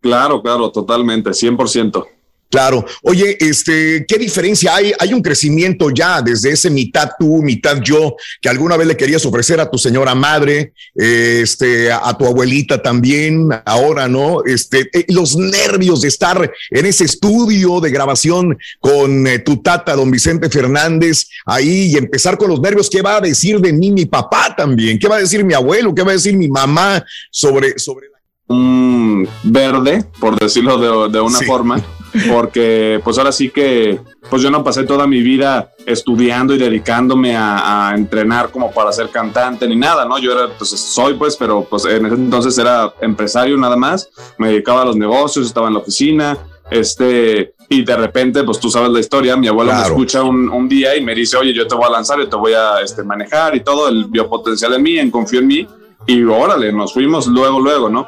[0.01, 2.16] Claro, claro, totalmente, 100%.
[2.49, 2.85] Claro.
[3.01, 4.93] Oye, este, ¿qué diferencia hay?
[4.99, 9.25] Hay un crecimiento ya desde ese mitad tú, mitad yo, que alguna vez le querías
[9.25, 14.45] ofrecer a tu señora madre, eh, este, a, tu abuelita también, ahora, ¿no?
[14.45, 19.95] Este, eh, los nervios de estar en ese estudio de grabación con eh, tu tata,
[19.95, 22.89] don Vicente Fernández, ahí y empezar con los nervios.
[22.89, 24.97] ¿Qué va a decir de mí mi papá también?
[24.99, 25.93] ¿Qué va a decir mi abuelo?
[25.93, 28.07] ¿Qué va a decir mi mamá sobre, sobre
[28.47, 31.83] un verde, por decirlo de, de una forma,
[32.31, 37.35] porque pues ahora sí que pues yo no pasé toda mi vida estudiando y dedicándome
[37.35, 40.17] a, a entrenar como para ser cantante ni nada, ¿no?
[40.19, 44.49] Yo era, pues soy pues, pero pues en ese entonces era empresario nada más, me
[44.49, 46.37] dedicaba a los negocios, estaba en la oficina,
[46.69, 50.67] este, y de repente, pues tú sabes la historia, mi abuelo me escucha un, un
[50.67, 53.03] día y me dice, oye, yo te voy a lanzar, yo te voy a este,
[53.03, 55.67] manejar y todo, él vio potencial en mí, en confió en mí,
[56.05, 58.07] y órale, nos fuimos luego, luego, ¿no?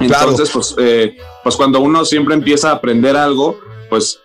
[0.00, 4.20] Entonces, pues, eh, pues cuando uno siempre empieza a aprender algo, pues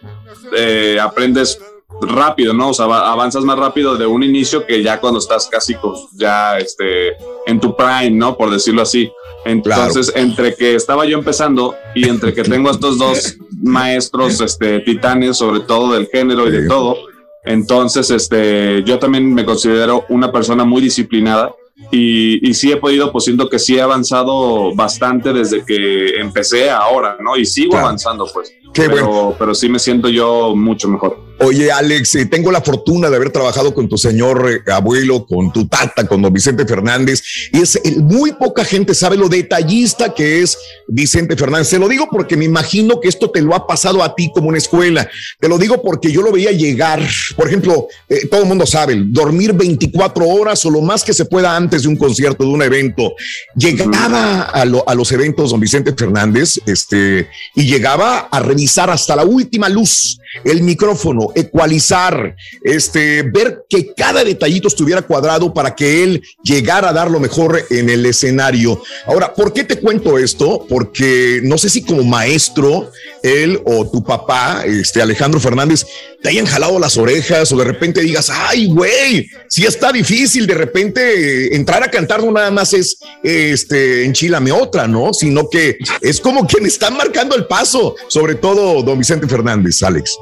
[0.55, 1.59] eh, aprendes
[2.01, 2.69] rápido, ¿no?
[2.69, 5.99] O sea, va- avanzas más rápido de un inicio que ya cuando estás casi pues,
[6.13, 7.13] ya este,
[7.47, 8.35] en tu prime, ¿no?
[8.37, 9.11] Por decirlo así.
[9.45, 15.37] Entonces, entre que estaba yo empezando y entre que tengo estos dos maestros, este, titanes,
[15.37, 16.97] sobre todo del género y de todo,
[17.43, 21.53] entonces, este, yo también me considero una persona muy disciplinada
[21.91, 26.69] y, y sí he podido, pues siento que sí he avanzado bastante desde que empecé
[26.69, 27.35] ahora, ¿no?
[27.35, 28.53] Y sigo avanzando, pues.
[28.73, 31.24] Qué pero, pero sí me siento yo mucho mejor.
[31.39, 35.51] Oye, Alex, eh, tengo la fortuna de haber trabajado con tu señor eh, abuelo, con
[35.51, 37.21] tu tata, con don Vicente Fernández.
[37.51, 40.57] Y es muy poca gente sabe lo detallista que es
[40.87, 41.69] Vicente Fernández.
[41.69, 44.47] Te lo digo porque me imagino que esto te lo ha pasado a ti como
[44.47, 45.09] una escuela.
[45.39, 47.05] Te lo digo porque yo lo veía llegar.
[47.35, 51.25] Por ejemplo, eh, todo el mundo sabe, dormir 24 horas o lo más que se
[51.25, 53.13] pueda antes de un concierto, de un evento.
[53.55, 59.25] Llegaba a, a los eventos don Vicente Fernández, este, y llegaba a revisar hasta la
[59.25, 66.21] última luz el micrófono, ecualizar, este, ver que cada detallito estuviera cuadrado para que él
[66.43, 68.81] llegara a dar lo mejor en el escenario.
[69.05, 70.65] Ahora, ¿por qué te cuento esto?
[70.67, 72.91] Porque no sé si como maestro,
[73.23, 75.85] él o tu papá, este Alejandro Fernández,
[76.25, 80.55] te hayan jalado las orejas o de repente digas, ay, güey, si está difícil de
[80.55, 85.13] repente eh, entrar a cantar no nada más es este enchilame otra, ¿no?
[85.13, 89.83] Sino que es como que me están marcando el paso, sobre todo don Vicente Fernández,
[89.83, 90.17] Alex.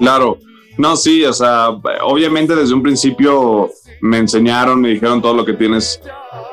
[0.00, 0.40] Claro,
[0.76, 1.68] no, sí, o sea,
[2.02, 3.70] obviamente desde un principio
[4.04, 6.00] me enseñaron, me dijeron todo lo que tienes,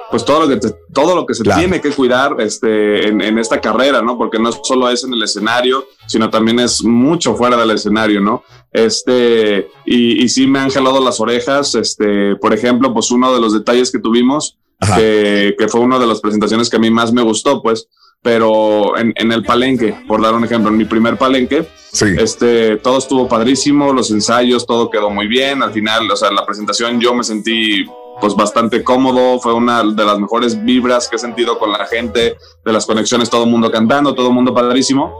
[0.09, 3.37] pues todo lo que te- todo lo que se tiene que cuidar este, en, en
[3.37, 4.17] esta carrera, ¿no?
[4.17, 8.43] Porque no solo es en el escenario, sino también es mucho fuera del escenario, ¿no?
[8.71, 13.39] Este, y, y sí me han jalado las orejas, este, por ejemplo, pues uno de
[13.41, 14.57] los detalles que tuvimos,
[14.97, 17.87] que, que fue una de las presentaciones que a mí más me gustó, pues,
[18.21, 21.65] pero en, en el palenque, por dar un ejemplo, en mi primer palenque,
[22.17, 26.45] este, todo estuvo padrísimo, los ensayos, todo quedó muy bien, al final, o sea, la
[26.45, 27.85] presentación yo me sentí
[28.19, 32.37] pues bastante cómodo, fue una de las mejores vibras que he sentido con la gente,
[32.63, 35.13] de las conexiones, todo el mundo cantando, todo el mundo padrísimo,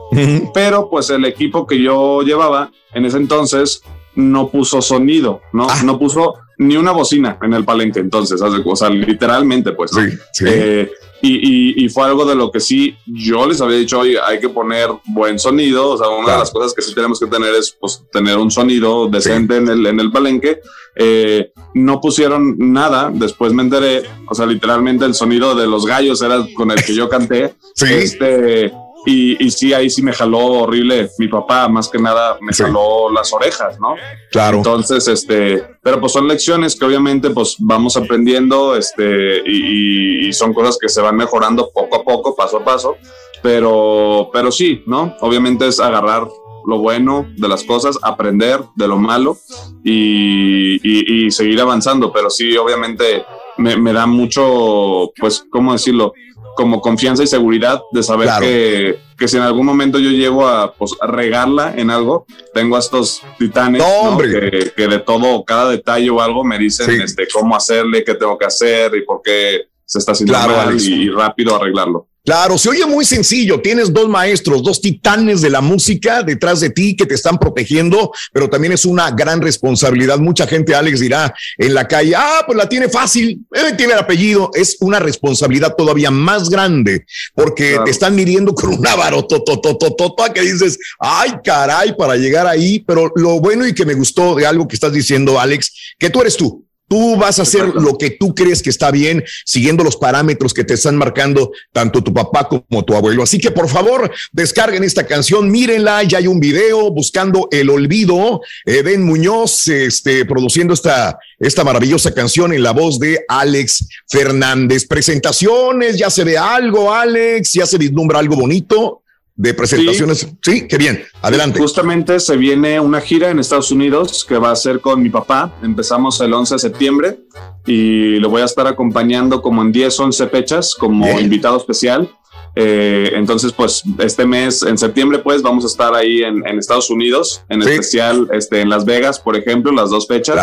[0.54, 3.82] pero pues el equipo que yo llevaba en ese entonces
[4.14, 5.68] no puso sonido, ¿no?
[5.84, 9.94] No puso ni una bocina en el palenque, entonces, o sea, literalmente, pues.
[9.94, 10.04] ¿no?
[10.46, 10.92] Eh,
[11.22, 11.34] y,
[11.82, 14.50] y- y fue algo de lo que sí yo les había dicho, oye, hay que
[14.50, 17.76] poner buen sonido, o sea, una de las cosas que sí tenemos que tener es
[17.80, 20.60] pues, tener un sonido decente en, el, en el palenque.
[20.96, 26.22] Eh, no pusieron nada, después me enteré, o sea, literalmente el sonido de los gallos
[26.22, 27.54] era con el que yo canté.
[27.82, 28.74] Este,
[29.06, 33.10] y, y sí, ahí sí me jaló horrible mi papá, más que nada me jaló
[33.12, 33.96] las orejas, ¿no?
[34.32, 34.58] Claro.
[34.58, 40.34] Entonces, este, pero pues son lecciones que obviamente pues vamos aprendiendo, este, y, y- y
[40.34, 42.96] son cosas que se van mejorando poco a poco, paso a paso,
[43.42, 45.16] pero, pero sí, ¿no?
[45.22, 46.28] Obviamente es agarrar
[46.68, 49.36] lo bueno de las cosas, aprender de lo malo
[49.84, 53.26] y, y- y seguir avanzando, pero sí, obviamente
[53.58, 56.14] me, me da mucho, pues, ¿cómo decirlo?
[56.56, 58.46] Como confianza y seguridad de saber Claro.
[58.46, 62.76] que, que si en algún momento yo llego a, pues, a regarla en algo, tengo
[62.76, 64.18] a estos titanes ¿no?
[64.18, 68.38] Que, que de todo, cada detalle o algo me dicen este, cómo hacerle, qué tengo
[68.38, 72.08] que hacer y por qué se está haciendo Claro, mal y rápido arreglarlo.
[72.24, 73.62] Claro, se oye muy sencillo.
[73.62, 78.12] Tienes dos maestros, dos titanes de la música detrás de ti que te están protegiendo,
[78.32, 80.20] pero también es una gran responsabilidad.
[80.20, 84.00] Mucha gente, Alex, dirá en la calle, ah, pues la tiene fácil, eh, tiene el
[84.00, 84.52] apellido.
[84.54, 90.78] Es una responsabilidad todavía más grande porque te están midiendo con una varototototota que dices,
[91.00, 92.84] ay, caray, para llegar ahí.
[92.86, 96.22] Pero lo bueno y que me gustó de algo que estás diciendo, Alex, que tú
[96.22, 96.68] eres tú.
[96.92, 100.66] Tú vas a hacer lo que tú crees que está bien, siguiendo los parámetros que
[100.66, 103.24] te están marcando tanto tu papá como tu abuelo.
[103.24, 108.42] Así que por favor, descarguen esta canción, mírenla, ya hay un video buscando el olvido.
[108.66, 114.86] Ben Muñoz, este, produciendo esta, esta maravillosa canción en la voz de Alex Fernández.
[114.86, 119.01] Presentaciones, ya se ve algo, Alex, ya se vislumbra algo bonito
[119.42, 120.28] de presentaciones.
[120.44, 121.04] Sí, qué bien.
[121.24, 121.60] Adelante.
[121.60, 125.52] Justamente se viene una gira en Estados Unidos que va a ser con mi papá.
[125.64, 127.20] Empezamos el 11 de septiembre
[127.66, 131.22] y lo voy a estar acompañando como en 10, 11 fechas como Bien.
[131.22, 132.12] invitado especial.
[132.56, 136.90] Eh, entonces, pues este mes, en septiembre, pues vamos a estar ahí en, en Estados
[136.90, 140.36] Unidos, en especial este, en Las Vegas, por ejemplo, las dos fechas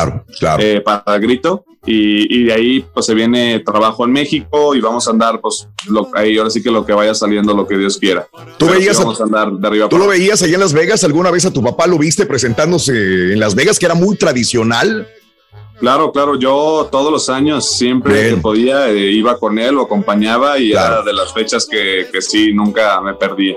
[0.59, 1.65] eh, para el grito.
[1.87, 5.69] Y, y de ahí, pues se viene trabajo en México y vamos a andar, pues
[5.89, 8.27] lo, ahí ahora sí que lo que vaya saliendo, lo que Dios quiera.
[8.59, 10.55] ¿Tú Pero sí veías a- vamos a andar de arriba ¿Tú para lo veías allá
[10.55, 11.05] en Las Vegas?
[11.05, 15.09] ¿Alguna vez a tu papá lo viste presentándose en Las Vegas, que era muy tradicional?
[15.79, 20.59] Claro, claro, yo todos los años siempre que podía eh, iba con él, lo acompañaba
[20.59, 23.57] y era de las fechas que, que sí, nunca me perdía.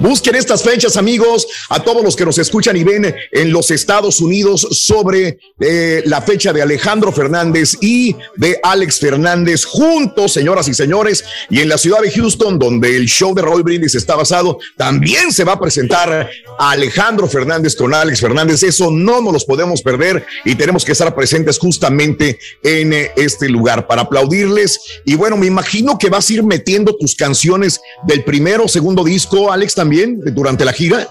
[0.00, 4.20] Busquen estas fechas, amigos, a todos los que nos escuchan y ven en los Estados
[4.20, 10.74] Unidos sobre eh, la fecha de Alejandro Fernández y de Alex Fernández juntos, señoras y
[10.74, 11.24] señores.
[11.48, 15.32] Y en la ciudad de Houston, donde el show de Raúl Brindis está basado, también
[15.32, 18.62] se va a presentar a Alejandro Fernández con Alex Fernández.
[18.62, 23.48] Eso no nos los podemos perder y tenemos que estar presentes justamente en eh, este
[23.48, 24.80] lugar para aplaudirles.
[25.04, 29.52] Y bueno, me imagino que vas a ir metiendo tus canciones del primero, segundo disco,
[29.52, 29.83] Alex, también
[30.32, 31.08] durante la gira.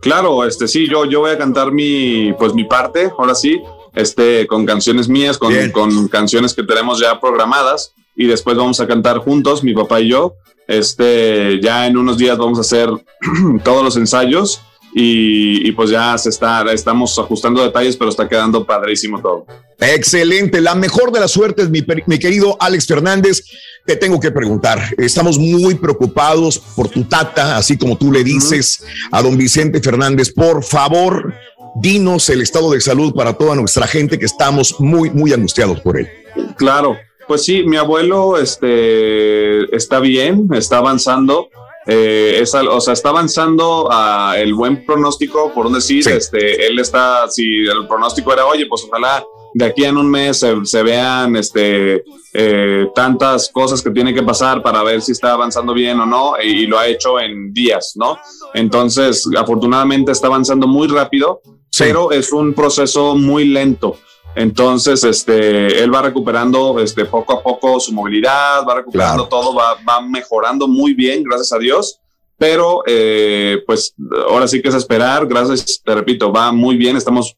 [0.00, 3.60] Claro, este sí, yo, yo voy a cantar mi, pues mi parte, ahora sí,
[3.94, 8.86] este, con canciones mías, con, con canciones que tenemos ya programadas, y después vamos a
[8.86, 10.34] cantar juntos, mi papá y yo.
[10.68, 12.88] Este, ya en unos días vamos a hacer
[13.64, 14.62] todos los ensayos
[14.94, 19.46] y, y pues ya se está, estamos ajustando detalles, pero está quedando padrísimo todo.
[19.82, 21.82] Excelente, la mejor de las suertes, mi,
[22.18, 23.44] querido Alex Fernández.
[23.84, 28.84] Te tengo que preguntar, estamos muy preocupados por tu tata, así como tú le dices
[29.10, 31.34] a don Vicente Fernández, por favor,
[31.80, 35.98] dinos el estado de salud para toda nuestra gente que estamos muy, muy angustiados por
[35.98, 36.08] él.
[36.56, 36.96] Claro,
[37.26, 41.48] pues sí, mi abuelo este, está bien, está avanzando.
[41.88, 46.78] eh, es o sea, está avanzando a el buen pronóstico, por un decir, este, él
[46.78, 50.82] está, si el pronóstico era, oye, pues ojalá de aquí en un mes se, se
[50.82, 56.00] vean este, eh, tantas cosas que tiene que pasar para ver si está avanzando bien
[56.00, 58.18] o no, y, lo ha hecho en días, ¿no?
[58.54, 61.42] Entonces, afortunadamente está avanzando muy rápido,
[61.78, 63.98] pero es un proceso muy lento.
[64.34, 69.76] Entonces, este, él va recuperando este, poco a poco su movilidad, va recuperando todo, va,
[69.86, 71.98] va mejorando muy bien, gracias a Dios.
[72.38, 73.94] Pero, eh, pues,
[74.28, 77.36] ahora sí que es esperar, gracias, te repito, va muy bien, estamos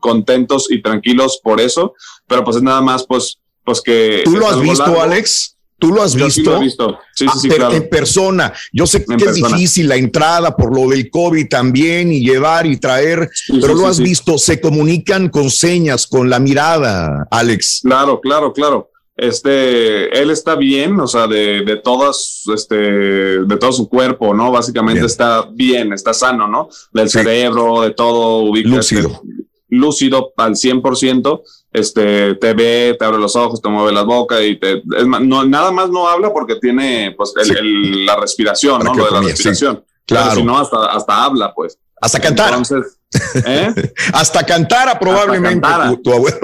[0.00, 1.94] contentos y tranquilos por eso,
[2.26, 4.22] pero pues es nada más, pues, pues que...
[4.24, 5.02] ¿Tú lo has visto, largo.
[5.02, 5.52] Alex?
[5.78, 6.40] ¿Tú lo has Yo visto?
[6.40, 6.98] sí lo he visto.
[7.14, 7.74] Sí, Ah, sí, sí, pero claro.
[7.76, 8.52] En persona.
[8.72, 9.48] Yo sé que En es persona.
[9.56, 13.28] difícil la entrada por lo del COVID también y llevar y traer,
[13.60, 14.38] pero lo has visto.
[14.38, 17.80] Se comunican con señas, con la mirada, Alex.
[17.82, 18.90] Claro, claro, claro.
[19.18, 24.50] Este, él está bien, o sea, de, de todas, este, de todo su cuerpo, ¿no?
[24.50, 26.68] Básicamente está bien, está sano, ¿no?
[26.92, 29.08] Del cerebro, de todo, ubica- Lúcido.
[29.08, 34.42] este, lúcido al 100%, este, te ve, te abre los ojos, te mueve la boca
[34.42, 38.16] y te, es más, no, nada más no habla porque tiene, pues, el- el- la
[38.16, 38.94] respiración, ¿no?
[38.94, 39.28] Lo de la sí.
[39.28, 39.84] respiración.
[40.06, 40.26] Claro.
[40.30, 41.78] Pero si no, hasta, hasta habla, pues.
[42.00, 42.54] Hasta cantar.
[42.54, 42.98] Entonces,
[43.46, 43.74] ¿eh?
[44.12, 45.90] Hasta cantara probablemente cantara.
[45.90, 46.38] tu, tu abuelo.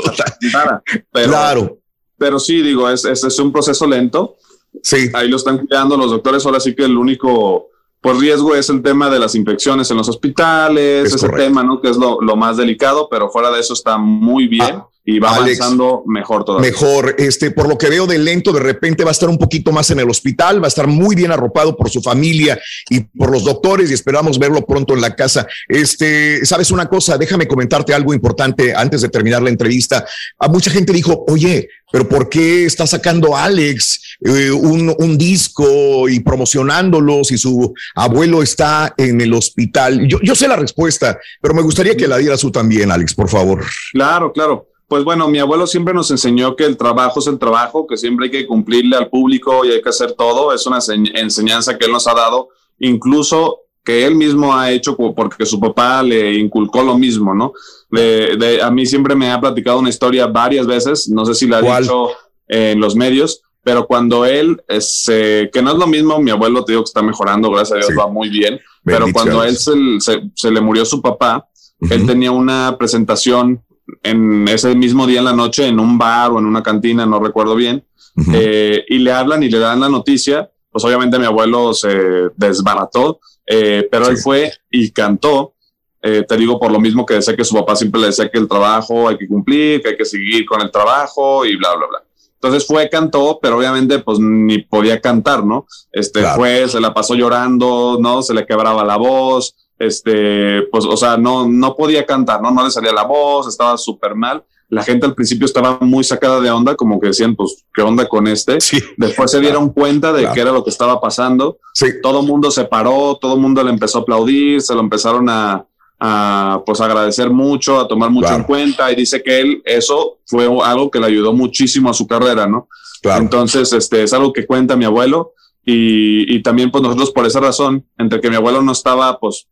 [0.50, 1.78] Clara, pero, Claro.
[2.18, 4.36] Pero sí, digo, es, es, es un proceso lento.
[4.82, 5.10] Sí.
[5.12, 6.44] Ahí lo están cuidando los doctores.
[6.46, 7.68] Ahora sí que el único
[8.02, 11.44] pues, riesgo es el tema de las infecciones en los hospitales, Es ese correcto.
[11.48, 11.80] tema, ¿no?
[11.80, 15.34] Que es lo, lo más delicado, pero fuera de eso está muy bien y va
[15.34, 16.70] Alex, avanzando mejor todavía.
[16.70, 19.72] Mejor, este, por lo que veo de lento, de repente va a estar un poquito
[19.72, 23.30] más en el hospital, va a estar muy bien arropado por su familia y por
[23.30, 25.46] los doctores y esperamos verlo pronto en la casa.
[25.68, 30.04] Este, sabes una cosa, déjame comentarte algo importante antes de terminar la entrevista.
[30.38, 36.08] A mucha gente dijo, oye, pero ¿por qué está sacando Alex eh, un, un disco
[36.08, 40.06] y promocionándolo si su abuelo está en el hospital?
[40.06, 43.28] Yo, yo sé la respuesta, pero me gustaría que la dieras tú también, Alex, por
[43.28, 43.64] favor.
[43.92, 44.71] Claro, claro.
[44.92, 48.26] Pues bueno, mi abuelo siempre nos enseñó que el trabajo es el trabajo, que siempre
[48.26, 50.52] hay que cumplirle al público y hay que hacer todo.
[50.52, 54.94] Es una enseñ- enseñanza que él nos ha dado, incluso que él mismo ha hecho
[54.98, 57.54] porque su papá le inculcó lo mismo, ¿no?
[57.90, 61.46] De- de- a mí siempre me ha platicado una historia varias veces, no sé si
[61.46, 62.10] la ha dicho
[62.48, 66.66] en los medios, pero cuando él, es, eh, que no es lo mismo, mi abuelo
[66.66, 67.94] te digo que está mejorando, gracias a Dios, Sí.
[67.96, 69.64] va muy bien, pero cuando él Dios.
[70.04, 71.48] se, se- se le murió su papá,
[71.88, 73.62] él tenía una presentación
[74.02, 77.20] en ese mismo día en la noche en un bar o en una cantina, no
[77.20, 77.84] recuerdo bien,
[78.32, 83.20] eh, y le hablan y le dan la noticia, pues obviamente mi abuelo se desbarató,
[83.46, 85.54] eh, pero él fue y cantó,
[86.02, 88.38] eh, te digo por lo mismo que decía que su papá siempre le decía que
[88.38, 91.86] el trabajo hay que cumplir, que hay que seguir con el trabajo y bla, bla,
[91.86, 92.02] bla.
[92.34, 95.66] Entonces fue, cantó, pero obviamente pues ni podía cantar, ¿no?
[95.92, 98.20] Este fue, se la pasó llorando, ¿no?
[98.20, 99.54] Se le quebraba la voz,
[99.86, 102.50] este, pues, o sea, no, no podía cantar, ¿no?
[102.50, 104.44] No le salía la voz, estaba súper mal.
[104.68, 108.08] La gente al principio estaba muy sacada de onda, como que decían, pues, ¿qué onda
[108.08, 108.56] con este?
[108.96, 110.34] Después se dieron cuenta de Claro.
[110.34, 111.58] qué era lo que estaba pasando.
[112.02, 115.28] Todo el mundo se paró, todo el mundo le empezó a aplaudir, se lo empezaron
[115.28, 115.66] a,
[116.00, 120.46] a, pues agradecer mucho, a tomar mucho en cuenta y dice que él eso fue
[120.64, 122.68] algo que le ayudó muchísimo a su carrera, ¿no?
[123.04, 125.32] Entonces, este es algo que cuenta mi abuelo
[125.64, 129.48] y, y también pues nosotros por esa razón, entre que mi abuelo no estaba, pues,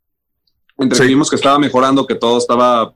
[0.81, 2.95] entre que vimos que estaba mejorando, que todo estaba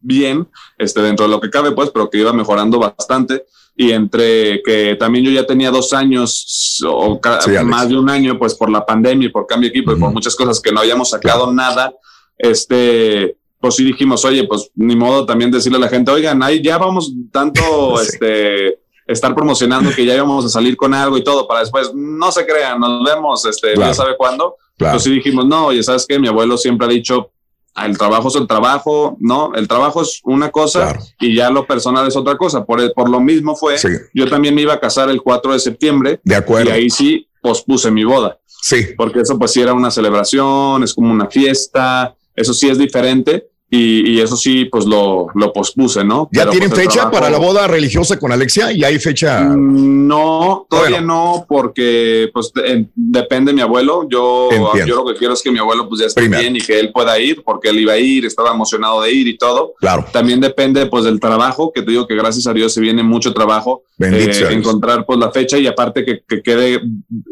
[0.00, 0.46] bien,
[0.78, 3.44] este, dentro de lo que cabe, pues, pero que iba mejorando bastante.
[3.76, 8.38] Y entre que también yo ya tenía dos años o Sí, más de un año,
[8.38, 10.80] pues por la pandemia y por cambio de equipo y por muchas cosas que no
[10.80, 11.92] habíamos sacado nada,
[12.38, 16.62] este, pues sí dijimos, oye, pues ni modo también decirle a la gente, oigan, ahí
[16.62, 17.60] ya vamos tanto,
[18.00, 22.30] este, estar promocionando que ya íbamos a salir con algo y todo para después, no
[22.30, 23.90] se crean, nos vemos, este, Claro.
[23.90, 24.56] ya sabe cuándo.
[24.76, 24.98] Claro.
[24.98, 26.18] Sí dijimos, no, oye, ¿sabes qué?
[26.18, 27.30] Mi abuelo siempre ha dicho,
[27.74, 29.52] "Ah, el trabajo es el trabajo, ¿no?
[29.54, 32.64] El trabajo es una cosa y ya lo personal es otra cosa.
[32.64, 33.76] Por, por lo mismo fue,
[34.14, 36.20] yo también me iba a casar el 4 de septiembre.
[36.24, 36.70] De acuerdo.
[36.70, 38.38] Y ahí sí pospuse mi boda.
[38.46, 38.86] Sí.
[38.96, 43.48] Porque eso pues sí era una celebración, es como una fiesta, eso sí es diferente.
[43.70, 46.28] Y, y eso sí, pues lo, lo pospuse, ¿no?
[46.32, 48.70] ¿Ya Pero, tienen pues, fecha trabajo- para la boda religiosa con Alexia?
[48.72, 49.40] ¿Ya hay fecha?
[49.42, 54.06] Mm, No, todavía no, porque pues de- depende de mi abuelo.
[54.08, 54.86] Yo, Entiendo.
[54.86, 56.42] yo lo que quiero es que mi abuelo pues ya esté Primero.
[56.42, 59.26] bien y que él pueda ir, porque él iba a ir, estaba emocionado de ir
[59.26, 59.74] y todo.
[59.80, 60.04] Claro.
[60.12, 63.32] También depende pues del trabajo, que te digo que gracias a Dios se viene mucho
[63.32, 63.82] trabajo.
[64.00, 66.80] Eh, encontrar pues la fecha y aparte que, que quede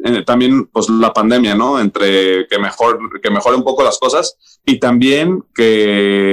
[0.05, 1.79] eh, también pues la pandemia, ¿no?
[1.81, 6.32] Entre que mejor, que mejore un poco las cosas y también que,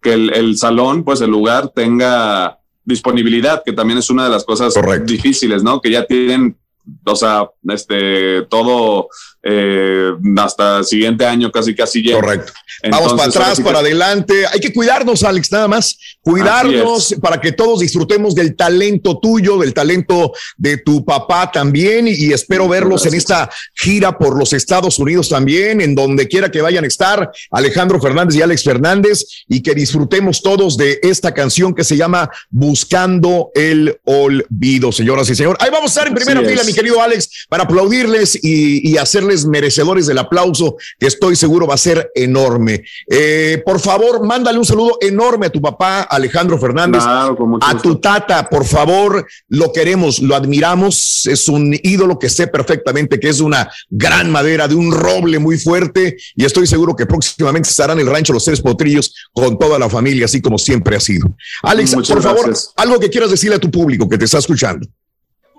[0.00, 4.44] que el, el salón, pues el lugar tenga disponibilidad, que también es una de las
[4.44, 5.80] cosas difíciles, ¿no?
[5.80, 6.56] Que ya tienen,
[7.04, 9.08] o sea, este, todo
[9.42, 12.20] eh, hasta el siguiente año casi casi lleno.
[12.20, 12.52] Correcto.
[12.90, 14.46] Vamos para atrás, para adelante.
[14.52, 15.98] Hay que cuidarnos, Alex, nada más.
[16.20, 22.06] Cuidarnos para que todos disfrutemos del talento tuyo, del talento de tu papá también.
[22.06, 26.50] Y, y espero verlos en esta gira por los Estados Unidos también, en donde quiera
[26.50, 31.34] que vayan a estar, Alejandro Fernández y Alex Fernández, y que disfrutemos todos de esta
[31.34, 35.58] canción que se llama Buscando el Olvido, señoras y señores.
[35.60, 36.66] Ahí vamos a estar en primera Así fila, es.
[36.66, 41.74] mi querido Alex, para aplaudirles y, y hacerles merecedores del aplauso, que estoy seguro va
[41.74, 42.84] a ser enorme.
[43.10, 47.82] Eh, por favor, mándale un saludo enorme a tu papá, Alejandro Fernández, Claro, a gusto.
[47.82, 53.28] tu tata, por favor, lo queremos, lo admiramos, es un ídolo que sé perfectamente que
[53.28, 57.68] es de una gran madera, de un roble muy fuerte, y estoy seguro que próximamente
[57.68, 61.00] estará en el rancho Los Tres Potrillos con toda la familia, así como siempre ha
[61.00, 61.28] sido.
[61.62, 64.86] Alex, Muchas por favor, algo que quieras decirle a tu público que te está escuchando.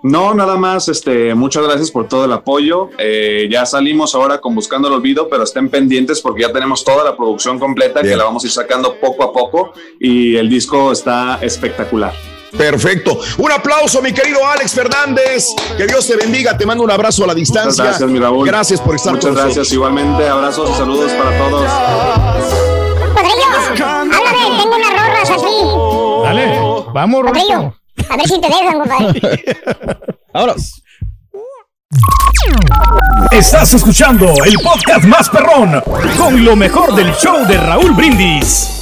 [0.02, 2.88] No, nada más, este, muchas gracias por todo el apoyo.
[2.98, 7.04] Eh, ya salimos ahora con Buscando el Olvido, pero estén pendientes porque ya tenemos toda
[7.04, 10.90] la producción completa que la vamos a ir sacando poco a poco y el disco
[10.92, 12.14] está espectacular.
[12.56, 13.18] Perfecto.
[13.38, 15.48] Un aplauso, mi querido Alex Fernández.
[15.76, 16.56] Que Dios te bendiga.
[16.58, 17.84] Te mando un abrazo a la Muchas distancia.
[17.84, 18.44] gracias, mi Raúl.
[18.46, 19.72] Gracias por estar Muchas con gracias, nosotros.
[19.74, 20.28] igualmente.
[20.28, 21.70] Abrazos y saludos para todos.
[23.78, 26.24] Háblame, tengo unas rorras así.
[26.24, 26.58] Dale,
[26.92, 27.79] vamos, Roberto.
[28.08, 29.44] A ver si te dejan, compadre.
[30.32, 30.82] Vámonos.
[33.32, 35.82] Estás escuchando el podcast más perrón
[36.16, 38.79] con lo mejor del show de Raúl Brindis.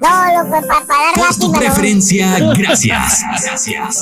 [0.00, 3.22] No, loco, para dar Por tu preferencia, gracias.
[3.42, 3.98] Gracias.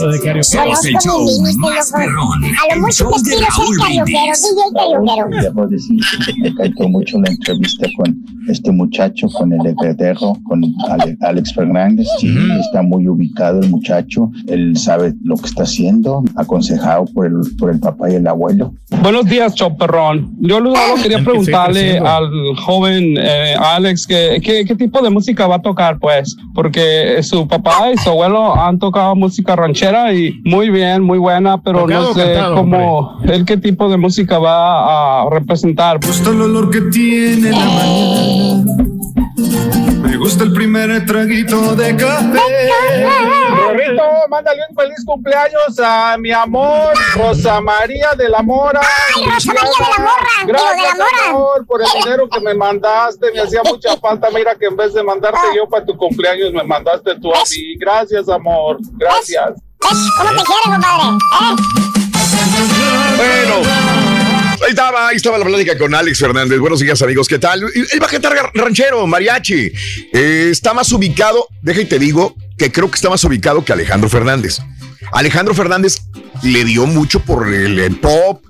[0.49, 1.99] Somos el show límite, más loco.
[1.99, 2.44] perrón.
[2.44, 5.28] A lo mucho show que de quiero ser carioquero.
[5.28, 5.42] DJ.
[5.42, 8.17] Debo decir que me encantó mucho la entrevista con
[8.49, 12.07] este muchacho, con el heredero, con Ale- Alex Fernández.
[12.18, 14.31] Sí, está muy ubicado el muchacho.
[14.47, 18.75] Él sabe lo que está haciendo, aconsejado por el, por el papá y el abuelo.
[19.02, 20.34] Buenos días, Choperrón.
[20.41, 22.28] Yo solo quería preguntarle al
[22.65, 27.47] joven eh, Alex que, que- qué tipo de música va a tocar, pues, porque su
[27.47, 32.03] papá y su abuelo han tocado música ranchera y muy bien, muy buena, pero Tocado
[32.03, 36.01] no o sé cantado, cómo, él qué tipo de música va a representar.
[36.05, 38.98] gusta el olor que tiene la mañana.
[40.29, 42.39] Gusta el primer traguito de café.
[43.51, 48.79] Rorrito, mándale un feliz cumpleaños a mi amor, Rosa María de la Mora.
[48.83, 51.29] Ay, Rosa María de la Morra, digo, de la Gracias, Mora.
[51.31, 53.33] amor, por el dinero que me mandaste.
[53.33, 54.29] Me hacía mucha falta.
[54.29, 57.79] Mira que en vez de mandarte yo para tu cumpleaños, me mandaste tú a mí.
[57.79, 58.77] Gracias, amor.
[58.99, 59.55] Gracias.
[59.79, 61.17] ¿Cómo te quieres, compadre?
[61.41, 61.57] ¿Eh?
[63.17, 64.08] Bueno.
[64.65, 66.59] Ahí estaba, ahí estaba la plática con Alex Fernández.
[66.59, 67.28] Buenos días, amigos.
[67.28, 67.62] ¿Qué tal?
[67.62, 69.73] Él va a cantar ranchero, mariachi.
[70.12, 73.73] Eh, está más ubicado, deja y te digo, que creo que está más ubicado que
[73.73, 74.59] Alejandro Fernández.
[75.12, 75.99] Alejandro Fernández
[76.43, 78.45] le dio mucho por el, el pop,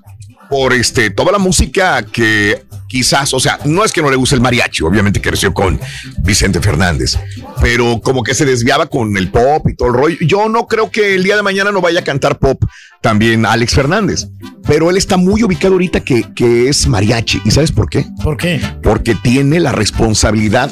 [0.49, 4.35] por este, toda la música que quizás, o sea, no es que no le guste
[4.35, 5.79] el mariachi, obviamente creció con
[6.23, 7.17] Vicente Fernández,
[7.61, 10.17] pero como que se desviaba con el pop y todo el rollo.
[10.21, 12.61] Yo no creo que el día de mañana no vaya a cantar pop
[13.01, 14.27] también Alex Fernández,
[14.65, 17.41] pero él está muy ubicado ahorita que, que es mariachi.
[17.45, 18.05] ¿Y sabes por qué?
[18.23, 18.59] ¿Por qué?
[18.81, 20.71] Porque tiene la responsabilidad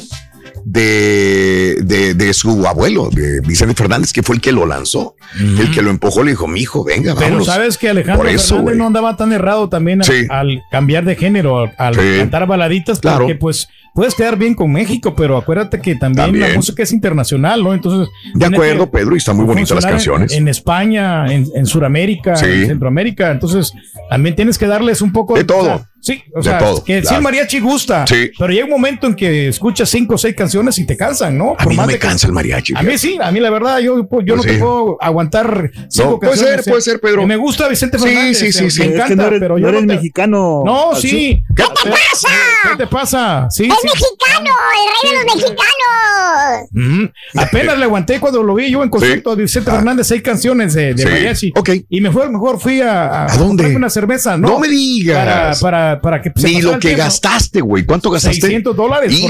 [0.69, 5.71] de, de, de su abuelo, de Vicente Fernández, que fue el que lo lanzó, el
[5.71, 7.45] que lo empujó, le dijo, mi hijo, venga, Pero vámonos.
[7.47, 10.25] sabes que Alejandro Por eso, Fernández no andaba tan errado también al, Sí.
[10.29, 12.17] al cambiar de género, al, al Sí.
[12.17, 13.19] cantar baladitas, Claro.
[13.19, 16.49] porque pues puedes quedar bien con México, pero acuérdate que también, También.
[16.51, 17.73] la música es internacional, ¿no?
[17.73, 18.07] Entonces.
[18.35, 20.31] De acuerdo, Pedro, y están muy bonitas las en- canciones.
[20.33, 22.45] En, España, en, en Sudamérica, Sí.
[22.45, 23.73] en Centroamérica, entonces
[24.07, 25.59] también tienes que darles un poco De todo.
[25.59, 27.17] o sea, sí, o De sea, todo, que sí claro.
[27.17, 28.29] el mariachi gusta, Sí.
[28.37, 31.55] pero llega un momento en que escuchas cinco o seis canciones y te cansan, ¿no?
[31.57, 32.73] A mí no más me cansa el mariachi.
[32.75, 34.59] A mí sí, a mí la verdad, yo, yo Pues no te sí.
[34.59, 36.63] puedo aguantar cinco No, puede canciones.
[36.65, 37.23] ser, puede ser, Pedro.
[37.23, 38.37] Y Me gusta Vicente Fernández.
[38.37, 38.79] sí, sí, eh, sí.
[38.81, 40.61] Me Es que encanta, no eres- pero no yo eres te- mexicano.
[40.63, 41.41] No, sí.
[41.55, 42.29] ¿Qué te pasa?
[42.69, 43.47] ¿Qué te pasa?
[43.49, 43.86] Sí, ¡Es sí.
[43.93, 44.51] Mexicano!
[44.73, 46.69] ¡El rey de los mexicanos!
[46.75, 47.39] Ujú.
[47.41, 50.93] Apenas le aguanté cuando lo vi yo en concierto de Vicente Fernández, seis canciones de,
[50.93, 51.07] de Ah.
[51.35, 51.51] Sí.
[51.53, 51.85] mariachi.
[51.89, 53.75] Y mejor, mejor fui a, ¿A dónde?
[53.75, 54.49] una cerveza, ¿no?
[54.49, 55.59] No me digas.
[55.61, 57.03] Para, para que se Ni pasara lo que tiempo.
[57.03, 57.85] gastaste, güey.
[57.85, 58.41] ¿Cuánto gastaste?
[58.41, 59.27] 600 dólares y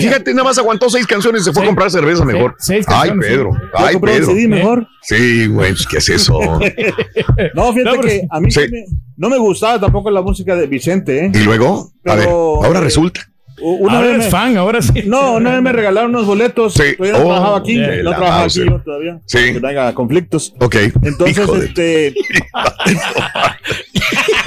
[0.00, 2.54] fíjate, nada más aguantó seis canciones y se fue a comprar cerveza Sí, mejor.
[2.58, 3.50] seis Ay, canciones, Pedro.
[3.52, 3.60] sí.
[3.74, 4.34] Ay, compró el Pedro.
[4.48, 4.86] Mejor.
[5.02, 6.38] Sí, güey, pues, ¿qué es eso?
[7.54, 8.60] No, fíjate No, que a mí Sí.
[8.70, 8.84] me-
[9.16, 11.32] no me gustaba tampoco la música de Vicente, ¿eh?
[11.34, 13.20] Y luego, a ver, ahora resulta.
[13.60, 14.92] Una Ahora vez eres me- fan, ahora sí.
[15.06, 16.74] No, una vez me regalaron unos boletos.
[16.74, 16.96] Sí.
[16.96, 17.76] Todavía no Oh, trabajaba aquí.
[17.78, 19.20] de No trabajaba aquí yo todavía.
[19.26, 19.38] Sí.
[19.52, 20.54] Que tenga conflictos.
[20.60, 20.76] Ok.
[21.02, 22.14] Entonces, este.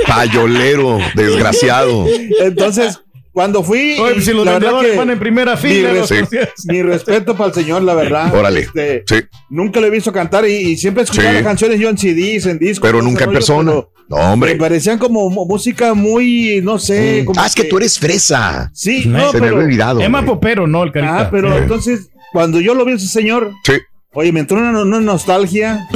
[0.07, 2.05] Payolero, desgraciado.
[2.41, 2.99] Entonces,
[3.31, 3.97] cuando fui.
[3.99, 6.65] Oye, pues si los la verdad vendedores que van en primera mi, fila, res- conciertos.
[6.65, 8.33] mi respeto para el señor, la verdad.
[8.33, 8.61] Órale.
[8.61, 9.15] Este, Sí.
[9.49, 11.33] Nunca lo he visto cantar y, y siempre escuchaba Sí.
[11.35, 12.87] las canciones yo en CDs, en discos.
[12.89, 13.73] Pero nunca en persona.
[14.09, 14.55] No, pero Me hombre.
[14.55, 17.23] parecían como música muy, no sé.
[17.25, 18.69] Como Ah, es que tú eres fresa.
[18.73, 19.45] Sí, Se no, me pero.
[19.47, 20.01] había olvidado.
[20.01, 20.29] Emma güey.
[20.33, 21.19] Popero, no, el carita.
[21.21, 23.73] Ah, pero entonces, cuando yo lo vi a ese señor, Sí.
[24.13, 25.87] oye, me entró una, una nostalgia.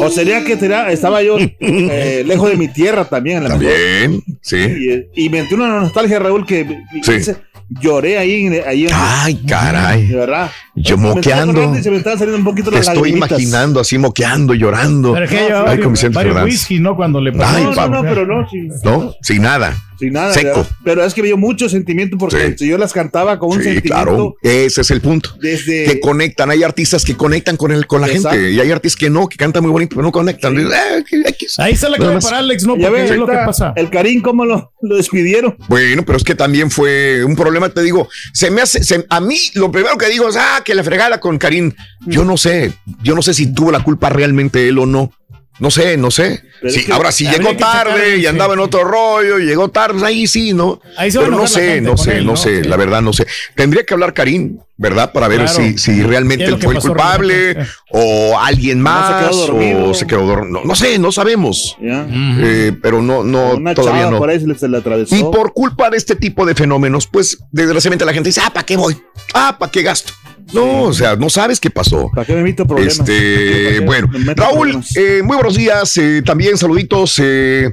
[0.00, 3.58] o sería que tera- estaba yo eh, lejos de mi tierra también, a mejor.
[3.58, 5.06] También, sí.
[5.14, 6.66] Y, y me entró una nostalgia, Raúl, que
[7.02, 7.12] Sí.
[7.80, 10.06] Lloré ahí, en- ahí en- Ay, caray.
[10.06, 10.50] de verdad.
[10.74, 11.74] Yo moqueando.
[11.82, 13.30] se me saliendo un poquito Te las estoy lagrimitas.
[13.40, 15.12] imaginando así moqueando, llorando.
[15.12, 16.54] Pero es que Ay, varios, Vicente varios Fernández.
[16.54, 16.96] whisky, ¿no?
[16.96, 17.56] Cuando le pasó.
[17.56, 19.14] Ay, No, no, no, pero no, sin, ¿No?
[19.22, 19.74] Sin nada.
[20.00, 20.34] Sin nada.
[20.34, 20.48] Seco.
[20.48, 20.66] ¿verdad?
[20.84, 23.94] Pero es que dio mucho sentimiento porque yo las cantaba con un Sí, sentimiento.
[24.04, 24.36] claro.
[24.42, 25.30] Ese es el punto.
[25.40, 26.50] Desde- Que conectan.
[26.50, 28.30] Hay artistas que conectan con, el, con la Exacto.
[28.30, 28.52] gente.
[28.52, 30.56] Y hay artistas que no, que cantan muy bonito, pero no conectan.
[30.72, 31.22] Ah, que-.
[31.58, 32.24] Ahí está la más.
[32.24, 32.76] para Alex, ¿no?
[32.76, 33.72] Ya ves, es lo que pasa.
[33.76, 35.56] El Karim, ¿cómo lo, lo despidieron?
[35.68, 39.20] Bueno, pero es que también fue un problema, te digo, se me hace, se- a
[39.20, 41.72] mí lo primero que digo es, ah, que la fregada con Karim.
[42.06, 42.72] Yo no sé,
[43.02, 45.12] yo no sé si tuvo la culpa realmente él o no.
[45.60, 46.42] No sé, no sé.
[46.68, 50.26] Sí, que ahora, si llegó tarde y andaba en otro rollo, y llegó tarde, ahí
[50.26, 50.80] sí, ¿no?
[50.96, 52.36] Ahí Pero no enojar la sé, gente no sé, él, no ¿no?
[52.36, 53.26] sé, la verdad no sé.
[53.54, 55.12] Tendría que hablar Karim, ¿verdad?
[55.12, 55.54] Para ver Claro.
[55.54, 57.72] si, si realmente ¿Qué es lo él fue el culpable realmente?
[57.92, 59.90] o alguien más dormido.
[59.90, 60.60] o se quedó dormido.
[60.60, 61.76] No, no sé, no sabemos.
[61.80, 64.18] Eh, pero no, no, Una todavía no.
[64.18, 65.14] por ahí se le, se le atravesó.
[65.14, 68.64] Y por culpa de este tipo de fenómenos, pues desgraciadamente la gente dice, ah, ¿para
[68.66, 68.96] qué voy?
[69.34, 70.12] Ah, ¿para qué gasto?
[70.52, 72.10] No, o sea, no sabes qué pasó.
[72.14, 72.98] ¿Para qué me invito problemas?
[72.98, 75.96] Este, ¿Para qué bueno, me Raúl, eh, muy buenos días.
[75.98, 77.72] eh, también saluditos eh,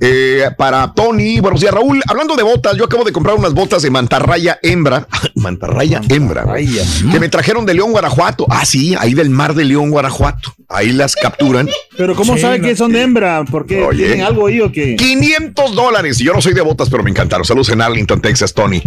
[0.00, 1.40] eh, para Tony.
[1.40, 2.02] Buenos días, Raúl.
[2.06, 5.08] Hablando de botas, yo acabo de comprar unas botas de mantarraya hembra.
[5.36, 6.44] mantarraya hembra.
[7.10, 8.46] Que me trajeron de León, Guanajuato.
[8.50, 10.54] Ah, sí, ahí del mar de León, Guanajuato.
[10.68, 11.66] Ahí las capturan.
[11.96, 12.68] Pero ¿cómo Sí, sabe no.
[12.68, 13.42] que son de hembra?
[13.50, 13.82] ¿Por qué?
[13.82, 14.06] Oye.
[14.08, 14.96] ¿Tienen algo ahí o qué?
[14.96, 16.18] 500 dólares.
[16.18, 17.46] Yo no soy de botas, pero me encantaron.
[17.46, 18.82] Saludos en Arlington, Texas, Tony.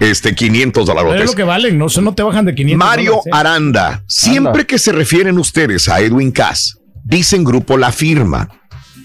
[0.00, 1.30] Este, 500 Pero es dólares.
[1.30, 3.30] lo que valen, no, no te bajan de 500 Mario ¿eh?
[3.32, 4.02] Aranda.
[4.06, 8.48] Siempre que se refieren ustedes a Edwin Cass, dicen grupo La Firma.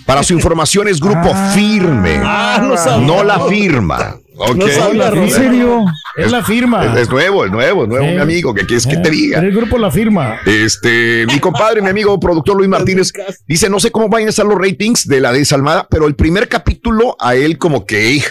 [0.05, 3.07] Para su información es grupo firme, Ah, no sabía.
[3.07, 4.17] no la firma.
[4.57, 5.85] No sabía, ¿En serio?
[6.17, 6.83] Es la firma.
[6.95, 8.11] Es, es nuevo, es nuevo, es nuevo, Sí.
[8.15, 8.53] mi amigo.
[8.55, 9.39] ¿Qué quieres que te Eh, diga?
[9.39, 10.37] El grupo la firma.
[10.45, 13.11] Este, mi compadre, mi amigo productor Luis Martínez,
[13.47, 16.47] dice, no sé cómo van a estar los ratings de la desalmada, pero el primer
[16.49, 18.23] capítulo a él como que,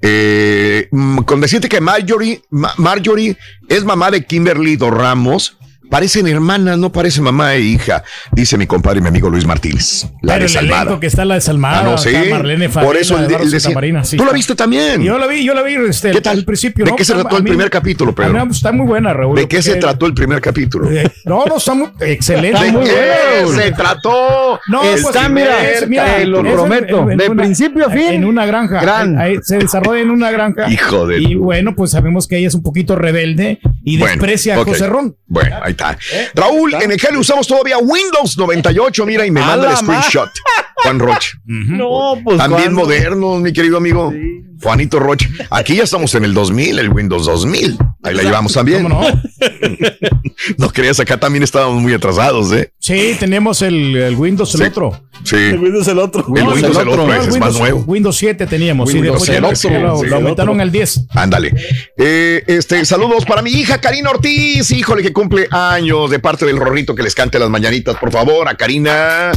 [0.00, 3.36] eh, mm, con decirte que Marjorie, Ma- Marjorie
[3.68, 5.56] es mamá de Kimberly Dos Ramos,
[5.90, 8.02] parecen hermanas, no parecen mamá e hija,
[8.32, 10.06] dice mi compadre, mi amigo Luis Martínez.
[10.22, 11.00] La Pero el desalmada.
[11.00, 11.80] que está la desalmada.
[11.80, 12.10] Ah, no, sí.
[12.10, 14.34] está Por eso el, Eduardo el decía- sí, ¿Tú la está.
[14.36, 15.02] viste también?
[15.02, 16.38] Yo la vi, yo la vi este, ¿Qué tal?
[16.38, 16.84] al principio.
[16.84, 16.96] ¿De ¿no?
[16.96, 18.46] qué se Está- trató el mí- primer capítulo, Pedro?
[18.50, 19.36] Está muy buena, Raúl.
[19.36, 20.90] ¿De qué se trató el primer capítulo?
[20.90, 22.64] Eh, No, no, está muy excelente.
[22.64, 23.62] ¿De muy qué buena.
[23.62, 24.60] se trató?
[24.68, 28.08] No, el pues, primer es- mira, te lo es prometo, en de principio a fin.
[28.08, 28.80] En una granja.
[28.80, 29.18] Gran.
[29.18, 30.68] Ahí- se desarrolla en una granja.
[30.70, 34.64] Hijo de- Y bueno, pues sabemos que ella es un poquito rebelde y desprecia a
[34.64, 35.16] José Ron.
[35.26, 35.98] Bueno, ahí está.
[36.34, 40.30] Raúl, en el Cali usamos todavía Windows 98, mira, y me A manda el screenshot.
[40.76, 41.30] Juan Roche.
[41.46, 42.80] No, pues También ¿cuándo?
[42.82, 44.12] modernos, mi querido amigo.
[44.60, 45.28] Juanito Roche.
[45.50, 47.78] Aquí ya estamos en el 2000, el Windows 2000.
[48.02, 48.82] Ahí la llevamos también.
[48.82, 49.22] ¿Cómo no?
[50.56, 52.72] No creas, acá también estábamos muy atrasados, ¿eh?
[52.78, 54.66] Sí, tenemos el, el Windows, el Sí.
[54.66, 55.02] otro.
[55.24, 55.36] Sí.
[55.36, 56.20] El Windows el otro.
[56.34, 57.80] El Windows, el otro, es más nuevo.
[57.86, 58.90] Windows 7 teníamos.
[58.90, 60.62] y Windows después ya el lo- otro, lo, sí, lo el aumentaron otro.
[60.62, 61.00] al 10.
[61.10, 61.54] Ándale.
[61.96, 66.94] Eh, este, saludos para mi hija Karina Ortiz, híjole, que cumple de parte del Rorrito
[66.94, 69.30] que les cante las mañanitas, por favor, a Karina.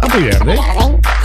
[0.00, 0.58] Happy birthday.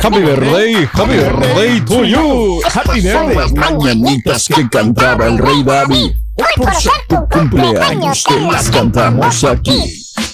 [0.01, 2.61] Happy birthday, happy birthday to you.
[2.65, 3.35] Happy birthday.
[3.35, 6.11] Las mañanitas que cantaba el rey David.
[6.56, 9.80] Por ser tu Cumpleaños te las cantamos aquí.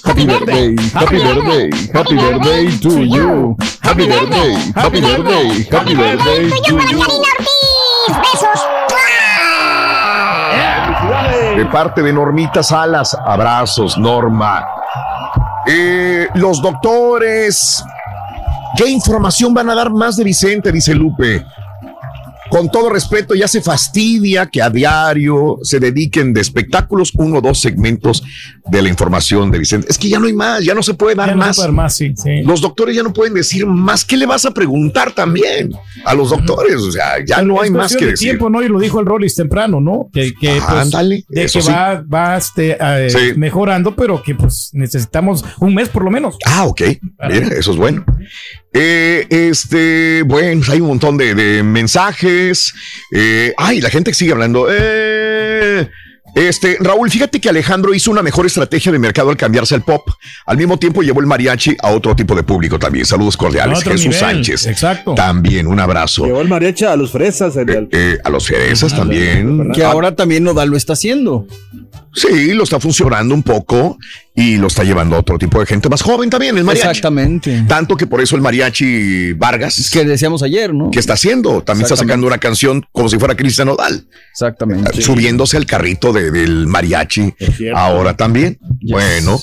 [0.05, 3.57] Happy birthday, happy birthday, happy birthday to you.
[3.81, 6.97] Happy birthday, happy birthday, happy birthday to Tuyo para you.
[6.97, 8.17] Karina Ortiz.
[8.23, 8.52] Besos.
[11.63, 14.65] De parte de Normita Salas, abrazos, Norma.
[15.65, 17.81] Eh, los doctores,
[18.75, 20.73] ¿qué información van a dar más de Vicente?
[20.73, 21.45] Dice Lupe.
[22.53, 27.41] Con todo respeto, ya se fastidia que a diario se dediquen de espectáculos uno o
[27.41, 28.21] dos segmentos
[28.69, 29.87] de la información de Vicente.
[29.89, 31.55] Es que ya no hay más, ya no se puede dar Ya más.
[31.55, 32.43] puede dar más, sí, sí.
[32.43, 34.05] Los doctores ya no pueden decir más.
[34.05, 35.71] ¿Qué le vas a preguntar también
[36.05, 36.75] a los doctores?
[36.75, 38.27] O sea, ya no hay más que de decir.
[38.29, 38.61] tiempo, ¿no?
[38.61, 40.09] Y lo dijo el Rollis temprano, ¿no?
[40.13, 41.59] Que, pues, ándale, de que sí.
[41.67, 46.37] va, va este, eh, mejorando, pero que pues necesitamos un mes por lo menos.
[46.45, 46.81] Ah, ok.
[47.29, 48.05] Mira, eso es bueno.
[48.73, 52.73] Eh, este, bueno, hay un montón de, de mensajes.
[53.13, 54.67] Eh, ay, la gente sigue hablando.
[54.69, 55.87] Eh,
[56.35, 60.09] este, Raúl, fíjate que Alejandro hizo una mejor estrategia de mercado al cambiarse al pop.
[60.47, 63.05] Al mismo tiempo llevó el mariachi a otro tipo de público también.
[63.05, 63.77] Saludos cordiales.
[63.79, 64.65] Otro Jesús nivel, Sánchez.
[64.65, 65.13] Exacto.
[65.13, 66.25] También un abrazo.
[66.25, 67.55] Llevó el mariachi a los fresas.
[67.55, 69.71] el- el- Eh, a los fresas también.
[69.73, 71.45] Que ahora también Nodal lo está haciendo.
[72.15, 73.97] Sí, lo está funcionando un poco
[74.35, 76.87] y lo está llevando a otro tipo de gente más joven también, el mariachi.
[76.87, 77.63] Exactamente.
[77.67, 79.89] Tanto que por eso el mariachi Vargas.
[79.91, 80.89] Que decíamos ayer, ¿no?
[80.91, 81.61] ¿Qué está haciendo?
[81.61, 84.07] También está sacando una canción como si fuera Cristian Nodal.
[84.31, 85.01] Exactamente.
[85.01, 87.33] Subiéndose al carrito de- del mariachi.
[87.75, 88.57] Ahora también.
[88.81, 89.39] Bueno.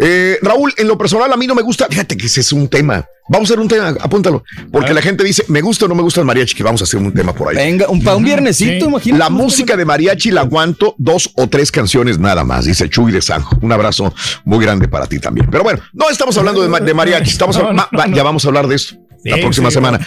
[0.00, 1.86] Eh, Raúl, en lo personal a mí no me gusta.
[1.90, 3.04] Fíjate que ese es un tema.
[3.28, 4.42] Vamos a hacer un tema, apúntalo.
[4.72, 6.84] Porque la gente dice, me gusta o no me gusta el mariachi, que vamos a
[6.84, 7.54] hacer un tema por ahí.
[7.56, 9.18] Venga, un, un viernesito, imagínate.
[9.22, 13.22] La música de mariachi la aguanto dos o tres canciones nada más, dice Chuy de
[13.22, 13.56] Sanjo.
[13.62, 14.12] Un abrazo
[14.44, 15.48] muy grande para ti también.
[15.50, 18.06] Pero bueno, no estamos hablando de, ma- de mariachi, estamos a- No, no, ma- va-
[18.06, 18.16] no.
[18.16, 20.00] ya vamos a hablar de esto la próxima sí, semana.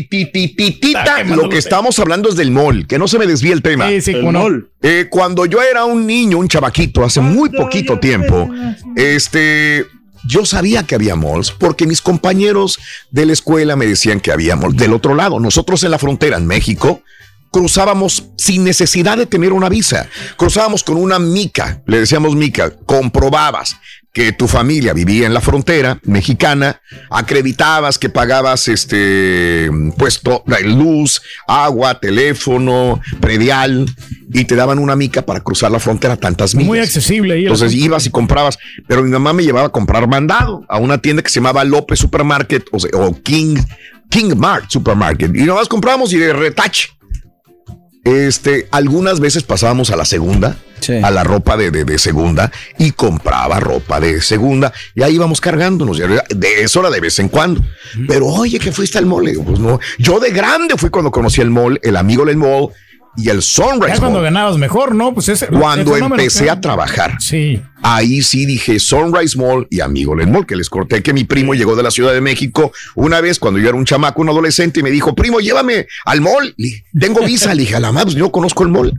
[0.00, 3.88] Ahoritititita, lo que estamos hablando es del mall, que no se me desvíe el tema.
[3.88, 4.70] Sí, sí, el mall.
[4.82, 8.48] Eh, cuando yo era un niño, un chavaquito, hace muy poquito tiempo,
[8.96, 9.86] este,
[10.28, 12.78] yo sabía que había malls porque mis compañeros
[13.10, 14.76] de la escuela me decían que había malls.
[14.76, 17.02] Del otro lado, nosotros en la frontera, en México,
[17.50, 20.08] cruzábamos sin necesidad de tener una visa.
[20.36, 23.76] Cruzábamos con una mica, le decíamos mica, comprobabas
[24.12, 26.80] que tu familia vivía en la frontera mexicana,
[27.10, 33.86] acreditabas que pagabas este puesto luz, agua, teléfono, predial
[34.32, 36.68] y te daban una mica para cruzar la frontera tantas millas.
[36.68, 37.40] Muy accesible ahí.
[37.40, 40.98] el Entonces ibas y comprabas, pero mi mamá me llevaba a comprar mandado a una
[40.98, 43.58] tienda que se llamaba López Supermarket o, sea, o King,
[44.08, 45.34] King Mart Supermarket.
[45.36, 46.88] Y nomás comprábamos y de retache.
[48.04, 50.94] Este, algunas veces pasábamos a la segunda, Sí.
[51.02, 55.38] a la ropa de, de- de segunda y compraba ropa de segunda y ahí íbamos
[55.38, 55.98] cargándonos.
[55.98, 57.60] De eso era de vez en cuando.
[58.08, 59.24] Pero oye, que fuiste al mall.
[59.26, 59.78] Le digo, pues no.
[59.98, 62.70] Yo de grande fui cuando conocí el mall, el amigo del mall
[63.16, 64.24] y el Sunrise Ya cuando Mall.
[64.24, 65.12] ganabas mejor, ¿no?
[65.12, 65.48] Pues ese.
[65.48, 67.16] Cuando empecé que- a trabajar.
[67.20, 67.60] Sí.
[67.82, 71.54] Ahí sí dije Sunrise Mall y Amigo del Mall, que les corté que mi primo
[71.54, 74.80] llegó de la Ciudad de México una vez cuando yo era un chamaco, un adolescente,
[74.80, 76.54] y me dijo, primo, llévame al mall.
[76.56, 77.52] Le Tengo visa.
[77.54, 78.92] Le dije, a la madre, pues yo conozco el mall.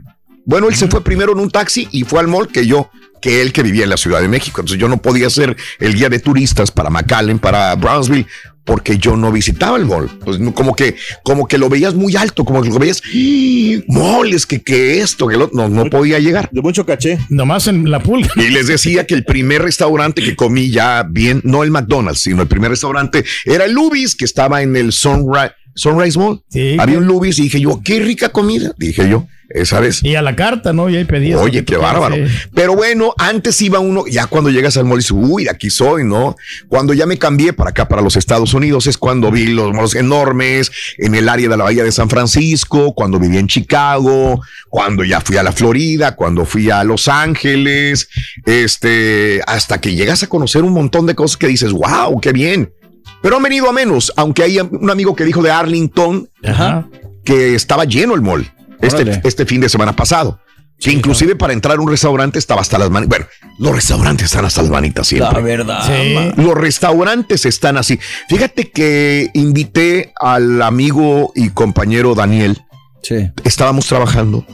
[0.44, 3.40] Bueno, él se fue primero en un taxi y fue al mall que yo, que
[3.40, 4.60] él que vivía en la Ciudad de México.
[4.60, 8.26] Entonces yo no podía ser el guía de turistas para McAllen, para Brownsville,
[8.64, 10.08] porque yo no visitaba el mall.
[10.24, 13.84] Pues como que, como que lo veías muy alto, como que lo veías, ¡Ah!
[13.88, 16.48] mall, es que, que esto, que lo, no, no podía llegar.
[16.52, 17.18] De mucho caché.
[17.28, 18.30] Nomás en la pulga.
[18.36, 22.42] Y les decía que el primer restaurante que comí ya bien, no el McDonald's, sino
[22.42, 26.42] el primer restaurante era el Lubis, que estaba en el Sunrise, Sunrise Mall.
[26.48, 30.02] Sí, Había un Lubis y dije yo, qué rica comida, dije yo, esa vez.
[30.02, 30.88] Y a la carta, ¿no?
[30.88, 31.40] Y ahí pedías.
[31.40, 32.14] Oye, qué bárbaro.
[32.14, 32.22] sí.
[32.54, 36.36] Pero bueno, antes iba uno, ya cuando llegas al mall, dices, uy, aquí soy, ¿no?
[36.68, 39.94] Cuando ya me cambié para acá, para los Estados Unidos, es cuando vi los malls
[39.94, 45.04] enormes en el área de la Bahía de San Francisco, cuando viví en Chicago, cuando
[45.04, 48.08] ya fui a la Florida, cuando fui a Los Ángeles,
[48.46, 52.72] este, hasta que llegas a conocer un montón de cosas que dices, wow, qué bien.
[53.22, 56.88] Pero han venido a menos, aunque hay un amigo que dijo de Arlington Ajá.
[57.24, 58.50] que estaba lleno el mall
[58.80, 60.38] este, este fin de semana pasado.
[60.80, 63.08] Que inclusive para entrar a un restaurante estaba hasta las manitas.
[63.20, 63.26] Bueno,
[63.60, 65.42] los restaurantes están hasta las manitas La siempre.
[65.42, 65.86] verdad.
[65.86, 66.14] Sí.
[66.14, 66.42] ma.
[66.42, 68.00] Los restaurantes están así.
[68.28, 72.62] Fíjate que invité al amigo y compañero Daniel.
[73.02, 73.30] Sí.
[73.44, 74.44] Estábamos trabajando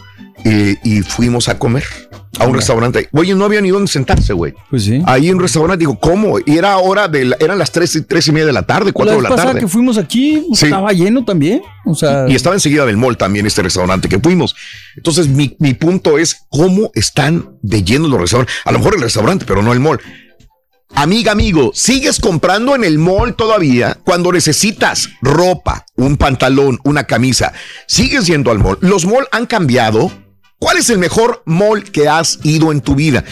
[0.45, 1.85] eh, y fuimos a comer
[2.39, 3.09] a un restaurante.
[3.13, 4.55] Oye, no había ni dónde sentarse, güey.
[4.71, 5.03] Pues sí.
[5.07, 6.39] Ahí en un restaurante, digo, ¿cómo?
[6.39, 8.87] Y era hora de, la- eran las tres, y- tres y media de la tarde,
[8.87, 9.61] La cuatro vez de la tarde.
[9.61, 10.67] que fuimos aquí, Sí.
[10.67, 11.63] estaba lleno también.
[11.85, 14.55] O sea, Y estaba enseguida del mall también este restaurante que fuimos.
[14.97, 18.55] Entonces, mi, mi punto es cómo están de llenos los restaurantes.
[18.65, 20.01] A lo mejor el restaurante, pero no el mall.
[20.95, 27.53] Amiga, amigo, ¿sigues comprando en el mall todavía cuando necesitas ropa, un pantalón, una camisa?
[27.87, 28.79] ¿Sigues yendo al mall?
[28.81, 30.11] Los malls han cambiado.
[30.59, 33.25] ¿Cuál es el mejor mall que has ido en tu vida?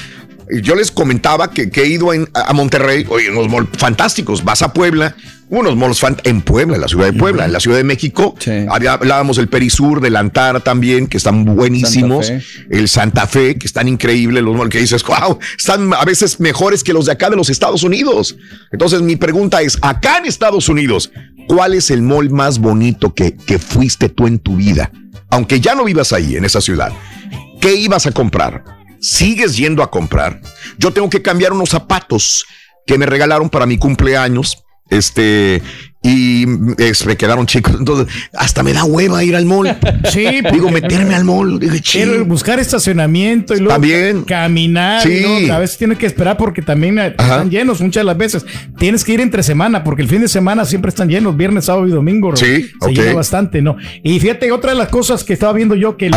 [0.62, 4.44] Yo les comentaba que, que he ido en- a Monterrey, oye, unos malls fantásticos.
[4.44, 5.16] Vas a Puebla,
[5.48, 8.36] unos malls en Puebla, en la ciudad de Puebla, en la ciudad de México.
[8.70, 12.26] Había- hablábamos del Perisur, del Antar también, que están buenísimos.
[12.28, 16.38] Santa El Santa Fe, que están increíbles los malls que dices, wow, están a veces
[16.38, 18.36] mejores que los de acá de los Estados Unidos.
[18.70, 21.10] Entonces, mi pregunta es: acá en Estados Unidos,
[21.48, 24.92] ¿cuál es el mall más bonito que, que fuiste tú en tu vida?
[25.28, 26.92] Aunque ya no vivas ahí, en esa ciudad.
[27.60, 28.64] ¿Qué ibas a comprar?
[29.00, 30.40] ¿Sigues yendo a comprar?
[30.78, 32.46] Yo tengo que cambiar unos zapatos
[32.86, 34.64] que me regalaron para mi cumpleaños.
[34.88, 35.62] Este,
[36.06, 37.74] y me quedaron chicos.
[37.78, 39.76] Entonces, hasta me da hueva ir al mall.
[40.10, 41.58] Sí, Digo, meterme al mall.
[41.58, 44.22] Digo, Quiero buscar estacionamiento y luego También.
[44.24, 45.02] caminar.
[45.02, 45.50] Sí.
[45.50, 48.46] a veces tienes que esperar porque también están llenos muchas de las veces.
[48.78, 51.86] Tienes que ir entre semana porque el fin de semana siempre están llenos, viernes, sábado
[51.86, 52.36] y domingo.
[52.36, 52.90] Sí, se ok.
[52.92, 53.76] llena bastante, ¿no?
[54.02, 56.10] Y fíjate, otra de las cosas que estaba viendo yo que,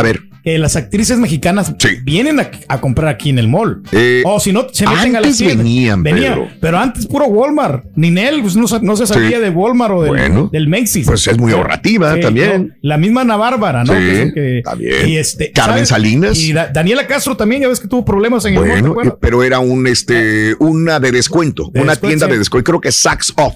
[0.44, 3.82] que las actrices mexicanas vienen a, a comprar aquí en el mall.
[3.92, 6.48] Eh, o si no, se meten a la antes venían, Venía, Pedro.
[6.62, 7.86] pero antes puro Walmart.
[7.96, 11.06] Ninel pues, no, no se sabía de Walmart o del, Bueno, del Macy's.
[11.08, 12.68] pues es muy ahorrativa también.
[12.70, 13.94] no, la misma Ana Bárbara, ¿no?
[13.94, 15.10] Sí, Que también.
[15.10, 15.90] Y este, Carmen ¿sabes?
[15.90, 16.38] Salinas.
[16.40, 19.12] Y Da- Daniela Castro también, ya ves que tuvo problemas en el mall, ¿te Bueno,
[19.12, 22.32] eh, pero era un este una de descuento, De una descuento, tienda sí.
[22.34, 23.56] de descuento, creo que Saks Off.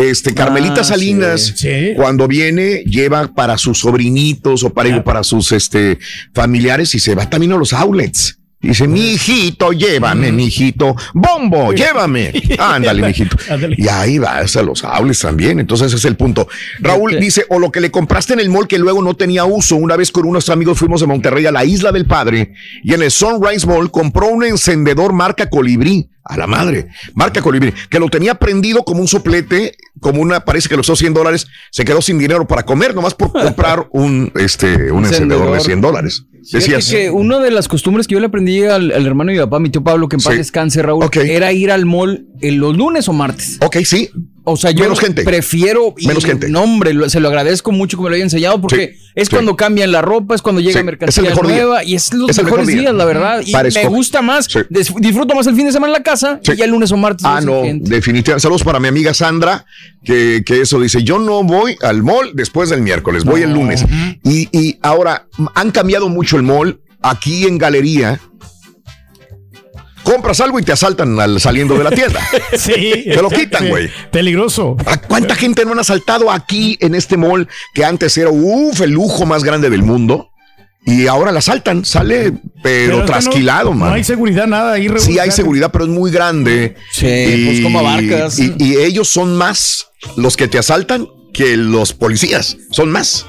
[0.00, 1.92] Este Carmelita Ah, Salinas sí.
[1.96, 5.98] cuando viene lleva para sus sobrinitos o para, para sus este
[6.32, 8.38] familiares y se va también a los outlets.
[8.60, 10.96] Dice, mi hijito, llévame, mi hijito.
[11.14, 12.32] Bombo, llévame.
[12.58, 13.36] Ándale, mi hijito.
[13.76, 15.60] Y ahí vas a los outlets también.
[15.60, 16.48] Entonces ese es el punto.
[16.80, 19.76] Raúl dice, o lo que le compraste en el mall que luego no tenía uso.
[19.76, 23.02] Una vez con unos amigos fuimos de Monterrey a la Isla del Padre y en
[23.02, 26.10] el Sunrise Mall compró un encendedor marca Colibrí.
[26.24, 30.68] A la madre, marca Colibrí, que lo tenía prendido como un soplete, como una, parece
[30.68, 34.30] que lo usó 100 dólares, se quedó sin dinero para comer, nomás por comprar un,
[34.34, 36.26] este, un encendedor de 100 dólares.
[36.52, 36.88] Decías.
[36.90, 39.60] que una de las costumbres que yo le aprendí al, al hermano de mi papá,
[39.60, 40.38] mi tío Pablo, que en paz Sí.
[40.38, 43.58] descanse, Raúl, era ir al mall en los lunes o martes.
[43.60, 44.08] Ok, sí.
[44.50, 45.22] O sea, yo Menos gente.
[45.22, 45.94] prefiero.
[45.98, 46.48] y Menos gente.
[46.48, 49.34] No, hombre, lo- se lo agradezco mucho que me lo haya enseñado porque es sí.
[49.34, 51.56] cuando cambian la ropa, es cuando llega Sí, mercancía mejor día.
[51.56, 52.80] nueva y es los Es mejor mejores día.
[52.80, 53.42] días, la verdad.
[53.44, 56.56] Y me gusta más, dis- disfruto más el fin de semana en la casa y
[56.56, 57.24] ya el lunes o martes.
[57.24, 58.40] Ah, no, definitivamente.
[58.42, 59.64] Saludos para mi amiga Sandra,
[60.04, 63.84] que, que eso dice, yo no voy al mall después del miércoles, voy el lunes.
[64.24, 68.20] Y, y ahora, han cambiado mucho el mall aquí en Galería.
[70.10, 72.20] Compras algo y te asaltan al saliendo de la tienda.
[72.56, 73.04] Sí.
[73.04, 73.90] Te lo quitan, güey.
[74.10, 74.76] Peligroso.
[74.86, 78.90] ¿A ¿Cuánta gente no han asaltado aquí en este mall que antes era, uff, el
[78.90, 80.30] lujo más grande del mundo?
[80.84, 83.90] Y ahora la asaltan, sale pero, trasquilado, no, man.
[83.90, 84.88] No hay seguridad, nada ahí.
[84.98, 86.76] Sí hay seguridad, pero es muy grande.
[86.92, 88.38] Sí, pues, ¿cómo abarcas?
[88.38, 92.56] Y, y ellos son más los que te asaltan que los policías.
[92.70, 93.26] Son más.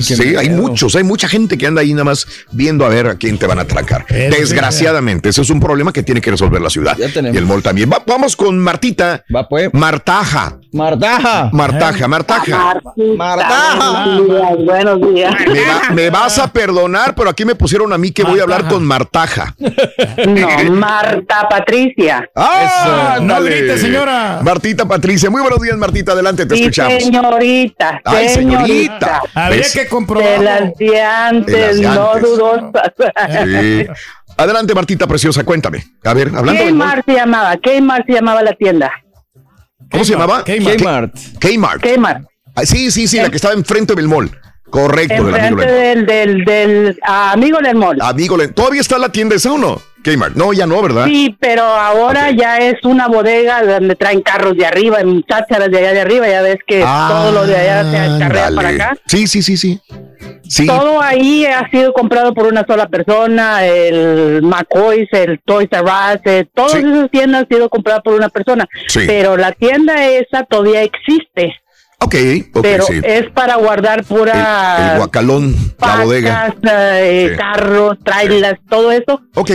[0.00, 3.14] sí, hay muchos, hay mucha gente que anda ahí nada más viendo a ver a
[3.16, 4.04] quién te van a atracar.
[4.08, 6.96] Eso Desgraciadamente, ese es un problema que tiene que resolver la ciudad.
[6.98, 7.90] Y el mall también.
[7.90, 9.24] Va- vamos con Martita.
[9.34, 9.70] Va pues.
[9.72, 10.58] Martaja.
[10.72, 11.50] Martaja.
[11.52, 12.74] Martaja, Martaja.
[13.16, 14.04] Martaja.
[14.04, 15.34] Buenos días, buenos días.
[15.46, 18.42] Me, va- me vas a perdonar, pero aquí me pusieron a mí que voy a
[18.42, 19.54] hablar con Martaja.
[20.26, 22.28] No, Marta Patricia.
[22.34, 23.16] ¡Ah!
[23.20, 23.50] No ándale.
[23.60, 24.40] grite, señora.
[24.42, 25.30] Martita Patricia.
[25.30, 26.12] Muy buenos días, Martita.
[26.12, 27.02] Adelante, te Sí, escuchamos.
[27.42, 28.66] Señorita, Ay, señorita.
[28.66, 29.22] señorita.
[29.34, 29.72] Habría ¿Ves?
[29.72, 30.38] que comprobar.
[30.38, 32.92] De las de antes, De de no dudosas.
[33.44, 33.86] Sí.
[34.36, 35.84] Adelante, Martita Preciosa, cuéntame.
[36.04, 38.90] A ver, hablando del mall, Kmart se llamaba, Kmart se llamaba la tienda.
[39.90, 40.42] ¿Cómo se llamaba?
[40.44, 41.14] Kmart.
[41.38, 41.82] Kmart.
[41.82, 42.24] Kmart.
[42.54, 44.30] Ah, sí, sí, sí, la que estaba enfrente del mall.
[44.72, 47.98] Correcto, del amigo del, del, del ah, amigo del mall.
[48.00, 48.38] Amigo.
[48.48, 49.80] ¿Todavía está la tienda esa o no?
[50.02, 50.34] Kmart.
[50.34, 51.04] No, ya no, ¿verdad?
[51.04, 55.78] Sí, pero ahora ya es una bodega donde traen carros de arriba, en chácharas de
[55.78, 58.96] allá de arriba, ya ves que todo lo de allá se acarrea para acá.
[59.06, 59.80] Sí, sí, sí, sí.
[60.48, 60.66] Sí.
[60.66, 66.20] Todo ahí ha sido comprado por una sola persona, el McCoy's, el Toys R Us,
[66.24, 68.66] eh, todas esas tiendas han sido compradas por una persona.
[68.88, 69.00] Sí.
[69.06, 71.54] Pero la tienda esa todavía existe,
[72.02, 72.14] Ok,
[72.54, 73.00] ok, pero sí.
[73.04, 76.54] es para guardar pura El guacalón, la bodega.
[76.98, 77.36] eh, Sí.
[77.36, 79.20] carros, trailers, todo eso.
[79.34, 79.50] Ok.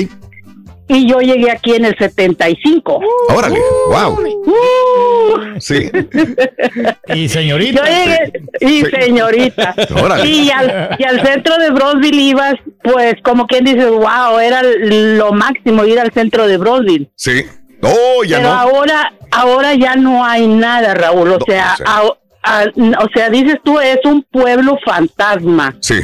[0.90, 3.02] Y yo llegué aquí en el 75.
[3.36, 3.60] Órale,
[3.90, 4.18] wow.
[4.46, 5.60] Uh.
[5.60, 5.92] Sí.
[7.14, 7.82] Y señorita.
[7.84, 8.92] Yo llegué, y Sí.
[9.02, 9.76] señorita.
[10.02, 10.26] Órale.
[10.26, 12.54] Y al, y al centro de Brosville ibas,
[12.84, 17.10] pues como quien dice, wow, era lo máximo ir al centro de Brosville.
[17.16, 17.44] Sí.
[17.82, 18.56] Oh, ya Pero no.
[18.56, 21.34] ahora, ahora ya no hay nada, Raúl.
[21.34, 21.84] O sea, sí.
[21.86, 22.02] a-
[22.48, 25.76] a- o sea, dices tú, es un pueblo fantasma.
[25.82, 25.96] Sí,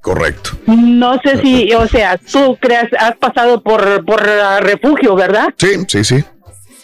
[0.00, 0.50] correcto.
[0.66, 5.48] No sé si, o sea, tú creas, has pasado por, por ah, refugio, ¿verdad?
[5.56, 6.24] Sí, sí, sí.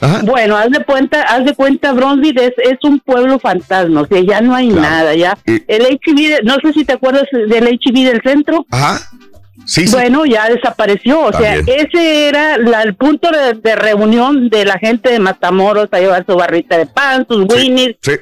[0.01, 0.21] Ajá.
[0.25, 4.21] Bueno, haz de cuenta, haz de cuenta, Bronzeville es, es un pueblo fantasma, o sea,
[4.21, 5.37] ya no hay nada, ya.
[5.45, 8.65] El HIV, no sé si te acuerdas del HIV del centro.
[8.71, 9.01] Ajá.
[9.67, 9.93] Sí, sí.
[9.93, 14.79] Bueno, ya desapareció, o sea, ese era la- el punto de, de reunión de la
[14.79, 18.13] gente de Matamoros a llevar su barrita de pan, sus winnies, Sí.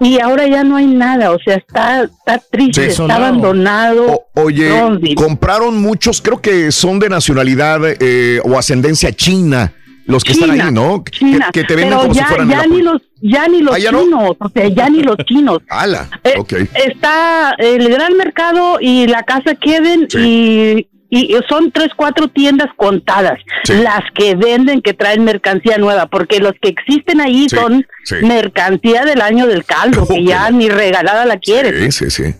[0.00, 2.88] Y ahora ya no hay nada, o sea, está, está triste, Sí.
[2.88, 3.24] está Desolado.
[3.26, 4.20] abandonado.
[4.34, 5.14] Oye, Bronzeville.
[5.14, 9.72] compraron muchos, creo que son de nacionalidad eh, o ascendencia china
[10.06, 11.04] los que están China, ahí, ¿no?
[11.04, 11.50] Que, China.
[11.52, 13.78] que te venden Pero como ya, si fueran ya ni los ya ni los Ah,
[13.78, 14.02] ¿ya no?
[14.02, 15.58] chinos, o sea, ya ni los chinos.
[15.68, 16.52] Ala, Eh, ok.
[16.74, 23.38] Está el Gran Mercado y la Casa Kevin y, y son tres, cuatro tiendas contadas,
[23.68, 28.14] las que venden, que traen mercancía nueva, porque los que existen ahí Sí, son sí.
[28.22, 31.90] mercancía del año del caldo, que ya ni regalada la quieren.
[31.92, 32.34] Sí, sí, sí.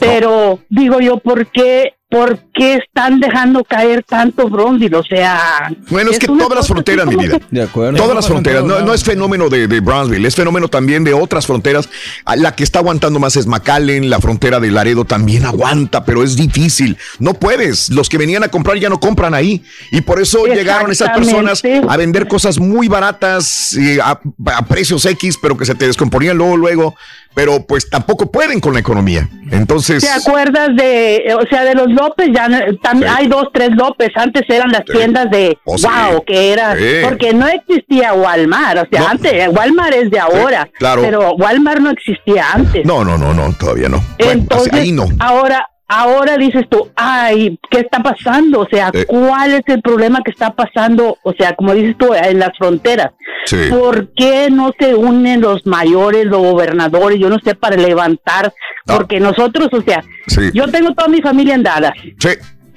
[0.00, 4.94] Pero digo yo, ¿por qué, ¿por qué están dejando caer tanto Brondil?
[4.94, 5.70] O sea...
[5.90, 7.38] Bueno, es que todas las fronteras, mi vida.
[7.50, 7.98] De acuerdo.
[7.98, 8.64] Todas las fronteras.
[8.64, 11.88] No, no es fenómeno de, de Brownsville, es fenómeno también de otras fronteras.
[12.36, 16.36] La que está aguantando más es McAllen, la frontera de Laredo también aguanta, pero es
[16.36, 16.96] difícil.
[17.18, 17.90] No puedes.
[17.90, 19.62] Los que venían a comprar ya no compran ahí.
[19.92, 25.04] Y por eso llegaron esas personas a vender cosas muy baratas y a, a precios
[25.04, 26.96] X, pero que se te descomponían luego, luego.
[27.34, 29.28] Pero pues tampoco pueden con la economía.
[29.52, 30.02] Entonces.
[30.02, 32.30] ¿Te acuerdas de, o sea, de los López?
[32.34, 34.08] Ya no- también hay dos, tres López.
[34.16, 35.86] Antes eran las tiendas de Oh, sí.
[35.86, 36.84] wow, que era Sí.
[37.04, 38.78] porque no existía Walmart.
[38.86, 41.02] O sea, antes Walmart es de ahora, claro.
[41.02, 42.84] pero Walmart no existía antes.
[42.84, 44.02] No, no, no, no, todavía no.
[44.18, 45.06] Bueno, Entonces, ahí no.
[45.20, 48.60] ahora, ahora dices tú, ay, ¿qué está pasando?
[48.60, 49.04] O sea, Eh.
[49.06, 51.16] ¿cuál es el problema que está pasando?
[51.22, 53.12] O sea, como dices tú, en las fronteras.
[53.46, 53.56] Sí.
[53.70, 58.52] ¿Por qué no se unen los mayores, los gobernadores, yo no sé, para levantar?
[58.86, 60.50] Porque nosotros, o sea, Sí.
[60.52, 61.92] yo tengo toda mi familia en Dallas.
[62.18, 62.30] Sí.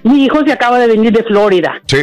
[0.04, 1.82] Mi hijo se acaba de venir de Florida.
[1.88, 1.98] Sí.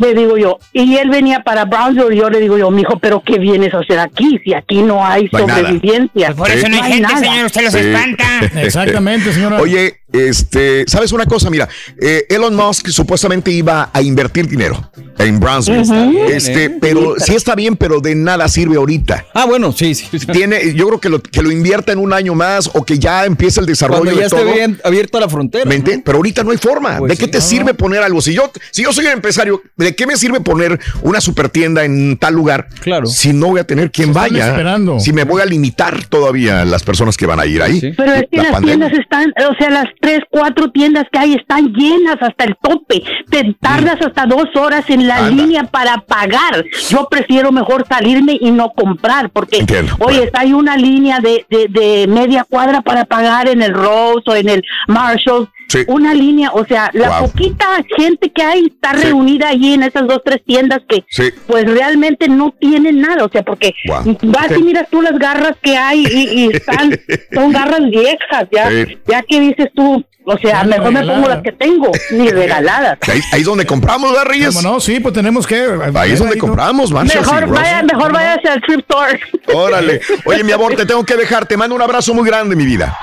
[0.00, 3.22] Le digo yo, y él venía para Brownsville, y yo le digo yo, mijo, pero
[3.24, 4.40] ¿qué vienes a hacer aquí?
[4.42, 6.32] Si aquí no hay No sobrevivencia.
[6.34, 7.18] Pues por eso no hay gente, nada.
[7.18, 7.78] señor, usted los Sí.
[7.78, 8.24] espanta.
[8.60, 9.60] Exactamente, señora.
[9.60, 11.50] Oye, este, ¿sabes una cosa?
[11.50, 11.68] Mira,
[12.00, 15.80] eh, Elon Musk supuestamente iba a invertir dinero en Brownsville.
[15.82, 16.18] Ujú.
[16.28, 19.26] Este, Bien, pero sí está bien, pero de nada sirve ahorita.
[19.34, 20.08] Ah, bueno, sí, sí.
[20.32, 23.24] Tiene, yo creo que lo, que lo invierta en un año más o que ya
[23.24, 24.52] empiece el desarrollo Cuando ya de esté todo.
[24.54, 25.64] bien abierta la frontera.
[25.64, 26.02] ¿Me entiendes?
[26.04, 26.98] Pero ahorita no hay forma.
[26.98, 28.20] Pues ¿De qué sí, te no, sirve poner algo?
[28.20, 31.84] Si yo, si yo soy un empresario, ¿de qué me sirve poner una super tienda
[31.84, 32.68] en tal lugar?
[32.80, 33.06] Claro.
[33.06, 34.48] Si no voy a tener quien vaya.
[34.48, 35.00] esperando.
[35.00, 37.92] Si me voy a limitar todavía a las personas que van a ir ahí.
[37.96, 38.88] Pero es que La las pandemia.
[38.88, 43.02] tiendas están, o sea, las tres, cuatro tiendas que hay están llenas hasta el tope.
[43.30, 46.64] Te tardas hasta dos horas en la línea para pagar.
[46.90, 49.96] Yo prefiero mejor salirme y no comprar, porque, Entiendo.
[50.00, 54.34] oye, hay una línea de, de, de media cuadra para pagar en el Rose o
[54.34, 55.48] en el Marshall.
[55.88, 57.30] Una línea, o sea, la Wow.
[57.30, 61.30] poquita gente que hay está reunida allí en esas dos, tres tiendas que, Sí.
[61.46, 64.16] pues realmente no tienen nada, o sea, porque Wow.
[64.24, 66.98] vas y miras tú las garras que hay y, y están,
[67.32, 68.98] son garras viejas, ya, Sí.
[69.08, 72.98] ya que dices tú, o sea, mejor me pongo las que tengo, ni regaladas.
[73.08, 74.54] Ahí, ahí es donde compramos, ¿verdad, Reyes?
[74.56, 74.80] ¿Cómo no?
[74.80, 75.66] Sí, pues tenemos que.
[75.94, 79.20] Ahí es donde compramos, Marshalls y Mejor vaya, mejor váyase al Trip Store.
[79.52, 80.00] Órale.
[80.24, 81.46] Oye, mi amor, te tengo que dejar.
[81.46, 82.96] Te mando un abrazo muy grande, mi vida.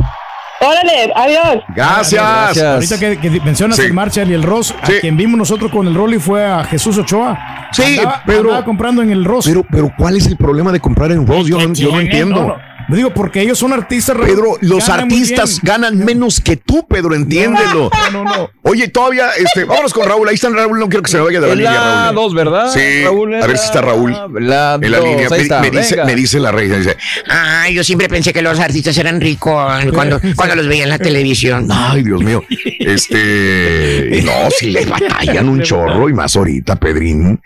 [0.61, 1.64] Órale, adiós.
[1.75, 2.57] Gracias.
[2.61, 3.83] Ahorita que, que mencionas Sí.
[3.83, 6.98] el Marshall y el Ross, a quien vimos nosotros con el Rolly fue a Jesús
[6.98, 7.67] Ochoa.
[7.72, 9.45] Sí, Andaba- pero- andaba comprando en el Ross.
[9.48, 11.48] Pero, pero ¿cuál es el problema de comprar en Ross?
[11.48, 12.35] Yo, no- yo no entiendo.
[12.41, 12.72] No, no.
[12.90, 14.17] Digo, porque ellos son artistas.
[14.17, 17.90] Pedro, los ganan artistas ganan menos que tú, Pedro, entiéndelo.
[18.11, 18.49] No, no, no.
[18.64, 20.27] Oye, todavía, este, vámonos con Raúl.
[20.27, 22.15] Ahí está Raúl, no quiero que se me vaya de la línea, la Raúl.
[22.15, 22.69] dos, ¿verdad?
[22.69, 24.11] Sí, Raúl a ver si está Raúl.
[24.11, 25.25] la en la dos, línea.
[25.25, 26.98] ahí Me, está, me dice, me dice la reina, dice,
[27.30, 29.53] Ay, yo siempre pensé que los artistas eran ricos
[29.93, 31.68] cuando, cuando los veía en la televisión.
[31.72, 32.44] Ay, Dios mío.
[32.80, 34.22] Este.
[34.24, 37.42] No, si les batallan un chorro y más ahorita, Pedrín.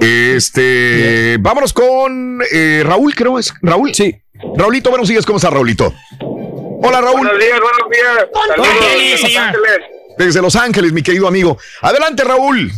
[0.00, 1.36] Este.
[1.40, 3.52] Vámonos con eh, Raúl, creo es.
[3.62, 3.94] Raúl.
[3.94, 4.14] Sí.
[4.56, 5.26] Raulito, buenos días.
[5.26, 5.92] ¿Cómo está, Raulito?
[6.20, 7.20] Hola, Raúl.
[7.26, 8.28] Buenos días, buenos días.
[8.48, 9.36] Saludos desde Los.
[9.36, 9.78] Ángeles.
[10.18, 11.58] Desde Los Ángeles, mi querido amigo.
[11.82, 12.70] Adelante, Raúl.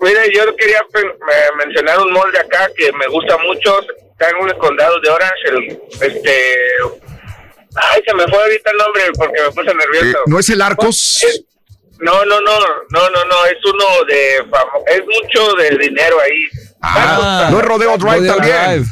[0.00, 3.80] Mire, yo quería me- mencionar un molde acá que me gusta mucho.
[4.12, 5.48] Está en unos condados de Orange.
[5.48, 5.78] El,
[6.12, 6.30] este.
[7.76, 10.18] Ay, se me fue ahorita el nombre porque me puse nervioso.
[10.18, 11.24] Eh, ¿No es el Arcos?
[12.00, 12.58] No, no, no,
[12.90, 16.46] no, no, no, es uno de famo- es mucho de dinero ahí.
[16.82, 18.86] Ah, ¿no es Rodeo Drive Rodeo también?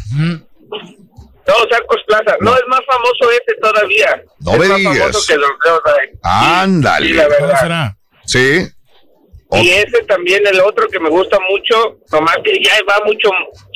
[1.46, 2.36] No, Sarcos Plaza.
[2.40, 2.56] No.
[2.56, 4.22] es más famoso ese todavía.
[4.40, 4.98] No es me más digas.
[4.98, 6.18] famoso que Rodeo Drive.
[6.22, 7.06] Ándale.
[7.06, 7.92] Sí, la verdad.
[8.24, 8.66] Sí.
[9.52, 13.28] Y ese también, el otro que me gusta mucho, nomás que ya va mucho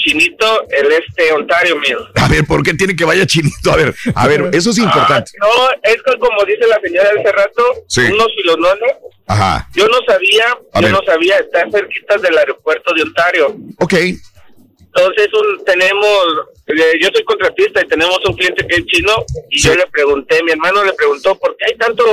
[0.09, 1.99] chinito, el este Ontario Mill.
[2.15, 3.71] A ver, ¿por qué tiene que vaya chinito?
[3.73, 5.33] A ver, a ver, eso es importante.
[5.41, 8.01] Ah, no, es que como dice la señora hace rato, Sí.
[8.03, 8.93] unos filonones,
[9.27, 9.69] Ajá.
[9.75, 10.93] yo no sabía, A yo ver.
[10.93, 13.57] no sabía, está cerquita del aeropuerto de Ontario.
[13.79, 13.95] Ok.
[13.95, 16.25] Entonces un, tenemos,
[16.67, 19.13] eh, yo soy contratista y tenemos un cliente que es chino
[19.51, 22.05] y yo le pregunté, mi hermano le preguntó, ¿por qué hay tanto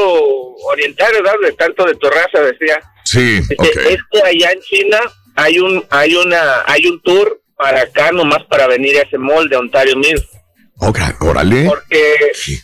[0.65, 2.41] orientario, de tanto de tu raza?
[2.41, 3.65] Decía, Sí, Dice, ok.
[3.89, 4.99] es que allá en China
[5.35, 9.47] hay un, hay una, hay un tour para acá nomás para venir a ese mall
[9.47, 10.27] de Ontario Mills.
[10.77, 11.65] Ok, órale.
[11.65, 12.15] porque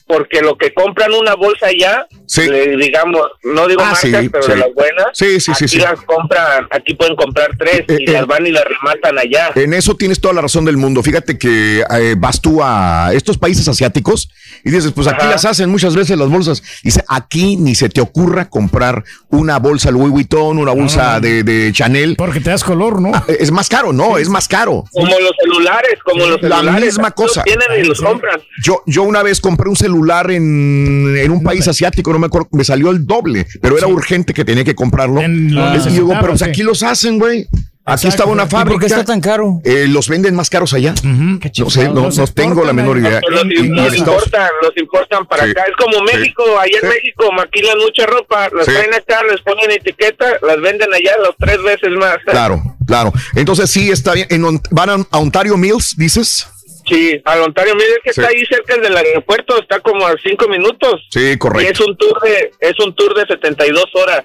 [0.06, 2.48] porque lo que compran una bolsa allá, Sí.
[2.48, 4.52] le- digamos, no digo Ah, marcas, sí, pero sí.
[4.52, 5.78] de las buenas, Sí, sí, aquí sí.
[5.78, 9.52] las compran, aquí pueden comprar tres y eh, las van y las rematan allá.
[9.56, 11.02] En eso tienes toda la razón del mundo.
[11.04, 14.30] Fíjate que eh, vas tú a estos países asiáticos
[14.64, 15.32] y dices, pues aquí Ajá.
[15.32, 16.62] las hacen muchas veces las bolsas.
[16.84, 21.72] Dice, aquí ni se te ocurra comprar una bolsa Louis Vuitton, una bolsa de, de
[21.74, 22.16] Chanel.
[22.18, 23.12] Porque te das color, ¿no?
[23.28, 24.84] es más caro, no, es más caro.
[24.92, 26.86] Como los celulares, como los La celulares.
[26.86, 27.44] misma aquí los cosa.
[27.44, 27.68] Tienen
[28.10, 28.42] compran.
[28.64, 32.50] Yo, yo una vez compré un celular en, en un país asiático, no me acuerdo,
[32.52, 35.22] me salió el doble, pero era urgente que tenía que comprarlo.
[35.22, 36.46] lo y digo, pero pues sí.
[36.46, 37.48] aquí los hacen, güey.
[37.84, 38.10] Aquí Exacto.
[38.10, 38.86] estaba una ¿Y por qué fábrica.
[38.86, 39.60] está tan caro?
[39.64, 40.94] Eh, los venden más caros allá.
[41.04, 43.20] no sé, no, Los no tengo la menor idea.
[43.28, 45.50] Los, Y- importan, los importan para Sí.
[45.52, 45.64] acá.
[45.68, 48.72] Es como México, allá en México maquilan mucha ropa, las Sí.
[48.72, 52.18] traen acá, les ponen etiqueta, las venden allá los tres veces más.
[52.28, 53.12] Claro, claro.
[53.34, 54.28] Entonces sí está bien.
[54.30, 56.48] En Ont- ¿Van a, a Ontario Mills, dices?
[56.92, 58.20] Sí, al Ontario, mire que Sí.
[58.22, 61.02] está ahí cerca del aeropuerto, está como a cinco minutos.
[61.10, 61.72] Sí, Y correcto.
[61.72, 64.24] es un tour de, es un tour de 72 horas.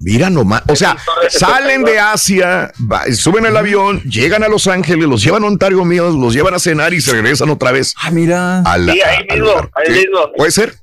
[0.00, 0.96] Mira nomás, o sea,
[1.28, 5.84] salen de Asia, va- suben el avión, llegan a Los Ángeles, los llevan a Ontario
[5.84, 7.94] Mills, los llevan a cenar y se regresan otra vez.
[8.00, 8.60] Ah, mira.
[8.60, 10.32] a la- Sí, ahí mismo, ahí mismo.
[10.36, 10.74] Puede ser.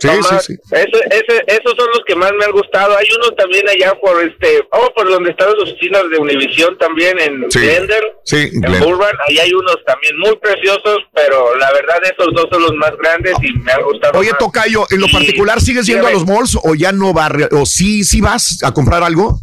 [0.00, 0.54] Sí, sí, sí.
[0.72, 2.96] ese- ese- esos son los que más me han gustado.
[2.96, 7.18] Hay uno también allá por este, oh, por donde están las oficinas de Univision también
[7.18, 7.60] en Sí.
[7.60, 8.80] Glendale, Sí, en Glenn.
[8.84, 9.14] Burbank.
[9.28, 13.34] Ahí hay unos también muy preciosos, pero la verdad esos dos son los más grandes
[13.42, 14.18] y me han gustado.
[14.18, 14.38] Oye, más.
[14.38, 17.48] Tocayo, en lo Y- particular, ¿sigues yendo a los malls o ya no va, re-
[17.52, 19.38] o sí, sí vas a comprar algo?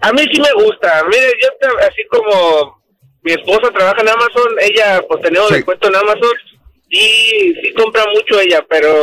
[0.00, 1.04] A mí sí me gusta.
[1.08, 1.48] Mire, yo
[1.80, 2.82] así como
[3.22, 6.30] mi esposa trabaja en Amazon, ella pues tenemos descuento en Amazon
[6.88, 8.94] y sí compra mucho ella, pero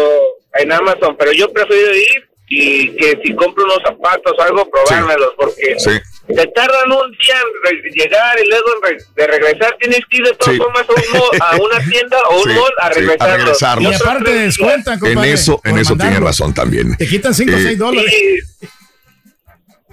[0.56, 5.34] en Amazon, pero yo prefiero ir y que si compro unos zapatos o algo, probármelos,
[5.38, 5.92] porque Sí.
[6.35, 10.18] te tardan un día en re- llegar y luego en re- de regresar tienes que
[10.18, 10.60] ir de todas Sí.
[10.60, 13.38] formas a, un mall- a una tienda o un Sí, mall a sí, a regresarlos.
[13.40, 13.92] regresarlos.
[13.92, 15.32] Y aparte descuentan, En compadre.
[15.32, 16.27] eso, en eso tiene mandarlo.
[16.27, 16.98] razón también.
[16.98, 18.14] Te quitan 5 o Eh, 6 dólares.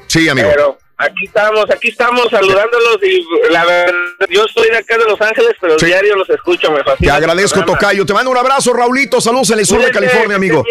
[0.08, 0.48] Sí, amigo.
[0.50, 3.92] Pero aquí estamos, aquí estamos saludándolos y la verdad,
[4.28, 7.14] yo soy de acá de Los Ángeles, pero diario los escucho, me Te fascina.
[7.14, 7.80] agradezco, el programa.
[7.88, 8.06] Tocayo.
[8.06, 9.20] Te mando un abrazo, Raulito.
[9.20, 10.64] Saludos en el sur de California, amigo.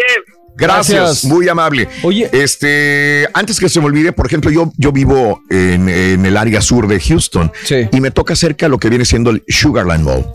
[0.54, 1.24] Gracias, Gracias.
[1.24, 1.88] muy amable.
[2.02, 2.28] Oye.
[2.32, 6.60] este, antes que se me olvide, por ejemplo, yo, yo vivo en, en el área
[6.60, 7.52] sur de Houston
[7.92, 10.26] y me toca cerca lo que viene siendo el Sugarland Mall.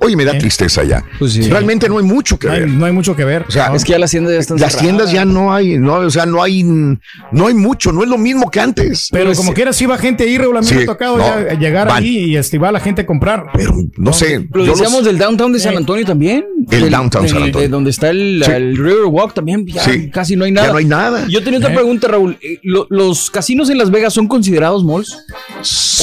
[0.00, 1.04] Oye, me da tristeza ya.
[1.48, 2.68] Realmente no hay mucho que No hay, ver.
[2.70, 3.44] no hay mucho que ver.
[3.46, 4.82] O sea, Es que ya las tiendas ya están las cerradas.
[4.82, 8.18] tiendas ya no hay, no, o sea, no hay, no hay mucho, no es lo
[8.18, 9.08] mismo que antes.
[9.12, 12.02] Pero como quiera, sí va gente ahí, Sí, ha tocado no, ya llegar van.
[12.02, 13.46] ahí y este, va la gente a comprar.
[13.54, 14.46] Pero no sé.
[14.52, 16.44] Lo yo los- decíamos del downtown de San Antonio también.
[16.70, 17.68] El Del- downtown del- San Antonio.
[17.68, 18.50] De donde está el, Sí.
[18.50, 19.66] el Riverwalk también.
[19.66, 20.10] Ya Sí.
[20.10, 20.72] casi no hay Ya nada.
[20.72, 21.26] no hay nada.
[21.28, 21.74] Yo tenía otra Eh.
[21.74, 22.36] pregunta, Raúl.
[22.42, 25.16] Eh, lo- ¿Los casinos en Las Vegas son considerados malls?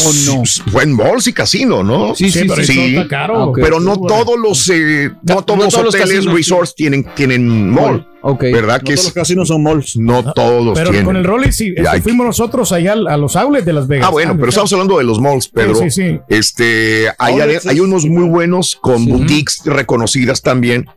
[0.06, 0.44] ¿O no?
[0.72, 2.16] Buen malls y casino, ¿no?
[2.16, 2.72] Sí, sí, Sí, pero sí.
[2.80, 3.36] eso está caro.
[3.38, 3.60] Ah, ok.
[3.66, 8.08] Pero no todos los, eh, no todos no los todos hoteles, resorts tienen, tienen mall.
[8.28, 8.42] Ok.
[8.52, 8.80] ¿Verdad?
[8.82, 9.98] No que todos es- los casinos son malls.
[9.98, 11.06] no todos Pero tienen.
[11.06, 14.08] con el Rolly sí, hay- fuimos nosotros allá al- a los outlets de Las Vegas.
[14.08, 15.76] Ah, bueno, pero estamos hablando de los malls, Pedro.
[15.76, 16.20] Sí, sí, sí.
[16.28, 17.36] Este, hay,
[17.68, 20.88] hay unos muy buenos con boutiques reconocidas también,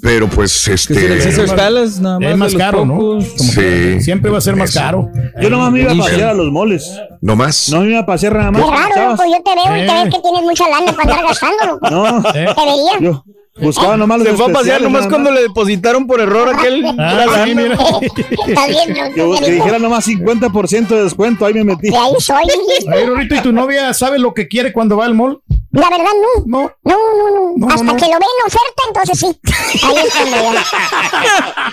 [0.00, 0.94] pero pues este.
[0.94, 2.30] Que es el Caesars Palace, nada más.
[2.30, 2.94] Es más caro, ¿no?
[2.96, 3.24] pocos.
[3.36, 4.00] Sí.
[4.00, 4.80] Siempre va a ser más Eso.
[4.80, 5.10] caro.
[5.42, 6.90] Yo nomás me iba a pasear a los moles.
[7.20, 7.68] No más.
[7.70, 8.62] No me iba a pasear nada más.
[8.62, 9.18] chavas.
[9.18, 9.24] loco.
[9.30, 11.90] Yo te veo y te ves que tienes mucha lana para andar gastando, loco.
[11.90, 12.98] No, Te vería.
[13.00, 13.24] yo
[13.60, 16.84] buscaba nomás los Se fue a pasear nomás cuando le depositaron por error aquel.
[16.98, 17.74] Ah, la sí, mira.
[18.46, 19.34] Estás bien, ¿no?
[19.34, 21.90] Que, que dijera nomás 50% de descuento, ahí me metí.
[21.90, 22.44] De ahí soy.
[22.92, 25.40] Oye, Rorrito, ¿y tu novia sabe lo que quiere cuando va al mall?
[25.72, 26.44] La verdad, no.
[26.46, 26.70] No.
[26.84, 27.52] No, no, no.
[27.56, 27.96] No, Hasta no.
[27.96, 29.40] que lo ve en oferta, entonces sí.
[29.86, 30.64] Ahí es cuando ya.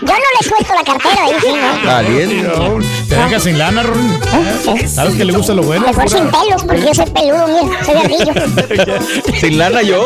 [0.02, 1.86] Yo no le suelto la cartera, ahí sí, ¿no?
[1.86, 2.86] Valiente.
[3.10, 4.20] Te dejas sin lana, Rolly.
[4.64, 4.88] Sí.
[4.88, 5.86] ¿Sabes que le gusta lo bueno?
[5.86, 7.84] Mejor sin pelos, porque yo soy peludo, mira.
[7.84, 9.00] Soy ardillo.
[9.42, 10.06] Sin lana yo.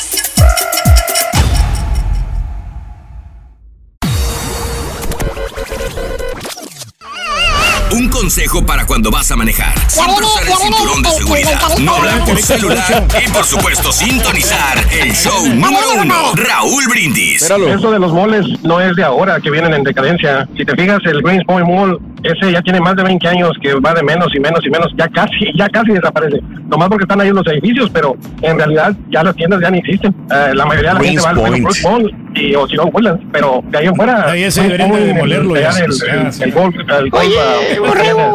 [8.01, 9.77] Un consejo para cuando vas a manejar.
[9.87, 11.77] Siempre usar el cinturón de seguridad.
[11.79, 13.05] No hablar por celular.
[13.23, 16.15] Y por supuesto, sintonizar el show número uno.
[16.33, 17.43] Raúl Brindis.
[17.43, 20.47] Eso de los moles no es de ahora que vienen en decadencia.
[20.57, 23.75] Si te fijas, el Greens Point Mall, ese ya tiene más de 20 años que
[23.75, 24.87] va de menos y menos y menos.
[24.97, 26.39] Ya casi, ya casi desaparece.
[26.69, 29.77] Nomás porque están ahí en los edificios, pero en realidad ya las tiendas ya ni
[29.77, 30.15] existen.
[30.33, 31.83] Eh, la mayoría de la Greens gente va al Point.
[31.83, 33.23] Mall y, o si no, Woodlands.
[33.31, 34.31] Pero de ahí en fuera.
[34.31, 35.69] Ahí ese deberían de Point, demolerlo el- ya.
[35.69, 36.43] El, Sí, el, sí.
[36.43, 37.79] el golf, el golf, ah, el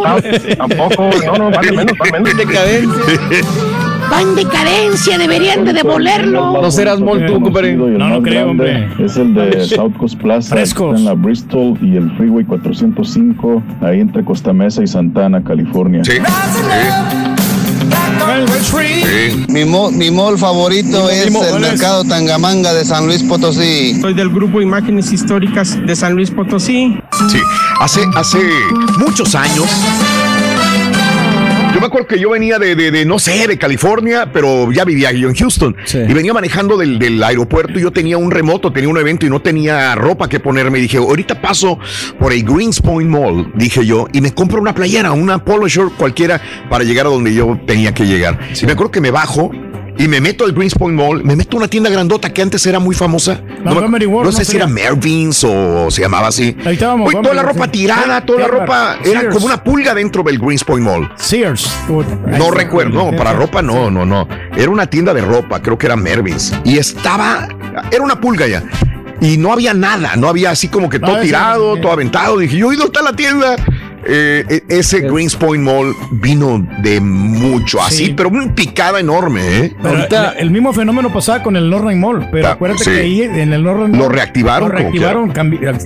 [0.02, 2.46] South, tampoco, no, no, vale menos, vale menos.
[4.12, 6.60] Va en decadencia, deberían de demolerlo.
[6.62, 7.74] No serás mol tú, compadre.
[7.74, 8.88] No, no creo, hombre.
[9.00, 10.54] Es el de South Coast Plaza.
[10.54, 10.94] Frescos.
[10.94, 16.04] Está en la Bristol y el Freeway 405, ahí entre Costa Mesa y Santana, California.
[16.04, 16.18] Sí.
[19.48, 21.60] Mi, mo- mi mall favorito es el.
[21.60, 23.98] Mercado Tangamanga de San Luis Potosí.
[24.00, 26.98] Soy del grupo Imágenes Históricas de San Luis Potosí.
[27.30, 27.38] Sí,
[27.80, 28.38] hace, hace
[28.98, 29.66] muchos años.
[31.76, 34.86] Yo me acuerdo que yo venía de, de- de, no sé, de California, pero ya
[34.86, 35.76] vivía yo en Houston.
[36.08, 39.28] Y venía manejando del, del aeropuerto y yo tenía un remoto, tenía un evento y
[39.28, 40.78] no tenía ropa que ponerme.
[40.78, 41.78] Y dije, ahorita paso
[42.18, 45.92] por el Greens Point Mall, dije yo, y me compro una playera, una polo shirt
[45.98, 46.40] cualquiera
[46.70, 48.38] para llegar a donde yo tenía que llegar.
[48.58, 49.50] Y me acuerdo que me bajo
[49.98, 52.66] y me meto al Greens Point Mall, me meto a una tienda grandota que antes
[52.66, 53.40] era muy famosa.
[53.64, 54.66] No, sé ¿no si era sería?
[54.66, 56.56] Mervyn's o se llamaba así.
[56.64, 58.60] Ahí estaba Uy, toda la ropa tirada, toda la Sears.
[58.60, 61.10] ropa era como una pulga dentro del Greens Point Mall.
[61.16, 61.70] Sears.
[62.26, 64.28] No recuerdo, no, para ropa no, no, no.
[64.56, 66.52] Era una tienda de ropa, creo que era Mervyn's.
[66.64, 67.48] Y estaba,
[67.90, 68.62] era una pulga ya.
[69.20, 72.38] Y no había nada, no había así como que todo tirado, todo aventado.
[72.38, 73.56] Dije, yo, ¿y dónde está la tienda?
[74.08, 78.14] Eh, e- ese Greens Point Mall vino de mucho, así, Sí.
[78.16, 79.76] pero una picada enorme, ¿eh?
[79.82, 80.06] Pero el,
[80.38, 82.90] el mismo fenómeno pasaba con el Northern Mall, pero Ah, acuérdate sí.
[82.90, 85.32] que ahí en el Northern Lo Mall reactivaron Lo reactivaron,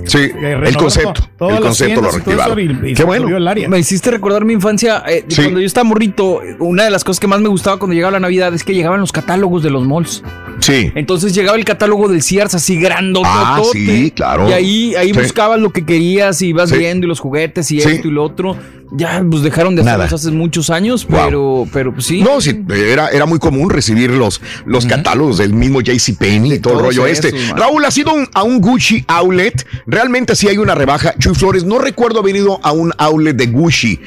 [0.05, 2.59] Sí, eh, el concepto, el concepto lo reactivaron.
[2.59, 3.35] y- y Qué bueno.
[3.35, 3.67] el área.
[3.67, 5.03] Me hiciste recordar mi infancia.
[5.07, 5.41] eh, Sí.
[5.43, 8.19] Cuando yo estaba morrito, una de las cosas que más me gustaba cuando llegaba la
[8.19, 10.23] Navidad es que llegaban los catálogos de los malls.
[10.61, 10.91] Sí.
[10.95, 13.19] Entonces llegaba el catálogo del Sears así grande.
[13.25, 14.49] Ah, sí, claro.
[14.49, 15.19] Y ahí, ahí Sí.
[15.19, 16.77] buscabas lo que querías y ibas Sí.
[16.77, 18.55] viendo y los juguetes y esto y lo otro.
[18.93, 21.19] Ya, pues dejaron de hacerlos hace muchos años, Wow.
[21.25, 22.21] pero, pero pues sí.
[22.21, 26.73] No, sí, era, era muy común recibir los, los catálogos del mismo JCPenney y todo
[26.79, 27.31] el rollo este.
[27.31, 27.57] man.
[27.57, 29.65] Raúl, ¿has ido a un- Gucci outlet?
[29.87, 31.13] Realmente sí hay una rebaja.
[31.17, 33.99] Chuy Flores, no recuerdo haber ido a un outlet de Gucci.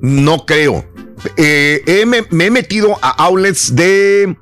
[0.00, 0.84] No creo.
[1.36, 4.36] Eh, he- me he metido a outlets de,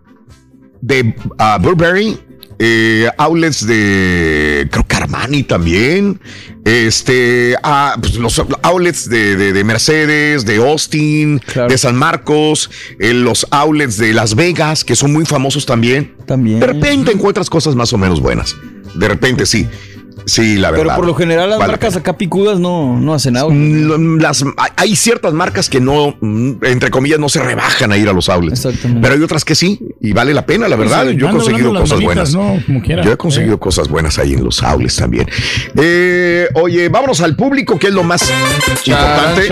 [0.81, 2.19] de ah, Burberry.
[2.59, 6.21] eh, outlets de creo que Armani también
[6.65, 13.15] este ah, pues, los outlets de, de- de Mercedes de Austin de San Marcos eh,
[13.15, 16.15] los outlets de Las Vegas que son muy famosos también.
[16.27, 16.61] También.
[16.61, 18.55] De repente encuentras cosas más o menos buenas.
[18.95, 19.67] De repente sí
[20.27, 23.15] sí la verdad Pero por lo general las Vale la marcas acá picudas no, no
[23.15, 23.35] hacen.
[23.35, 24.45] Mm, las,
[24.77, 28.29] hay- ciertas marcas que no, mm, entre comillas, no se rebajan a ir a los
[28.29, 28.67] outlets.
[29.01, 31.07] Pero hay otras que sí, y vale la pena, la verdad.
[31.09, 32.35] Sí, Yo he conseguido cosas manitas, buenas.
[32.35, 32.63] ¿no?
[32.67, 33.03] Como quiera.
[33.03, 35.27] Yo he conseguido cosas buenas ahí en los outlets también.
[35.77, 38.23] Eh, oye, vámonos al público, que es lo más
[38.85, 39.49] importante.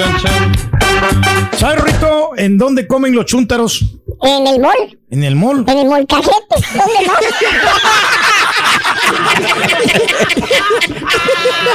[1.57, 3.85] ¿Sabes, Rito, en dónde comen los chúntaros?
[4.23, 4.99] En el mall.
[5.11, 5.65] En el mall.
[5.67, 6.31] En el molcajete.
[6.75, 7.17] ¿Dónde más?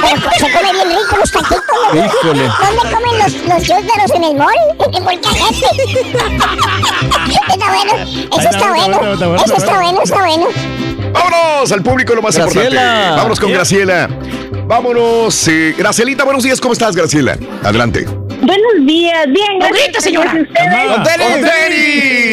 [0.00, 1.62] Pero se come bien rico los taquitos.
[1.92, 2.04] ¿no?
[2.04, 2.44] Híjole.
[2.44, 4.54] ¿Dónde comen los, los chúntaros en el mall?
[4.86, 5.66] En el molcajete.
[7.52, 7.92] está bueno.
[8.38, 9.36] Eso está bueno.
[9.44, 10.46] Eso está bueno, está bueno.
[11.12, 12.64] Vámonos al público, lo más Graciela.
[12.64, 13.16] importante.
[13.16, 13.52] Vámonos con.
[13.52, 14.08] Graciela.
[14.66, 15.48] Vámonos.
[15.48, 16.60] eh, Gracielita, buenos días.
[16.60, 17.36] ¿Cómo estás, Graciela?
[17.62, 18.06] Adelante.
[18.42, 20.04] Buenos días, bien, gracias.
[20.04, 20.32] Señora.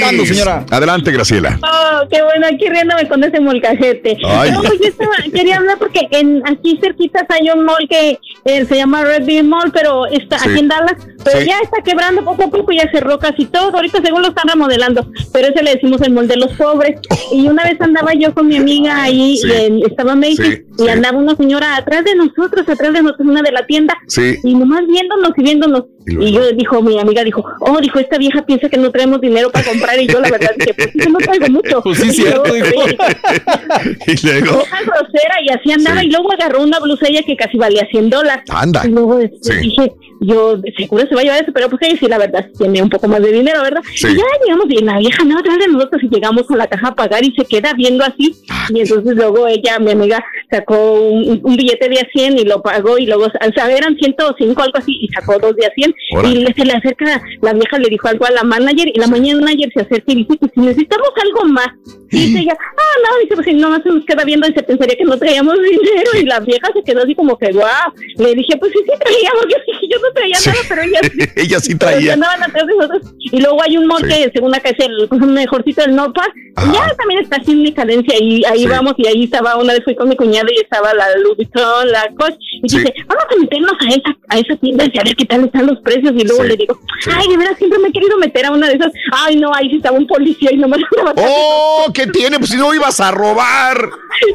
[0.07, 0.65] Ando, señora.
[0.69, 1.59] Adelante, Graciela.
[1.63, 4.17] Oh, qué bueno, aquí riéndome con ese molcajete.
[4.25, 4.51] Ay.
[4.51, 8.65] No, pues yo estaba- quería hablar porque en aquí cerquitas hay un mall que eh,
[8.65, 10.49] se llama Red Deer Mall, pero está Sí.
[10.49, 11.45] aquí en Dallas, pero Sí.
[11.47, 13.73] ya está quebrando poco a poco, ya cerró casi todo.
[13.75, 16.99] Ahorita según lo están remodelando, pero ese le decimos el mall de los pobres.
[17.31, 19.47] Y una vez andaba yo con mi amiga ahí, Sí.
[19.47, 20.89] y en- estaba Macy's, Sí, y sí.
[20.89, 24.35] andaba una señora atrás de nosotros, atrás de nosotros, una de la tienda, Sí.
[24.43, 25.83] y nomás viéndonos y viéndonos.
[26.05, 29.51] Y yo dijo, mi amiga dijo, oh, dijo, esta vieja piensa que no traemos dinero
[29.51, 29.99] para comprar.
[29.99, 31.81] Y yo la verdad dije, pues yo no traigo mucho.
[31.81, 32.83] Pues sí, Y cierto, luego, dijo.
[34.07, 34.57] Y luego.
[34.57, 36.01] vieja grosera y así andaba.
[36.01, 36.07] Sí.
[36.07, 38.43] Y luego agarró una blusa ella que casi valía 100 dólares.
[38.49, 38.81] Anda.
[38.85, 39.59] Y luego este, Sí.
[39.61, 39.91] dije,
[40.22, 42.90] yo seguro se va a llevar eso, pero pues ella sí, la verdad, tiene un
[42.90, 43.82] poco más de dinero, ¿verdad?
[43.95, 44.08] Sí.
[44.08, 46.90] Y ya llegamos y la vieja andaba atrás de nosotros y llegamos a la caja
[46.90, 48.35] a pagar y se queda viendo así.
[48.50, 48.67] Ah.
[48.69, 52.61] Y entonces luego ella, mi amiga, sacó un, un billete de a 100 y lo
[52.61, 55.93] pagó y luego, o sea, eran 105 algo así y sacó dos de a 100
[56.14, 56.40] Órale.
[56.40, 59.72] y se le acerca, la vieja le dijo algo a la manager y la manager
[59.74, 61.69] se acerca y dice que si necesitamos algo más.
[62.11, 64.64] Y dice ella, ah, no, dice, pues si no se nos queda viendo y se
[64.64, 67.93] pensaría que no traíamos dinero y la vieja se quedó así como que, wow.
[68.17, 70.49] Le dije, pues sí, sí traíamos, yo, dije, yo no traía Sí.
[70.49, 71.19] nada, pero ella sí.
[71.35, 72.06] Ella sí Pero traía.
[72.07, 73.14] que andaban atrás de nosotros.
[73.19, 74.07] Y luego hay un mall Sí.
[74.23, 76.33] que según acá es el mejorcito del North Park.
[76.56, 76.73] Ajá.
[76.73, 78.67] Ya también está sin decadencia y ahí Sí.
[78.67, 81.07] vamos y ahí estaba, una vez fui con mi cuñada y estaba la
[81.38, 85.03] Vuitton, la Coach y dice, vamos a meternos a esa, a esa tienda y a
[85.03, 86.77] ver qué tal están los precios y luego le digo,
[87.15, 88.91] ay, de verdad siempre me he querido meter a una de esas.
[89.14, 91.85] Ay, no, ahí sí estaba un policía y no me daba ¡Oh!
[91.93, 92.38] ¿Qué tiene?
[92.38, 93.90] Pues si no ibas a robar.
[94.19, 94.27] Sí,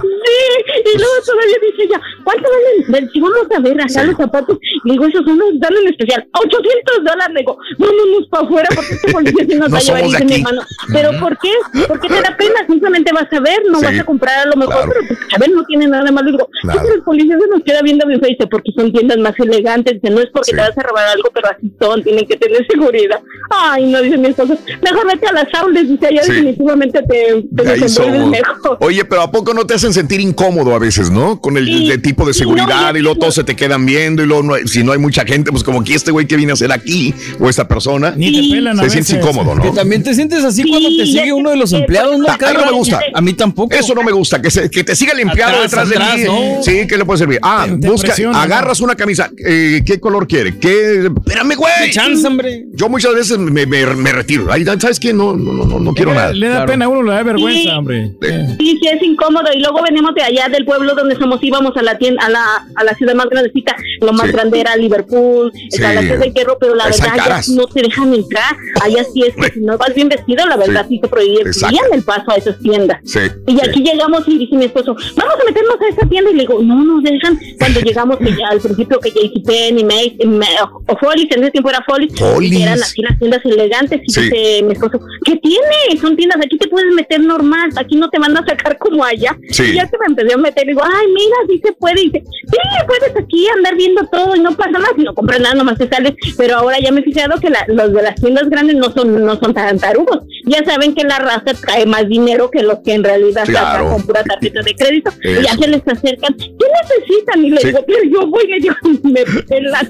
[0.94, 4.58] y luego todavía dice ella, ¿cuánto valen ven, si vamos a ver acá los zapatos,
[4.84, 8.94] le digo, esos son los en especial, 800 dólares, le digo, vámonos para afuera porque
[8.94, 10.62] este policía sí nos No va a llevar, y dice mi hermano,
[10.92, 11.50] pero ¿por qué?
[11.88, 14.56] Porque te da pena, simplemente vas a ver, no Sí, vas a comprar a lo
[14.56, 14.92] mejor, claro.
[14.92, 16.80] pero pues, a ver, no tiene nada le digo, Claro.
[16.80, 20.14] "Sí, el policía se nos queda viendo bien feo", porque son tiendas más elegantes, dice,
[20.14, 23.20] no es porque te vas a robar algo, pero así son, tienen que tener seguridad.
[23.50, 26.32] Ay, no, dice mi esposo, mejor vete a las aulas, dice, allá Sí.
[26.32, 28.78] definitivamente te, te desenvuelves mejor.
[28.80, 31.40] Oye, pero ¿a poco no te hacen sentir incómodo a veces, no?
[31.40, 31.88] Con el, Sí.
[31.88, 34.42] de tipo de Sí, seguridad no, y luego todos se te quedan viendo y luego
[34.42, 36.54] no hay- si no hay mucha gente, pues como que este güey que viene a
[36.54, 39.62] hacer aquí o esta persona, Ni te pelan se siente incómodo, ¿no?
[39.62, 42.26] Que también te sientes así cuando te sigue uno de los empleados, ¿no?
[42.28, 43.00] A mí no me gusta.
[43.14, 43.74] A mí tampoco.
[43.74, 46.16] Eso no me gusta, que, se- que te siga el empleado Atrás, detrás de atrás,
[46.18, 46.24] mí.
[46.24, 46.62] ¿no?
[46.62, 47.38] Sí, ¿qué le puede servir?
[47.42, 49.30] Ah, Te- te busca, agarras una camisa.
[49.46, 50.58] eh, ¿Qué color quiere?
[50.58, 51.06] ¿Qué?
[51.06, 51.72] Espérame, güey.
[51.86, 52.66] Qué chance, hombre.
[52.74, 54.52] Yo muchas veces me, me- me retiro.
[54.52, 55.12] Ay, ¿Sabes qué?
[55.14, 56.32] No, no, no, no quiero nada.
[56.32, 56.70] Le da Claro.
[56.72, 57.68] pena a uno, le da vergüenza, Sí.
[57.70, 58.12] hombre.
[58.20, 58.46] Eh.
[58.58, 59.46] Sí, sí, es incómodo.
[59.54, 62.44] Y luego venimos de allá del pueblo donde somos, íbamos a la tienda, a la,
[62.74, 63.74] a la ciudad más grandecita.
[64.00, 64.32] Lo más Sí.
[64.32, 65.35] grande era Liverpool,
[65.70, 65.76] Sí.
[65.76, 68.56] el Palacio de Hierro, pero la Están verdad no te dejan entrar.
[68.82, 71.76] Allá sí es que si no vas bien vestido, la verdad sí, te prohíben Exacto.
[71.92, 72.98] el paso a esas tiendas.
[73.04, 73.20] Sí.
[73.46, 76.30] Y aquí llegamos y dice mi esposo, vamos a meternos a esa tienda.
[76.30, 77.38] Y le digo, no nos dejan.
[77.58, 80.16] Cuando llegamos que ya al principio que JCPenney, Mace,
[80.62, 82.60] o, o Follies, en ese tiempo era Follies, Follies.
[82.62, 84.00] eran así las tiendas elegantes.
[84.04, 84.20] Y Sí.
[84.22, 86.00] dice mi esposo, ¿qué tiene?
[86.00, 89.36] Son tiendas, aquí te puedes meter normal, aquí no te van a sacar como allá.
[89.50, 89.64] Sí.
[89.64, 92.00] Y ya se me empecé a meter, digo, ay, mira, sí se puede.
[92.02, 92.56] Y dice, sí,
[92.86, 95.88] puedes aquí andar viendo todo y no pasa nada, si no compras nada, nomás te
[95.88, 96.12] sales.
[96.36, 99.24] Pero ahora ya me he fijado que la- los de las tiendas grandes no son,
[99.24, 100.20] no son tan tarugos.
[100.44, 103.90] Ya saben que la raza trae más dinero que los que en realidad Claro.
[103.90, 105.10] con pura tarjeta de crédito.
[105.22, 105.40] Eso.
[105.40, 107.44] Y ya se les acercan, ¿qué necesitan?
[107.44, 107.68] Y les Sí.
[107.68, 108.72] digo, pero yo voy, y yo
[109.02, 109.88] me pelan.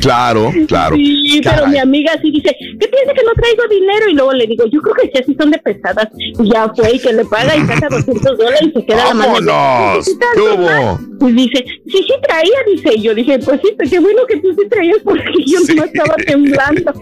[0.00, 0.96] Claro, claro.
[0.96, 4.08] Sí, pero mi amiga sí dice, ¿qué piensa que no traigo dinero?
[4.08, 6.08] Y luego le digo, yo creo que sí, así son de pesadas.
[6.16, 9.14] Y ya fue y que le paga y saca 200 dólares y se queda la
[9.14, 9.32] mano.
[9.34, 10.06] ¡Vámonos!
[10.06, 11.00] ¿Qué ¿Qué hubo?
[11.18, 12.90] Pues dice, sí, sí traía, dice.
[12.96, 16.14] Y yo dije, pues sí, qué bueno que tú sí traías porque yo no estaba
[16.16, 16.92] temblando.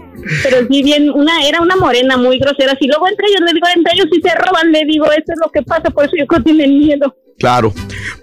[0.43, 2.75] Pero sí, bien, una era una morena muy grosera.
[2.79, 5.39] Si luego entre ellos, le digo, entre ellos sí se roban, le digo, eso es
[5.43, 7.15] lo que pasa, por eso yo creo que tienen miedo.
[7.39, 7.73] Claro.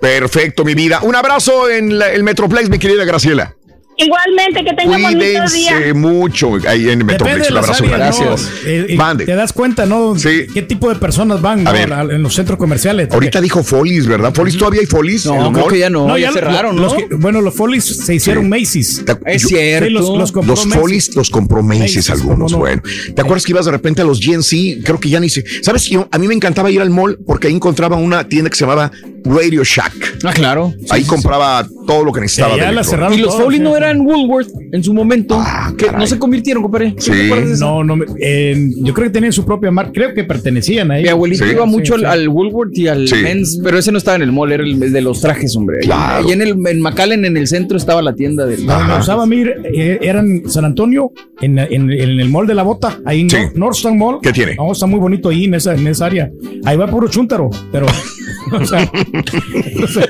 [0.01, 1.01] Perfecto, mi vida.
[1.03, 3.57] Un abrazo en la- el Metroplex, mi querida Graciela.
[3.99, 5.45] Igualmente, que tengan bonito día.
[5.51, 7.51] Cuídense mucho ahí en Metroplex.
[7.51, 8.21] Un abrazo áreas.
[8.21, 8.35] ¿no?
[8.65, 9.27] Eh, eh, Mande.
[9.27, 10.17] Te das cuenta, ¿no?
[10.17, 10.47] Sí.
[10.55, 11.73] ¿Qué tipo de personas van A ¿no?
[11.73, 11.93] ver.
[12.13, 13.09] En los centros comerciales?
[13.11, 14.33] Ahorita dijo Follies, ¿verdad?
[14.33, 15.27] ¿Follies todavía hay Follies?
[15.27, 16.99] No, creo que ya no, ya cerraron, los ¿no?
[17.09, 19.05] que- bueno, los Follies se hicieron Macy's.
[19.05, 19.87] Te- Es yo- cierto.
[19.87, 20.75] Sí, los, los Los Macy's.
[20.81, 22.71] Follies los compró Macy's Macy's, algunos, ¿cómo no?
[22.71, 22.83] bueno.
[23.15, 24.83] ¿Te acuerdas que ibas de repente a los GNC?
[24.85, 25.45] Creo que ya ni sé.
[25.63, 25.87] ¿Sabes?
[25.87, 28.65] Yo, a mí me encantaba ir al mall porque ahí encontraba una tienda que se
[28.65, 28.93] llamaba
[29.25, 30.19] Radio Shack.
[30.25, 30.73] Ah, claro.
[30.91, 32.57] Ahí compraba todo lo que necesitaba.
[32.57, 33.88] Ya la cerraron Y los todas, Foley no fíjate.
[33.91, 35.37] Eran Woolworth en su momento.
[35.41, 36.95] Ah, que no se convirtieron, compadre.
[36.99, 37.13] ¿Sí?
[37.61, 41.03] No, no, eh, yo creo que tenían su propia marca, creo que pertenecían ahí.
[41.03, 41.51] Mi abuelito Sí.
[41.53, 42.05] iba mucho sí.
[42.05, 43.17] al, al Woolworth y al Sí.
[43.23, 45.79] Men's, pero ese no estaba en el mall, era el de los trajes, hombre.
[45.83, 46.27] Ahí- Claro.
[46.27, 48.65] Ahí en el en McAllen, en el centro, estaba la tienda del.
[48.67, 49.43] No, me usaba a mí,
[49.75, 53.37] eh, eran San Antonio, en, en- en el mall de la bota, ahí en Sí.
[53.37, 54.19] Nor- Northstar Mall.
[54.23, 54.55] ¿Qué tiene?
[54.57, 56.31] No, está muy bonito ahí en esa, en esa área.
[56.65, 57.87] Ahí va puro chúntaro, pero.
[58.53, 58.91] o sea,
[59.83, 60.07] o sea,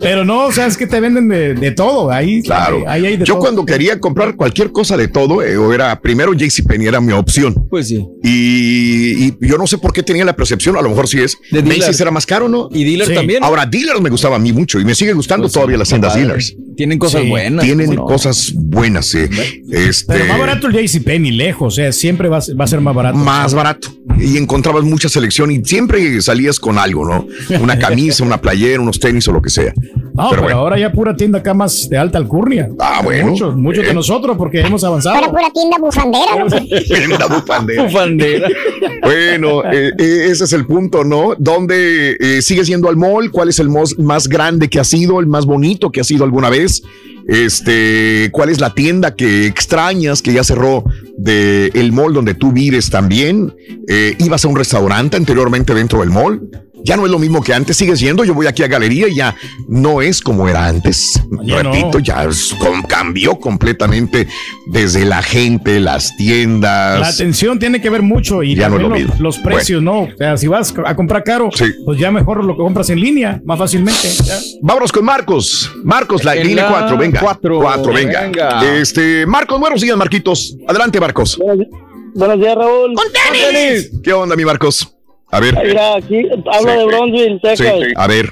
[0.00, 2.10] pero no, o sea, es que te venden de, de todo.
[2.10, 2.73] Ahí, Claro.
[2.86, 3.40] Ahí hay de Yo todo.
[3.42, 7.66] cuando quería comprar cualquier cosa de todo, eh, era primero JCPenney era mi opción.
[7.70, 8.04] Pues sí.
[8.22, 11.36] Y, y yo no sé por qué tenía la percepción, a lo mejor sí es.
[11.50, 12.00] De Macy's dealer.
[12.02, 12.68] era más caro, ¿no?
[12.72, 13.14] Y dealer Sí.
[13.14, 13.40] también.
[13.40, 13.46] ¿no?
[13.46, 15.88] Ahora, dealers me gustaba a mí mucho y me sigue gustando Pues sí, todavía las
[15.88, 16.24] tiendas padre.
[16.26, 16.56] dealers.
[16.76, 17.28] Tienen cosas Sí.
[17.28, 17.64] buenas.
[17.64, 19.18] Tienen cosas buenas, sí.
[19.70, 21.74] Este, Pero más barato el JCPenney, lejos.
[21.74, 23.16] O sea, siempre va, a ser- va a ser más barato.
[23.18, 23.88] más barato.
[24.18, 27.26] Y encontrabas mucha selección y siempre salías con algo, ¿no?
[27.60, 29.72] Una camisa, una playera, unos tenis o lo que sea.
[30.14, 30.58] No, pero, Pero bueno.
[30.58, 32.63] ahora ya pura tienda acá más de alta alcurnia.
[32.78, 33.28] Ah, bueno.
[33.28, 33.88] Muchos, muchos Eh.
[33.88, 35.14] de nosotros, porque hemos avanzado.
[35.16, 36.46] Para pura tienda bufandera, ¿no?
[36.46, 37.82] Tremenda bufandera.
[37.84, 38.48] Bufandera.
[39.02, 41.34] Bueno, eh, eh, ese es el punto, ¿no?
[41.38, 43.30] ¿Dónde eh, sigues yendo al mall?
[43.30, 43.68] ¿Cuál es el
[43.98, 46.82] más grande que ha sido, el más bonito que ha sido alguna vez?
[47.26, 50.84] Este, ¿cuál es la tienda que extrañas que ya cerró
[51.16, 53.54] de el mall donde tú vives también?
[53.88, 56.40] Eh, ¿Ibas a un restaurante anteriormente dentro del mall?
[56.84, 58.24] Ya no es lo mismo que antes, sigues yendo.
[58.24, 59.34] Yo voy aquí a galería y ya
[59.68, 61.20] no es como era antes.
[61.44, 61.72] Ya no.
[61.72, 62.28] Repito, ya
[62.88, 64.28] cambió completamente
[64.66, 67.14] desde la gente, las La tiendas.
[67.14, 69.14] atención tiene que ver mucho y Ya no es también lo lo- mismo.
[69.24, 70.02] los precios, ¿no?
[70.02, 71.64] O sea, si vas a comprar caro, Sí.
[71.86, 74.08] pues ya mejor lo que compras en línea, más fácilmente.
[74.24, 74.38] ya.
[74.60, 75.70] Vámonos con Marcos.
[75.84, 77.20] Marcos, la En línea la 4, venga.
[77.20, 77.60] cuatro.
[77.60, 78.20] Cuatro, venga.
[78.22, 78.76] Venga.
[78.76, 80.56] Este, Marcos, buenos días, Marquitos.
[80.68, 81.38] Adelante, Marcos.
[82.14, 82.94] Buenos días, Raúl.
[84.02, 84.90] ¿Qué onda, mi Marcos?
[85.34, 85.54] A ver.
[85.66, 86.22] Mira, aquí
[86.52, 86.78] hablo Sí.
[86.78, 87.74] de Bronzeville, Sí, Texas.
[87.96, 88.30] a ver.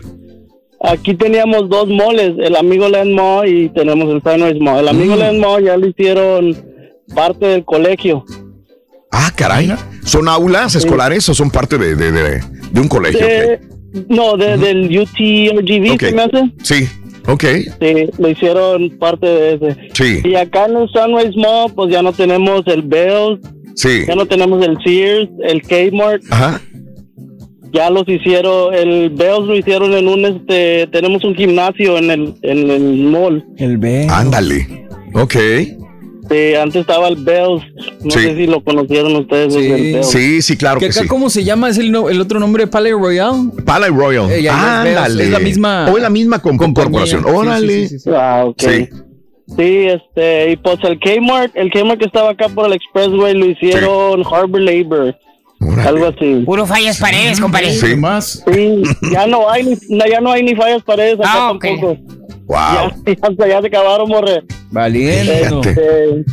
[0.84, 4.80] Aquí teníamos dos moles, el amigo Len Mo y tenemos el Sunrise Mall.
[4.80, 5.18] El amigo Mm.
[5.18, 6.56] Len Mo ya le hicieron
[7.14, 8.24] parte del colegio.
[9.10, 9.72] Ah, caray.
[10.04, 12.40] ¿Son aulas escolares o son parte de, de, de-
[12.72, 13.26] de un colegio?
[13.26, 13.60] De-
[14.08, 16.00] No, de- del UTRGV, Ok.
[16.00, 16.50] ¿se me hace?
[16.62, 16.88] Sí.
[17.28, 17.44] Ok.
[17.80, 19.76] Sí, lo hicieron parte de ese.
[19.92, 20.20] Sí.
[20.24, 23.38] Y acá en el Sunrise Mall, pues ya no tenemos el Bells,
[23.76, 24.04] Sí.
[24.08, 26.22] ya no tenemos el Sears, el Kmart.
[26.30, 26.60] Ajá.
[27.72, 32.34] Ya los hicieron, el Bells lo hicieron en un, este, tenemos un gimnasio en el,
[32.42, 33.44] en el mall.
[33.56, 34.06] El B.
[34.10, 34.86] Ándale.
[35.14, 35.34] Ok.
[36.30, 37.62] Sí, antes estaba el Bells,
[38.04, 38.20] no Sí.
[38.20, 39.54] sé si lo conocieron ustedes.
[39.56, 40.06] el Bells.
[40.06, 41.08] Sí, sí, claro ¿Que que acá sí.
[41.08, 41.68] cómo se llama?
[41.70, 43.50] ¿Es el, no- el otro nombre Palais Royal?
[43.64, 44.30] Palais Royal.
[44.30, 45.24] Eh, es Ándale.
[45.24, 47.22] es la misma O es la misma com- corporación.
[47.24, 47.72] Sí, sí, Órale.
[47.82, 48.10] sí, sí, sí.
[48.14, 48.60] Ah, ok.
[48.60, 48.88] Sí.
[49.56, 53.46] Sí, este, y pues el Kmart, el Kmart que estaba acá por el Expressway lo
[53.46, 55.14] hicieron Harbor Labor,
[55.84, 56.42] algo así.
[56.44, 57.70] Puro fallas paredes, compadre.
[57.72, 57.94] Sí.
[57.96, 58.42] Más.
[58.52, 58.82] Sí,
[59.12, 61.64] ya no hay ni, ya no hay ni fallas paredes acá Ah, ok.
[61.64, 61.96] tampoco.
[62.46, 62.56] Wow.
[62.58, 64.42] Ya, ya, se- ya se acabaron, morre.
[64.70, 65.62] Valiendo.
[65.62, 65.70] Fíjate.
[65.70, 66.24] Este,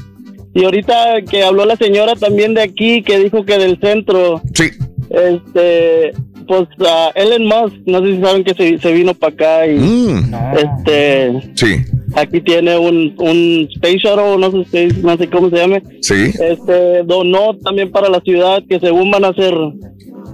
[0.53, 4.69] y ahorita que habló la señora también de aquí, que dijo que del centro, Sí.
[5.09, 6.11] este,
[6.47, 9.77] pues ah, Elon Musk, no sé si saben que se, se vino para acá y
[9.77, 11.75] Mm, este, Sí.
[12.15, 15.83] Aquí tiene un, un Space Shuttle, no sé, si- no sé cómo se llame.
[16.01, 16.31] Sí.
[16.39, 19.53] Este, donó también para la ciudad que según van a hacer,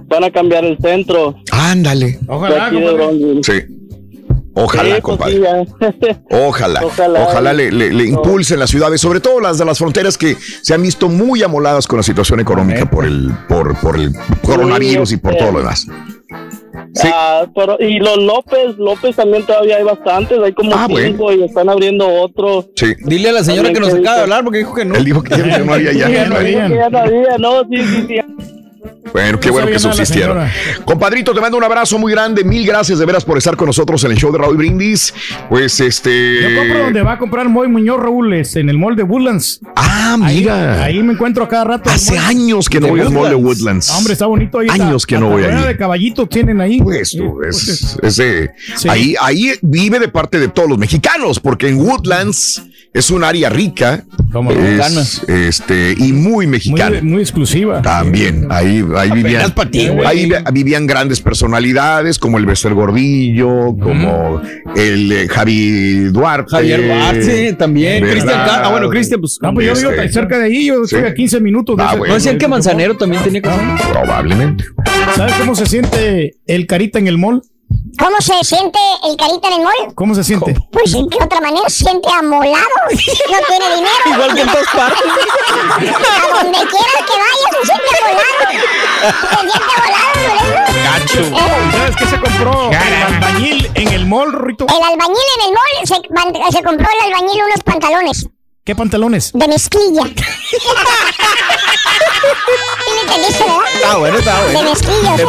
[0.08, 1.36] van a cambiar el centro.
[1.52, 2.18] Ándale.
[2.28, 3.42] Ojalá, compadre.
[3.42, 3.52] Sí.
[4.58, 5.40] Ojalá, Sí, pues compadre.
[6.30, 7.52] ojalá, Ojalá.
[7.52, 10.80] le, le- le impulsen las ciudades, sobre todo las de las fronteras que se han
[10.80, 15.34] visto muy amoladas con la situación económica por el, por, por el coronavirus y por
[15.36, 15.86] todo lo demás.
[16.94, 17.08] Sí.
[17.12, 21.08] Ah, pero, y los López, López también todavía hay bastantes, hay como Ah, bueno.
[21.08, 22.64] cinco y están abriendo otro.
[22.76, 22.94] Sí.
[23.04, 24.94] Dile a la señora que nos acaba de hablar porque dijo que no.
[24.96, 26.08] Él dijo que ya no había ya.
[26.08, 26.68] Ya no había.
[26.68, 28.16] Ya no había, no, sí, sí, sí.
[29.12, 30.46] Bueno, qué No bueno que subsistieron.
[30.84, 32.44] Compadrito, te mando un abrazo muy grande.
[32.44, 35.14] Mil gracias de veras por estar con nosotros en el show de Raúl Brindis.
[35.48, 36.42] Pues este.
[36.42, 39.60] Yo compro donde va a comprar Moy Muñoz Raúl, es en el mall de Woodlands.
[39.74, 40.82] Ah, mira.
[40.84, 41.88] Ahí me encuentro a cada rato.
[41.90, 43.90] Hace años que no De voy al mall de Woodlands.
[43.90, 44.68] Hombre, está bonito ahí.
[44.70, 45.66] Años que no voy allí.
[45.66, 46.80] de caballito tienen ahí.
[46.82, 48.88] Pues tú, Sí, es, es de- Sí.
[48.88, 52.62] ahí, ahí vive de parte de todos los mexicanos, porque en Woodlands
[52.96, 55.02] es un área rica Como es, mexicana.
[55.48, 57.00] este, y muy mexicana.
[57.02, 57.82] Muy, muy exclusiva.
[57.82, 64.40] También, ahí, ahí vivían, ti, ahí vi- vivían grandes personalidades como el Bester Gordillo, como
[64.74, 66.50] el eh, Javi Duarte.
[66.50, 68.04] Javier Duarte también.
[68.04, 69.38] Cristian Ah, bueno, Cristian, pues.
[69.42, 71.06] No, pues yo vivo Este, cerca de ahí, yo estoy sí.
[71.06, 71.76] a 15 minutos.
[71.78, 72.12] Ah, bueno.
[72.12, 73.58] ¿No decían que Manzanero también tenía que ser?
[73.92, 74.64] Probablemente.
[75.14, 77.42] ¿Sabes cómo se siente el carita en el mall?
[77.98, 79.94] ¿Cómo se siente el carita en el mall?
[79.94, 80.54] ¿Cómo se siente?
[80.70, 82.66] Pues de otra manera se siente amolado.
[82.90, 83.92] No tiene dinero.
[84.06, 85.02] Igual que en todas partes.
[85.76, 88.42] A donde quiera que vaya se siente amolado.
[88.50, 90.20] Se siente amolado,
[90.84, 91.20] Gacho.
[91.20, 91.70] Eh.
[91.72, 92.70] ¿Sabes qué se compró?
[92.70, 94.66] El albañil en el mall, Rito.
[94.68, 98.28] El albañil en el mall se, se compró el albañil unos pantalones
[98.66, 99.30] ¿Qué pantalones?
[99.32, 100.02] de mezclilla.
[100.06, 100.16] ¿Sí
[102.96, 103.60] me entendiste, verdad?
[103.74, 104.58] Está bueno, está bueno.
[104.58, 105.26] De mezclilla, o sea.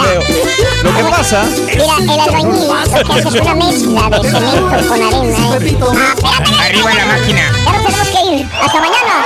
[0.81, 1.43] Lo que pasa.
[1.67, 5.37] Mira, el albañil lo que hace es una mezcla de cemento con arena.
[5.37, 5.77] ¿eh?
[5.83, 7.51] Ah, espérate, Arriba la máquina.
[7.63, 8.49] ya nos tenemos que ir.
[8.59, 9.25] Hasta mañana.